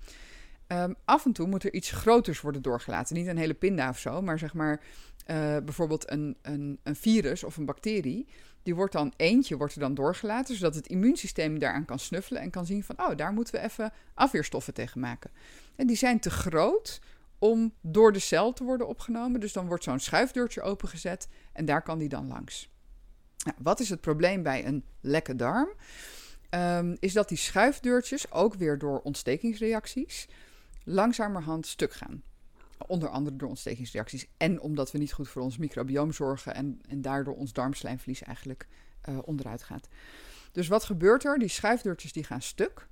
Um, 0.67 0.95
af 1.05 1.25
en 1.25 1.31
toe 1.31 1.47
moet 1.47 1.63
er 1.63 1.73
iets 1.73 1.91
groters 1.91 2.41
worden 2.41 2.61
doorgelaten. 2.61 3.15
Niet 3.15 3.27
een 3.27 3.37
hele 3.37 3.53
pinda 3.53 3.89
of 3.89 3.99
zo, 3.99 4.21
maar 4.21 4.39
zeg 4.39 4.53
maar 4.53 4.79
uh, 5.27 5.57
bijvoorbeeld 5.57 6.11
een, 6.11 6.37
een, 6.41 6.79
een 6.83 6.95
virus 6.95 7.43
of 7.43 7.57
een 7.57 7.65
bacterie. 7.65 8.27
Die 8.63 8.75
wordt 8.75 8.93
dan 8.93 9.13
eentje 9.15 9.57
wordt 9.57 9.73
er 9.73 9.79
dan 9.79 9.93
doorgelaten, 9.93 10.55
zodat 10.55 10.75
het 10.75 10.88
immuunsysteem 10.88 11.59
daaraan 11.59 11.85
kan 11.85 11.99
snuffelen 11.99 12.41
en 12.41 12.49
kan 12.49 12.65
zien 12.65 12.83
van, 12.83 12.99
oh, 12.99 13.15
daar 13.15 13.33
moeten 13.33 13.53
we 13.53 13.61
even 13.61 13.93
afweerstoffen 14.13 14.73
tegen 14.73 14.99
maken. 14.99 15.31
En 15.75 15.88
die 15.88 15.95
zijn 15.95 16.19
te 16.19 16.29
groot 16.29 17.01
om 17.39 17.73
door 17.81 18.13
de 18.13 18.19
cel 18.19 18.53
te 18.53 18.63
worden 18.63 18.88
opgenomen. 18.88 19.39
Dus 19.39 19.53
dan 19.53 19.67
wordt 19.67 19.83
zo'n 19.83 19.99
schuifdeurtje 19.99 20.61
opengezet 20.61 21.27
en 21.53 21.65
daar 21.65 21.81
kan 21.81 21.97
die 21.97 22.09
dan 22.09 22.27
langs. 22.27 22.69
Nou, 23.45 23.57
wat 23.61 23.79
is 23.79 23.89
het 23.89 24.01
probleem 24.01 24.43
bij 24.43 24.65
een 24.65 24.85
lekke 24.99 25.35
darm? 25.35 25.69
Um, 26.49 26.97
is 26.99 27.13
dat 27.13 27.29
die 27.29 27.38
schuifdeurtjes 27.38 28.31
ook 28.31 28.53
weer 28.55 28.77
door 28.77 28.99
ontstekingsreacties 28.99 30.27
langzamerhand 30.83 31.67
stuk 31.67 31.93
gaan. 31.93 32.23
Onder 32.87 33.09
andere 33.09 33.35
door 33.35 33.49
ontstekingsreacties. 33.49 34.27
En 34.37 34.61
omdat 34.61 34.91
we 34.91 34.97
niet 34.97 35.13
goed 35.13 35.27
voor 35.27 35.41
ons 35.41 35.57
microbioom 35.57 36.11
zorgen 36.11 36.55
en, 36.55 36.81
en 36.87 37.01
daardoor 37.01 37.35
ons 37.35 37.53
darmslijmvlies 37.53 38.23
eigenlijk 38.23 38.67
uh, 39.09 39.17
onderuit 39.23 39.63
gaat. 39.63 39.87
Dus 40.51 40.67
wat 40.67 40.83
gebeurt 40.83 41.25
er? 41.25 41.39
Die 41.39 41.47
schuifdeurtjes 41.47 42.13
die 42.13 42.23
gaan 42.23 42.41
stuk. 42.41 42.87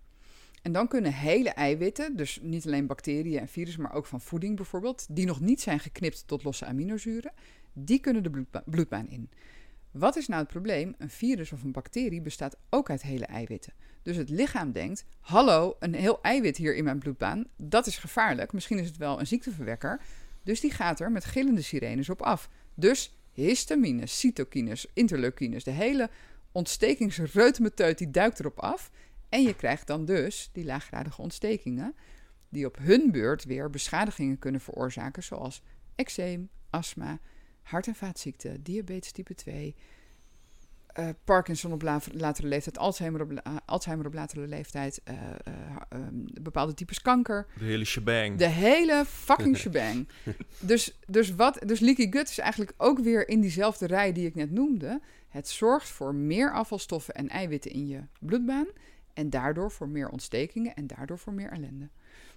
En 0.61 0.71
dan 0.71 0.87
kunnen 0.87 1.13
hele 1.13 1.49
eiwitten, 1.49 2.15
dus 2.15 2.39
niet 2.41 2.65
alleen 2.65 2.87
bacteriën 2.87 3.39
en 3.39 3.47
virussen, 3.47 3.81
maar 3.81 3.93
ook 3.93 4.05
van 4.05 4.21
voeding 4.21 4.55
bijvoorbeeld, 4.55 5.07
die 5.09 5.25
nog 5.25 5.39
niet 5.39 5.61
zijn 5.61 5.79
geknipt 5.79 6.27
tot 6.27 6.43
losse 6.43 6.65
aminozuren, 6.65 7.31
die 7.73 7.99
kunnen 7.99 8.23
de 8.23 8.45
bloedbaan 8.65 9.07
in. 9.07 9.29
Wat 9.91 10.15
is 10.15 10.27
nou 10.27 10.41
het 10.41 10.51
probleem? 10.51 10.95
Een 10.97 11.09
virus 11.09 11.51
of 11.51 11.63
een 11.63 11.71
bacterie 11.71 12.21
bestaat 12.21 12.57
ook 12.69 12.89
uit 12.89 13.01
hele 13.01 13.25
eiwitten. 13.25 13.73
Dus 14.01 14.15
het 14.15 14.30
lichaam 14.30 14.71
denkt: 14.71 15.05
hallo, 15.19 15.76
een 15.80 15.93
heel 15.93 16.21
eiwit 16.21 16.57
hier 16.57 16.76
in 16.76 16.84
mijn 16.84 16.99
bloedbaan, 16.99 17.45
dat 17.55 17.88
is 17.88 17.97
gevaarlijk. 17.97 18.53
Misschien 18.53 18.80
is 18.80 18.88
het 18.88 18.97
wel 18.97 19.19
een 19.19 19.27
ziekteverwekker. 19.27 20.01
Dus 20.43 20.59
die 20.59 20.71
gaat 20.71 20.99
er 20.99 21.11
met 21.11 21.26
gillende 21.26 21.61
sirenes 21.61 22.09
op 22.09 22.21
af. 22.21 22.49
Dus 22.73 23.15
histamines, 23.34 24.19
cytokines, 24.19 24.88
interleukines, 24.93 25.63
de 25.63 25.71
hele 25.71 26.09
ontstekingsreutemeteut 26.51 27.97
die 27.97 28.11
duikt 28.11 28.39
erop 28.39 28.59
af. 28.59 28.91
En 29.30 29.41
je 29.41 29.55
krijgt 29.55 29.88
dan 29.88 30.05
dus 30.05 30.49
die 30.53 30.65
laaggradige 30.65 31.21
ontstekingen, 31.21 31.95
die 32.49 32.65
op 32.65 32.77
hun 32.77 33.11
beurt 33.11 33.43
weer 33.43 33.69
beschadigingen 33.69 34.39
kunnen 34.39 34.61
veroorzaken, 34.61 35.23
zoals 35.23 35.61
eczeem, 35.95 36.49
astma, 36.69 37.19
hart- 37.61 37.88
en 37.88 37.95
vaatziekten, 37.95 38.63
diabetes 38.63 39.11
type 39.11 39.35
2, 39.35 39.76
uh, 40.99 41.09
Parkinson 41.23 41.71
op 41.71 41.81
latere 42.11 42.47
leeftijd, 42.47 42.77
Alzheimer 42.77 43.21
op, 43.21 43.59
Alzheimer 43.65 44.05
op 44.05 44.13
latere 44.13 44.47
leeftijd, 44.47 45.01
uh, 45.09 45.15
um, 45.93 46.25
bepaalde 46.41 46.73
types 46.73 47.01
kanker. 47.01 47.47
De 47.57 47.65
hele 47.65 47.85
shebang. 47.85 48.37
De 48.37 48.47
hele 48.47 49.03
fucking 49.05 49.57
shebang. 49.63 50.07
dus, 50.59 50.99
dus, 51.07 51.35
wat, 51.35 51.59
dus 51.65 51.79
leaky 51.79 52.11
gut 52.11 52.29
is 52.29 52.37
eigenlijk 52.37 52.73
ook 52.77 52.99
weer 52.99 53.29
in 53.29 53.41
diezelfde 53.41 53.87
rij 53.87 54.11
die 54.11 54.25
ik 54.25 54.35
net 54.35 54.51
noemde. 54.51 55.01
Het 55.29 55.49
zorgt 55.49 55.89
voor 55.89 56.15
meer 56.15 56.53
afvalstoffen 56.53 57.13
en 57.13 57.29
eiwitten 57.29 57.71
in 57.71 57.87
je 57.87 58.01
bloedbaan. 58.19 58.67
En 59.13 59.29
daardoor 59.29 59.71
voor 59.71 59.89
meer 59.89 60.09
ontstekingen 60.09 60.75
en 60.75 60.87
daardoor 60.87 61.17
voor 61.17 61.33
meer 61.33 61.51
ellende. 61.51 61.89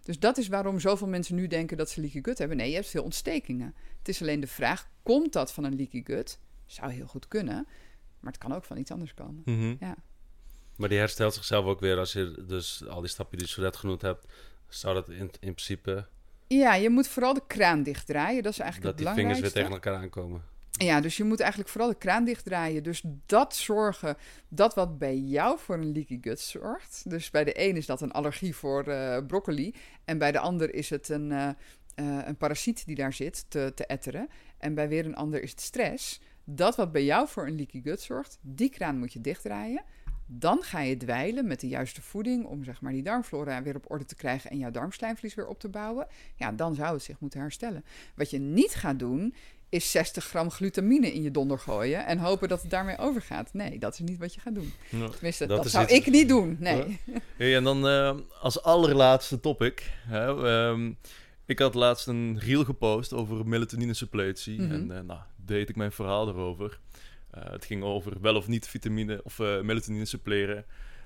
Dus 0.03 0.19
dat 0.19 0.39
is 0.39 0.49
waarom 0.49 0.81
zoveel 0.81 1.07
mensen 1.07 1.35
nu 1.35 1.47
denken 1.47 1.77
dat 1.77 1.91
ze 1.91 2.01
leaky 2.01 2.23
gut 2.23 2.39
hebben. 2.39 2.57
Nee, 2.57 2.69
je 2.69 2.75
hebt 2.75 2.89
veel 2.89 3.03
ontstekingen. 3.03 3.75
Het 3.99 4.09
is 4.09 4.21
alleen 4.21 4.41
de 4.41 4.47
vraag, 4.47 4.89
komt 5.03 5.33
dat 5.33 5.53
van 5.53 5.65
een 5.65 5.77
leaky 5.77 6.03
gut? 6.05 6.39
Zou 6.67 6.93
heel 6.93 7.07
goed 7.07 7.29
kunnen. 7.29 7.67
Maar 8.23 8.33
het 8.33 8.41
kan 8.41 8.53
ook 8.53 8.65
van 8.65 8.77
iets 8.77 8.91
anders 8.91 9.15
komen. 9.15 9.43
Mhm. 9.45 9.75
ja. 9.81 9.95
Maar 10.77 10.89
die 10.89 10.99
herstelt 10.99 11.35
zichzelf 11.35 11.65
ook 11.65 11.81
weer 11.81 11.99
als 11.99 12.13
je 12.13 12.45
dus 12.47 12.87
al 12.89 13.01
die 13.01 13.11
stappen 13.11 13.39
die 13.39 13.47
je 13.47 13.53
zo 13.53 13.63
net 13.63 13.77
genoemd 13.77 14.03
hebt, 14.03 14.33
zou 14.69 14.95
dat 14.95 15.09
in, 15.09 15.19
in 15.19 15.31
principe... 15.39 16.07
Ja, 16.47 16.75
je 16.75 16.91
moet 16.91 17.09
vooral 17.09 17.35
de 17.35 17.47
kraan 17.47 17.83
dichtdraaien. 17.83 18.43
Dat 18.43 18.53
is 18.53 18.59
eigenlijk 18.59 18.97
dat 18.97 19.07
het 19.07 19.15
belangrijkste. 19.15 19.43
Dat 19.45 19.53
die 19.55 19.63
vingers 19.63 19.81
weer 19.81 19.85
tegen 19.85 20.03
elkaar 20.03 20.27
aankomen. 20.27 20.51
Ja, 20.71 21.01
dus 21.01 21.17
je 21.17 21.25
moet 21.25 21.41
eigenlijk 21.41 21.71
vooral 21.71 21.91
de 21.91 21.99
kraan 21.99 22.25
dichtdraaien. 22.25 22.83
Dus 22.83 23.03
dat 23.27 23.57
zorgen, 23.57 24.17
dat 24.49 24.75
wat 24.75 24.99
bij 24.99 25.17
jou 25.17 25.59
voor 25.59 25.75
een 25.75 25.93
leaky 25.93 26.19
gut 26.21 26.41
zorgt. 26.41 27.11
Dus 27.11 27.31
bij 27.31 27.45
de 27.45 27.69
een 27.69 27.77
is 27.77 27.87
dat 27.87 28.01
een 28.01 28.13
allergie 28.13 28.57
voor 28.57 28.89
uh, 28.89 29.19
broccoli. 29.27 29.75
En 30.05 30.19
bij 30.19 30.33
de 30.33 30.39
ander 30.39 30.75
is 30.75 30.91
het 30.91 31.09
een, 31.09 31.31
uh, 31.31 31.49
uh, 31.97 32.27
een 32.27 32.37
parasiet 32.37 32.87
die 32.87 32.97
daar 32.97 33.13
zit 33.13 33.45
te, 33.49 33.73
te 33.75 33.87
etteren. 33.87 34.29
En 34.59 34.75
bij 34.75 34.89
weer 34.89 35.05
een 35.05 35.17
ander 35.17 35.43
is 35.43 35.51
het 35.51 35.61
stress. 35.61 36.21
Dat 36.45 36.77
wat 36.77 36.93
bij 36.93 37.05
jou 37.05 37.29
voor 37.29 37.47
een 37.47 37.57
leaky 37.57 37.83
gut 37.83 38.01
zorgt, 38.01 38.39
die 38.41 38.69
kraan 38.69 38.99
moet 38.99 39.13
je 39.13 39.21
dichtdraaien. 39.21 39.83
Dan 40.27 40.63
ga 40.63 40.81
je 40.81 40.97
dweilen 40.97 41.47
met 41.47 41.61
de 41.61 41.69
juiste 41.69 42.03
voeding 42.03 42.45
om 42.45 42.65
zeg 42.65 42.81
maar, 42.81 42.93
die 42.93 43.03
darmflora 43.03 43.63
weer 43.63 43.77
op 43.77 43.91
orde 43.91 44.05
te 44.05 44.15
krijgen 44.15 44.51
en 44.51 44.59
jouw 44.59 44.71
darmslijmvlies 44.71 45.35
weer 45.35 45.47
op 45.47 45.61
te 45.61 45.69
bouwen. 45.69 46.07
Ja, 46.37 46.53
dan 46.53 46.75
zou 46.75 46.95
het 46.95 47.03
zich 47.03 47.21
moeten 47.21 47.41
herstellen. 47.41 47.85
Wat 48.15 48.31
je 48.31 48.39
niet 48.39 48.75
gaat 48.75 48.99
doen, 48.99 49.35
is 49.69 49.91
60 49.91 50.25
gram 50.25 50.51
glutamine 50.51 51.13
in 51.13 51.23
je 51.23 51.31
donder 51.31 51.59
gooien 51.59 52.07
en 52.07 52.19
hopen 52.19 52.49
dat 52.49 52.63
het 52.63 52.71
daarmee 52.71 52.99
overgaat. 52.99 53.53
Nee, 53.53 53.79
dat 53.79 53.93
is 53.93 53.99
niet 53.99 54.19
wat 54.19 54.35
je 54.35 54.41
gaat 54.41 54.55
doen. 54.55 54.73
Tenminste, 54.91 55.47
dat, 55.47 55.71
zou 55.71 55.87
ik 55.87 56.07
niet 56.07 56.29
doen. 56.29 56.57
Nee. 56.59 57.01
Hey, 57.37 57.57
en 57.57 57.65
dan 57.65 57.87
uh, 57.87 58.17
als 58.41 58.63
allerlaatste 58.63 59.41
topic. 59.41 59.93
Hè, 60.07 60.27
um, 60.69 60.99
ik 61.47 61.59
had 61.59 61.75
laatst 61.75 62.07
een 62.07 62.39
reel 62.39 62.65
gepost 62.65 63.13
over 63.13 63.47
melatonine 63.47 63.95
suppletie. 63.95 64.61
Mm 64.61 64.71
-hmm. 64.71 64.91
En 64.91 64.97
uh, 64.97 65.07
nou, 65.07 65.21
deed 65.45 65.69
ik 65.69 65.77
mijn 65.77 65.93
verhaal 65.93 66.29
erover. 66.29 66.79
Uh, 67.35 67.43
het 67.51 67.65
ging 67.65 67.83
over 67.83 68.13
wel 68.21 68.37
of 68.37 68.49
niet 68.49 68.69
vitamine 68.69 69.21
of 69.25 69.39
melatonine 69.39 70.05
suppleren. 70.05 70.65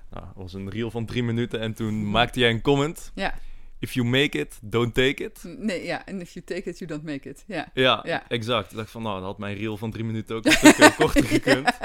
Nou, 0.09 0.25
dat 0.25 0.35
was 0.35 0.53
een 0.53 0.69
reel 0.69 0.91
van 0.91 1.05
drie 1.05 1.23
minuten 1.23 1.59
en 1.59 1.73
toen 1.73 2.09
maakte 2.09 2.39
jij 2.39 2.49
een 2.49 2.61
comment. 2.61 3.11
Ja. 3.15 3.33
If 3.79 3.93
you 3.93 4.07
make 4.07 4.37
it, 4.39 4.59
don't 4.61 4.93
take 4.93 5.23
it. 5.23 5.43
Nee, 5.43 5.83
ja. 5.83 6.05
En 6.05 6.21
if 6.21 6.33
you 6.33 6.45
take 6.45 6.69
it, 6.69 6.77
you 6.77 6.89
don't 6.89 7.03
make 7.03 7.29
it. 7.29 7.43
Ja, 7.47 7.69
ja, 7.73 8.01
ja. 8.03 8.29
exact. 8.29 8.71
Ik 8.71 8.77
dacht 8.77 8.91
van, 8.91 9.01
nou, 9.01 9.15
dat 9.15 9.25
had 9.25 9.37
mijn 9.37 9.55
reel 9.55 9.77
van 9.77 9.91
drie 9.91 10.03
minuten 10.03 10.35
ook 10.35 10.45
een 10.45 10.51
stuk 10.51 10.77
eh, 10.77 10.97
korter 10.97 11.23
gekund. 11.23 11.77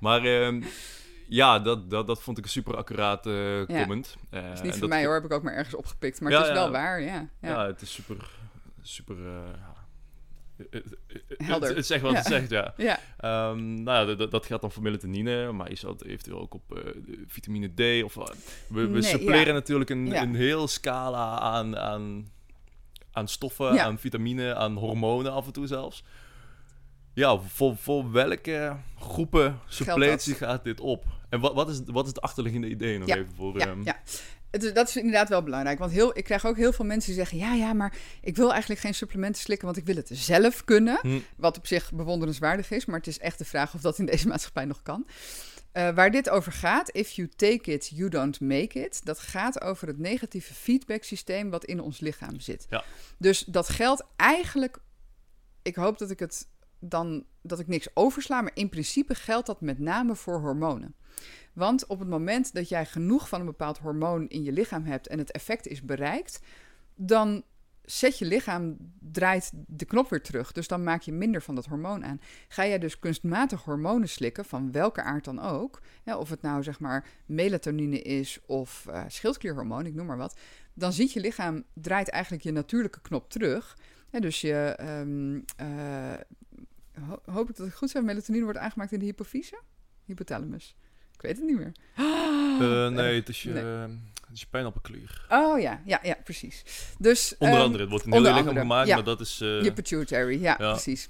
Maar 0.00 0.24
uh, 0.24 0.64
ja, 1.28 1.58
dat, 1.58 1.90
dat, 1.90 2.06
dat 2.06 2.22
vond 2.22 2.38
ik 2.38 2.44
een 2.44 2.50
super 2.50 2.76
accurate 2.76 3.66
uh, 3.68 3.78
comment. 3.78 4.16
Uh, 4.30 4.52
is 4.52 4.62
niet 4.62 4.76
voor 4.76 4.88
mij 4.88 5.04
hoor, 5.04 5.14
heb 5.14 5.24
ik 5.24 5.32
ook 5.32 5.42
maar 5.42 5.54
ergens 5.54 5.74
opgepikt. 5.74 6.20
Maar 6.20 6.32
het 6.32 6.46
is 6.46 6.52
wel 6.52 6.70
waar, 6.70 7.00
ja. 7.00 7.28
Ja, 7.40 7.66
het 7.66 7.80
is 7.80 7.92
super, 7.92 8.30
super 8.82 9.16
Helder. 11.28 11.68
Het, 11.68 11.76
het 11.76 11.86
zegt 11.86 12.02
wat 12.02 12.12
ja. 12.12 12.18
het 12.18 12.26
zegt, 12.26 12.50
ja. 12.50 12.74
ja. 12.76 12.98
Um, 13.50 13.82
nou 13.82 14.08
ja, 14.08 14.14
dat, 14.14 14.30
dat 14.30 14.46
gaat 14.46 14.60
dan 14.60 14.72
voor 14.72 14.82
melatonine, 14.82 15.52
maar 15.52 15.70
je 15.70 15.76
zou 15.76 15.92
het 15.92 16.04
eventueel 16.04 16.40
ook 16.40 16.54
op 16.54 16.76
uh, 16.76 16.82
vitamine 17.26 17.68
D 17.74 18.04
of... 18.04 18.16
Uh, 18.16 18.24
we, 18.68 18.80
we 18.80 18.88
nee, 18.88 19.02
suppleren 19.02 19.46
ja. 19.46 19.52
natuurlijk 19.52 19.90
een, 19.90 20.16
een 20.16 20.34
heel 20.34 20.68
scala 20.68 21.38
aan, 21.38 21.78
aan, 21.78 22.30
aan 23.12 23.28
stoffen, 23.28 23.80
aan 23.80 23.98
vitamine, 23.98 24.54
aan 24.54 24.76
hormonen 24.76 25.32
af 25.32 25.46
en 25.46 25.52
toe 25.52 25.66
zelfs. 25.66 26.04
Ja, 27.12 27.38
voor, 27.38 27.76
voor 27.76 28.12
welke 28.12 28.76
groepen 28.98 29.58
suppletie 29.68 30.34
gaat 30.34 30.64
dit 30.64 30.80
op? 30.80 31.04
En 31.28 31.40
wat, 31.40 31.54
wat, 31.54 31.68
is, 31.68 31.80
wat 31.86 32.04
is 32.04 32.10
het 32.10 32.20
achterliggende 32.20 32.68
idee 32.68 32.98
nog 32.98 33.08
even 33.08 33.34
voor... 33.34 33.58
Ja, 33.58 33.68
um, 33.68 33.84
ja 33.84 34.00
het, 34.50 34.74
dat 34.74 34.88
is 34.88 34.96
inderdaad 34.96 35.28
wel 35.28 35.42
belangrijk. 35.42 35.78
Want 35.78 35.92
heel, 35.92 36.18
ik 36.18 36.24
krijg 36.24 36.46
ook 36.46 36.56
heel 36.56 36.72
veel 36.72 36.84
mensen 36.84 37.14
die 37.14 37.20
zeggen: 37.20 37.38
ja, 37.38 37.54
ja, 37.54 37.72
maar 37.72 37.96
ik 38.20 38.36
wil 38.36 38.50
eigenlijk 38.50 38.80
geen 38.80 38.94
supplementen 38.94 39.42
slikken, 39.42 39.66
want 39.66 39.78
ik 39.78 39.86
wil 39.86 39.96
het 39.96 40.10
zelf 40.12 40.64
kunnen. 40.64 40.98
Hm. 41.02 41.18
Wat 41.36 41.56
op 41.56 41.66
zich 41.66 41.92
bewonderenswaardig 41.92 42.70
is, 42.70 42.84
maar 42.84 42.98
het 42.98 43.06
is 43.06 43.18
echt 43.18 43.38
de 43.38 43.44
vraag 43.44 43.74
of 43.74 43.80
dat 43.80 43.98
in 43.98 44.06
deze 44.06 44.28
maatschappij 44.32 44.64
nog 44.64 44.82
kan. 44.82 45.06
Uh, 45.72 45.90
waar 45.94 46.10
dit 46.10 46.28
over 46.28 46.52
gaat, 46.52 46.90
if 46.94 47.10
you 47.10 47.28
take 47.36 47.72
it, 47.72 47.90
you 47.94 48.08
don't 48.08 48.40
make 48.40 48.84
it. 48.84 49.00
Dat 49.04 49.18
gaat 49.18 49.60
over 49.60 49.88
het 49.88 49.98
negatieve 49.98 50.54
feedback 50.54 51.02
systeem 51.02 51.50
wat 51.50 51.64
in 51.64 51.80
ons 51.80 52.00
lichaam 52.00 52.40
zit. 52.40 52.66
Ja. 52.70 52.84
Dus 53.18 53.44
dat 53.44 53.68
geldt 53.68 54.04
eigenlijk. 54.16 54.78
Ik 55.62 55.74
hoop 55.74 55.98
dat 55.98 56.10
ik 56.10 56.18
het 56.18 56.46
dan 56.88 57.24
dat 57.42 57.58
ik 57.58 57.66
niks 57.66 57.88
oversla, 57.94 58.40
maar 58.40 58.54
in 58.54 58.68
principe 58.68 59.14
geldt 59.14 59.46
dat 59.46 59.60
met 59.60 59.78
name 59.78 60.14
voor 60.14 60.40
hormonen. 60.40 60.94
Want 61.52 61.86
op 61.86 61.98
het 61.98 62.08
moment 62.08 62.54
dat 62.54 62.68
jij 62.68 62.86
genoeg 62.86 63.28
van 63.28 63.40
een 63.40 63.46
bepaald 63.46 63.78
hormoon 63.78 64.28
in 64.28 64.42
je 64.42 64.52
lichaam 64.52 64.84
hebt 64.84 65.06
en 65.06 65.18
het 65.18 65.30
effect 65.30 65.66
is 65.66 65.82
bereikt, 65.82 66.40
dan 66.94 67.44
zet 67.82 68.18
je 68.18 68.24
lichaam, 68.24 68.76
draait 69.00 69.52
de 69.66 69.84
knop 69.84 70.10
weer 70.10 70.22
terug. 70.22 70.52
Dus 70.52 70.68
dan 70.68 70.82
maak 70.82 71.02
je 71.02 71.12
minder 71.12 71.42
van 71.42 71.54
dat 71.54 71.66
hormoon 71.66 72.04
aan. 72.04 72.20
Ga 72.48 72.66
jij 72.66 72.78
dus 72.78 72.98
kunstmatig 72.98 73.64
hormonen 73.64 74.08
slikken, 74.08 74.44
van 74.44 74.72
welke 74.72 75.02
aard 75.02 75.24
dan 75.24 75.40
ook, 75.40 75.82
of 76.04 76.30
het 76.30 76.42
nou 76.42 76.62
zeg 76.62 76.80
maar 76.80 77.06
melatonine 77.26 78.02
is 78.02 78.40
of 78.46 78.86
uh, 78.88 79.04
schildklierhormoon, 79.06 79.86
ik 79.86 79.94
noem 79.94 80.06
maar 80.06 80.16
wat, 80.16 80.38
dan 80.74 80.92
ziet 80.92 81.12
je 81.12 81.20
lichaam, 81.20 81.64
draait 81.72 82.08
eigenlijk 82.08 82.42
je 82.42 82.52
natuurlijke 82.52 83.00
knop 83.00 83.30
terug. 83.30 83.76
Dus 84.10 84.40
je, 84.40 84.78
um, 85.00 85.44
uh, 85.60 86.12
ho 87.08 87.18
hoop 87.24 87.50
ik 87.50 87.56
dat 87.56 87.66
ik 87.66 87.72
goed 87.72 87.90
zeg, 87.90 88.02
melatonine 88.02 88.44
wordt 88.44 88.58
aangemaakt 88.58 88.92
in 88.92 88.98
de 88.98 89.04
hypofyse, 89.04 89.60
hypothalamus. 90.04 90.76
Ik 91.14 91.22
weet 91.22 91.36
het 91.36 91.46
niet 91.46 91.56
meer. 91.56 91.72
Uh, 91.98 92.88
nee, 92.98 93.14
het 93.14 93.28
is 93.28 93.42
je, 93.42 93.50
nee. 93.50 93.64
het 93.64 94.32
is 94.32 94.40
je 94.40 94.46
pijnappelklier. 94.50 95.26
Oh 95.28 95.60
ja, 95.60 95.82
ja, 95.84 96.00
ja, 96.02 96.16
precies. 96.24 96.62
Dus, 96.98 97.34
onder 97.38 97.58
um, 97.58 97.64
andere, 97.64 97.82
het 97.82 97.90
wordt 97.90 98.06
een 98.06 98.12
heel 98.12 98.22
lichaam 98.22 98.56
gemaakt, 98.56 98.88
ja, 98.88 98.94
maar 98.94 99.04
dat 99.04 99.20
is... 99.20 99.40
Uh, 99.42 99.62
je 99.62 99.72
pituitary, 99.72 100.40
ja, 100.40 100.56
ja, 100.58 100.72
precies. 100.72 101.08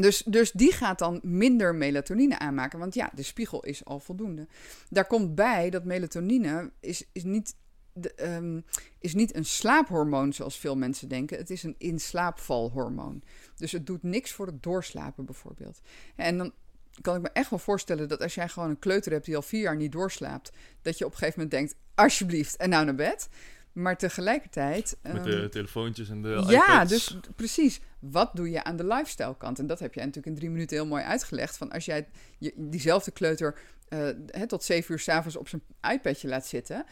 Dus, 0.00 0.22
dus 0.22 0.52
die 0.52 0.72
gaat 0.72 0.98
dan 0.98 1.20
minder 1.22 1.74
melatonine 1.74 2.38
aanmaken, 2.38 2.78
want 2.78 2.94
ja, 2.94 3.10
de 3.14 3.22
spiegel 3.22 3.64
is 3.64 3.84
al 3.84 4.00
voldoende. 4.00 4.46
Daar 4.88 5.06
komt 5.06 5.34
bij 5.34 5.70
dat 5.70 5.84
melatonine 5.84 6.70
is, 6.80 7.04
is, 7.12 7.24
niet, 7.24 7.54
de, 7.96 8.34
um, 8.34 8.64
is 8.98 9.14
niet 9.14 9.34
een 9.34 9.44
slaaphormoon 9.44 10.32
zoals 10.32 10.58
veel 10.58 10.76
mensen 10.76 11.08
denken. 11.08 11.38
Het 11.38 11.50
is 11.50 11.62
een 11.62 11.74
inslaapvalhormoon. 11.78 13.22
Dus 13.56 13.72
het 13.72 13.86
doet 13.86 14.02
niks 14.02 14.32
voor 14.32 14.46
het 14.46 14.62
doorslapen 14.62 15.24
bijvoorbeeld. 15.24 15.80
En 16.16 16.38
dan 16.38 16.52
kan 17.00 17.16
ik 17.16 17.22
me 17.22 17.28
echt 17.28 17.50
wel 17.50 17.58
voorstellen 17.58 18.08
dat 18.08 18.22
als 18.22 18.34
jij 18.34 18.48
gewoon 18.48 18.70
een 18.70 18.78
kleuter 18.78 19.12
hebt 19.12 19.24
die 19.24 19.36
al 19.36 19.42
vier 19.42 19.60
jaar 19.60 19.76
niet 19.76 19.92
doorslaapt, 19.92 20.52
dat 20.82 20.98
je 20.98 21.04
op 21.04 21.12
een 21.12 21.18
gegeven 21.18 21.40
moment 21.40 21.58
denkt, 21.58 21.76
alsjeblieft, 21.94 22.56
en 22.56 22.68
nou 22.68 22.84
naar 22.84 22.94
bed. 22.94 23.28
Maar 23.72 23.96
tegelijkertijd... 23.96 24.96
Met 25.02 25.24
de 25.24 25.32
um, 25.32 25.50
telefoontjes 25.50 26.08
en 26.08 26.22
de 26.22 26.44
Ja, 26.48 26.72
iPads. 26.72 26.90
dus 26.90 27.18
precies. 27.36 27.80
Wat 27.98 28.30
doe 28.36 28.50
je 28.50 28.64
aan 28.64 28.76
de 28.76 28.86
lifestyle 28.86 29.36
kant? 29.36 29.58
En 29.58 29.66
dat 29.66 29.78
heb 29.78 29.94
jij 29.94 30.04
natuurlijk 30.04 30.34
in 30.34 30.40
drie 30.40 30.50
minuten 30.50 30.76
heel 30.76 30.86
mooi 30.86 31.02
uitgelegd. 31.02 31.56
Van 31.56 31.72
als 31.72 31.84
jij 31.84 32.08
je, 32.38 32.52
diezelfde 32.56 33.10
kleuter 33.10 33.58
uh, 33.88 34.08
he, 34.26 34.46
tot 34.46 34.64
zeven 34.64 34.92
uur 34.92 34.98
s'avonds 34.98 35.36
op 35.36 35.48
zijn 35.48 35.62
iPadje 35.90 36.28
laat 36.28 36.46
zitten... 36.46 36.84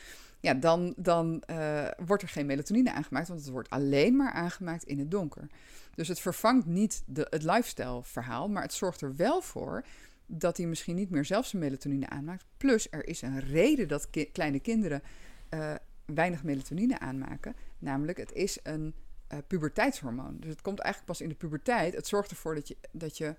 Ja, 0.45 0.55
dan, 0.55 0.95
dan 0.97 1.43
uh, 1.51 1.89
wordt 2.07 2.23
er 2.23 2.29
geen 2.29 2.47
melatonine 2.47 2.93
aangemaakt, 2.93 3.29
want 3.29 3.41
het 3.41 3.51
wordt 3.51 3.71
alleen 3.71 4.17
maar 4.17 4.33
aangemaakt 4.33 4.85
in 4.85 4.99
het 4.99 5.11
donker. 5.11 5.47
Dus 5.95 6.09
het 6.09 6.21
vervangt 6.21 6.67
niet 6.67 7.03
de, 7.07 7.27
het 7.31 7.43
lifestyle 7.43 8.03
verhaal, 8.03 8.49
maar 8.49 8.63
het 8.63 8.73
zorgt 8.73 9.01
er 9.01 9.17
wel 9.17 9.41
voor 9.41 9.85
dat 10.27 10.57
hij 10.57 10.67
misschien 10.67 10.97
niet 10.97 11.11
meer 11.11 11.25
zelf 11.25 11.47
zijn 11.47 11.63
melatonine 11.63 12.09
aanmaakt. 12.09 12.45
Plus 12.57 12.87
er 12.91 13.09
is 13.09 13.23
een 13.23 13.41
reden 13.41 13.89
dat 13.89 14.11
ki 14.11 14.25
kleine 14.33 14.61
kinderen 14.61 15.03
uh, 15.51 15.75
weinig 16.05 16.43
melatonine 16.43 16.99
aanmaken. 16.99 17.57
Namelijk, 17.79 18.19
het 18.19 18.33
is 18.33 18.59
een 18.63 18.95
uh, 19.33 19.39
puberteitshormoon. 19.47 20.37
Dus 20.41 20.51
het 20.51 20.63
komt 20.63 20.79
eigenlijk 20.79 21.13
pas 21.13 21.21
in 21.21 21.29
de 21.29 21.35
puberteit. 21.35 21.95
Het 21.95 22.07
zorgt 22.07 22.31
ervoor 22.31 22.55
dat 22.55 22.69
je, 22.69 22.77
dat 22.93 23.19
je 23.19 23.35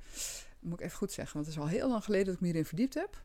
moet 0.59 0.79
ik 0.79 0.85
even 0.85 0.97
goed 0.97 1.11
zeggen, 1.11 1.33
want 1.33 1.45
het 1.45 1.55
is 1.55 1.61
al 1.61 1.69
heel 1.69 1.89
lang 1.89 2.03
geleden 2.03 2.25
dat 2.25 2.35
ik 2.35 2.41
me 2.41 2.47
hierin 2.47 2.65
verdiept 2.65 2.93
heb. 2.93 3.23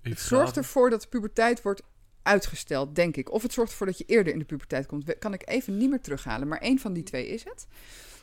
Het 0.00 0.20
zorgt 0.20 0.56
ervoor 0.56 0.90
dat 0.90 1.02
de 1.02 1.08
puberteit 1.08 1.62
wordt 1.62 1.82
uitgesteld, 2.24 2.94
denk 2.94 3.16
ik. 3.16 3.32
Of 3.32 3.42
het 3.42 3.52
zorgt 3.52 3.70
ervoor 3.70 3.86
dat 3.86 3.98
je 3.98 4.04
eerder 4.04 4.32
in 4.32 4.38
de 4.38 4.44
puberteit 4.44 4.86
komt. 4.86 5.18
Kan 5.18 5.32
ik 5.32 5.48
even 5.48 5.76
niet 5.76 5.90
meer 5.90 6.00
terughalen, 6.00 6.48
maar 6.48 6.58
één 6.58 6.78
van 6.78 6.92
die 6.92 7.02
twee 7.02 7.28
is 7.28 7.44
het. 7.44 7.66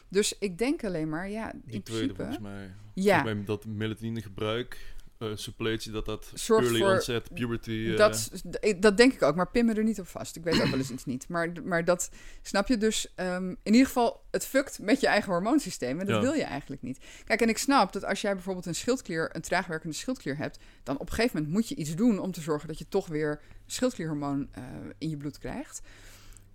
Dus 0.08 0.36
ik 0.40 0.58
denk 0.58 0.84
alleen 0.84 1.10
maar, 1.10 1.30
ja, 1.30 1.54
in 1.54 1.62
die 1.66 1.84
tweede 1.84 2.16
volgens 2.16 2.40
mij. 2.40 2.74
Ja. 2.94 3.22
Volgens 3.22 3.36
mij 3.36 3.46
dat 3.46 3.66
melatonine 3.66 4.22
gebruik, 4.22 4.78
uh, 5.20 5.30
suppletie, 5.36 5.92
dat 5.92 6.06
dat 6.06 6.32
Zorg 6.34 6.64
early 6.64 6.80
voor, 6.80 6.92
onset 6.92 7.34
puberty... 7.34 7.72
Uh, 7.72 7.98
dat, 7.98 8.32
dat 8.80 8.98
denk 8.98 9.14
ik 9.14 9.22
ook, 9.22 9.36
maar 9.36 9.50
pin 9.52 9.66
me 9.66 9.74
er 9.74 9.84
niet 9.84 10.00
op 10.00 10.08
vast. 10.08 10.36
Ik 10.36 10.44
weet 10.44 10.62
ook 10.62 10.68
wel 10.68 10.78
eens 10.78 10.92
iets 10.92 11.06
niet. 11.06 11.28
Maar, 11.28 11.52
maar 11.64 11.86
dat, 11.86 12.10
snap 12.42 12.68
je? 12.68 12.78
Dus 12.78 13.14
um, 13.16 13.50
in 13.50 13.72
ieder 13.72 13.88
geval, 13.88 14.24
het 14.32 14.46
fukt 14.46 14.80
met 14.80 15.00
je 15.00 15.08
eigen 15.08 15.32
hormoonsysteem. 15.32 16.00
En 16.00 16.06
dat 16.06 16.16
ja. 16.16 16.22
wil 16.22 16.34
je 16.34 16.44
eigenlijk 16.44 16.82
niet. 16.82 17.00
Kijk, 17.26 17.42
en 17.42 17.50
ik 17.50 17.58
snap 17.58 17.94
dat 17.94 18.06
als 18.06 18.22
jij 18.22 18.34
bijvoorbeeld 18.34 18.66
een 18.66 18.76
schildklier, 18.76 19.36
een 19.36 19.42
traagwerkende 19.42 19.96
schildklier 19.96 20.38
hebt, 20.38 20.60
dan 20.84 20.96
op 21.00 21.10
een 21.10 21.16
gegeven 21.16 21.38
moment 21.38 21.54
moet 21.54 21.68
je 21.70 21.76
iets 21.76 21.96
doen 21.96 22.20
om 22.20 22.32
te 22.32 22.42
zorgen 22.42 22.68
dat 22.68 22.78
je 22.78 22.88
toch 22.90 23.08
weer 23.08 23.42
schildklierhormoon 23.72 24.50
uh, 24.58 24.64
in 24.98 25.10
je 25.10 25.18
bloed 25.18 25.38
krijgt. 25.38 25.82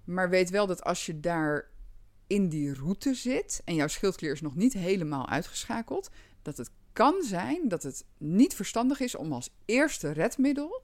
Maar 0.04 0.30
weet 0.30 0.50
wel 0.50 0.66
dat 0.66 0.82
als 0.82 1.06
je 1.06 1.20
daar 1.20 1.68
in 2.26 2.48
die 2.48 2.74
route 2.74 3.14
zit 3.14 3.62
en 3.64 3.74
jouw 3.74 3.86
schildklier 3.88 4.32
is 4.32 4.40
nog 4.40 4.54
niet 4.54 4.72
helemaal 4.72 5.28
uitgeschakeld, 5.28 6.10
dat 6.42 6.56
het 6.56 6.70
kan 6.92 7.22
zijn 7.22 7.68
dat 7.68 7.82
het 7.82 8.04
niet 8.18 8.54
verstandig 8.54 9.00
is 9.00 9.14
om 9.14 9.32
als 9.32 9.50
eerste 9.64 10.10
redmiddel 10.10 10.82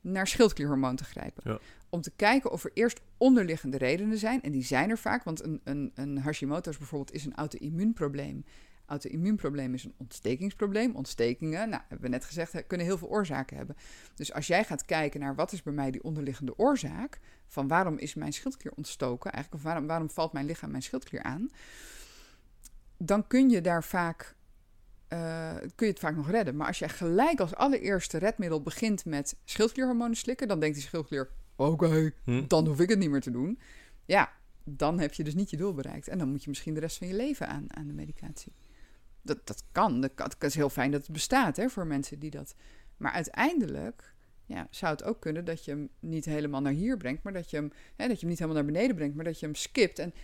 naar 0.00 0.26
schildklierhormoon 0.26 0.96
te 0.96 1.04
grijpen. 1.04 1.42
Ja. 1.50 1.58
Om 1.88 2.00
te 2.00 2.12
kijken 2.16 2.50
of 2.50 2.64
er 2.64 2.70
eerst 2.74 3.00
onderliggende 3.16 3.76
redenen 3.76 4.18
zijn. 4.18 4.42
En 4.42 4.52
die 4.52 4.64
zijn 4.64 4.90
er 4.90 4.98
vaak, 4.98 5.24
want 5.24 5.42
een, 5.42 5.60
een, 5.64 5.92
een 5.94 6.18
Hashimoto's 6.18 6.78
bijvoorbeeld 6.78 7.12
is 7.12 7.24
een 7.24 7.34
auto-immuunprobleem. 7.34 8.44
Auto-immuunprobleem 8.92 9.74
is 9.74 9.84
een 9.84 9.94
ontstekingsprobleem. 9.96 10.94
Ontstekingen, 10.94 11.68
nou, 11.68 11.82
hebben 11.88 12.10
we 12.10 12.16
net 12.16 12.24
gezegd, 12.24 12.66
kunnen 12.66 12.86
heel 12.86 12.98
veel 12.98 13.08
oorzaken 13.08 13.56
hebben. 13.56 13.76
Dus 14.14 14.32
als 14.32 14.46
jij 14.46 14.64
gaat 14.64 14.84
kijken 14.84 15.20
naar 15.20 15.34
wat 15.34 15.52
is 15.52 15.62
bij 15.62 15.72
mij 15.72 15.90
die 15.90 16.02
onderliggende 16.02 16.58
oorzaak, 16.58 17.18
van 17.46 17.68
waarom 17.68 17.98
is 17.98 18.14
mijn 18.14 18.32
schildklier 18.32 18.72
ontstoken, 18.76 19.32
eigenlijk, 19.32 19.64
of 19.64 19.70
waarom, 19.70 19.86
waarom 19.86 20.10
valt 20.10 20.32
mijn 20.32 20.46
lichaam 20.46 20.70
mijn 20.70 20.82
schildklier 20.82 21.22
aan, 21.22 21.50
dan 22.96 23.26
kun 23.26 23.50
je 23.50 23.60
daar 23.60 23.84
vaak, 23.84 24.36
uh, 25.08 25.54
kun 25.56 25.86
je 25.86 25.92
het 25.92 25.98
vaak 25.98 26.16
nog 26.16 26.30
redden. 26.30 26.56
Maar 26.56 26.66
als 26.66 26.78
jij 26.78 26.88
gelijk 26.88 27.40
als 27.40 27.54
allereerste 27.54 28.18
redmiddel 28.18 28.62
begint 28.62 29.04
met 29.04 29.36
schildklierhormonen 29.44 30.16
slikken, 30.16 30.48
dan 30.48 30.60
denkt 30.60 30.76
die 30.76 30.84
schildklier, 30.84 31.30
oké, 31.56 31.84
okay, 31.84 32.14
hm. 32.24 32.46
dan 32.46 32.66
hoef 32.66 32.80
ik 32.80 32.88
het 32.88 32.98
niet 32.98 33.10
meer 33.10 33.20
te 33.20 33.30
doen. 33.30 33.58
Ja, 34.04 34.32
dan 34.64 34.98
heb 34.98 35.14
je 35.14 35.24
dus 35.24 35.34
niet 35.34 35.50
je 35.50 35.56
doel 35.56 35.74
bereikt. 35.74 36.08
En 36.08 36.18
dan 36.18 36.28
moet 36.28 36.42
je 36.42 36.48
misschien 36.48 36.74
de 36.74 36.80
rest 36.80 36.98
van 36.98 37.06
je 37.06 37.14
leven 37.14 37.48
aan, 37.48 37.76
aan 37.76 37.86
de 37.86 37.92
medicatie. 37.92 38.52
Dat, 39.22 39.46
dat 39.46 39.64
kan. 39.72 40.00
Dat, 40.00 40.36
is 40.38 40.54
heel 40.54 40.70
fijn 40.70 40.90
dat 40.90 41.02
het 41.02 41.12
bestaat 41.12 41.56
hè, 41.56 41.68
voor 41.68 41.86
mensen 41.86 42.18
die 42.18 42.30
dat. 42.30 42.54
Maar 42.96 43.12
uiteindelijk 43.12 44.14
ja, 44.46 44.66
zou 44.70 44.92
het 44.92 45.04
ook 45.04 45.20
kunnen 45.20 45.44
dat 45.44 45.64
je 45.64 45.70
hem 45.70 45.88
niet 46.00 46.24
helemaal 46.24 46.60
naar 46.60 46.72
hier 46.72 46.96
brengt, 46.96 47.22
maar 47.22 47.32
dat 47.32 47.50
je 47.50 47.56
hem, 47.56 47.72
hè, 47.96 48.08
dat 48.08 48.14
je 48.14 48.20
hem 48.20 48.28
niet 48.28 48.38
helemaal 48.38 48.62
naar 48.62 48.72
beneden 48.72 48.96
brengt, 48.96 49.14
maar 49.14 49.24
dat 49.24 49.40
je 49.40 49.46
hem 49.46 49.54
skipt. 49.54 49.98
En 49.98 50.14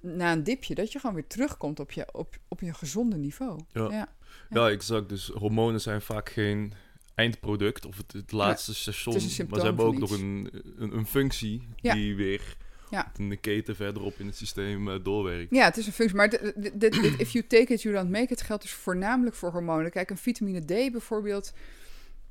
na 0.00 0.32
een 0.32 0.44
dipje, 0.44 0.74
dat 0.74 0.92
je 0.92 0.98
gewoon 0.98 1.14
weer 1.14 1.26
terugkomt 1.26 1.80
op 1.80 1.92
je, 1.92 2.06
op, 2.12 2.36
op 2.48 2.60
je 2.60 2.74
gezonde 2.74 3.16
niveau. 3.16 3.60
Ja. 3.72 3.90
Ja. 3.90 4.08
ja. 4.50 4.70
exact. 4.70 5.08
Dus 5.08 5.26
hormonen 5.26 5.80
zijn 5.80 6.02
vaak 6.02 6.28
geen 6.28 6.72
eindproduct 7.14 7.86
of 7.86 7.96
het, 7.96 8.12
het 8.12 8.32
laatste 8.32 8.74
station. 8.74 9.14
maar 9.48 9.58
ze 9.60 9.66
hebben 9.66 9.84
ook 9.84 9.98
nog 9.98 10.10
een, 10.10 10.50
een, 10.76 10.96
een 10.96 11.06
functie 11.06 11.68
die 11.80 12.16
weer 12.16 12.56
ja. 12.94 13.12
een 13.18 13.40
keten 13.40 13.76
verderop 13.76 14.18
in 14.18 14.26
het 14.26 14.36
systeem 14.36 14.88
uh, 14.88 14.94
doorwerkt. 15.02 15.50
Ja, 15.50 15.64
het 15.64 15.76
is 15.76 15.86
een 15.86 15.92
functie. 15.92 16.16
Maar 16.16 16.28
dit, 16.74 16.96
if 17.18 17.30
you 17.30 17.46
take 17.46 17.72
it, 17.72 17.82
you 17.82 17.94
don't 17.94 18.10
make 18.10 18.32
it 18.32 18.42
geldt 18.42 18.62
dus 18.62 18.72
voornamelijk 18.72 19.36
voor 19.36 19.50
hormonen. 19.50 19.90
Kijk, 19.90 20.10
een 20.10 20.16
vitamine 20.16 20.60
D 20.60 20.92
bijvoorbeeld. 20.92 21.52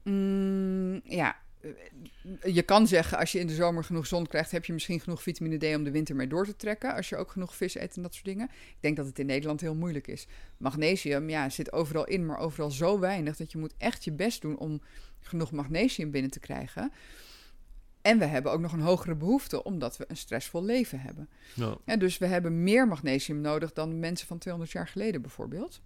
Mm, 0.03 1.01
ja, 1.03 1.35
je 2.43 2.61
kan 2.61 2.87
zeggen, 2.87 3.17
als 3.17 3.31
je 3.31 3.39
in 3.39 3.47
de 3.47 3.53
zomer 3.53 3.83
genoeg 3.83 4.07
zon 4.07 4.27
krijgt, 4.27 4.51
heb 4.51 4.65
je 4.65 4.73
misschien 4.73 4.99
genoeg 4.99 5.21
vitamine 5.21 5.57
D 5.57 5.75
om 5.75 5.83
de 5.83 5.91
winter 5.91 6.15
mee 6.15 6.27
door 6.27 6.45
te 6.45 6.55
trekken. 6.55 6.95
Als 6.95 7.09
je 7.09 7.15
ook 7.15 7.31
genoeg 7.31 7.55
vis 7.55 7.75
eet 7.75 7.95
en 7.95 8.01
dat 8.01 8.13
soort 8.13 8.25
dingen. 8.25 8.49
Ik 8.49 8.77
denk 8.79 8.95
dat 8.95 9.05
het 9.05 9.19
in 9.19 9.25
Nederland 9.25 9.61
heel 9.61 9.75
moeilijk 9.75 10.07
is. 10.07 10.27
Magnesium, 10.57 11.29
ja, 11.29 11.49
zit 11.49 11.71
overal 11.71 12.05
in, 12.05 12.25
maar 12.25 12.37
overal 12.37 12.71
zo 12.71 12.99
weinig 12.99 13.37
dat 13.37 13.51
je 13.51 13.57
moet 13.57 13.73
echt 13.77 14.03
je 14.03 14.11
best 14.11 14.41
doen 14.41 14.57
om 14.57 14.81
genoeg 15.19 15.51
magnesium 15.51 16.11
binnen 16.11 16.31
te 16.31 16.39
krijgen. 16.39 16.91
En 18.03 18.19
we 18.19 18.25
hebben 18.25 18.51
ook 18.51 18.59
nog 18.59 18.73
een 18.73 18.79
hogere 18.79 19.15
behoefte, 19.15 19.63
omdat 19.63 19.97
we 19.97 20.05
een 20.07 20.17
stressvol 20.17 20.63
leven 20.63 20.99
hebben. 20.99 21.29
Ja. 21.53 21.77
En 21.85 21.99
dus 21.99 22.17
we 22.17 22.25
hebben 22.25 22.63
meer 22.63 22.87
magnesium 22.87 23.41
nodig 23.41 23.73
dan 23.73 23.99
mensen 23.99 24.27
van 24.27 24.37
200 24.37 24.73
jaar 24.73 24.87
geleden 24.87 25.21
bijvoorbeeld. 25.21 25.81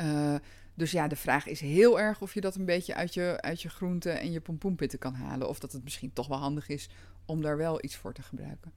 Uh, 0.00 0.34
dus 0.74 0.90
ja, 0.90 1.08
de 1.08 1.16
vraag 1.16 1.46
is 1.46 1.60
heel 1.60 2.00
erg 2.00 2.20
of 2.20 2.34
je 2.34 2.40
dat 2.40 2.54
een 2.54 2.64
beetje 2.64 2.94
uit 2.94 3.14
je, 3.14 3.38
uit 3.40 3.62
je 3.62 3.68
groenten 3.68 4.20
en 4.20 4.32
je 4.32 4.40
pompoenpitten 4.40 4.98
kan 4.98 5.14
halen. 5.14 5.48
Of 5.48 5.58
dat 5.58 5.72
het 5.72 5.84
misschien 5.84 6.12
toch 6.12 6.26
wel 6.26 6.38
handig 6.38 6.68
is 6.68 6.88
om 7.24 7.42
daar 7.42 7.56
wel 7.56 7.84
iets 7.84 7.96
voor 7.96 8.12
te 8.12 8.22
gebruiken. 8.22 8.72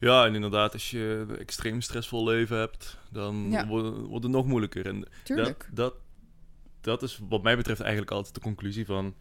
Ja, 0.00 0.26
en 0.26 0.34
inderdaad, 0.34 0.72
als 0.72 0.90
je 0.90 1.26
een 1.28 1.38
extreem 1.38 1.80
stressvol 1.80 2.24
leven 2.24 2.58
hebt, 2.58 2.98
dan 3.10 3.66
wordt, 3.66 4.22
het 4.22 4.32
nog 4.32 4.46
moeilijker. 4.46 4.86
En 4.86 5.08
Tuurlijk. 5.24 5.68
Dat, 5.72 5.92
dat, 5.92 5.94
dat 6.80 7.02
is 7.02 7.20
wat 7.28 7.42
mij 7.42 7.56
betreft 7.56 7.80
eigenlijk 7.80 8.10
altijd 8.10 8.34
de 8.34 8.40
conclusie 8.40 8.86
van 8.86 9.14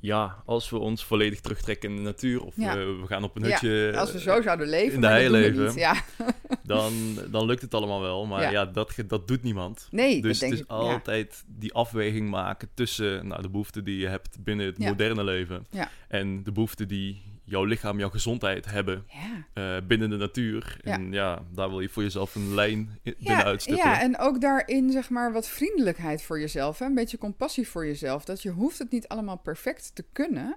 ja, 0.00 0.42
als 0.44 0.70
we 0.70 0.78
ons 0.78 1.04
volledig 1.04 1.40
terugtrekken 1.40 1.90
in 1.90 1.96
de 1.96 2.02
natuur 2.02 2.42
of 2.42 2.54
we 2.54 3.02
gaan 3.06 3.24
op 3.24 3.36
een 3.36 3.42
hutje. 3.42 3.70
Ja, 3.70 3.98
als 3.98 4.12
we 4.12 4.20
zo 4.20 4.42
zouden 4.42 4.68
leven, 4.68 4.94
in 4.94 5.00
de 5.00 5.06
hei 5.06 5.30
leven, 5.30 5.74
ja. 5.74 5.94
dan, 6.62 6.92
dan 7.30 7.46
lukt 7.46 7.62
het 7.62 7.74
allemaal 7.74 8.00
wel. 8.00 8.26
Maar 8.26 8.52
ja, 8.52 8.64
dat, 8.64 8.94
dat 9.06 9.28
doet 9.28 9.42
niemand. 9.42 9.88
Nee, 9.90 10.22
dus 10.22 10.40
het 10.40 10.52
is 10.52 10.68
altijd 10.68 11.44
die 11.46 11.72
afweging 11.72 12.30
maken 12.30 12.68
tussen 12.74 13.26
nou, 13.26 13.42
de 13.42 13.48
behoeften 13.48 13.84
die 13.84 13.98
je 13.98 14.06
hebt 14.06 14.44
binnen 14.44 14.66
het 14.66 14.78
moderne 14.78 15.24
leven 15.24 15.66
en 16.08 16.42
de 16.42 16.52
behoeften 16.52 16.88
die 16.88 17.22
jouw 17.46 17.64
lichaam, 17.64 17.98
jouw 17.98 18.10
gezondheid 18.10 18.70
hebben 18.70 19.06
ja. 19.08 19.76
uh, 19.78 19.86
binnen 19.86 20.10
de 20.10 20.16
natuur. 20.16 20.76
En 20.82 21.12
ja. 21.12 21.42
daar 21.54 21.68
wil 21.68 21.80
je 21.80 21.88
voor 21.88 22.02
jezelf 22.02 22.34
een 22.34 22.54
lijn 22.54 22.98
binnen 23.02 23.44
uitstippelen. 23.44 23.92
Ja, 23.92 24.00
en 24.00 24.18
ook 24.18 24.40
daarin 24.40 24.90
zeg 24.90 25.10
maar 25.10 25.32
wat 25.32 25.48
vriendelijkheid 25.48 26.22
voor 26.22 26.40
jezelf. 26.40 26.78
Hè? 26.78 26.86
Een 26.86 26.94
beetje 26.94 27.18
compassie 27.18 27.68
voor 27.68 27.86
jezelf. 27.86 28.24
Dat 28.24 28.42
je 28.42 28.50
hoeft 28.50 28.78
het 28.78 28.90
niet 28.90 29.08
allemaal 29.08 29.38
perfect 29.38 29.94
te 29.94 30.04
kunnen. 30.12 30.56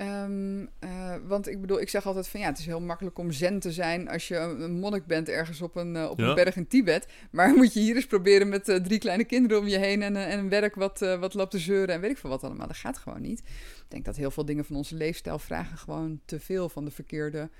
Um, 0.00 0.60
uh, 0.60 1.14
want 1.26 1.48
ik 1.48 1.60
bedoel, 1.60 1.80
ik 1.80 1.88
zeg 1.88 2.06
altijd 2.06 2.28
van 2.28 2.40
ja, 2.40 2.46
het 2.46 2.58
is 2.58 2.66
heel 2.66 2.80
makkelijk 2.80 3.18
om 3.18 3.32
zen 3.32 3.58
te 3.58 3.72
zijn 3.72 4.08
als 4.08 4.28
je 4.28 4.36
een 4.36 4.78
monnik 4.78 5.06
bent 5.06 5.28
ergens 5.28 5.60
op 5.60 5.76
een, 5.76 5.94
uh, 5.94 6.10
op 6.10 6.20
een 6.20 6.34
berg 6.34 6.56
in 6.56 6.66
Tibet. 6.66 7.08
Maar 7.30 7.54
moet 7.56 7.72
je 7.72 7.80
hier 7.80 7.94
eens 7.94 8.06
proberen 8.06 8.48
met 8.48 8.68
uh, 8.68 8.76
drie 8.76 8.98
kleine 8.98 9.24
kinderen 9.24 9.58
om 9.58 9.68
je 9.68 9.78
heen 9.78 10.02
en, 10.02 10.16
en 10.16 10.38
een 10.38 10.48
werk 10.48 10.74
wat, 10.74 10.98
wat 10.98 11.34
loopt 11.34 11.50
te 11.50 11.58
zeuren 11.58 11.94
en 11.94 12.00
weet 12.00 12.10
ik 12.10 12.18
veel 12.18 12.30
wat 12.30 12.44
allemaal. 12.44 12.66
Dat 12.66 12.76
gaat 12.76 12.98
gewoon 12.98 13.20
niet. 13.20 13.38
Ik 13.38 13.84
denk 13.88 14.04
dat 14.04 14.16
heel 14.16 14.30
veel 14.30 14.44
dingen 14.44 14.64
van 14.64 14.76
onze 14.76 14.94
leefstijl 14.94 15.38
vragen 15.38 15.78
gewoon 15.78 16.20
te 16.24 16.40
veel 16.40 16.68
van 16.68 16.84
de 16.84 16.90
verkeerde 16.90 17.50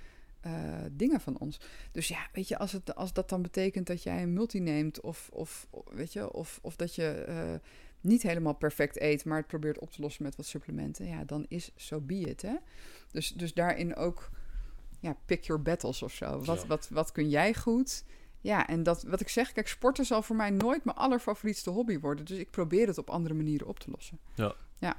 dingen 0.90 1.20
van 1.20 1.38
ons. 1.38 1.60
Dus 1.92 2.08
ja, 2.08 2.26
weet 2.32 2.48
je, 2.48 2.58
als, 2.58 2.72
het, 2.72 2.94
als 2.94 3.12
dat 3.12 3.28
dan 3.28 3.42
betekent 3.42 3.86
dat 3.86 4.02
jij 4.02 4.22
een 4.22 4.32
multi 4.32 4.60
neemt 4.60 5.00
of, 5.00 5.28
of 5.32 5.66
weet 5.90 6.12
je, 6.12 6.32
of, 6.32 6.58
of 6.62 6.76
dat 6.76 6.94
je 6.94 7.60
niet 8.04 8.22
helemaal 8.22 8.54
perfect 8.54 9.00
eet, 9.00 9.24
maar 9.24 9.38
het 9.38 9.46
probeert 9.46 9.78
op 9.78 9.90
te 9.90 10.00
lossen 10.00 10.22
met 10.22 10.36
wat 10.36 10.46
supplementen, 10.46 11.06
ja, 11.06 11.24
dan 11.24 11.46
is 11.48 11.64
zo 11.64 11.72
so 11.76 12.00
be 12.00 12.20
it. 12.20 12.42
Hè? 12.42 12.54
Dus, 13.10 13.30
dus 13.30 13.54
daarin 13.54 13.96
ook, 13.96 14.30
ja, 15.00 15.16
pick 15.26 15.44
your 15.44 15.62
battles 15.62 16.02
of 16.02 16.12
zo. 16.12 16.44
Wat, 16.44 16.66
wat, 16.66 16.88
wat 16.88 17.12
kun 17.12 17.28
jij 17.28 17.54
goed? 17.54 18.04
Ja, 18.40 18.66
en 18.66 18.82
dat, 18.82 19.02
wat 19.02 19.20
ik 19.20 19.28
zeg, 19.28 19.52
kijk, 19.52 19.68
sporten 19.68 20.04
zal 20.04 20.22
voor 20.22 20.36
mij 20.36 20.50
nooit 20.50 20.84
mijn 20.84 20.96
allerfavorietste 20.96 21.70
hobby 21.70 21.98
worden. 21.98 22.24
Dus 22.24 22.38
ik 22.38 22.50
probeer 22.50 22.86
het 22.86 22.98
op 22.98 23.10
andere 23.10 23.34
manieren 23.34 23.66
op 23.66 23.78
te 23.78 23.90
lossen. 23.90 24.18
Ja. 24.34 24.54
Ja. 24.78 24.96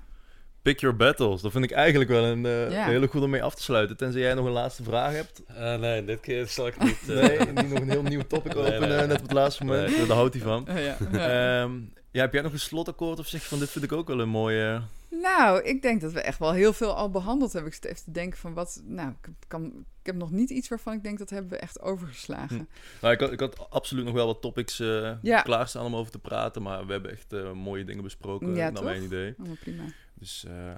Pick 0.61 0.80
your 0.80 0.95
battles. 0.95 1.41
Dat 1.41 1.52
vind 1.52 1.64
ik 1.64 1.72
eigenlijk 1.72 2.10
wel 2.10 2.23
een, 2.23 2.45
uh, 2.45 2.86
hele 2.86 3.07
goede 3.07 3.26
om 3.26 3.32
mee 3.32 3.44
af 3.44 3.56
te 3.56 3.61
sluiten. 3.61 3.98
Tenzij 3.98 4.22
jij 4.22 4.34
nog 4.34 4.45
een 4.45 4.52
laatste 4.52 4.84
vraag 4.84 5.14
hebt. 5.14 5.44
Uh, 5.49 5.76
nee, 5.76 6.03
dit 6.06 6.19
keer 6.19 6.48
zal 6.48 6.68
ik 6.68 6.80
niet... 6.84 6.99
Uh... 7.10 7.22
nee, 7.22 7.40
niet 7.40 7.69
nog 7.69 7.80
een 7.80 7.90
heel 7.90 8.03
nieuw 8.03 8.22
topic 8.27 8.56
openen, 8.57 9.07
net 9.07 9.18
op 9.18 9.22
het 9.22 9.32
laatste 9.32 9.65
moment. 9.65 9.98
Nee. 9.98 10.06
Daar 10.06 10.18
houdt 10.18 10.34
hij 10.34 10.44
van. 10.44 10.68
ja. 11.11 11.61
Um, 11.61 11.94
ja, 12.16 12.22
heb 12.22 12.34
jij 12.34 12.42
nog 12.42 12.52
een 12.54 12.60
slotakkoord 12.60 13.20
of 13.20 13.28
zeg 13.28 13.48
van 13.48 13.60
dit 13.60 13.70
vind 13.70 13.86
ik 13.86 13.92
ook 13.92 14.08
wel 14.08 14.20
een 14.20 14.30
mooie... 14.30 14.82
Nou, 15.10 15.64
ik 15.64 15.82
denk 15.82 16.02
dat 16.02 16.12
we 16.12 16.22
echt 16.22 16.40
wel 16.40 16.52
heel 16.52 16.74
veel 16.74 16.96
al 16.96 17.10
behandeld 17.10 17.54
hebben. 17.54 17.72
Ik 17.72 17.78
zit 17.78 17.92
even 17.92 18.04
te 18.04 18.12
denken 18.12 18.40
van 18.40 18.54
wat... 18.54 18.82
Nou, 18.86 19.10
ik, 19.10 19.30
kan, 19.48 19.66
ik 20.00 20.06
heb 20.06 20.16
nog 20.16 20.32
niet 20.32 20.50
iets 20.50 20.68
waarvan 20.68 20.94
ik 20.94 21.04
denk 21.04 21.18
dat 21.18 21.30
hebben 21.30 21.52
we 21.52 21.58
echt 21.58 21.82
overgeslagen. 21.82 22.58
Hm. 22.58 22.64
Nou, 23.02 23.14
ik, 23.14 23.20
had, 23.20 23.32
ik 23.32 23.40
had 23.40 23.70
absoluut 23.70 24.06
nog 24.06 24.14
wel 24.14 24.26
wat 24.26 24.42
topics 24.42 24.80
uh, 24.80 25.12
ja. 25.22 25.42
klaarstaan 25.42 25.86
om 25.86 25.96
over 25.96 26.12
te 26.12 26.20
praten. 26.20 26.62
Maar 26.62 26.86
we 26.86 26.92
hebben 26.92 27.12
echt 27.12 27.34
uh, 27.34 27.52
mooie 27.52 27.84
dingen 27.84 28.04
besproken, 28.04 28.56
ja, 28.56 28.70
naar 28.70 28.84
mijn 28.84 29.04
idee. 29.04 29.36
Oh, 29.40 29.60
prima. 29.60 29.84
Dus... 30.14 30.46
Uh, 30.48 30.72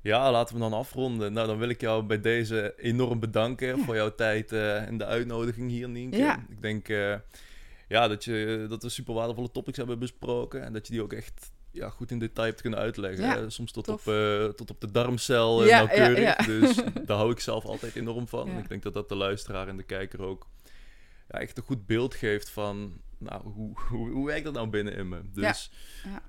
ja, 0.00 0.30
laten 0.30 0.54
we 0.54 0.60
dan 0.60 0.72
afronden. 0.72 1.32
Nou, 1.32 1.46
dan 1.46 1.58
wil 1.58 1.68
ik 1.68 1.80
jou 1.80 2.02
bij 2.02 2.20
deze 2.20 2.74
enorm 2.76 3.20
bedanken 3.20 3.78
voor 3.78 3.94
jouw 3.94 4.14
tijd 4.14 4.52
en 4.52 4.98
de 4.98 5.04
uitnodiging 5.04 5.70
hier, 5.70 5.88
Nienke. 5.88 6.16
Ja. 6.16 6.44
Ik 6.48 6.62
denk 6.62 6.88
ja, 7.88 8.08
dat, 8.08 8.24
je, 8.24 8.66
dat 8.68 8.82
we 8.82 8.88
super 8.88 9.14
waardevolle 9.14 9.50
topics 9.50 9.76
hebben 9.76 9.98
besproken. 9.98 10.62
En 10.62 10.72
dat 10.72 10.86
je 10.86 10.92
die 10.92 11.02
ook 11.02 11.12
echt 11.12 11.50
ja, 11.70 11.88
goed 11.88 12.10
in 12.10 12.18
detail 12.18 12.48
hebt 12.48 12.60
kunnen 12.60 12.78
uitleggen. 12.78 13.52
Soms 13.52 13.72
tot 13.72 13.88
op, 13.88 14.00
uh, 14.06 14.44
tot 14.44 14.70
op 14.70 14.80
de 14.80 14.90
darmcel 14.90 15.62
uh, 15.62 15.68
ja, 15.68 15.76
nauwkeurig. 15.76 16.36
dus 16.46 16.76
daar 17.06 17.16
hou 17.16 17.30
ik 17.30 17.40
zelf 17.40 17.64
altijd 17.64 17.96
enorm 17.96 18.28
van. 18.28 18.48
En 18.48 18.58
ik 18.58 18.68
denk 18.68 18.82
dat 18.82 18.94
dat 18.94 19.08
de 19.08 19.14
luisteraar 19.14 19.68
en 19.68 19.76
de 19.76 19.82
kijker 19.82 20.22
ook 20.22 20.46
ja, 21.28 21.38
echt 21.38 21.58
een 21.58 21.64
goed 21.64 21.86
beeld 21.86 22.14
geeft 22.14 22.50
van... 22.50 23.00
Nou, 23.18 23.42
hoe, 23.42 23.72
hoe, 23.88 24.10
hoe 24.10 24.26
werkt 24.26 24.44
dat 24.44 24.54
nou 24.54 24.68
binnen 24.68 24.94
in 24.94 25.08
me? 25.08 25.20
Dus 25.32 25.70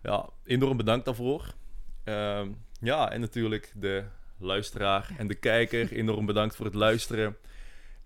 ja, 0.04 0.30
enorm 0.44 0.78
bedankt 0.78 1.06
daarvoor. 1.06 1.54
Uh, 2.06 2.42
ja, 2.80 3.12
en 3.12 3.20
natuurlijk 3.20 3.74
de 3.76 4.04
luisteraar 4.38 5.10
en 5.18 5.28
de 5.28 5.36
kijker. 5.36 5.92
Enorm 5.92 6.26
bedankt 6.26 6.56
voor 6.56 6.66
het 6.66 6.76
luisteren 6.76 7.38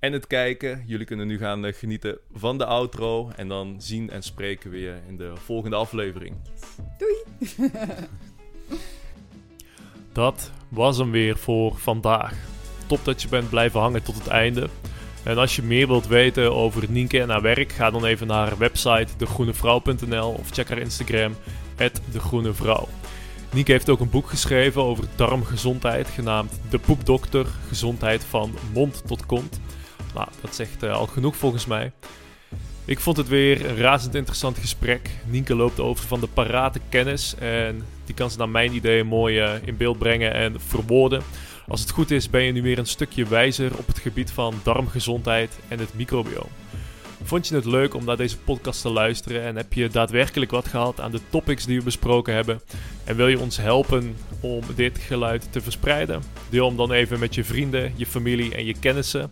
en 0.01 0.13
het 0.13 0.27
kijken. 0.27 0.83
Jullie 0.85 1.05
kunnen 1.05 1.27
nu 1.27 1.37
gaan 1.37 1.65
eh, 1.65 1.73
genieten 1.73 2.17
van 2.33 2.57
de 2.57 2.65
outro. 2.65 3.31
En 3.35 3.47
dan 3.47 3.75
zien 3.77 4.09
en 4.09 4.23
spreken 4.23 4.71
we 4.71 4.79
je 4.79 4.97
in 5.07 5.17
de 5.17 5.31
volgende 5.35 5.75
aflevering. 5.75 6.35
Doei! 6.97 7.71
dat 10.13 10.51
was 10.69 10.97
hem 10.97 11.11
weer 11.11 11.37
voor 11.37 11.77
vandaag. 11.77 12.33
Top 12.87 13.05
dat 13.05 13.21
je 13.21 13.27
bent 13.27 13.49
blijven 13.49 13.79
hangen 13.79 14.03
tot 14.03 14.15
het 14.15 14.27
einde. 14.27 14.69
En 15.23 15.37
als 15.37 15.55
je 15.55 15.63
meer 15.63 15.87
wilt 15.87 16.07
weten 16.07 16.55
over 16.55 16.91
Nienke 16.91 17.21
en 17.21 17.29
haar 17.29 17.41
werk, 17.41 17.71
ga 17.71 17.91
dan 17.91 18.05
even 18.05 18.27
naar 18.27 18.47
haar 18.47 18.57
website 18.57 19.07
degroenevrouw.nl 19.17 20.29
of 20.29 20.49
check 20.49 20.69
haar 20.69 20.77
Instagram, 20.77 21.35
degroenevrouw. 22.11 22.87
Nienke 23.53 23.71
heeft 23.71 23.89
ook 23.89 23.99
een 23.99 24.09
boek 24.09 24.29
geschreven 24.29 24.81
over 24.81 25.05
darmgezondheid, 25.15 26.07
genaamd 26.07 26.59
De 26.69 26.79
Poepdokter, 26.79 27.45
gezondheid 27.67 28.23
van 28.23 28.53
mond 28.73 29.01
tot 29.07 29.25
kont. 29.25 29.59
Nou, 30.13 30.27
dat 30.41 30.55
zegt 30.55 30.83
uh, 30.83 30.93
al 30.93 31.07
genoeg 31.07 31.35
volgens 31.35 31.65
mij. 31.65 31.91
Ik 32.85 32.99
vond 32.99 33.17
het 33.17 33.27
weer 33.27 33.69
een 33.69 33.77
razend 33.77 34.15
interessant 34.15 34.57
gesprek. 34.57 35.09
Nienke 35.25 35.55
loopt 35.55 35.79
over 35.79 36.07
van 36.07 36.19
de 36.19 36.27
parate 36.27 36.79
kennis 36.89 37.35
en 37.35 37.85
die 38.05 38.15
kan 38.15 38.31
ze 38.31 38.37
naar 38.37 38.49
mijn 38.49 38.73
ideeën 38.73 39.07
mooi 39.07 39.43
uh, 39.43 39.53
in 39.65 39.77
beeld 39.77 39.97
brengen 39.97 40.33
en 40.33 40.61
verwoorden. 40.61 41.21
Als 41.67 41.81
het 41.81 41.91
goed 41.91 42.11
is 42.11 42.29
ben 42.29 42.43
je 42.43 42.51
nu 42.51 42.61
weer 42.61 42.77
een 42.77 42.85
stukje 42.85 43.25
wijzer 43.25 43.77
op 43.77 43.87
het 43.87 43.99
gebied 43.99 44.31
van 44.31 44.53
darmgezondheid 44.63 45.59
en 45.67 45.79
het 45.79 45.93
microbioom. 45.93 46.49
Vond 47.23 47.47
je 47.47 47.55
het 47.55 47.65
leuk 47.65 47.93
om 47.93 48.05
naar 48.05 48.17
deze 48.17 48.37
podcast 48.37 48.81
te 48.81 48.89
luisteren 48.89 49.43
en 49.43 49.55
heb 49.55 49.73
je 49.73 49.87
daadwerkelijk 49.87 50.51
wat 50.51 50.67
gehad 50.67 50.99
aan 50.99 51.11
de 51.11 51.19
topics 51.29 51.65
die 51.65 51.77
we 51.77 51.83
besproken 51.83 52.33
hebben? 52.33 52.61
En 53.03 53.15
wil 53.15 53.27
je 53.27 53.39
ons 53.39 53.57
helpen 53.57 54.15
om 54.39 54.63
dit 54.75 54.97
geluid 54.97 55.47
te 55.51 55.61
verspreiden? 55.61 56.21
Deel 56.49 56.67
hem 56.67 56.77
dan 56.77 56.91
even 56.91 57.19
met 57.19 57.35
je 57.35 57.43
vrienden, 57.43 57.93
je 57.95 58.05
familie 58.05 58.55
en 58.55 58.65
je 58.65 58.75
kennissen. 58.79 59.31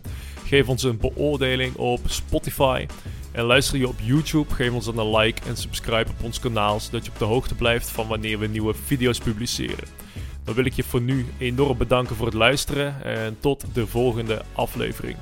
Geef 0.50 0.68
ons 0.68 0.82
een 0.82 0.98
beoordeling 0.98 1.76
op 1.76 2.00
Spotify. 2.04 2.86
En 3.32 3.44
luister 3.44 3.78
je 3.78 3.88
op 3.88 3.98
YouTube, 4.02 4.54
geef 4.54 4.72
ons 4.72 4.84
dan 4.84 4.98
een 4.98 5.16
like 5.16 5.42
en 5.48 5.56
subscribe 5.56 6.10
op 6.10 6.24
ons 6.24 6.40
kanaal, 6.40 6.80
zodat 6.80 7.04
je 7.04 7.10
op 7.10 7.18
de 7.18 7.24
hoogte 7.24 7.54
blijft 7.54 7.90
van 7.90 8.08
wanneer 8.08 8.38
we 8.38 8.46
nieuwe 8.46 8.74
video's 8.74 9.18
publiceren. 9.18 9.88
Dan 10.44 10.54
wil 10.54 10.64
ik 10.64 10.72
je 10.72 10.82
voor 10.82 11.00
nu 11.00 11.26
enorm 11.38 11.78
bedanken 11.78 12.16
voor 12.16 12.26
het 12.26 12.34
luisteren 12.34 13.04
en 13.04 13.36
tot 13.40 13.64
de 13.72 13.86
volgende 13.86 14.42
aflevering. 14.52 15.16